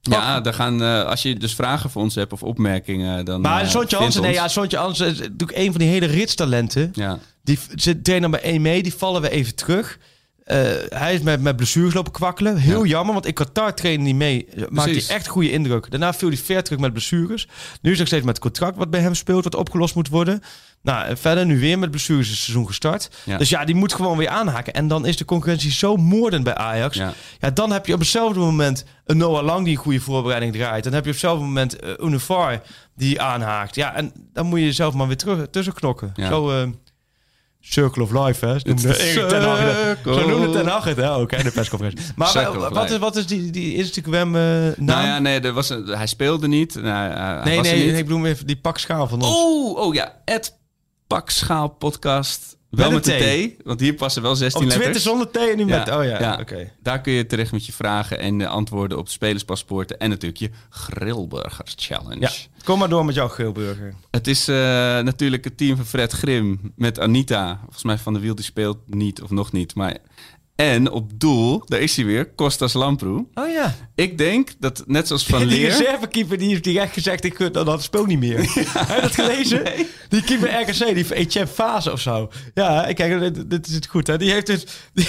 Ja, 0.00 0.40
daar 0.40 0.54
gaan, 0.54 0.80
als 1.06 1.22
je 1.22 1.36
dus 1.36 1.54
vragen 1.54 1.90
voor 1.90 2.02
ons 2.02 2.14
hebt 2.14 2.32
of 2.32 2.42
opmerkingen, 2.42 3.24
dan. 3.24 3.40
Maar 3.40 3.62
eh, 3.62 3.68
Sontje 3.68 3.96
Hansen, 3.96 4.22
nee, 4.22 4.32
ja, 4.32 4.48
Sontje 4.48 4.76
Hansen 4.76 5.06
is 5.06 5.18
natuurlijk 5.18 5.58
een 5.58 5.70
van 5.70 5.80
die 5.80 5.88
hele 5.88 6.06
ritstalenten. 6.06 6.90
Ja. 6.94 7.18
Die 7.42 7.58
trainen 8.02 8.30
bij 8.30 8.40
1 8.40 8.62
mee, 8.62 8.82
die 8.82 8.94
vallen 8.94 9.22
we 9.22 9.30
even 9.30 9.54
terug. 9.54 9.98
Eh, 10.46 10.58
hij 10.88 11.14
is 11.14 11.20
met, 11.20 11.40
met 11.42 11.56
blessures 11.56 11.94
lopen 11.94 12.12
kwakkelen. 12.12 12.56
Heel 12.56 12.82
Ja. 12.84 12.88
jammer, 12.90 13.12
want 13.14 13.26
in 13.26 13.32
Qatar 13.32 13.74
trainde 13.74 14.04
hij 14.04 14.12
mee. 14.14 14.48
Maakte 14.68 14.90
hij 14.92 15.04
echt 15.16 15.26
goede 15.26 15.50
indruk. 15.50 15.90
Daarna 15.90 16.14
viel 16.14 16.28
hij 16.28 16.36
ver 16.38 16.62
terug 16.62 16.80
met 16.80 16.92
blessures. 16.92 17.46
Nu 17.46 17.52
is 17.72 17.80
hij 17.82 17.96
nog 17.98 18.06
steeds 18.06 18.24
met 18.24 18.34
het 18.34 18.38
contract 18.44 18.76
wat 18.76 18.90
bij 18.90 19.00
hem 19.00 19.14
speelt, 19.14 19.44
wat 19.44 19.54
opgelost 19.54 19.94
moet 19.94 20.08
worden. 20.08 20.42
Nou, 20.82 21.16
verder 21.16 21.46
nu 21.46 21.60
weer 21.60 21.78
met 21.78 21.90
blessures 21.90 22.28
het 22.28 22.38
seizoen 22.38 22.66
gestart. 22.66 23.10
Ja. 23.24 23.38
Dus 23.38 23.48
ja, 23.48 23.64
die 23.64 23.74
moet 23.74 23.92
gewoon 23.94 24.16
weer 24.18 24.28
aanhaken. 24.28 24.72
En 24.72 24.88
dan 24.88 25.06
is 25.06 25.16
de 25.16 25.24
concurrentie 25.24 25.70
zo 25.72 25.96
moordend 25.96 26.44
bij 26.44 26.54
Ajax. 26.54 26.96
Ja. 26.96 27.12
Ja, 27.40 27.50
dan 27.50 27.72
heb 27.72 27.86
je 27.86 27.92
op 27.92 27.98
hetzelfde 27.98 28.38
moment 28.40 28.84
een 29.04 29.16
Noah 29.16 29.44
Lang 29.44 29.64
die 29.64 29.76
een 29.76 29.82
goede 29.82 30.00
voorbereiding 30.00 30.52
draait. 30.52 30.84
Dan 30.84 30.92
heb 30.92 31.02
je 31.04 31.10
op 31.10 31.16
hetzelfde 31.16 31.44
moment 31.44 31.84
uh, 31.84 31.90
Univar 32.02 32.62
die 32.96 33.20
aanhaakt. 33.20 33.74
Ja, 33.74 33.94
en 33.94 34.12
dan 34.32 34.46
moet 34.46 34.58
je 34.58 34.64
jezelf 34.64 34.94
maar 34.94 35.06
weer 35.06 35.16
terug 35.16 35.46
tussen 35.50 35.74
knokken. 35.74 36.12
Zo, 36.28 36.50
eh, 36.50 36.68
Circle 37.68 38.02
of 38.02 38.12
Life, 38.12 38.46
hè? 38.46 38.58
Zo 38.58 38.68
It's 38.68 38.82
noemde 40.26 40.50
ten 40.50 40.66
Hag 40.66 40.84
het. 40.84 40.96
hè? 40.96 41.14
Ook? 41.14 41.42
De 41.42 41.50
persconferentie. 41.50 42.06
Maar 42.16 42.70
wat, 42.70 42.90
is, 42.90 42.98
wat 42.98 43.16
is 43.16 43.26
die, 43.26 43.50
die 43.50 43.74
Instagram 43.74 44.36
eh 44.36 44.42
naam? 44.42 44.74
Nou 44.76 45.06
ja, 45.06 45.18
nee, 45.18 45.40
er 45.40 45.52
was 45.52 45.68
een, 45.70 45.86
hij 45.86 46.06
speelde 46.06 46.48
niet. 46.48 46.74
Nou, 46.74 47.44
nee, 47.44 47.56
was 47.56 47.66
nee, 47.66 47.86
niet. 47.86 47.98
ik 47.98 48.06
bedoel 48.06 48.26
even 48.26 48.46
die 48.46 48.56
pak 48.56 48.78
schaal 48.78 49.08
van 49.08 49.22
ons. 49.22 49.34
Oh, 49.36 49.78
oh 49.78 49.94
ja, 49.94 50.14
het 50.24 50.54
Pakschaal 51.06 51.68
podcast. 51.68 52.55
Wel 52.70 52.90
met, 52.90 53.06
Met 53.06 53.18
de 53.18 53.54
T, 53.58 53.64
want 53.64 53.80
hier 53.80 53.94
passen 53.94 54.22
wel 54.22 54.36
16 54.36 54.62
Op 54.62 54.68
letters. 54.68 54.84
Twitter 54.84 55.10
zonder 55.10 55.30
T 55.30 55.36
en 55.36 55.56
nu 55.56 55.64
met... 55.64 55.90
Oh 55.90 56.04
ja, 56.04 56.38
oké. 56.40 56.72
Daar 56.82 57.00
kun 57.00 57.12
je 57.12 57.26
terecht 57.26 57.52
met 57.52 57.66
je 57.66 57.72
vragen 57.72 58.18
en 58.18 58.40
eh, 58.40 58.48
antwoorden 58.48 58.98
op 58.98 59.08
spelerspaspoorten. 59.08 59.98
En 59.98 60.08
natuurlijk 60.08 60.40
je 60.40 60.50
Grillburgers 60.70 61.74
Challenge. 61.76 62.20
Ja, 62.20 62.30
kom 62.64 62.78
maar 62.78 62.88
door 62.88 63.04
met 63.04 63.14
jouw 63.14 63.28
geelburger. 63.28 63.94
Het 64.10 64.26
is 64.26 64.48
eh, 64.48 64.56
natuurlijk 65.00 65.44
het 65.44 65.56
team 65.56 65.76
van 65.76 65.86
Fred 65.86 66.12
Grim 66.12 66.72
met 66.76 67.00
Anita. 67.00 67.58
Volgens 67.62 67.84
mij 67.84 67.98
Van 67.98 68.12
de 68.12 68.20
Wiel 68.20 68.34
die 68.34 68.44
speelt 68.44 68.78
niet 68.86 69.22
of 69.22 69.30
nog 69.30 69.52
niet. 69.52 69.74
Maar... 69.74 69.96
En 70.56 70.90
op 70.90 71.20
doel, 71.20 71.62
daar 71.66 71.80
is 71.80 71.96
hij 71.96 72.04
weer, 72.04 72.26
Kostas 72.34 72.72
Lamproe. 72.72 73.26
Oh 73.34 73.50
ja. 73.50 73.74
Ik 73.94 74.18
denk 74.18 74.50
dat 74.58 74.82
net 74.86 75.06
zoals 75.06 75.26
Van 75.26 75.38
Die 75.48 75.48
Leer... 75.48 75.68
reservekeeper 75.68 76.38
die 76.38 76.48
heeft 76.48 76.64
direct 76.64 76.92
gezegd, 76.92 77.24
ik 77.24 77.36
gun 77.36 77.52
dat 77.52 77.82
speel 77.82 78.04
niet 78.04 78.18
meer. 78.18 78.38
Heb 78.38 78.96
je 78.96 79.00
dat 79.00 79.14
gelezen? 79.14 79.62
Die 80.08 80.22
keeper 80.22 80.60
RKC, 80.60 80.94
die 80.94 81.14
Etienne 81.14 81.50
Fase 81.50 81.92
of 81.92 82.00
zo. 82.00 82.30
Ja, 82.54 82.92
kijk, 82.92 83.20
dit, 83.20 83.50
dit 83.50 83.66
is 83.66 83.74
het 83.74 83.86
goed. 83.86 84.06
Hè? 84.06 84.18
Die 84.18 84.32
heeft 84.32 84.46
dus... 84.46 84.64
Die, 84.94 85.08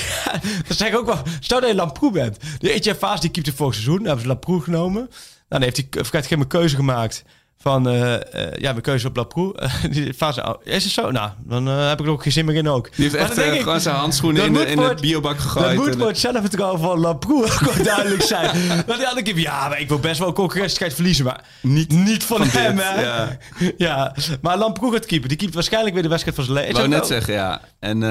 dat 0.68 0.78
zeg 0.78 0.88
ik 0.88 0.98
ook 0.98 1.06
wel. 1.06 1.22
Stel 1.40 1.60
dat 1.60 1.70
je 1.70 1.76
Lamproe 1.76 2.12
bent. 2.12 2.38
Die 2.58 2.72
Etienne 2.72 3.00
Fase, 3.00 3.22
die 3.22 3.30
keepte 3.30 3.54
vorig 3.54 3.74
seizoen. 3.74 3.98
Dan 3.98 4.06
hebben 4.06 4.22
ze 4.22 4.28
Lamproe 4.28 4.62
genomen. 4.62 5.02
Nou, 5.02 5.10
dan 5.48 5.62
heeft 5.62 6.12
hij 6.12 6.22
geen 6.22 6.40
een 6.40 6.48
keuze 6.48 6.76
gemaakt. 6.76 7.24
Van, 7.60 7.88
eh, 7.90 8.52
ja, 8.54 8.72
mijn 8.72 8.82
keuze 8.82 9.08
op 9.08 9.16
Lamproe. 9.16 9.56
Eh, 9.56 9.74
die 9.92 10.14
fase, 10.14 10.44
oh, 10.48 10.62
is 10.64 10.84
het 10.84 10.94
zo? 10.94 11.12
Nou, 11.12 11.30
dan 11.46 11.68
eh, 11.68 11.88
heb 11.88 12.00
ik 12.00 12.06
er 12.06 12.12
ook 12.12 12.24
geen 12.24 12.32
zin 12.32 12.46
meer 12.46 12.56
in 12.56 12.68
ook. 12.68 12.86
Die 12.96 13.04
heeft 13.04 13.12
Maar 13.18 13.22
echt 13.22 13.66
dan 13.66 13.76
ik, 13.76 13.82
zijn 13.82 13.96
handschoenen 13.96 14.46
in 14.46 14.54
de, 14.54 14.66
in 14.66 14.78
het- 14.80 15.02
biobak 15.02 15.38
gegooid. 15.40 15.66
Dat 15.76 15.86
moet 15.86 15.96
voor 15.96 16.08
het 16.08 16.18
zelfvertrouwen 16.20 16.80
van 16.80 17.00
Lamproe 17.00 17.44
ook 17.44 17.84
duidelijk 17.84 18.22
zijn. 18.22 18.52
Want 18.88 19.00
die 19.00 19.08
andere 19.08 19.40
ja, 19.42 19.68
maar 19.70 19.80
ik 19.80 19.88
wil 19.88 20.00
best 20.00 20.20
wel 20.20 20.34
concurrentiestrijd 20.34 20.94
verliezen, 20.94 21.26
maar 21.26 21.44
niet, 21.62 21.92
niet 21.92 22.24
van, 22.24 22.46
van 22.46 22.62
hem, 22.62 22.76
dit, 22.76 22.86
hè? 22.86 23.02
ja. 23.02 23.38
Ja. 23.78 24.16
maar 24.42 24.58
Lamproe 24.58 24.92
gaat 24.94 25.06
keeper. 25.06 25.28
Die 25.30 25.38
keept 25.38 25.54
waarschijnlijk 25.54 25.94
weer 25.94 26.04
de 26.04 26.10
wedstrijd 26.10 26.36
van 26.38 26.46
zijn 26.46 26.58
leven. 26.58 26.72
Ik 26.72 26.78
wou 26.78 26.88
net 26.88 27.08
zeggen, 27.08 27.34
ja. 27.34 27.62
En, 27.80 28.04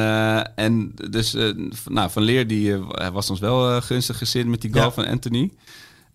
en 0.57 0.93
dus, 1.11 1.37
nou, 1.89 2.11
Van 2.11 2.23
Leer 2.23 2.47
die, 2.47 2.77
was 3.13 3.31
ons 3.31 3.41
wel 3.41 3.81
gunstig 3.81 4.19
gezind 4.19 4.49
met 4.49 4.61
die 4.61 4.73
goal 4.73 4.85
Ja. 4.85 4.91
van 4.91 5.07
Anthony. 5.07 5.51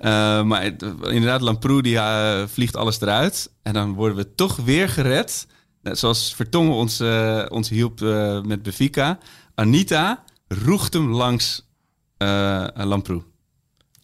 Eh, 0.02 0.44
maar 0.44 0.64
inderdaad, 1.02 1.42
Lamproe 1.42 1.82
die 1.82 1.98
eh, 1.98 2.44
vliegt 2.48 2.76
alles 2.76 3.02
eruit. 3.02 3.52
En 3.64 3.74
dan 3.74 3.94
worden 3.94 4.18
we 4.18 4.36
toch 4.36 4.56
weer 4.56 4.90
gered. 4.90 5.48
Net 5.82 6.00
zoals 6.00 6.34
Vertongen 6.36 6.74
ons, 6.74 7.00
eh, 7.00 7.46
ons 7.50 7.70
hielp 7.70 8.02
eh, 8.02 8.42
met 8.42 8.62
Benfica. 8.64 9.18
Anita 9.56 10.24
roegt 10.48 10.94
hem 10.94 11.12
langs 11.12 11.70
eh 12.18 12.68
Lamproe. 12.74 13.24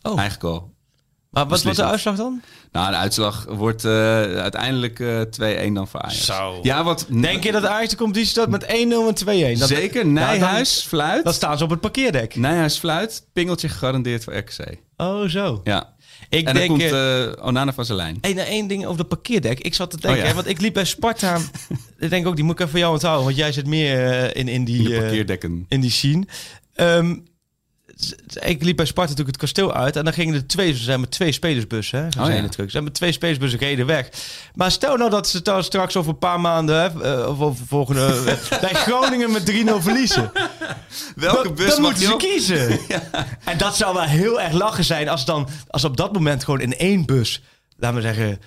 Oh. 0.02 0.20
Eigen 0.20 0.42
goal. 0.42 0.76
Maar 1.30 1.48
wat 1.48 1.64
was 1.64 1.76
de 1.76 1.84
uitslag 1.84 2.16
dan? 2.16 2.42
Nou, 2.72 2.90
de 2.92 2.96
uitslag 2.98 3.46
wordt 3.50 3.86
eh, 3.86 3.92
uiteindelijk 4.24 5.00
eh 5.00 5.22
2-1 5.70 5.74
dan 5.74 5.88
voor 5.88 6.02
Ajax. 6.02 6.26
Zo. 6.26 6.60
Ja, 6.62 6.84
wat 6.84 7.06
Denk 7.10 7.44
je 7.44 7.52
dat 7.52 7.66
Ajax 7.66 7.90
de 7.90 7.96
competitie 7.98 8.30
staat 8.30 8.50
met 8.50 8.64
1-0 8.64 8.68
en 8.70 9.16
2-1? 9.56 9.60
Dat, 9.60 9.68
Zeker, 9.68 10.06
Ja, 10.06 10.12
Nijhuis 10.12 10.82
fluit. 10.88 11.24
dan 11.24 11.34
staan 11.34 11.58
ze 11.58 11.64
op 11.64 11.70
het 11.70 11.82
parkeerdek. 11.82 12.36
Nijhuis 12.36 12.78
fluit, 12.78 13.28
pingeltje 13.34 13.70
gegarandeerd 13.70 14.24
voor 14.24 14.36
RKC. 14.38 14.86
Oh, 14.98 15.28
zo. 15.30 15.62
Ja. 15.64 15.96
Ik 16.30 16.48
en 16.48 16.54
denk... 16.54 16.68
dan 16.68 16.78
komt 16.78 16.92
eh, 16.92 17.46
Onana 17.46 17.74
van 17.74 17.86
zijn 17.86 17.98
lijn. 17.98 18.18
Eén 18.22 18.36
nou, 18.36 18.48
één 18.48 18.68
ding 18.68 18.86
over 18.86 18.98
de 18.98 19.04
parkeerdek. 19.04 19.60
Ik 19.60 19.74
zat 19.74 19.90
te 19.90 19.98
denken, 19.98 20.20
Oh 20.20 20.26
ja. 20.26 20.30
hè, 20.30 20.36
want 20.36 20.48
ik 20.48 20.62
liep 20.62 20.74
bij 20.74 20.86
Sparta. 20.86 21.40
ik 22.00 22.10
denk 22.10 22.28
ook, 22.28 22.36
die 22.36 22.44
moet 22.44 22.54
ik 22.54 22.60
even 22.60 22.72
voor 22.72 22.80
jou 22.80 22.94
onthouden. 22.94 23.26
Want 23.26 23.38
jij 23.38 23.52
zit 23.52 23.68
meer 23.68 24.06
eh, 24.06 24.42
in, 24.42 24.48
in 24.48 24.64
die... 24.66 24.78
In 24.78 24.90
de 24.90 24.98
parkeerdekken. 25.00 25.66
in 25.70 25.82
die 25.82 25.92
scene. 25.92 26.24
Z- 26.76 26.82
ik 28.40 28.64
liep 28.64 28.76
bij 28.76 28.86
Sparta 28.86 29.10
natuurlijk 29.10 29.38
het 29.42 29.46
kasteel 29.52 29.74
uit. 29.74 29.96
En 29.96 30.04
dan 30.04 30.14
gingen 30.14 30.34
er 30.36 30.48
twee, 30.48 30.74
ze 30.74 30.84
zijn 30.84 31.00
met 31.00 31.12
twee 31.12 31.32
spelersbussen. 31.32 32.00
Hè, 32.00 32.24
Oh, 32.24 32.30
ja. 32.30 32.48
terug. 32.48 32.66
Ze 32.66 32.72
zijn 32.72 32.84
met 32.84 32.94
twee 32.94 33.12
spelersbussen 33.12 33.60
reden 33.60 33.86
weg. 33.86 34.10
Maar 34.54 34.72
stel 34.72 34.98
nou 34.98 35.10
dat 35.10 35.28
ze 35.28 35.42
dan 35.42 35.64
straks 35.64 35.96
over 35.96 36.12
een 36.12 36.18
paar 36.18 36.40
maanden, 36.40 37.04
eh, 37.04 37.28
of 37.28 37.40
over 37.40 37.66
volgende, 37.68 38.38
bij 38.62 38.74
Groningen 38.74 39.32
met 39.32 39.46
3-0 39.46 39.82
verliezen. 39.82 40.32
Welke 41.16 41.52
bus 41.52 41.70
dan 41.70 41.82
mag 41.82 41.92
moeten 41.92 42.02
je 42.02 42.08
ze 42.08 42.14
op? 42.14 42.20
kiezen. 42.20 42.80
En 43.46 43.58
dat 43.58 43.78
zou 43.78 43.94
wel 43.94 44.04
heel 44.04 44.42
erg 44.42 44.54
lachen 44.54 44.84
zijn 44.84 45.10
als 45.10 45.26
dan, 45.26 45.48
als 45.68 45.84
op 45.84 45.98
dat 45.98 46.14
moment 46.14 46.44
gewoon 46.44 46.62
in 46.62 46.78
één 46.78 47.06
bus, 47.06 47.42
laten 47.78 47.96
we 47.96 48.02
zeggen, 48.02 48.40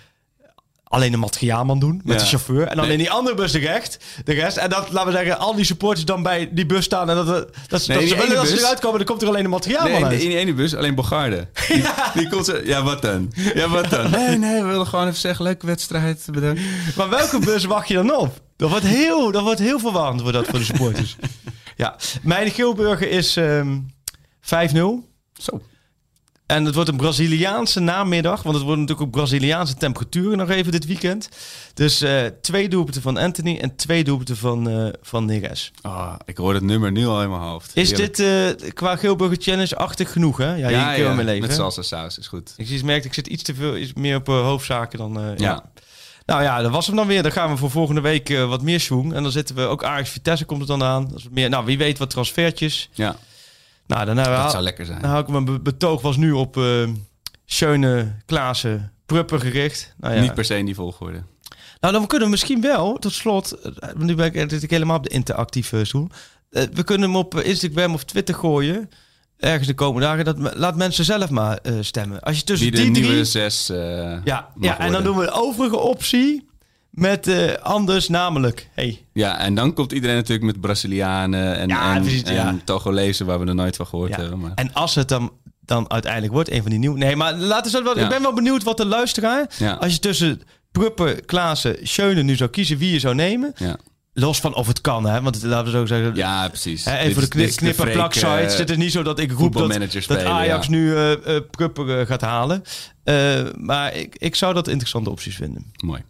alleen 0.90 1.10
de 1.10 1.16
materiaalman 1.16 1.78
doen 1.78 2.00
met 2.04 2.14
Ja. 2.16 2.22
de 2.22 2.28
chauffeur. 2.28 2.66
En 2.66 2.76
dan 2.76 2.84
Nee. 2.84 2.92
in 2.92 2.98
die 2.98 3.10
andere 3.10 3.36
bus 3.36 3.52
de 3.52 3.58
rest. 3.58 3.98
De 4.24 4.32
rest. 4.32 4.56
En 4.56 4.70
dat, 4.70 4.90
laten 4.92 5.12
we 5.12 5.16
zeggen, 5.18 5.38
al 5.38 5.54
die 5.54 5.64
supporters 5.64 6.04
dan 6.04 6.22
bij 6.22 6.48
die 6.52 6.66
bus 6.66 6.84
staan. 6.84 7.10
En 7.10 7.16
dat, 7.16 7.26
dat, 7.26 7.48
dat, 7.68 7.86
Nee, 7.86 7.96
dat 7.98 8.06
die 8.06 8.08
ze 8.08 8.16
willen 8.22 8.34
dat 8.36 8.48
ze 8.48 8.58
eruit 8.58 8.80
komen, 8.80 8.98
dan 8.98 9.06
komt 9.06 9.22
er 9.22 9.28
alleen 9.28 9.42
de 9.42 9.48
materiaalman 9.48 9.90
Nee, 9.92 10.00
in, 10.00 10.06
uit. 10.06 10.20
in 10.20 10.28
die 10.28 10.38
ene 10.38 10.54
bus 10.54 10.74
alleen 10.74 10.94
Bogarde. 10.94 11.48
Die, 11.68 11.82
die 12.14 12.28
komt 12.28 12.46
zo, 12.46 12.56
ja 12.64 12.82
wat 12.82 13.02
dan? 13.02 13.32
Ja 13.54 13.68
wat 13.68 13.90
dan? 13.90 14.10
Nee, 14.20 14.38
nee, 14.38 14.62
we 14.62 14.68
willen 14.68 14.86
gewoon 14.86 15.06
even 15.06 15.18
zeggen, 15.20 15.44
leuke 15.44 15.66
wedstrijd, 15.66 16.24
bedankt. 16.30 16.60
Maar 16.96 17.08
welke 17.08 17.38
bus 17.38 17.64
wacht 17.64 17.88
je 17.88 17.94
dan 17.94 18.16
op? 18.16 18.40
Dat 18.56 18.70
wordt 18.70 18.84
heel, 18.86 19.30
dat 19.32 19.42
wordt 19.42 19.60
heel 19.60 19.78
verwarrend 19.78 20.20
wordt 20.20 20.36
dat 20.36 20.46
voor 20.46 20.58
de 20.58 20.64
supporters. 20.64 21.16
ja, 21.76 21.96
mijn 22.22 22.50
Geelburger 22.50 23.10
is 23.10 23.36
ehm 23.36 23.78
5-0. 24.40 25.08
Zo. 25.32 25.60
En 26.50 26.64
het 26.64 26.74
wordt 26.74 26.90
een 26.90 26.96
Braziliaanse 26.96 27.80
namiddag. 27.80 28.42
Want 28.42 28.54
het 28.56 28.64
wordt 28.64 28.80
natuurlijk 28.80 29.06
ook 29.08 29.14
Braziliaanse 29.14 29.74
temperaturen 29.74 30.38
nog 30.38 30.48
even 30.50 30.72
dit 30.72 30.86
weekend. 30.86 31.28
Dus 31.74 32.00
eh, 32.00 32.22
twee 32.42 32.68
doelpunten 32.68 33.02
van 33.02 33.16
Anthony 33.16 33.58
en 33.58 33.76
twee 33.76 34.04
doelpunten 34.04 34.36
van, 34.36 34.68
eh 34.70 34.88
van 35.02 35.24
Neres. 35.24 35.72
Oh, 35.82 36.14
ik 36.24 36.36
hoor 36.36 36.54
het 36.54 36.62
nummer 36.62 36.92
nu 36.92 37.06
al 37.06 37.22
in 37.22 37.30
mijn 37.30 37.42
hoofd. 37.42 37.70
Is 37.74 37.90
Heerlijk. 37.90 38.16
dit 38.16 38.26
eh, 38.64 38.70
qua 38.72 38.96
Geelburger 38.96 39.36
Challenge-achtig 39.40 40.12
genoeg, 40.12 40.36
hè? 40.36 40.54
Ja, 40.54 40.68
Ja, 40.68 40.92
ja, 40.92 41.12
mee 41.14 41.24
leven. 41.24 41.46
met 41.48 41.56
salsa 41.56 41.82
saus 41.82 42.18
is 42.18 42.26
goed. 42.26 42.54
Ik 42.56 42.66
zie- 42.66 42.84
merk, 42.84 43.04
ik 43.04 43.14
zit 43.14 43.26
iets 43.26 43.42
te 43.42 43.54
veel, 43.54 43.76
iets 43.76 43.92
meer 43.92 44.16
op 44.16 44.26
hoofdzaken 44.26 44.98
dan... 44.98 45.12
ja. 45.22 45.34
Ja. 45.36 45.64
Nou 46.26 46.42
ja, 46.42 46.62
dat 46.62 46.70
was 46.70 46.86
hem 46.86 46.96
dan 46.96 47.06
weer. 47.06 47.22
Dan 47.22 47.32
gaan 47.32 47.50
we 47.50 47.56
voor 47.56 47.70
volgende 47.70 48.00
week 48.00 48.28
wat 48.48 48.62
meer 48.62 48.80
schoen. 48.80 49.14
En 49.14 49.22
dan 49.22 49.32
zitten 49.32 49.54
we 49.54 49.62
ook 49.62 49.84
Ajax 49.84 50.10
Vitesse 50.10 50.44
komt 50.44 50.58
het 50.60 50.68
dan 50.68 50.82
aan. 50.82 51.08
Dat 51.08 51.18
is 51.18 51.26
meer, 51.30 51.48
nou, 51.48 51.64
wie 51.64 51.78
weet 51.78 51.98
wat 51.98 52.10
transfertjes. 52.10 52.88
Ja, 52.92 53.16
Nou, 53.94 54.04
dan, 54.06 54.16
hebben 54.16 54.36
we- 54.36 54.42
dat 54.42 54.50
zou 54.50 54.62
lekker 54.62 54.86
zijn. 54.86 55.16
ik 55.18 55.28
mijn 55.28 55.44
be- 55.44 55.60
betoog 55.60 56.02
was 56.02 56.16
nu 56.16 56.32
op 56.32 56.56
eh 56.56 56.88
Schöne, 57.44 58.16
Klaassen, 58.26 58.92
Pruppen 59.06 59.40
gericht. 59.40 59.94
Nou, 59.98 60.14
ja. 60.14 60.20
Niet 60.20 60.34
per 60.34 60.44
se 60.44 60.56
in 60.58 60.64
die 60.64 60.74
volgorde. 60.74 61.22
nou, 61.80 61.92
dan 61.94 62.06
kunnen 62.06 62.26
we 62.26 62.32
misschien 62.32 62.60
wel, 62.60 62.98
tot 62.98 63.12
slot, 63.12 63.52
eh, 63.52 63.88
nu 63.96 64.14
ben 64.14 64.34
ik, 64.34 64.50
zit 64.50 64.62
ik 64.62 64.70
helemaal 64.70 64.96
op 64.96 65.02
de 65.04 65.08
interactieve 65.10 65.84
stoel. 65.84 66.08
Eh, 66.50 66.62
we 66.72 66.82
kunnen 66.82 67.08
hem 67.08 67.18
op 67.18 67.34
eh, 67.38 67.46
Instagram 67.48 67.94
of 67.94 68.04
Twitter 68.04 68.34
gooien. 68.34 68.88
Ergens 69.38 69.66
de 69.66 69.74
komende 69.74 70.06
dagen. 70.06 70.24
Dat, 70.24 70.56
laat 70.56 70.76
mensen 70.76 71.04
zelf 71.04 71.30
maar 71.30 71.58
stemmen. 71.80 72.20
Als 72.20 72.36
je 72.38 72.44
tussen 72.44 72.66
Wie 72.70 72.76
de 72.76 72.82
die 72.82 72.90
nieuwe 72.90 73.08
drie... 73.08 73.24
zes 73.24 73.66
Ja, 74.24 74.50
ja 74.60 74.78
en 74.78 74.92
dan 74.92 75.02
doen 75.02 75.16
we 75.16 75.24
de 75.24 75.30
overige 75.30 75.78
optie 75.78 76.48
met 77.00 77.26
eh, 77.26 77.52
anders 77.62 78.08
namelijk. 78.08 78.68
Hey, 78.74 79.04
Ja, 79.12 79.38
en 79.38 79.54
dan 79.54 79.74
komt 79.74 79.92
iedereen 79.92 80.16
natuurlijk 80.16 80.46
met 80.52 80.60
Brazilianen 80.60 81.56
en, 81.56 81.68
Ja, 81.68 81.94
en, 81.94 82.02
precies, 82.02 82.22
en 82.22 82.34
ja. 82.34 82.56
Togolezen 82.64 83.26
waar 83.26 83.40
we 83.40 83.46
er 83.46 83.54
nooit 83.54 83.76
van 83.76 83.86
gehoord 83.86 84.10
ja. 84.10 84.20
hebben. 84.20 84.38
Maar... 84.38 84.52
En 84.54 84.72
als 84.72 84.94
het 84.94 85.08
dan, 85.08 85.32
dan 85.60 85.90
uiteindelijk 85.90 86.32
wordt, 86.32 86.50
een 86.50 86.62
van 86.62 86.70
die 86.70 86.78
nieuwe... 86.78 86.98
Nee, 86.98 87.16
maar 87.16 87.34
laten 87.34 87.72
we 87.72 87.82
wel... 87.82 87.98
Ik 87.98 88.08
ben 88.08 88.22
wel 88.22 88.34
benieuwd 88.34 88.62
wat 88.62 88.76
de 88.76 88.86
luisteraar... 88.86 89.46
Als 89.78 89.92
je 89.92 89.98
tussen 89.98 90.42
Pruppen, 90.72 91.24
Klaassen, 91.24 91.76
Schöne 91.82 92.22
nu 92.22 92.36
zou 92.36 92.50
kiezen 92.50 92.78
wie 92.78 92.92
je 92.92 92.98
zou 92.98 93.14
nemen... 93.14 93.52
Ja. 93.56 93.76
Los 94.12 94.40
van 94.40 94.54
of 94.54 94.66
het 94.66 94.80
kan, 94.80 95.06
hè? 95.06 95.22
Want 95.22 95.42
laten 95.42 95.64
we 95.64 95.78
zo 95.78 95.86
zeggen... 95.86 96.14
ja, 96.14 96.48
precies. 96.48 96.84
Hè, 96.84 96.96
even 96.96 97.12
voor 97.12 97.22
de 97.22 97.28
kni 97.28 97.54
knip- 97.54 97.92
plak 97.92 98.12
sites. 98.12 98.58
Het 98.58 98.70
is 98.70 98.76
niet 98.76 98.92
zo 98.92 99.02
dat 99.02 99.18
ik 99.18 99.30
roep 99.30 99.38
dat, 99.38 99.46
voetbalmanager 99.62 99.92
dat 99.92 100.02
spelen, 100.02 100.32
Ajax 100.32 100.66
ja. 100.66 100.72
nu 100.72 100.94
eh 100.96 101.12
eh, 101.12 101.42
Pruppen 101.50 102.00
eh, 102.00 102.06
gaat 102.06 102.20
halen. 102.20 102.62
Maar 103.58 103.94
ik, 103.94 104.16
ik 104.18 104.34
zou 104.34 104.54
dat 104.54 104.68
interessante 104.68 105.10
opties 105.10 105.36
vinden. 105.36 105.72
Mooi. 105.84 106.02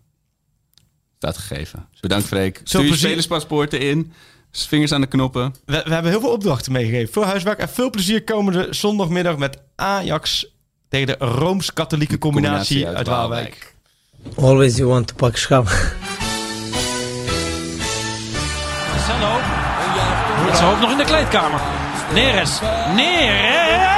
Staat 1.21 1.39
gegeven. 1.39 1.89
Bedankt 2.01 2.27
Freek. 2.27 2.61
Stuur 2.65 2.85
je 2.85 2.97
spelerspaspoorten 2.97 3.81
in. 3.81 4.13
Vingers 4.53 4.93
aan 4.93 5.01
de 5.01 5.07
knoppen. 5.07 5.55
We, 5.65 5.83
we 5.85 5.93
hebben 5.93 6.11
heel 6.11 6.21
veel 6.21 6.31
opdrachten 6.31 6.73
meegegeven. 6.73 7.13
Veel 7.13 7.25
huiswerk 7.25 7.59
en 7.59 7.69
veel 7.69 7.91
plezier 7.91 8.25
komende 8.25 8.67
zondagmiddag 8.71 9.37
met 9.37 9.59
Ajax 9.77 10.47
tegen 10.89 11.07
de 11.07 11.17
Rooms-Katholieke 11.19 12.19
combinatie, 12.19 12.89
uit 12.89 13.07
Waalwijk. 13.07 13.75
Always 14.37 14.77
you 14.77 14.89
want 14.89 15.07
to 15.07 15.15
pak 15.15 15.37
schap. 15.37 15.65
Marcelo. 18.91 19.39
Met 20.45 20.57
zijn 20.57 20.69
hoofd 20.69 20.81
nog 20.81 20.91
in 20.91 20.97
de 20.97 21.05
kleedkamer. 21.05 21.61
Neres. 22.15 22.61
Neres. 22.95 23.90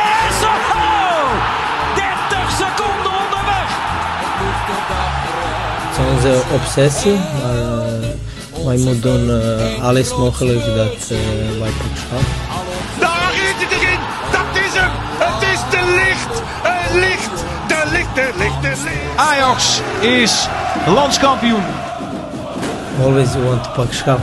Onze 6.12 6.42
obsessie, 6.54 7.12
maar 7.12 7.54
eh, 7.54 8.64
wij 8.64 8.76
moeten 8.76 9.00
doen 9.00 9.40
eh, 9.40 9.84
alles 9.84 10.16
mogelijk 10.16 10.64
dat 10.64 11.10
eh, 11.10 11.60
wij 11.60 11.70
pak 11.70 11.96
schap. 11.96 12.20
Daar 13.00 13.32
is 13.32 13.62
het 13.62 13.80
erin. 13.80 13.98
Dat 14.32 14.62
is 14.64 14.72
hem. 14.80 14.90
Het 15.18 15.42
is 15.52 15.60
de 15.70 16.02
licht. 16.04 16.42
Het 16.62 16.94
licht. 16.94 17.44
De 17.68 17.90
licht, 17.90 18.14
de 18.14 18.30
licht, 18.36 18.62
de 18.62 18.82
licht. 18.84 19.16
Ajax 19.16 19.80
is 20.00 20.48
landskampioen. 20.86 21.62
Always 23.02 23.34
want 23.34 23.64
to 23.64 23.70
pak 23.70 23.92
schap. 23.92 24.20